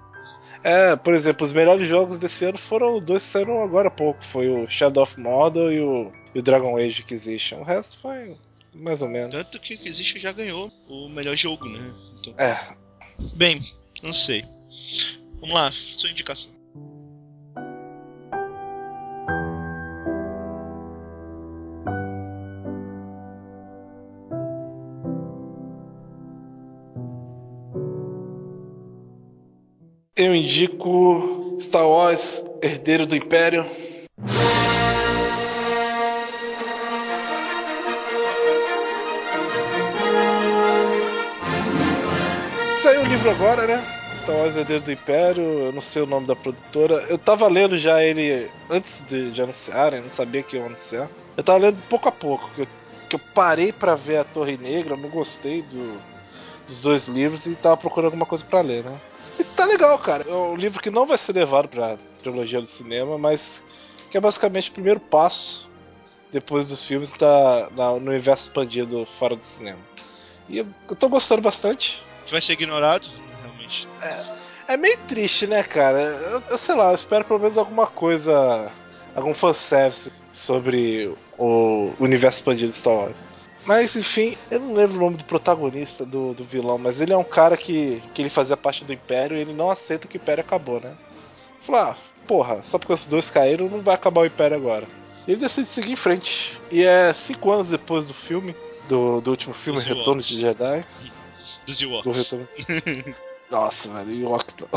É, 0.64 0.96
por 0.96 1.14
exemplo, 1.14 1.46
os 1.46 1.54
melhores 1.54 1.88
jogos 1.88 2.18
desse 2.18 2.46
ano 2.46 2.58
foram 2.58 3.00
dois 3.00 3.24
que 3.24 3.30
saíram 3.30 3.62
agora 3.62 3.88
há 3.88 3.92
pouco, 3.92 4.24
foi 4.26 4.50
o 4.50 4.68
Shadow 4.70 5.04
of 5.04 5.20
Mordor 5.20 5.72
e 5.72 5.80
o, 5.80 6.12
e 6.36 6.40
o 6.40 6.42
Dragon 6.42 6.78
Age 6.78 7.02
Inquisition. 7.02 7.60
O 7.62 7.64
resto 7.64 8.00
foi 8.00 8.36
mais 8.74 9.02
ou 9.02 9.10
menos. 9.10 9.50
Tanto 9.50 9.64
que 9.64 9.76
o 9.76 9.88
Existe 9.88 10.20
já 10.20 10.32
ganhou 10.32 10.72
o 10.88 11.10
melhor 11.10 11.36
jogo, 11.36 11.68
né? 11.68 11.80
Então, 12.20 12.34
É, 12.38 12.58
bem, 13.36 13.64
não 14.04 14.14
sei. 14.14 14.46
Vamos 15.40 15.56
lá, 15.56 15.72
sua 15.72 16.10
indicação. 16.10 16.52
Eu 30.20 30.36
indico 30.36 31.56
Star 31.62 31.88
Wars 31.88 32.44
Herdeiro 32.62 33.08
do 33.08 33.16
Império. 33.16 33.66
Saiu 42.84 43.00
o 43.00 43.06
livro 43.06 43.30
agora, 43.30 43.66
né? 43.66 43.82
Star 44.14 44.36
Wars 44.36 44.58
Herdeiro 44.58 44.84
do 44.84 44.92
Império, 44.92 45.42
eu 45.42 45.72
não 45.72 45.80
sei 45.80 46.02
o 46.02 46.06
nome 46.06 46.28
da 46.28 46.36
produtora. 46.36 46.96
Eu 47.08 47.18
tava 47.18 47.48
lendo 47.48 47.78
já 47.78 48.04
ele 48.04 48.52
antes 48.70 49.02
de, 49.08 49.32
de 49.32 49.42
anunciarem, 49.42 50.00
eu 50.00 50.04
não 50.04 50.10
sabia 50.10 50.44
que 50.44 50.58
iam 50.58 50.66
anunciar. 50.66 51.10
Eu 51.38 51.44
tava 51.46 51.60
lendo 51.60 51.78
pouco 51.88 52.10
a 52.10 52.12
pouco, 52.12 52.50
que 52.56 52.64
eu, 52.64 52.68
que 53.10 53.16
eu 53.16 53.22
parei 53.34 53.72
pra 53.72 53.96
ver 53.96 54.18
a 54.18 54.26
Torre 54.26 54.58
Negra, 54.58 54.96
eu 54.96 54.98
não 54.98 55.08
gostei 55.08 55.62
do, 55.62 55.98
dos 56.68 56.82
dois 56.82 57.08
livros 57.08 57.46
e 57.46 57.56
tava 57.56 57.78
procurando 57.78 58.08
alguma 58.08 58.26
coisa 58.26 58.44
pra 58.44 58.60
ler, 58.60 58.84
né? 58.84 59.00
Tá 59.60 59.66
legal, 59.66 60.00
cara. 60.00 60.24
É 60.26 60.34
um 60.34 60.56
livro 60.56 60.82
que 60.82 60.90
não 60.90 61.06
vai 61.06 61.18
ser 61.18 61.34
levado 61.34 61.68
pra 61.68 61.98
trilogia 62.18 62.62
do 62.62 62.66
cinema, 62.68 63.18
mas 63.18 63.62
que 64.10 64.18
é 64.18 64.22
basicamente 64.22 64.70
o 64.70 64.74
primeiro 64.74 65.02
passo 65.02 65.68
depois 66.32 66.66
dos 66.68 66.84
filmes 66.84 67.12
da, 67.14 67.70
na- 67.76 67.92
no 67.92 68.10
universo 68.10 68.46
expandido 68.48 69.06
fora 69.20 69.36
do 69.36 69.44
cinema. 69.44 69.80
E 70.48 70.60
eu, 70.60 70.68
eu 70.90 70.96
tô 70.96 71.10
gostando 71.10 71.42
bastante. 71.42 72.02
Que 72.26 72.32
vai 72.32 72.42
ser 72.42 72.54
ignorado, 72.54 73.06
realmente. 73.42 73.86
É 74.68 74.78
meio 74.78 74.98
triste, 75.08 75.46
né, 75.46 75.62
cara? 75.62 76.00
Eu, 76.00 76.42
eu 76.52 76.58
sei 76.58 76.76
lá, 76.76 76.90
eu 76.92 76.96
espero 76.96 77.26
pelo 77.26 77.40
menos 77.40 77.58
alguma 77.58 77.86
coisa, 77.88 78.72
algum 79.14 79.34
fanservice 79.34 80.10
sobre 80.32 81.14
o 81.38 81.92
universo 82.00 82.40
expandido 82.40 82.70
de 82.72 82.76
Star 82.78 82.94
Wars. 82.94 83.28
Mas 83.70 83.96
enfim, 83.96 84.36
eu 84.50 84.60
não 84.60 84.74
lembro 84.74 84.98
o 84.98 85.00
nome 85.00 85.18
do 85.18 85.26
protagonista, 85.26 86.04
do, 86.04 86.34
do 86.34 86.44
vilão, 86.44 86.80
mas 86.80 87.02
ele 87.02 87.14
é 87.14 87.18
um 87.18 87.24
cara 87.24 87.56
que, 87.56 88.02
que 88.16 88.22
ele 88.24 88.28
fazia 88.28 88.58
parte 88.58 88.84
do 88.84 88.92
Império 88.92 89.38
e 89.38 89.42
ele 89.42 89.54
não 89.54 89.70
aceita 89.70 90.08
que 90.08 90.18
o 90.18 90.20
Império 90.20 90.42
acabou, 90.42 90.82
né? 90.82 90.98
falou: 91.62 91.82
ah, 91.82 91.98
porra, 92.26 92.64
só 92.64 92.80
porque 92.80 92.94
os 92.94 93.08
dois 93.08 93.30
caíram 93.30 93.70
não 93.70 93.80
vai 93.82 93.94
acabar 93.94 94.22
o 94.22 94.26
Império 94.26 94.58
agora. 94.58 94.88
E 95.28 95.34
ele 95.34 95.42
decide 95.42 95.68
seguir 95.68 95.92
em 95.92 95.96
frente. 95.96 96.60
E 96.72 96.82
é 96.82 97.14
cinco 97.14 97.52
anos 97.52 97.70
depois 97.70 98.08
do 98.08 98.14
filme, 98.16 98.56
do, 98.88 99.22
do 99.22 99.30
último 99.30 99.54
filme, 99.54 99.80
Retorno 99.82 100.24
de 100.24 100.42
Jedi. 100.42 100.84
Dos 101.68 101.78
Do 101.78 101.84
Ewoks. 101.84 102.18
Retorno. 102.18 102.48
Nossa, 103.52 103.94
velho, 103.94 104.24
Ewok 104.24 104.54
não. 104.62 104.70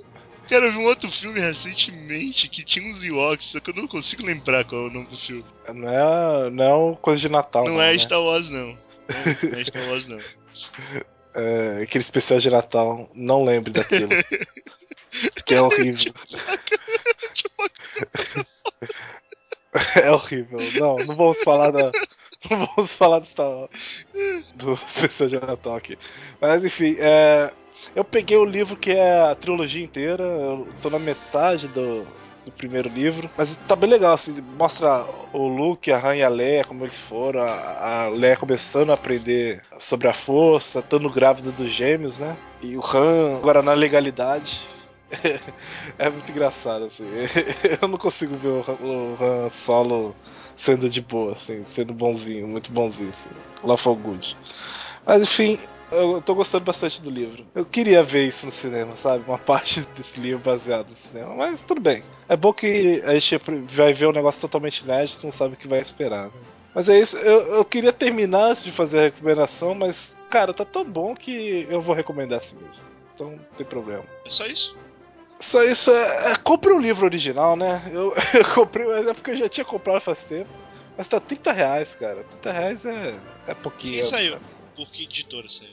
Cara, 0.48 0.66
eu 0.66 0.72
vi 0.72 0.78
um 0.78 0.84
outro 0.84 1.10
filme 1.10 1.40
recentemente 1.40 2.48
que 2.48 2.64
tinha 2.64 2.86
uns 2.86 3.04
Ewoks, 3.04 3.46
só 3.46 3.60
que 3.60 3.70
eu 3.70 3.74
não 3.74 3.88
consigo 3.88 4.24
lembrar 4.24 4.64
qual 4.64 4.82
é 4.82 4.88
o 4.88 4.92
nome 4.92 5.06
do 5.06 5.16
filme. 5.16 5.44
Não 5.74 5.88
é, 5.88 6.50
não 6.50 6.92
é 6.92 6.96
coisa 6.96 7.20
de 7.20 7.28
Natal, 7.28 7.64
Não, 7.64 7.74
não. 7.74 7.82
é 7.82 7.92
né? 7.92 7.98
Star 7.98 8.20
Wars, 8.20 8.48
não. 8.48 8.66
Não, 8.66 8.76
não 9.50 9.58
é 9.58 9.64
Star 9.64 9.88
Wars, 9.88 10.06
não. 10.06 10.20
É, 11.38 11.82
aquele 11.82 12.00
especial 12.00 12.40
de 12.40 12.48
Natal, 12.48 13.10
não 13.12 13.44
lembre 13.44 13.70
daquilo. 13.70 14.08
que 15.44 15.54
é 15.54 15.60
horrível. 15.60 16.14
é 20.02 20.10
horrível. 20.10 20.58
Não, 20.78 20.96
não 20.98 21.16
vamos 21.16 21.42
falar 21.42 21.70
da. 21.70 21.90
Não 22.50 22.68
vamos 22.76 22.92
falar 22.94 23.18
do, 23.20 23.26
Star- 23.26 23.68
do 24.54 24.72
especial 24.74 25.28
de 25.28 25.40
Natal 25.40 25.76
aqui. 25.76 25.98
Mas 26.40 26.64
enfim, 26.64 26.96
é, 26.98 27.52
eu 27.94 28.04
peguei 28.04 28.36
o 28.36 28.44
livro 28.44 28.76
que 28.76 28.90
é 28.92 29.22
a 29.30 29.34
trilogia 29.34 29.84
inteira. 29.84 30.24
Eu 30.24 30.68
tô 30.82 30.90
na 30.90 30.98
metade 30.98 31.68
do, 31.68 32.04
do 32.44 32.52
primeiro 32.52 32.88
livro. 32.88 33.30
Mas 33.36 33.56
tá 33.56 33.76
bem 33.76 33.90
legal, 33.90 34.14
assim, 34.14 34.34
mostra 34.42 35.06
o 35.32 35.46
Luke, 35.48 35.90
a 35.92 35.98
Han 36.08 36.16
e 36.16 36.22
a 36.22 36.28
Leia, 36.28 36.64
como 36.64 36.84
eles 36.84 36.98
foram, 36.98 37.40
a, 37.42 38.04
a 38.04 38.08
Leia 38.08 38.36
começando 38.36 38.90
a 38.90 38.94
aprender 38.94 39.62
sobre 39.78 40.08
a 40.08 40.14
força, 40.14 40.80
estando 40.80 41.10
grávida 41.10 41.52
dos 41.52 41.70
gêmeos, 41.70 42.18
né? 42.18 42.36
E 42.62 42.76
o 42.76 42.80
Han 42.84 43.38
agora 43.38 43.62
na 43.62 43.74
legalidade. 43.74 44.60
é 45.98 46.10
muito 46.10 46.30
engraçado, 46.30 46.84
assim. 46.86 47.04
Eu 47.80 47.88
não 47.88 47.98
consigo 47.98 48.36
ver 48.36 48.48
o 48.48 49.16
Han 49.20 49.50
solo 49.50 50.16
sendo 50.56 50.88
de 50.88 51.00
boa, 51.00 51.32
assim, 51.32 51.64
sendo 51.64 51.92
bonzinho, 51.92 52.48
muito 52.48 52.72
bonzinho, 52.72 53.10
assim. 53.10 53.30
Lawful 53.62 53.96
good. 53.96 54.36
Mas 55.04 55.22
enfim, 55.22 55.58
eu 55.90 56.20
tô 56.20 56.34
gostando 56.34 56.64
bastante 56.64 57.00
do 57.00 57.10
livro. 57.10 57.46
Eu 57.54 57.64
queria 57.64 58.02
ver 58.02 58.26
isso 58.26 58.46
no 58.46 58.52
cinema, 58.52 58.94
sabe? 58.96 59.24
Uma 59.26 59.38
parte 59.38 59.86
desse 59.96 60.18
livro 60.18 60.40
baseado 60.40 60.90
no 60.90 60.96
cinema. 60.96 61.34
Mas 61.34 61.60
tudo 61.60 61.80
bem. 61.80 62.02
É 62.28 62.36
bom 62.36 62.52
que 62.52 63.02
a 63.04 63.14
gente 63.14 63.40
vai 63.68 63.92
ver 63.92 64.08
um 64.08 64.12
negócio 64.12 64.40
totalmente 64.40 64.80
inédito, 64.80 65.24
não 65.24 65.32
sabe 65.32 65.54
o 65.54 65.56
que 65.56 65.68
vai 65.68 65.78
esperar. 65.78 66.26
Né? 66.26 66.32
Mas 66.74 66.88
é 66.88 66.98
isso. 66.98 67.16
Eu, 67.18 67.40
eu 67.54 67.64
queria 67.64 67.92
terminar 67.92 68.50
antes 68.50 68.64
de 68.64 68.70
fazer 68.70 68.98
a 68.98 69.02
recomendação, 69.02 69.74
mas, 69.74 70.16
cara, 70.28 70.52
tá 70.52 70.64
tão 70.64 70.84
bom 70.84 71.14
que 71.14 71.66
eu 71.70 71.80
vou 71.80 71.94
recomendar 71.94 72.38
assim 72.38 72.56
mesmo. 72.56 72.84
Então 73.14 73.30
não 73.30 73.38
tem 73.56 73.66
problema. 73.66 74.04
É 74.26 74.30
só 74.30 74.46
isso. 74.46 74.76
Só 75.38 75.62
isso 75.62 75.90
é. 75.90 76.32
é 76.32 76.36
compre 76.36 76.72
o 76.72 76.78
livro 76.78 77.04
original, 77.04 77.56
né? 77.56 77.82
Eu, 77.92 78.14
eu 78.34 78.44
comprei, 78.54 78.86
mas 78.86 79.06
é 79.06 79.14
porque 79.14 79.32
eu 79.32 79.36
já 79.36 79.48
tinha 79.48 79.64
comprado 79.64 80.00
faz 80.00 80.24
tempo. 80.24 80.50
Mas 80.96 81.08
tá 81.08 81.20
30 81.20 81.52
reais, 81.52 81.94
cara. 81.94 82.24
30 82.24 82.52
reais 82.52 82.84
é, 82.86 83.18
é 83.48 83.54
pouquinho. 83.54 83.94
Quem 83.96 84.04
saiu? 84.04 84.38
Por 84.74 84.88
que 84.90 85.04
editora 85.04 85.46
saiu? 85.48 85.68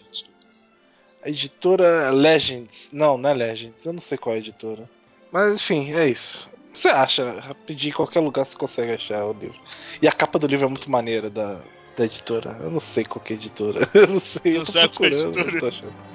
A 1.24 1.30
editora 1.30 2.12
Legends. 2.12 2.90
Não, 2.92 3.18
não 3.18 3.30
é 3.30 3.34
Legends. 3.34 3.86
Eu 3.86 3.94
não 3.94 4.00
sei 4.00 4.18
qual 4.18 4.34
é 4.36 4.38
a 4.38 4.42
editora. 4.42 4.90
Mas 5.32 5.54
enfim, 5.54 5.94
é 5.94 6.08
isso. 6.08 6.52
Você 6.74 6.90
acha? 6.90 7.40
Rapidinho, 7.40 7.92
em 7.92 7.96
qualquer 7.96 8.20
lugar 8.20 8.46
você 8.46 8.58
consegue 8.58 8.92
achar 8.92 9.26
o 9.26 9.34
livro. 9.34 9.60
E 10.02 10.08
a 10.08 10.12
capa 10.12 10.38
do 10.38 10.48
livro 10.48 10.66
é 10.66 10.70
muito 10.70 10.92
maneira 10.92 11.30
da, 11.30 11.62
da 11.96 12.06
editora. 12.06 12.58
Eu 12.60 12.72
não 12.72 12.80
sei 12.80 13.06
qual 13.06 13.24
que 13.24 13.34
é 13.34 13.36
a 13.36 13.40
editora. 13.40 13.90
Eu 13.94 14.08
não 14.08 14.20
sei. 14.20 14.54
Não 14.54 14.60
eu 14.60 14.66
tô 14.66 14.72
sabe 14.74 14.96
qual 14.96 15.10
é 15.10 15.14
a 15.14 15.18
procurando. 15.18 15.40
editora? 15.40 15.52
não 15.52 15.60
tô 15.60 15.68
achando. 15.68 16.13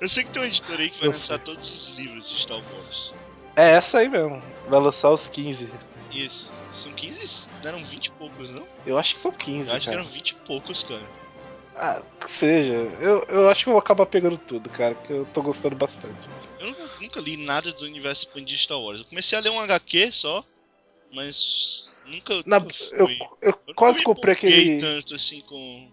Eu 0.00 0.08
sei 0.08 0.24
que 0.24 0.30
tem 0.30 0.42
uma 0.42 0.48
editora 0.48 0.82
aí 0.82 0.90
que 0.90 0.98
vai 0.98 1.08
Eu 1.08 1.12
lançar 1.12 1.36
sei. 1.36 1.44
todos 1.44 1.70
os 1.70 1.96
livros 1.96 2.28
de 2.28 2.38
Star 2.40 2.56
Wars. 2.58 3.12
É 3.56 3.70
essa 3.72 3.98
aí 3.98 4.08
mesmo. 4.08 4.42
Vai 4.68 4.80
lançar 4.80 5.10
os 5.10 5.26
15. 5.28 5.70
Isso. 6.10 6.52
São 6.72 6.92
15? 6.92 7.48
Não 7.62 7.68
eram 7.68 7.84
20 7.84 8.06
e 8.06 8.10
poucos, 8.12 8.48
não? 8.50 8.66
Eu 8.86 8.98
acho 8.98 9.14
que 9.14 9.20
são 9.20 9.32
15, 9.32 9.70
Eu 9.70 9.76
acho 9.76 9.88
que 9.88 9.94
eram 9.94 10.08
20 10.08 10.30
e 10.30 10.34
poucos, 10.34 10.82
cara. 10.84 11.02
Ah, 11.76 12.02
que 12.20 12.30
seja. 12.30 12.72
Eu, 12.72 13.24
eu 13.28 13.48
acho 13.48 13.64
que 13.64 13.68
eu 13.70 13.72
vou 13.74 13.80
acabar 13.80 14.06
pegando 14.06 14.36
tudo, 14.38 14.68
cara. 14.70 14.94
Que 14.94 15.12
eu 15.12 15.24
tô 15.26 15.42
gostando 15.42 15.76
bastante. 15.76 16.14
Eu 16.58 16.66
nunca, 16.66 16.90
nunca 17.00 17.20
li 17.20 17.36
nada 17.36 17.72
do 17.72 17.84
universo 17.84 18.22
expandido 18.26 18.56
de 18.56 18.58
Star 18.64 18.78
Wars. 18.80 19.00
Eu 19.00 19.06
comecei 19.06 19.38
a 19.38 19.40
ler 19.40 19.50
um 19.50 19.60
HQ 19.60 20.10
só, 20.12 20.44
mas 21.12 21.88
nunca. 22.04 22.42
Na- 22.46 22.58
eu, 22.92 23.08
eu 23.40 23.54
Eu 23.66 23.74
quase 23.74 24.02
comprei 24.02 24.34
aquele. 24.34 24.80
tanto 24.80 25.14
assim 25.14 25.40
com. 25.42 25.90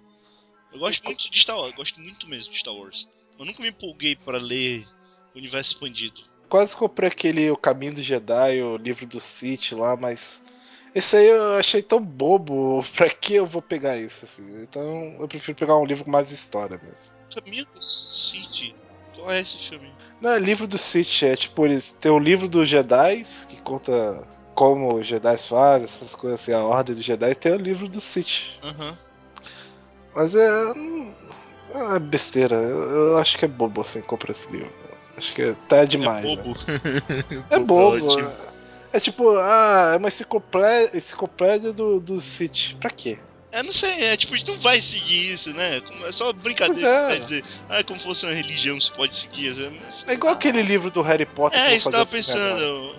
Eu 0.74 0.80
gosto 0.80 1.04
muito 1.06 1.30
de 1.32 1.40
Star 1.40 1.58
Wars, 1.58 1.72
eu 1.72 1.78
gosto 1.78 2.00
muito 2.02 2.28
mesmo 2.28 2.52
de 2.52 2.60
Star 2.60 2.74
Wars. 2.74 3.08
Eu 3.40 3.46
nunca 3.46 3.62
me 3.62 3.70
empolguei 3.70 4.16
para 4.16 4.38
ler 4.38 4.86
o 5.34 5.38
universo 5.38 5.74
expandido. 5.74 6.22
Quase 6.50 6.76
comprei 6.76 7.10
aquele 7.10 7.52
O 7.52 7.58
Caminho 7.58 7.96
do 7.96 8.02
Jedi, 8.02 8.62
o 8.62 8.78
livro 8.78 9.06
do 9.06 9.20
Sith 9.20 9.74
lá, 9.74 9.96
mas. 9.96 10.44
Esse 10.96 11.18
aí 11.18 11.28
eu 11.28 11.54
achei 11.54 11.82
tão 11.82 12.02
bobo. 12.02 12.84
Pra 12.96 13.10
que 13.10 13.36
eu 13.36 13.46
vou 13.46 13.62
pegar 13.62 13.98
isso, 13.98 14.26
assim? 14.26 14.64
Então 14.64 15.18
eu 15.20 15.28
prefiro 15.28 15.58
pegar 15.58 15.78
um 15.78 15.86
livro 15.86 16.06
com 16.06 16.12
mais 16.12 16.32
história 16.32 16.80
mesmo. 16.82 17.12
Caminho 17.34 17.66
do 17.74 17.82
City. 17.82 18.74
Qual 19.14 19.32
é 19.32 19.42
esse 19.42 19.58
filme? 19.58 19.92
Não 20.22 20.32
é 20.32 20.40
livro 20.40 20.68
do 20.68 20.78
Sith, 20.78 21.24
é 21.24 21.36
tipo, 21.36 21.66
eles 21.66 21.92
tem 21.92 22.12
o 22.12 22.20
livro 22.20 22.48
dos 22.48 22.70
Jedi, 22.70 23.24
que 23.50 23.62
conta 23.62 24.28
como 24.56 24.96
os 24.96 25.06
Jedi 25.06 25.38
fazem, 25.38 25.86
essas 25.86 26.16
coisas 26.16 26.42
assim, 26.42 26.54
a 26.54 26.64
ordem 26.64 26.96
dos 26.96 27.04
Jedi, 27.04 27.36
tem 27.36 27.52
o 27.52 27.58
livro 27.58 27.88
do 27.88 28.00
Sith. 28.00 28.58
Aham. 28.64 28.98
Mas 30.16 30.34
é. 30.34 30.74
É 31.74 32.00
besteira. 32.00 32.56
Eu, 32.56 32.82
eu 32.90 33.18
acho 33.18 33.38
que 33.38 33.46
é 33.46 33.48
bobo 33.48 33.82
assim 33.82 34.02
comprar 34.02 34.32
esse 34.32 34.52
livro. 34.52 34.72
Acho 35.18 35.34
que 35.34 35.56
tá 35.68 35.84
demais. 35.86 36.26
é 36.26 36.36
né? 36.36 36.44
bobo. 36.44 36.58
É 37.50 37.60
bobo. 37.60 38.20
É, 38.20 38.98
é 38.98 39.00
tipo, 39.00 39.36
ah, 39.38 39.92
é 39.94 39.98
uma 39.98 40.08
enciclopédia, 40.08 40.96
enciclopédia 40.96 41.74
do, 41.74 42.00
do 42.00 42.22
City. 42.22 42.76
Pra 42.80 42.90
quê? 42.90 43.18
Eu 43.52 43.64
não 43.64 43.74
sei, 43.74 44.04
é 44.04 44.18
tipo, 44.18 44.34
a 44.36 44.38
gente 44.38 44.52
não 44.52 44.60
vai 44.60 44.80
seguir 44.82 45.32
isso, 45.34 45.54
né? 45.54 45.82
É 46.06 46.12
só 46.12 46.32
brincadeira. 46.34 47.16
É. 47.16 47.20
Dizer, 47.20 47.44
ah, 47.70 47.80
é 47.80 47.84
como 47.84 48.00
fosse 48.00 48.26
uma 48.26 48.34
religião, 48.34 48.80
você 48.80 48.92
pode 48.92 49.16
seguir. 49.16 49.56
mas- 49.72 50.06
É 50.08 50.14
igual 50.14 50.34
aquele 50.34 50.62
livro 50.62 50.92
do 50.92 51.02
Harry 51.02 51.26
Potter 51.26 51.60
É, 51.60 51.68
que 51.68 51.74
eu 51.74 51.78
isso 51.78 51.88
eu 51.88 51.92
tava 51.94 52.06
pensando. 52.06 52.96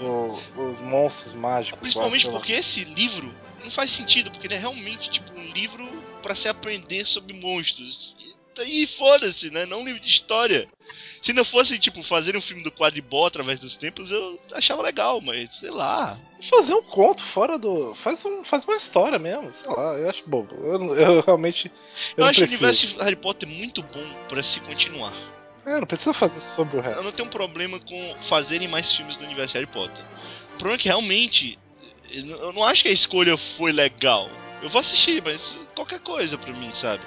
O- 0.00 0.38
os 0.68 0.80
monstros 0.80 1.32
mágicos. 1.34 1.80
Principalmente 1.80 2.26
lá. 2.26 2.32
porque 2.32 2.52
esse 2.52 2.84
livro 2.84 3.32
não 3.62 3.70
faz 3.70 3.90
sentido, 3.90 4.30
porque 4.30 4.46
ele 4.46 4.54
é 4.54 4.58
realmente 4.58 5.10
tipo 5.10 5.30
um 5.38 5.44
livro 5.52 5.86
pra 6.22 6.34
se 6.34 6.48
aprender 6.48 7.06
sobre 7.06 7.32
monstros. 7.34 8.16
E 8.18 8.34
daí 8.54 8.86
foda-se, 8.86 9.50
né? 9.50 9.64
Não 9.66 9.80
um 9.80 9.84
livro 9.84 10.00
de 10.00 10.08
história. 10.08 10.66
Se 11.22 11.32
não 11.32 11.44
fosse, 11.44 11.78
tipo, 11.78 12.02
fazer 12.02 12.36
um 12.36 12.40
filme 12.40 12.64
do 12.64 12.72
quadribol 12.72 13.24
através 13.26 13.60
dos 13.60 13.76
tempos, 13.76 14.10
eu 14.10 14.38
achava 14.52 14.82
legal, 14.82 15.20
mas 15.20 15.56
sei 15.56 15.70
lá. 15.70 16.18
Fazer 16.40 16.74
um 16.74 16.82
conto 16.82 17.22
fora 17.22 17.56
do. 17.56 17.94
Faz, 17.94 18.24
um, 18.24 18.42
faz 18.42 18.64
uma 18.64 18.76
história 18.76 19.18
mesmo, 19.18 19.52
sei 19.52 19.70
lá, 19.70 19.94
eu 19.94 20.10
acho 20.10 20.28
bobo. 20.28 20.54
Eu, 20.66 20.94
eu 20.96 21.20
realmente. 21.20 21.70
Eu, 22.16 22.24
Eu, 22.24 22.24
acho 22.24 22.40
o 22.40 22.42
preciso. 22.42 22.64
universo 22.64 22.86
de 22.88 23.02
Harry 23.04 23.16
Potter 23.16 23.48
muito 23.48 23.82
bom 23.82 24.04
pra 24.28 24.42
se 24.42 24.58
continuar. 24.60 25.12
É, 25.64 25.78
não 25.78 25.86
precisa 25.86 26.12
fazer 26.12 26.40
sobre 26.40 26.76
o 26.76 26.80
resto. 26.80 26.98
Eu 26.98 27.04
não 27.04 27.12
tenho 27.12 27.28
um 27.28 27.30
problema 27.30 27.78
com 27.80 28.14
fazerem 28.22 28.66
mais 28.68 28.92
filmes 28.92 29.16
do 29.16 29.24
universo 29.24 29.52
de 29.52 29.58
Harry 29.60 29.70
Potter. 29.70 30.04
O 30.54 30.58
problema 30.58 30.74
é 30.74 30.78
que 30.78 30.88
realmente. 30.88 31.58
Eu 32.10 32.52
não- 32.52 32.64
acho 32.64 32.82
que 32.82 32.88
a 32.88 32.92
escolha 32.92 33.36
foi 33.38 33.72
legal. 33.72 34.28
Eu 34.62 34.68
vou 34.68 34.80
assistir, 34.80 35.22
mas 35.22 35.56
qualquer 35.74 36.00
coisa 36.00 36.36
pra 36.36 36.52
mim, 36.52 36.70
sabe? 36.74 37.02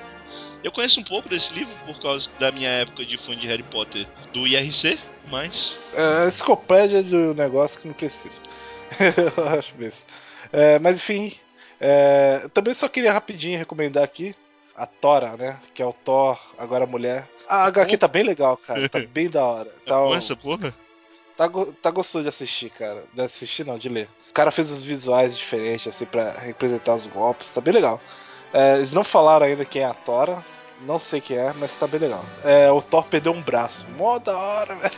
Eu 0.64 0.72
conheço 0.72 1.00
um 1.00 1.04
pouco 1.04 1.30
desse 1.30 1.54
livro 1.54 1.74
por 1.86 2.00
causa 2.02 2.28
da 2.40 2.52
minha 2.52 2.70
época 2.70 3.06
de 3.06 3.18
fã 3.18 3.36
de 3.36 3.46
Harry 3.46 3.62
Potter 3.64 4.08
do 4.34 4.48
IRC, 4.48 4.98
mas. 5.30 5.76
É 5.94 6.24
a 6.24 6.28
enciclopédia 6.28 7.04
do 7.04 7.36
negócio 7.36 7.80
que 7.80 7.88
não 7.88 7.94
precisa. 7.94 8.42
eu 9.38 9.48
acho 9.50 9.76
mesmo. 9.76 10.02
É, 10.52 10.80
mas 10.80 10.98
enfim, 11.00 11.34
é, 11.80 12.48
também 12.54 12.74
só 12.74 12.88
queria 12.90 13.14
rapidinho 13.14 13.60
recomendar 13.60 14.04
aqui 14.04 14.36
a 14.76 14.86
Tora, 14.86 15.36
né? 15.38 15.60
Que 15.74 15.82
é 15.82 15.86
o 15.86 15.94
Thor, 15.94 16.38
agora 16.58 16.86
mulher. 16.86 17.28
A 17.48 17.66
HQ 17.66 17.98
tá 17.98 18.08
bem 18.08 18.24
legal, 18.24 18.58
cara. 18.58 18.88
Tá 18.90 19.00
bem 19.12 19.30
da 19.30 19.44
hora. 19.44 19.70
É 19.86 19.90
Tá, 19.90 20.02
o- 20.04 20.16
essa 20.16 20.36
porra? 20.36 20.74
tá, 21.38 21.48
go- 21.48 21.72
tá 21.74 21.92
gostoso 21.92 22.24
de 22.24 22.30
assistir, 22.30 22.70
cara. 22.72 23.04
De 23.14 23.22
assistir 23.22 23.66
não, 23.66 23.78
de 23.78 23.90
ler. 23.90 24.10
O 24.30 24.34
cara 24.34 24.52
fez 24.52 24.70
os 24.72 24.84
visuais 24.84 25.38
diferentes, 25.38 25.88
assim, 25.88 26.06
pra 26.06 26.32
representar 26.32 26.96
os 26.96 27.06
golpes. 27.08 27.50
Tá 27.52 27.62
bem 27.62 27.74
legal. 27.74 28.02
É, 28.54 28.76
eles 28.76 28.94
não 28.94 29.04
falaram 29.04 29.46
ainda 29.46 29.64
quem 29.66 29.82
é 29.82 29.86
a 29.86 29.94
Tora. 29.94 30.44
Não 30.82 31.00
sei 31.00 31.22
quem 31.22 31.38
é, 31.38 31.54
mas 31.54 31.74
tá 31.78 31.88
bem 31.88 32.02
legal. 32.02 32.24
É, 32.44 32.70
o 32.70 32.82
Thor 32.82 33.06
perdeu 33.06 33.32
um 33.32 33.42
braço. 33.42 33.86
Mó 33.98 34.20
da 34.20 34.38
hora, 34.38 34.76
velho. 34.76 34.90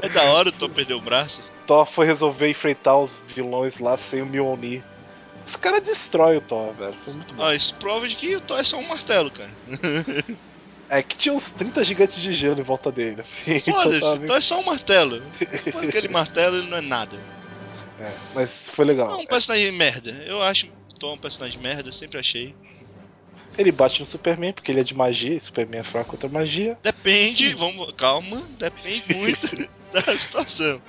É 0.00 0.08
da 0.08 0.22
hora 0.24 0.50
o 0.50 0.52
Thor 0.52 0.70
perder 0.70 0.94
o 0.94 1.00
braço. 1.00 1.42
Thor 1.66 1.84
foi 1.86 2.06
resolver 2.06 2.48
enfrentar 2.48 2.96
os 2.98 3.20
vilões 3.26 3.78
lá 3.80 3.96
sem 3.96 4.22
o 4.22 4.26
Mjolnir. 4.26 4.84
Os 5.48 5.56
caras 5.56 5.82
destrói 5.82 6.36
o 6.36 6.40
Thor, 6.42 6.74
velho. 6.74 6.94
Foi 7.02 7.14
muito 7.14 7.34
bom. 7.34 7.42
Ah, 7.42 7.54
isso 7.54 7.74
prova 7.76 8.06
de 8.06 8.14
que 8.14 8.36
o 8.36 8.40
Thor 8.42 8.58
é 8.60 8.64
só 8.64 8.76
um 8.76 8.86
martelo, 8.86 9.30
cara. 9.30 9.50
É 10.90 11.02
que 11.02 11.18
tinha 11.18 11.34
uns 11.34 11.50
30 11.50 11.84
gigantes 11.84 12.18
de 12.22 12.32
gelo 12.32 12.58
em 12.60 12.62
volta 12.62 12.90
dele, 12.90 13.20
assim. 13.20 13.56
então 13.56 13.74
Foda-se, 13.74 14.00
tava 14.00 14.14
o 14.14 14.16
meio- 14.20 14.26
Thor 14.28 14.36
é 14.38 14.40
só 14.40 14.58
um 14.58 14.64
martelo. 14.64 15.22
Com 15.70 15.78
aquele 15.86 16.08
martelo 16.08 16.56
ele 16.56 16.70
não 16.70 16.78
é 16.78 16.80
nada. 16.80 17.14
É, 18.00 18.10
mas 18.34 18.70
foi 18.70 18.84
É 18.86 18.88
legal. 18.88 19.18
um 19.20 19.26
personagem 19.26 19.70
merda. 19.70 20.10
Eu 20.26 20.42
acho 20.42 20.66
Thor 20.98 21.12
um 21.12 21.18
personagem 21.18 21.60
merda, 21.60 21.92
sempre 21.92 22.18
achei. 22.18 22.54
Ele 23.58 23.70
bate 23.70 24.00
no 24.00 24.06
Superman 24.06 24.54
porque 24.54 24.72
ele 24.72 24.80
é 24.80 24.84
de 24.84 24.94
magia 24.94 25.34
e 25.34 25.40
Superman 25.40 25.80
é 25.80 25.84
fraco 25.84 26.12
contra 26.12 26.28
magia. 26.30 26.78
Depende, 26.82 27.50
Sim. 27.50 27.54
vamos. 27.56 27.92
Calma, 27.94 28.42
depende 28.58 29.14
muito. 29.14 29.68
da 29.92 30.02
situação. 30.16 30.80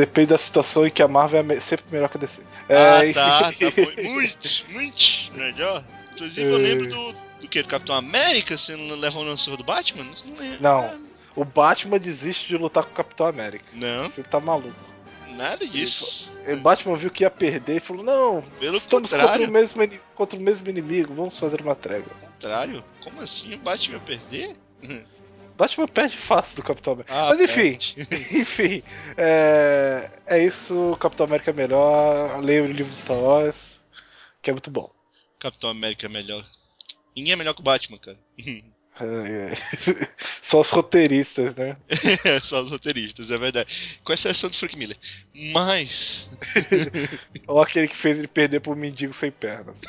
Depende 0.00 0.28
da 0.28 0.38
situação 0.38 0.86
em 0.86 0.90
que 0.90 1.02
a 1.02 1.08
Marvel 1.08 1.44
é 1.52 1.60
sempre 1.60 1.84
melhor 1.92 2.08
que 2.08 2.16
a 2.16 2.20
DC. 2.20 2.42
ah, 2.70 3.04
É, 3.04 3.12
tá, 3.12 3.48
enfim. 3.50 3.70
tá 3.70 4.02
bom. 4.02 4.02
Muito, 4.12 4.48
muito 4.70 5.32
melhor. 5.34 5.84
Inclusive, 6.14 6.46
eu 6.46 6.54
É. 6.54 6.58
lembro 6.58 6.88
do, 6.88 7.12
do 7.42 7.48
que? 7.48 7.62
Do 7.62 7.68
Capitão 7.68 7.94
América 7.94 8.56
sendo 8.56 8.94
levando 8.94 9.28
na 9.28 9.36
surra 9.36 9.58
do 9.58 9.64
Batman? 9.64 10.04
Não 10.04 10.34
lembro. 10.36 10.58
Não. 10.62 11.00
O 11.36 11.44
Batman 11.44 11.98
desiste 11.98 12.48
de 12.48 12.56
lutar 12.56 12.84
com 12.84 12.90
o 12.92 12.94
Capitão 12.94 13.26
América. 13.26 13.64
Não, 13.74 14.04
Você 14.04 14.22
tá 14.22 14.40
maluco. 14.40 14.74
nada 15.36 15.66
disso. 15.66 16.30
O 16.48 16.56
Batman 16.56 16.96
viu 16.96 17.10
que 17.10 17.22
ia 17.24 17.30
perder 17.30 17.76
e 17.76 17.80
falou: 17.80 18.02
Não, 18.02 18.42
Pelo 18.58 18.76
estamos 18.78 19.10
contrário. 19.10 19.32
contra 19.32 19.48
o, 19.48 19.52
mesmo, 19.52 20.00
contra 20.14 20.38
o 20.38 20.42
mesmo 20.42 20.68
inimigo, 20.70 21.14
vamos 21.14 21.38
fazer 21.38 21.60
uma 21.60 21.74
trégua. 21.74 22.10
Ao 22.22 22.28
contrário. 22.28 22.82
Como 23.04 23.20
assim 23.20 23.54
o 23.54 23.58
Batman 23.58 23.94
ia 23.96 24.00
perder? 24.00 24.56
Batman 25.60 25.86
perde 25.86 26.16
fácil 26.16 26.56
do 26.56 26.62
Capitão 26.62 26.94
América. 26.94 27.14
Ah, 27.14 27.28
Mas 27.28 27.40
enfim, 27.40 27.78
enfim, 28.32 28.82
é, 29.16 30.10
é 30.26 30.44
isso. 30.44 30.96
Capitão 30.98 31.26
América 31.26 31.50
é 31.50 31.54
melhor. 31.54 32.40
Leia 32.42 32.62
o 32.62 32.66
livro 32.66 32.90
de 32.90 32.96
Star 32.96 33.18
Wars, 33.18 33.84
que 34.40 34.48
é 34.48 34.52
muito 34.52 34.70
bom. 34.70 34.90
Capitão 35.38 35.68
América 35.68 36.06
é 36.06 36.08
melhor. 36.08 36.46
Ninguém 37.14 37.34
é 37.34 37.36
melhor 37.36 37.54
que 37.54 37.60
o 37.60 37.64
Batman, 37.64 37.98
cara. 37.98 38.18
É, 39.00 39.52
é. 39.52 40.08
Só 40.42 40.60
os 40.60 40.68
roteiristas, 40.70 41.54
né? 41.54 41.74
É, 42.22 42.38
Só 42.40 42.60
os 42.60 42.70
roteiristas, 42.70 43.30
é 43.30 43.38
verdade. 43.38 43.98
Com 44.04 44.12
exceção 44.12 44.50
do 44.50 44.56
Frank 44.56 44.76
Miller. 44.76 44.98
Mas. 45.54 46.28
Ou 47.46 47.62
aquele 47.62 47.88
que 47.88 47.96
fez 47.96 48.18
ele 48.18 48.28
perder 48.28 48.60
pro 48.60 48.76
mendigo 48.76 49.12
sem 49.14 49.30
pernas. 49.30 49.80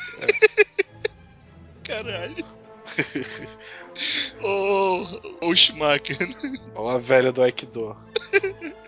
Caralho. 1.84 2.61
Ô, 4.42 5.06
ô 5.40 5.54
Schumacher. 5.54 6.18
Ou 6.74 6.88
a 6.88 6.98
velha 6.98 7.32
do 7.32 7.42
Aikido. 7.42 7.96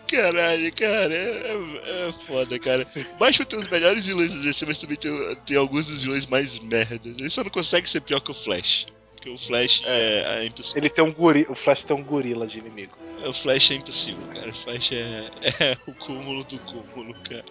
Caralho, 0.09 0.73
cara, 0.75 1.15
é, 1.15 1.53
é, 1.53 2.09
é 2.09 2.13
foda, 2.13 2.59
cara. 2.59 2.87
Batman 3.19 3.45
tem 3.47 3.59
os 3.59 3.69
melhores 3.69 4.07
vilões 4.07 4.33
do 4.33 4.43
DC, 4.43 4.67
mas 4.67 4.79
também 4.79 4.97
tem, 4.97 5.37
tem 5.47 5.57
alguns 5.57 5.87
dos 5.87 6.03
vilões 6.03 6.27
mais 6.27 6.59
merda. 6.59 7.09
Ele 7.09 7.31
só 7.31 7.43
não 7.43 7.51
consegue 7.51 7.89
ser 7.89 8.01
pior 8.01 8.21
que 8.21 8.31
o 8.31 8.35
Flash. 8.35 8.87
Porque 9.15 9.31
o 9.31 9.39
Flash 9.39 9.83
é, 9.87 10.43
é 10.43 10.47
impossível. 10.47 10.83
Ele 10.83 10.91
tem 10.91 11.05
um 11.05 11.13
gorila. 11.13 11.51
O 11.51 11.55
Flash 11.55 11.85
tem 11.85 11.97
um 11.97 12.03
gorila 12.03 12.47
de 12.47 12.59
inimigo. 12.59 12.97
O 13.27 13.33
Flash 13.33 13.71
é 13.71 13.75
impossível, 13.75 14.23
cara. 14.33 14.51
O 14.51 14.55
Flash 14.55 14.93
é, 14.93 15.31
é 15.65 15.79
o 15.87 15.95
cúmulo 15.95 16.45
do 16.45 16.59
cúmulo, 16.59 17.15
cara. 17.29 17.45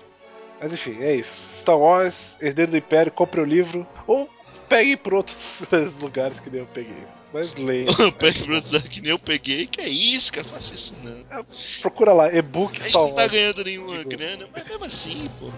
Mas 0.61 0.73
enfim, 0.73 1.01
é 1.01 1.15
isso. 1.15 1.61
Star 1.61 1.77
Wars, 1.77 2.37
Herdeiro 2.39 2.71
do 2.71 2.77
Império, 2.77 3.11
compre 3.11 3.41
o 3.41 3.45
livro. 3.45 3.85
Ou 4.07 4.29
pegue 4.63 4.97
por 4.97 5.13
outros 5.13 5.65
lugares 5.99 6.39
que 6.39 6.49
nem 6.49 6.61
eu 6.61 6.67
peguei. 6.67 7.05
Mas 7.33 7.53
leia. 7.55 7.89
O 7.89 8.11
Pack 8.11 8.43
Brothers 8.45 8.83
que 8.83 9.01
nem 9.01 9.09
eu 9.09 9.17
peguei, 9.17 9.65
que 9.65 9.81
é 9.81 9.89
isso, 9.89 10.31
cara? 10.31 10.45
Faça 10.45 10.75
isso 10.75 10.93
não. 11.01 11.43
Procura 11.81 12.13
lá, 12.13 12.31
e-book 12.31 12.77
Star 12.83 13.01
não 13.01 13.13
tá 13.13 13.25
ganhando 13.25 13.63
nenhuma 13.63 13.97
Digo. 13.97 14.09
grana, 14.09 14.47
mas 14.53 14.67
mesmo 14.69 14.85
assim, 14.85 15.27
pô. 15.39 15.51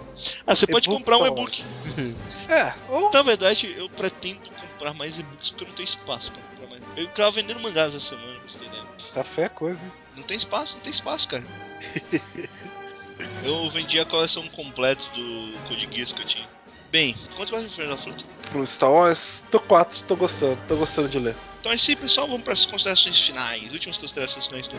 Ah, 0.48 0.56
você 0.56 0.66
pode 0.66 0.88
comprar 0.88 1.18
um 1.18 1.28
e-book. 1.28 1.64
É, 2.48 2.74
ou 2.90 3.12
Na 3.12 3.24
verdade, 3.24 3.74
eu 3.76 3.90
pretendo 3.90 4.50
comprar 4.52 4.94
mais 4.94 5.18
e-books 5.18 5.50
porque 5.50 5.64
eu 5.64 5.68
não 5.68 5.76
tenho 5.76 5.86
espaço 5.86 6.32
pra 6.32 6.42
comprar 6.42 6.68
mais. 6.68 6.98
Eu 6.98 7.08
tava 7.10 7.32
vendendo 7.32 7.60
mangás 7.60 7.96
essa 7.96 8.16
semana, 8.16 8.40
ter 8.48 8.66
ideia. 8.66 8.84
tá 9.14 9.46
a 9.46 9.50
coisa, 9.50 9.84
hein? 9.84 9.92
Não 10.16 10.24
tem 10.24 10.38
espaço, 10.38 10.76
não 10.76 10.82
tem 10.82 10.92
espaço, 10.92 11.28
cara. 11.28 11.44
eu 13.44 13.70
vendi 13.72 14.00
a 14.00 14.06
coleção 14.06 14.48
completa 14.50 15.04
do 15.16 15.54
Code 15.68 15.90
Geass 15.92 16.14
que 16.14 16.22
eu 16.22 16.28
tinha. 16.28 16.48
Bem, 16.96 17.14
quanto 17.36 17.52
mais 17.52 17.74
frente 17.74 17.90
da 17.90 17.98
fruta? 17.98 18.24
Pro 18.54 18.66
Star 18.66 18.90
Wars, 18.90 19.44
tô 19.52 19.60
4, 19.60 20.06
tô 20.06 20.16
gostando, 20.16 20.58
tô 20.66 20.78
gostando 20.78 21.10
de 21.10 21.20
ler. 21.20 21.36
Então 21.60 21.70
é 21.70 21.76
isso 21.76 21.92
aí, 21.92 21.96
pessoal. 21.98 22.26
Vamos 22.26 22.44
para 22.44 22.54
as 22.54 22.66
considerações 22.66 23.20
finais. 23.20 23.70
Últimas 23.74 23.98
considerações 23.98 24.48
finais 24.48 24.70
do 24.70 24.78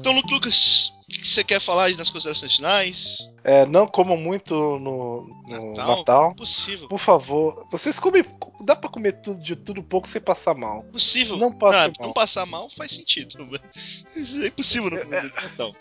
Então, 0.00 0.14
Lucas, 0.14 0.94
o 1.08 1.12
que 1.12 1.26
você 1.26 1.44
quer 1.44 1.60
falar 1.60 1.84
aí 1.84 1.96
nas 1.96 2.10
considerações 2.10 2.56
finais? 2.56 3.18
É, 3.44 3.64
não 3.64 3.86
comam 3.86 4.16
muito 4.16 4.54
no, 4.54 5.22
no 5.48 5.74
Natal. 5.74 6.32
Impossível. 6.32 6.88
Por 6.88 6.98
favor, 6.98 7.64
vocês 7.70 7.98
comem. 8.00 8.24
Dá 8.64 8.74
pra 8.74 8.90
comer 8.90 9.12
tudo 9.20 9.38
de 9.38 9.54
tudo 9.54 9.84
pouco 9.84 10.08
sem 10.08 10.20
passar 10.20 10.54
mal. 10.54 10.84
Impossível. 10.88 11.36
Não 11.36 11.52
passa 11.52 11.92
mal. 11.98 12.08
Não 12.08 12.12
passar 12.12 12.46
mal 12.46 12.68
faz 12.70 12.92
sentido. 12.92 13.36
É 14.42 14.46
impossível 14.46 14.90
no 14.90 14.98
começo 14.98 15.28
do 15.28 15.42
Natal. 15.42 15.76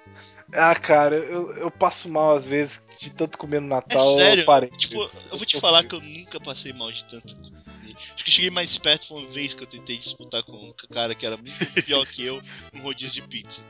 Ah, 0.54 0.76
cara, 0.76 1.16
eu, 1.16 1.52
eu 1.54 1.72
passo 1.72 2.08
mal 2.10 2.36
às 2.36 2.46
vezes 2.46 2.82
de 3.00 3.10
tanto 3.10 3.38
comer 3.38 3.62
no 3.62 3.68
Natal. 3.68 4.12
É 4.12 4.16
sério? 4.16 4.42
Eu 4.42 4.46
parei. 4.46 4.70
Tipo, 4.72 5.02
Isso, 5.02 5.28
eu 5.32 5.38
vou 5.38 5.46
te 5.46 5.56
não 5.56 5.62
falar 5.62 5.84
que 5.86 5.96
eu 5.96 6.02
nunca 6.02 6.40
passei 6.40 6.72
mal 6.72 6.92
de 6.92 7.04
tanto. 7.06 7.36
comer. 7.36 7.66
Acho 8.14 8.24
que 8.24 8.30
eu 8.30 8.34
cheguei 8.34 8.50
mais 8.50 8.78
perto 8.78 9.08
foi 9.08 9.24
uma 9.24 9.32
vez 9.32 9.54
que 9.54 9.64
eu 9.64 9.68
tentei 9.68 9.98
disputar 9.98 10.44
com 10.44 10.52
um 10.52 10.74
cara 10.92 11.16
que 11.16 11.26
era 11.26 11.38
muito 11.38 11.84
pior 11.84 12.06
que 12.06 12.26
eu 12.26 12.42
no 12.74 12.84
rodízio 12.84 13.22
de 13.22 13.28
pizza. 13.28 13.62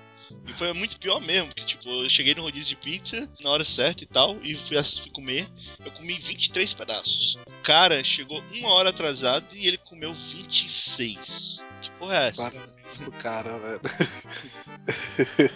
E 0.47 0.53
foi 0.53 0.72
muito 0.73 0.99
pior 0.99 1.19
mesmo, 1.19 1.47
porque 1.47 1.65
tipo, 1.65 1.89
eu 1.89 2.10
cheguei 2.10 2.35
no 2.35 2.41
rodízio 2.41 2.69
de 2.69 2.76
pizza 2.76 3.30
na 3.41 3.49
hora 3.49 3.64
certa 3.64 4.03
e 4.03 4.07
tal, 4.07 4.38
e 4.43 4.56
fui, 4.56 4.81
fui 4.84 5.11
comer. 5.11 5.47
Eu 5.84 5.91
comi 5.91 6.18
23 6.18 6.73
pedaços. 6.73 7.35
O 7.47 7.61
cara 7.64 8.03
chegou 8.03 8.43
uma 8.57 8.69
hora 8.69 8.89
atrasado 8.89 9.56
e 9.56 9.68
ele 9.68 9.77
comeu 9.77 10.14
26. 10.14 11.60
Porra 11.99 12.15
é 12.15 12.27
essa? 12.27 12.51
Parabéns 12.51 12.97
pro 12.97 13.11
cara, 13.13 13.57
velho. 13.57 13.81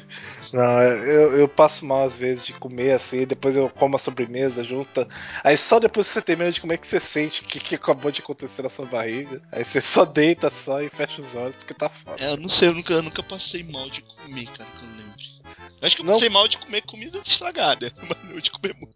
Não, 0.51 0.81
eu, 0.81 1.37
eu 1.37 1.47
passo 1.47 1.85
mal 1.85 2.03
às 2.03 2.15
vezes 2.15 2.43
de 2.45 2.53
comer 2.53 2.93
assim, 2.93 3.25
depois 3.25 3.55
eu 3.55 3.69
como 3.69 3.95
a 3.95 3.99
sobremesa 3.99 4.63
junta. 4.63 5.07
Aí 5.43 5.55
só 5.57 5.79
depois 5.79 6.07
que 6.07 6.13
você 6.13 6.21
termina 6.21 6.51
de 6.51 6.61
comer 6.61 6.77
que 6.77 6.87
você 6.87 6.99
sente 6.99 7.41
o 7.41 7.45
que, 7.45 7.59
que 7.59 7.75
acabou 7.75 8.11
de 8.11 8.21
acontecer 8.21 8.63
na 8.63 8.69
sua 8.69 8.85
barriga. 8.85 9.41
Aí 9.51 9.63
você 9.63 9.81
só 9.81 10.05
deita 10.05 10.49
só 10.49 10.81
e 10.81 10.89
fecha 10.89 11.21
os 11.21 11.35
olhos 11.35 11.55
porque 11.55 11.73
tá 11.73 11.89
foda. 11.89 12.23
É, 12.23 12.31
eu 12.31 12.37
não 12.37 12.47
sei, 12.47 12.69
eu 12.69 12.73
nunca, 12.73 12.93
eu 12.93 13.01
nunca 13.01 13.21
passei 13.21 13.63
mal 13.63 13.89
de 13.89 14.01
comer, 14.01 14.45
cara, 14.47 14.69
que 14.77 14.85
eu 14.85 14.89
lembre. 14.89 15.39
Eu 15.81 15.87
acho 15.87 15.95
que 15.95 16.01
eu 16.01 16.05
Não. 16.05 16.13
passei 16.13 16.29
mal 16.29 16.47
de 16.47 16.57
comer 16.57 16.81
comida 16.81 17.21
estragada, 17.25 17.91
mas 18.07 18.23
não 18.23 18.39
de 18.39 18.51
comer 18.51 18.75
muito. 18.75 18.95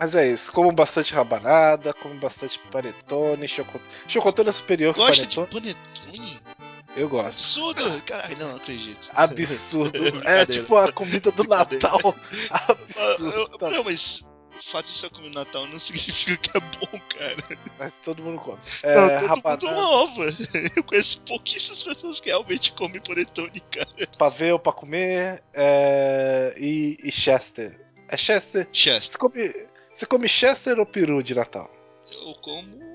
Mas 0.00 0.14
é 0.14 0.28
isso, 0.28 0.52
como 0.52 0.70
bastante 0.72 1.12
rabanada, 1.12 1.92
como 1.94 2.14
bastante 2.16 2.58
panetone, 2.70 3.46
chocotone. 3.48 3.84
Chocotone 4.08 4.48
é 4.48 4.52
superior 4.52 4.94
que 4.94 5.00
Gosta 5.00 5.26
de 5.26 5.34
panetone? 5.34 5.76
Eu 6.96 7.08
gosto. 7.08 7.26
Absurdo! 7.26 8.02
Caralho, 8.02 8.36
não, 8.38 8.48
não 8.50 8.56
acredito. 8.56 9.08
Absurdo. 9.12 9.96
é 10.06 10.10
Brincadeira. 10.10 10.46
tipo 10.46 10.76
a 10.76 10.92
comida 10.92 11.30
do. 11.32 11.44
Natal. 11.44 12.00
Eu- 12.04 12.14
Absurdo. 12.50 13.58
tá? 13.58 13.70
não, 13.70 13.82
mas 13.84 14.20
o 14.58 14.70
fato 14.70 14.86
de 14.86 14.96
ser 14.96 15.10
comer 15.10 15.28
no 15.28 15.34
Natal 15.34 15.66
não 15.66 15.80
significa 15.80 16.36
que 16.36 16.56
é 16.56 16.60
bom, 16.60 17.00
cara. 17.08 17.36
Mas 17.78 17.94
todo 18.04 18.22
mundo 18.22 18.40
come. 18.40 18.58
não, 18.84 18.90
É, 18.90 19.18
todo 19.18 19.26
rabanada, 19.28 19.66
mundo 19.66 19.78
ova. 19.80 20.24
Eu 20.76 20.84
conheço 20.84 21.20
pouquíssimas 21.22 21.82
pessoas 21.82 22.20
que 22.20 22.28
realmente 22.28 22.72
comem 22.72 23.00
panetone, 23.00 23.60
cara. 23.72 23.88
pavê 24.16 24.52
ou 24.52 24.58
pra 24.58 24.72
comer 24.72 25.42
é, 25.52 26.54
e, 26.56 26.96
e 27.02 27.10
Chester. 27.10 27.84
É 28.08 28.16
Chester? 28.16 28.68
Chester, 28.72 29.10
Você 29.12 29.18
come, 29.18 29.66
você 29.94 30.06
come 30.06 30.28
Chester 30.28 30.78
ou 30.78 30.86
peru 30.86 31.22
de 31.22 31.34
Natal? 31.34 31.68
eu 32.12 32.34
como 32.34 32.93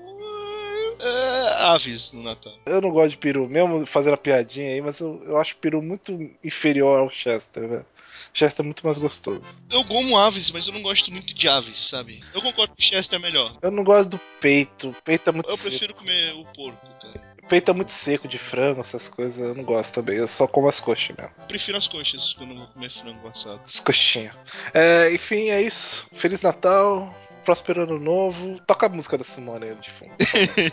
é, 1.00 1.48
aves 1.64 2.12
no 2.12 2.22
Natal. 2.22 2.52
Eu 2.66 2.80
não 2.80 2.90
gosto 2.90 3.10
de 3.12 3.16
peru, 3.18 3.48
mesmo 3.48 3.84
fazendo 3.86 4.14
a 4.14 4.18
piadinha 4.18 4.68
aí, 4.72 4.80
mas 4.80 5.00
eu, 5.00 5.22
eu 5.24 5.36
acho 5.38 5.56
peru 5.56 5.80
muito 5.82 6.12
inferior 6.44 6.98
ao 6.98 7.10
Chester, 7.10 7.68
velho. 7.68 7.86
Chester 8.32 8.62
é 8.64 8.66
muito 8.66 8.84
mais 8.84 8.96
gostoso. 8.98 9.44
Eu 9.70 9.84
como 9.84 10.16
aves, 10.16 10.50
mas 10.50 10.66
eu 10.68 10.72
não 10.72 10.82
gosto 10.82 11.10
muito 11.10 11.34
de 11.34 11.48
aves, 11.48 11.88
sabe? 11.88 12.20
Eu 12.32 12.40
concordo 12.40 12.74
que 12.76 12.82
o 12.82 12.86
Chester 12.86 13.18
é 13.18 13.22
melhor. 13.22 13.56
Eu 13.60 13.70
não 13.70 13.82
gosto 13.82 14.10
do 14.10 14.20
peito. 14.40 14.94
Peito 15.04 15.30
é 15.30 15.32
muito 15.32 15.50
Eu 15.50 15.56
seco. 15.56 15.68
prefiro 15.70 15.94
comer 15.94 16.34
o 16.34 16.44
porco, 16.54 16.86
cara. 17.00 17.30
Peito 17.48 17.68
é 17.72 17.74
muito 17.74 17.90
seco 17.90 18.28
de 18.28 18.38
frango, 18.38 18.80
essas 18.80 19.08
coisas. 19.08 19.40
Eu 19.44 19.54
não 19.56 19.64
gosto 19.64 19.94
também. 19.94 20.16
Eu 20.16 20.28
só 20.28 20.46
como 20.46 20.68
as 20.68 20.78
coxas 20.78 21.08
mesmo. 21.16 21.32
Eu 21.40 21.46
prefiro 21.46 21.76
as 21.76 21.88
coxas 21.88 22.32
quando 22.34 22.52
eu 22.52 22.58
vou 22.58 22.66
comer 22.68 22.90
frango 22.92 23.26
assado. 23.26 23.60
As 23.66 23.80
coxinhas. 23.80 24.34
É, 24.72 25.12
enfim, 25.12 25.50
é 25.50 25.60
isso. 25.60 26.06
Feliz 26.12 26.42
Natal. 26.42 27.12
Próspero 27.50 27.82
ano 27.82 27.98
novo. 27.98 28.60
Toca 28.64 28.86
a 28.86 28.88
música 28.88 29.18
da 29.18 29.24
Simone 29.24 29.70
aí 29.70 29.74
de 29.74 29.90
fundo. 29.90 30.12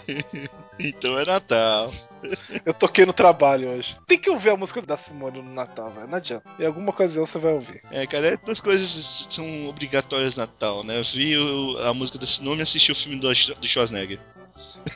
então 0.77 1.17
é 1.17 1.25
Natal. 1.25 1.91
Eu 2.63 2.71
toquei 2.71 3.03
no 3.03 3.13
trabalho 3.13 3.69
hoje. 3.69 3.95
Tem 4.05 4.19
que 4.19 4.29
ouvir 4.29 4.51
a 4.51 4.55
música 4.55 4.79
da 4.83 4.95
Simone 4.95 5.41
no 5.41 5.55
Natal, 5.55 5.89
velho. 5.89 6.07
Não 6.07 6.17
adianta. 6.19 6.43
Em 6.59 6.67
alguma 6.67 6.91
ocasião 6.91 7.25
você 7.25 7.39
vai 7.39 7.53
ouvir. 7.53 7.81
É, 7.89 8.05
cara, 8.05 8.27
é 8.27 8.37
duas 8.37 8.61
coisas 8.61 9.25
são 9.27 9.67
obrigatórias 9.67 10.35
no 10.35 10.41
Natal, 10.43 10.83
né? 10.83 10.99
Eu 10.99 11.03
vi 11.03 11.33
a 11.83 11.91
música 11.95 12.19
desse 12.19 12.43
nome 12.43 12.59
e 12.59 12.61
assisti 12.61 12.91
o 12.91 12.95
filme 12.95 13.19
do, 13.19 13.27
do 13.27 13.67
Schwarzenegger. 13.67 14.19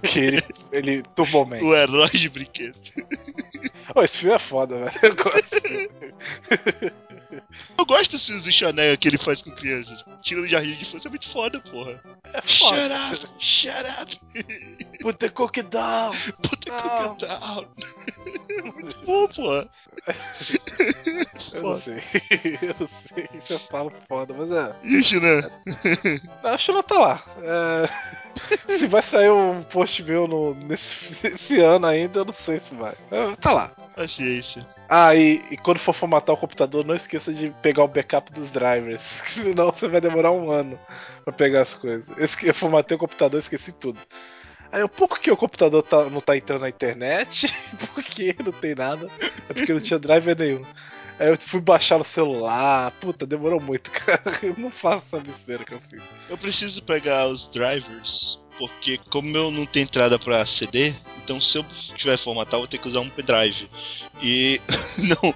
Que 0.04 0.20
ele, 0.20 0.44
ele 0.72 1.02
Turbo 1.16 1.48
Man. 1.48 1.62
O 1.66 1.74
herói 1.74 2.12
de 2.12 2.30
brinquedo. 2.30 2.78
Ô, 3.96 4.04
esse 4.04 4.20
filme 4.20 4.36
é 4.36 4.40
foda, 4.40 4.78
velho. 4.78 5.00
Eu 5.02 5.16
gosto. 5.16 7.02
Eu 7.78 7.86
gosto 7.86 8.12
do 8.12 8.20
Schwarzenegger 8.20 8.98
que 8.98 9.08
ele 9.08 9.18
faz 9.18 9.42
com 9.42 9.52
crianças. 9.52 10.04
Tira 10.22 10.42
no 10.42 10.48
jardim 10.48 10.74
de 10.76 10.82
infância, 10.82 11.08
é 11.08 11.10
muito 11.10 11.30
foda, 11.30 11.60
porra. 11.60 12.02
É 12.34 12.42
Shut 12.42 12.74
up, 12.74 13.28
shut 13.40 13.86
up, 14.02 14.20
Put 15.02 15.18
the 15.20 15.30
cookie 15.30 15.64
down. 15.64 16.12
put 16.44 16.58
the 16.66 16.72
Não. 16.72 17.16
cookie 17.16 17.26
down. 17.26 17.68
muito 18.76 19.06
bom, 19.06 19.28
porra. 19.28 19.70
Eu 21.54 21.62
não 21.64 21.80
sei. 21.80 22.02
Eu 22.62 22.76
não 22.80 22.88
sei 22.88 23.30
se 23.42 23.54
eu 23.54 23.60
falo 23.60 23.92
foda, 24.08 24.34
mas 24.38 24.52
é. 24.52 24.76
Isso, 24.84 25.20
né? 25.20 25.42
A 26.44 26.58
Shuna 26.58 26.84
tá 26.84 26.98
lá. 26.98 27.24
É... 27.42 28.72
se 28.78 28.88
vai 28.88 29.02
sair 29.04 29.30
um 29.32 29.62
post 29.64 30.02
meu 30.04 30.28
no, 30.28 30.54
nesse, 30.56 31.24
nesse 31.30 31.60
ano 31.60 31.86
ainda, 31.88 32.20
eu 32.20 32.26
não 32.26 32.34
sei 32.34 32.60
se 32.60 32.74
vai. 32.76 32.94
Ah, 33.12 33.36
Tá 33.40 33.52
lá. 33.54 33.76
Paciência. 33.96 34.66
Ah, 34.90 35.16
e, 35.16 35.42
e 35.52 35.58
quando 35.58 35.80
for 35.80 35.94
formatar 35.94 36.34
o 36.34 36.38
computador, 36.38 36.86
não 36.86 36.96
esqueça 36.96 37.34
de 37.34 37.50
pegar 37.62 37.84
o 37.84 37.88
backup 37.88 38.32
dos 38.32 38.50
drivers. 38.50 39.02
Senão 39.28 39.72
você 39.72 39.88
vai 39.88 40.02
demorar 40.02 40.32
um 40.32 40.50
ano 40.52 40.80
pra 41.24 41.34
pegar 41.34 41.62
as 41.62 41.74
coisas. 41.74 42.10
Eu 42.44 42.54
formatei 42.54 42.96
o 42.96 43.00
computador 43.00 43.38
e 43.38 43.44
esqueci 43.44 43.72
tudo. 43.72 44.00
Aí 44.72 44.80
eu, 44.82 44.88
por 44.88 45.20
que 45.20 45.30
o 45.30 45.36
computador 45.36 45.84
tá- 45.84 46.06
não 46.10 46.22
tá 46.22 46.38
entrando 46.38 46.62
na 46.62 46.70
internet? 46.70 47.54
Por 47.94 48.02
que 48.02 48.34
não 48.42 48.54
tem 48.54 48.74
nada? 48.74 49.10
É 49.50 49.54
porque 49.54 49.74
não 49.74 49.82
tinha 49.82 50.00
driver 50.00 50.38
nenhum. 50.38 50.64
Aí 51.20 51.28
eu 51.28 51.38
fui 51.38 51.60
baixar 51.60 51.98
no 51.98 52.06
celular. 52.06 52.90
Puta, 53.02 53.26
demorou 53.28 53.60
muito, 53.60 53.92
cara. 53.92 54.24
Eu 54.42 54.56
não 54.58 54.72
faço 54.72 55.14
essa 55.18 55.20
besteira 55.20 55.66
que 55.66 55.74
eu 55.74 55.82
fiz. 55.90 56.02
Eu 56.30 56.38
preciso 56.38 56.82
pegar 56.84 57.28
os 57.28 57.48
drivers, 57.48 58.40
porque 58.58 58.98
como 59.10 59.36
eu 59.36 59.52
não 59.52 59.66
tenho 59.66 59.84
entrada 59.84 60.18
pra 60.18 60.46
CD, 60.46 60.94
então 61.24 61.40
se 61.42 61.58
eu 61.58 61.66
tiver 61.96 62.18
formatar, 62.18 62.56
eu 62.56 62.60
vou 62.60 62.68
ter 62.68 62.78
que 62.78 62.88
usar 62.88 63.00
um 63.00 63.10
pendrive. 63.10 63.70
E 64.22 64.60
não, 64.98 65.34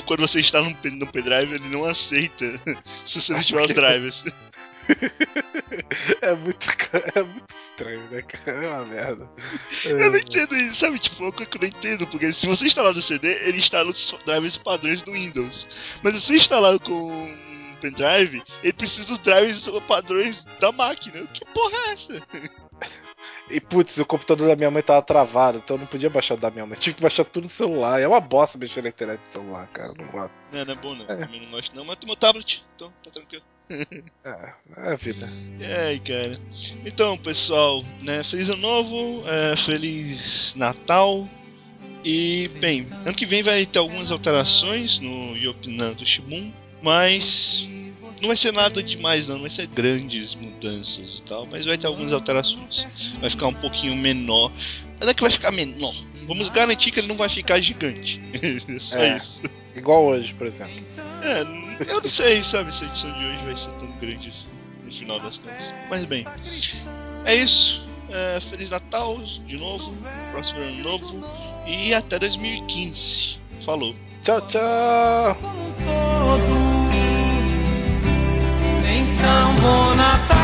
quando 0.06 0.20
você 0.20 0.40
está 0.40 0.60
no, 0.62 0.74
pen- 0.76 0.92
no 0.92 1.06
pendrive, 1.06 1.54
ele 1.54 1.68
não 1.68 1.84
aceita 1.84 2.44
se 3.04 3.20
você 3.20 3.32
não 3.32 3.42
tiver 3.42 3.62
os 3.62 3.74
drivers. 3.74 4.24
É 6.22 6.34
muito, 6.34 6.66
é 7.14 7.22
muito 7.22 7.54
estranho, 7.54 8.08
né, 8.10 8.22
cara? 8.22 8.64
É 8.66 8.68
uma 8.70 8.84
merda. 8.86 9.28
Eu 9.84 10.10
não 10.10 10.18
entendo 10.18 10.56
isso, 10.56 10.76
sabe? 10.76 10.98
Tipo, 10.98 11.22
é 11.24 11.26
uma 11.26 11.32
coisa 11.32 11.50
que 11.50 11.56
eu 11.58 11.60
não 11.60 11.68
entendo, 11.68 12.06
porque 12.06 12.32
se 12.32 12.46
você 12.46 12.66
instalar 12.66 12.94
no 12.94 13.02
CD, 13.02 13.28
ele 13.46 13.58
instala 13.58 13.90
os 13.90 14.14
drivers 14.24 14.56
padrões 14.56 15.02
do 15.02 15.12
Windows. 15.12 15.66
Mas 16.02 16.14
se 16.14 16.20
você 16.22 16.36
instalar 16.36 16.78
com 16.78 16.92
um 17.12 17.76
pendrive, 17.82 18.42
ele 18.62 18.72
precisa 18.72 19.08
dos 19.08 19.18
drivers 19.18 19.68
padrões 19.86 20.44
da 20.58 20.72
máquina. 20.72 21.22
Que 21.34 21.44
porra 21.52 21.76
é 21.76 21.92
essa? 21.92 22.22
E 23.50 23.60
putz, 23.60 23.96
o 23.98 24.06
computador 24.06 24.48
da 24.48 24.56
minha 24.56 24.70
mãe 24.70 24.82
tava 24.82 25.00
travado, 25.02 25.58
então 25.58 25.76
eu 25.76 25.80
não 25.80 25.86
podia 25.86 26.10
baixar 26.10 26.36
da 26.36 26.50
minha 26.50 26.66
mãe. 26.66 26.76
Tive 26.80 26.96
que 26.96 27.02
baixar 27.02 27.24
tudo 27.24 27.44
no 27.44 27.48
celular. 27.48 28.00
É 28.00 28.06
uma 28.06 28.20
bosta 28.20 28.58
mexer 28.58 28.82
na 28.82 28.88
internet 28.90 29.20
no 29.20 29.26
celular, 29.26 29.66
cara. 29.68 29.92
Não 29.96 30.06
gosto. 30.06 30.32
Não, 30.52 30.64
não 30.64 30.72
é 30.72 30.76
bom 30.76 30.94
não, 30.94 31.04
É. 31.04 31.16
também 31.16 31.42
não 31.42 31.50
gosto 31.50 31.74
não, 31.74 31.84
mas 31.84 31.96
tem 31.98 32.06
meu 32.06 32.16
tablet, 32.16 32.64
então 32.76 32.92
tá 33.02 33.10
tranquilo. 33.10 33.44
É, 34.24 34.52
é 34.76 34.92
a 34.92 34.96
vida. 34.96 35.28
É, 35.60 35.98
cara. 35.98 36.38
Então, 36.84 37.16
pessoal, 37.18 37.82
né? 38.02 38.22
Feliz 38.22 38.48
ano 38.50 38.60
novo, 38.60 39.24
é, 39.26 39.56
feliz 39.56 40.54
Natal. 40.54 41.26
E, 42.04 42.48
bem, 42.60 42.86
ano 43.04 43.14
que 43.14 43.26
vem 43.26 43.42
vai 43.42 43.64
ter 43.66 43.78
algumas 43.78 44.10
alterações 44.12 44.98
no 44.98 45.36
Yopinan 45.36 45.94
do 45.94 46.06
Shibun, 46.06 46.52
mas 46.80 47.66
não 48.20 48.28
vai 48.28 48.36
ser 48.36 48.52
nada 48.52 48.82
demais, 48.82 49.26
não. 49.28 49.34
Não 49.36 49.42
vai 49.42 49.50
ser 49.50 49.66
grandes 49.66 50.34
mudanças 50.34 51.18
e 51.18 51.22
tal, 51.22 51.46
mas 51.46 51.64
vai 51.66 51.76
ter 51.78 51.86
algumas 51.86 52.12
alterações. 52.12 52.86
Vai 53.20 53.30
ficar 53.30 53.46
um 53.48 53.54
pouquinho 53.54 53.94
menor. 53.96 54.50
Não 55.00 55.08
é 55.08 55.14
que 55.14 55.22
vai 55.22 55.30
ficar 55.30 55.50
menor. 55.52 55.94
Vamos 56.26 56.48
garantir 56.50 56.90
que 56.90 57.00
ele 57.00 57.06
não 57.08 57.16
vai 57.16 57.28
ficar 57.28 57.60
gigante. 57.60 58.20
Só 58.80 58.98
É. 58.98 59.18
isso. 59.18 59.40
Igual 59.74 60.04
hoje, 60.06 60.34
por 60.34 60.46
exemplo. 60.46 60.74
É, 61.22 61.42
eu 61.90 62.00
não 62.00 62.08
sei, 62.08 62.42
sabe, 62.42 62.74
se 62.74 62.84
a 62.84 62.88
edição 62.88 63.12
de 63.12 63.24
hoje 63.24 63.38
vai 63.44 63.56
ser 63.56 63.70
tão 63.78 63.90
grande 64.00 64.28
assim, 64.28 64.48
no 64.84 64.92
final 64.92 65.20
das 65.20 65.36
contas. 65.36 65.72
Mas 65.88 66.04
bem, 66.04 66.26
é 67.24 67.36
isso. 67.36 67.80
É, 68.10 68.40
Feliz 68.40 68.70
Natal 68.70 69.18
de 69.46 69.56
novo, 69.56 69.94
próximo 70.32 70.60
ano 70.60 70.82
novo 70.82 71.24
e 71.66 71.94
até 71.94 72.18
2015. 72.18 73.38
Falou. 73.64 73.94
Tchau, 74.24 74.40
tchau! 74.48 76.57
buona 79.60 80.20
tarde. 80.28 80.37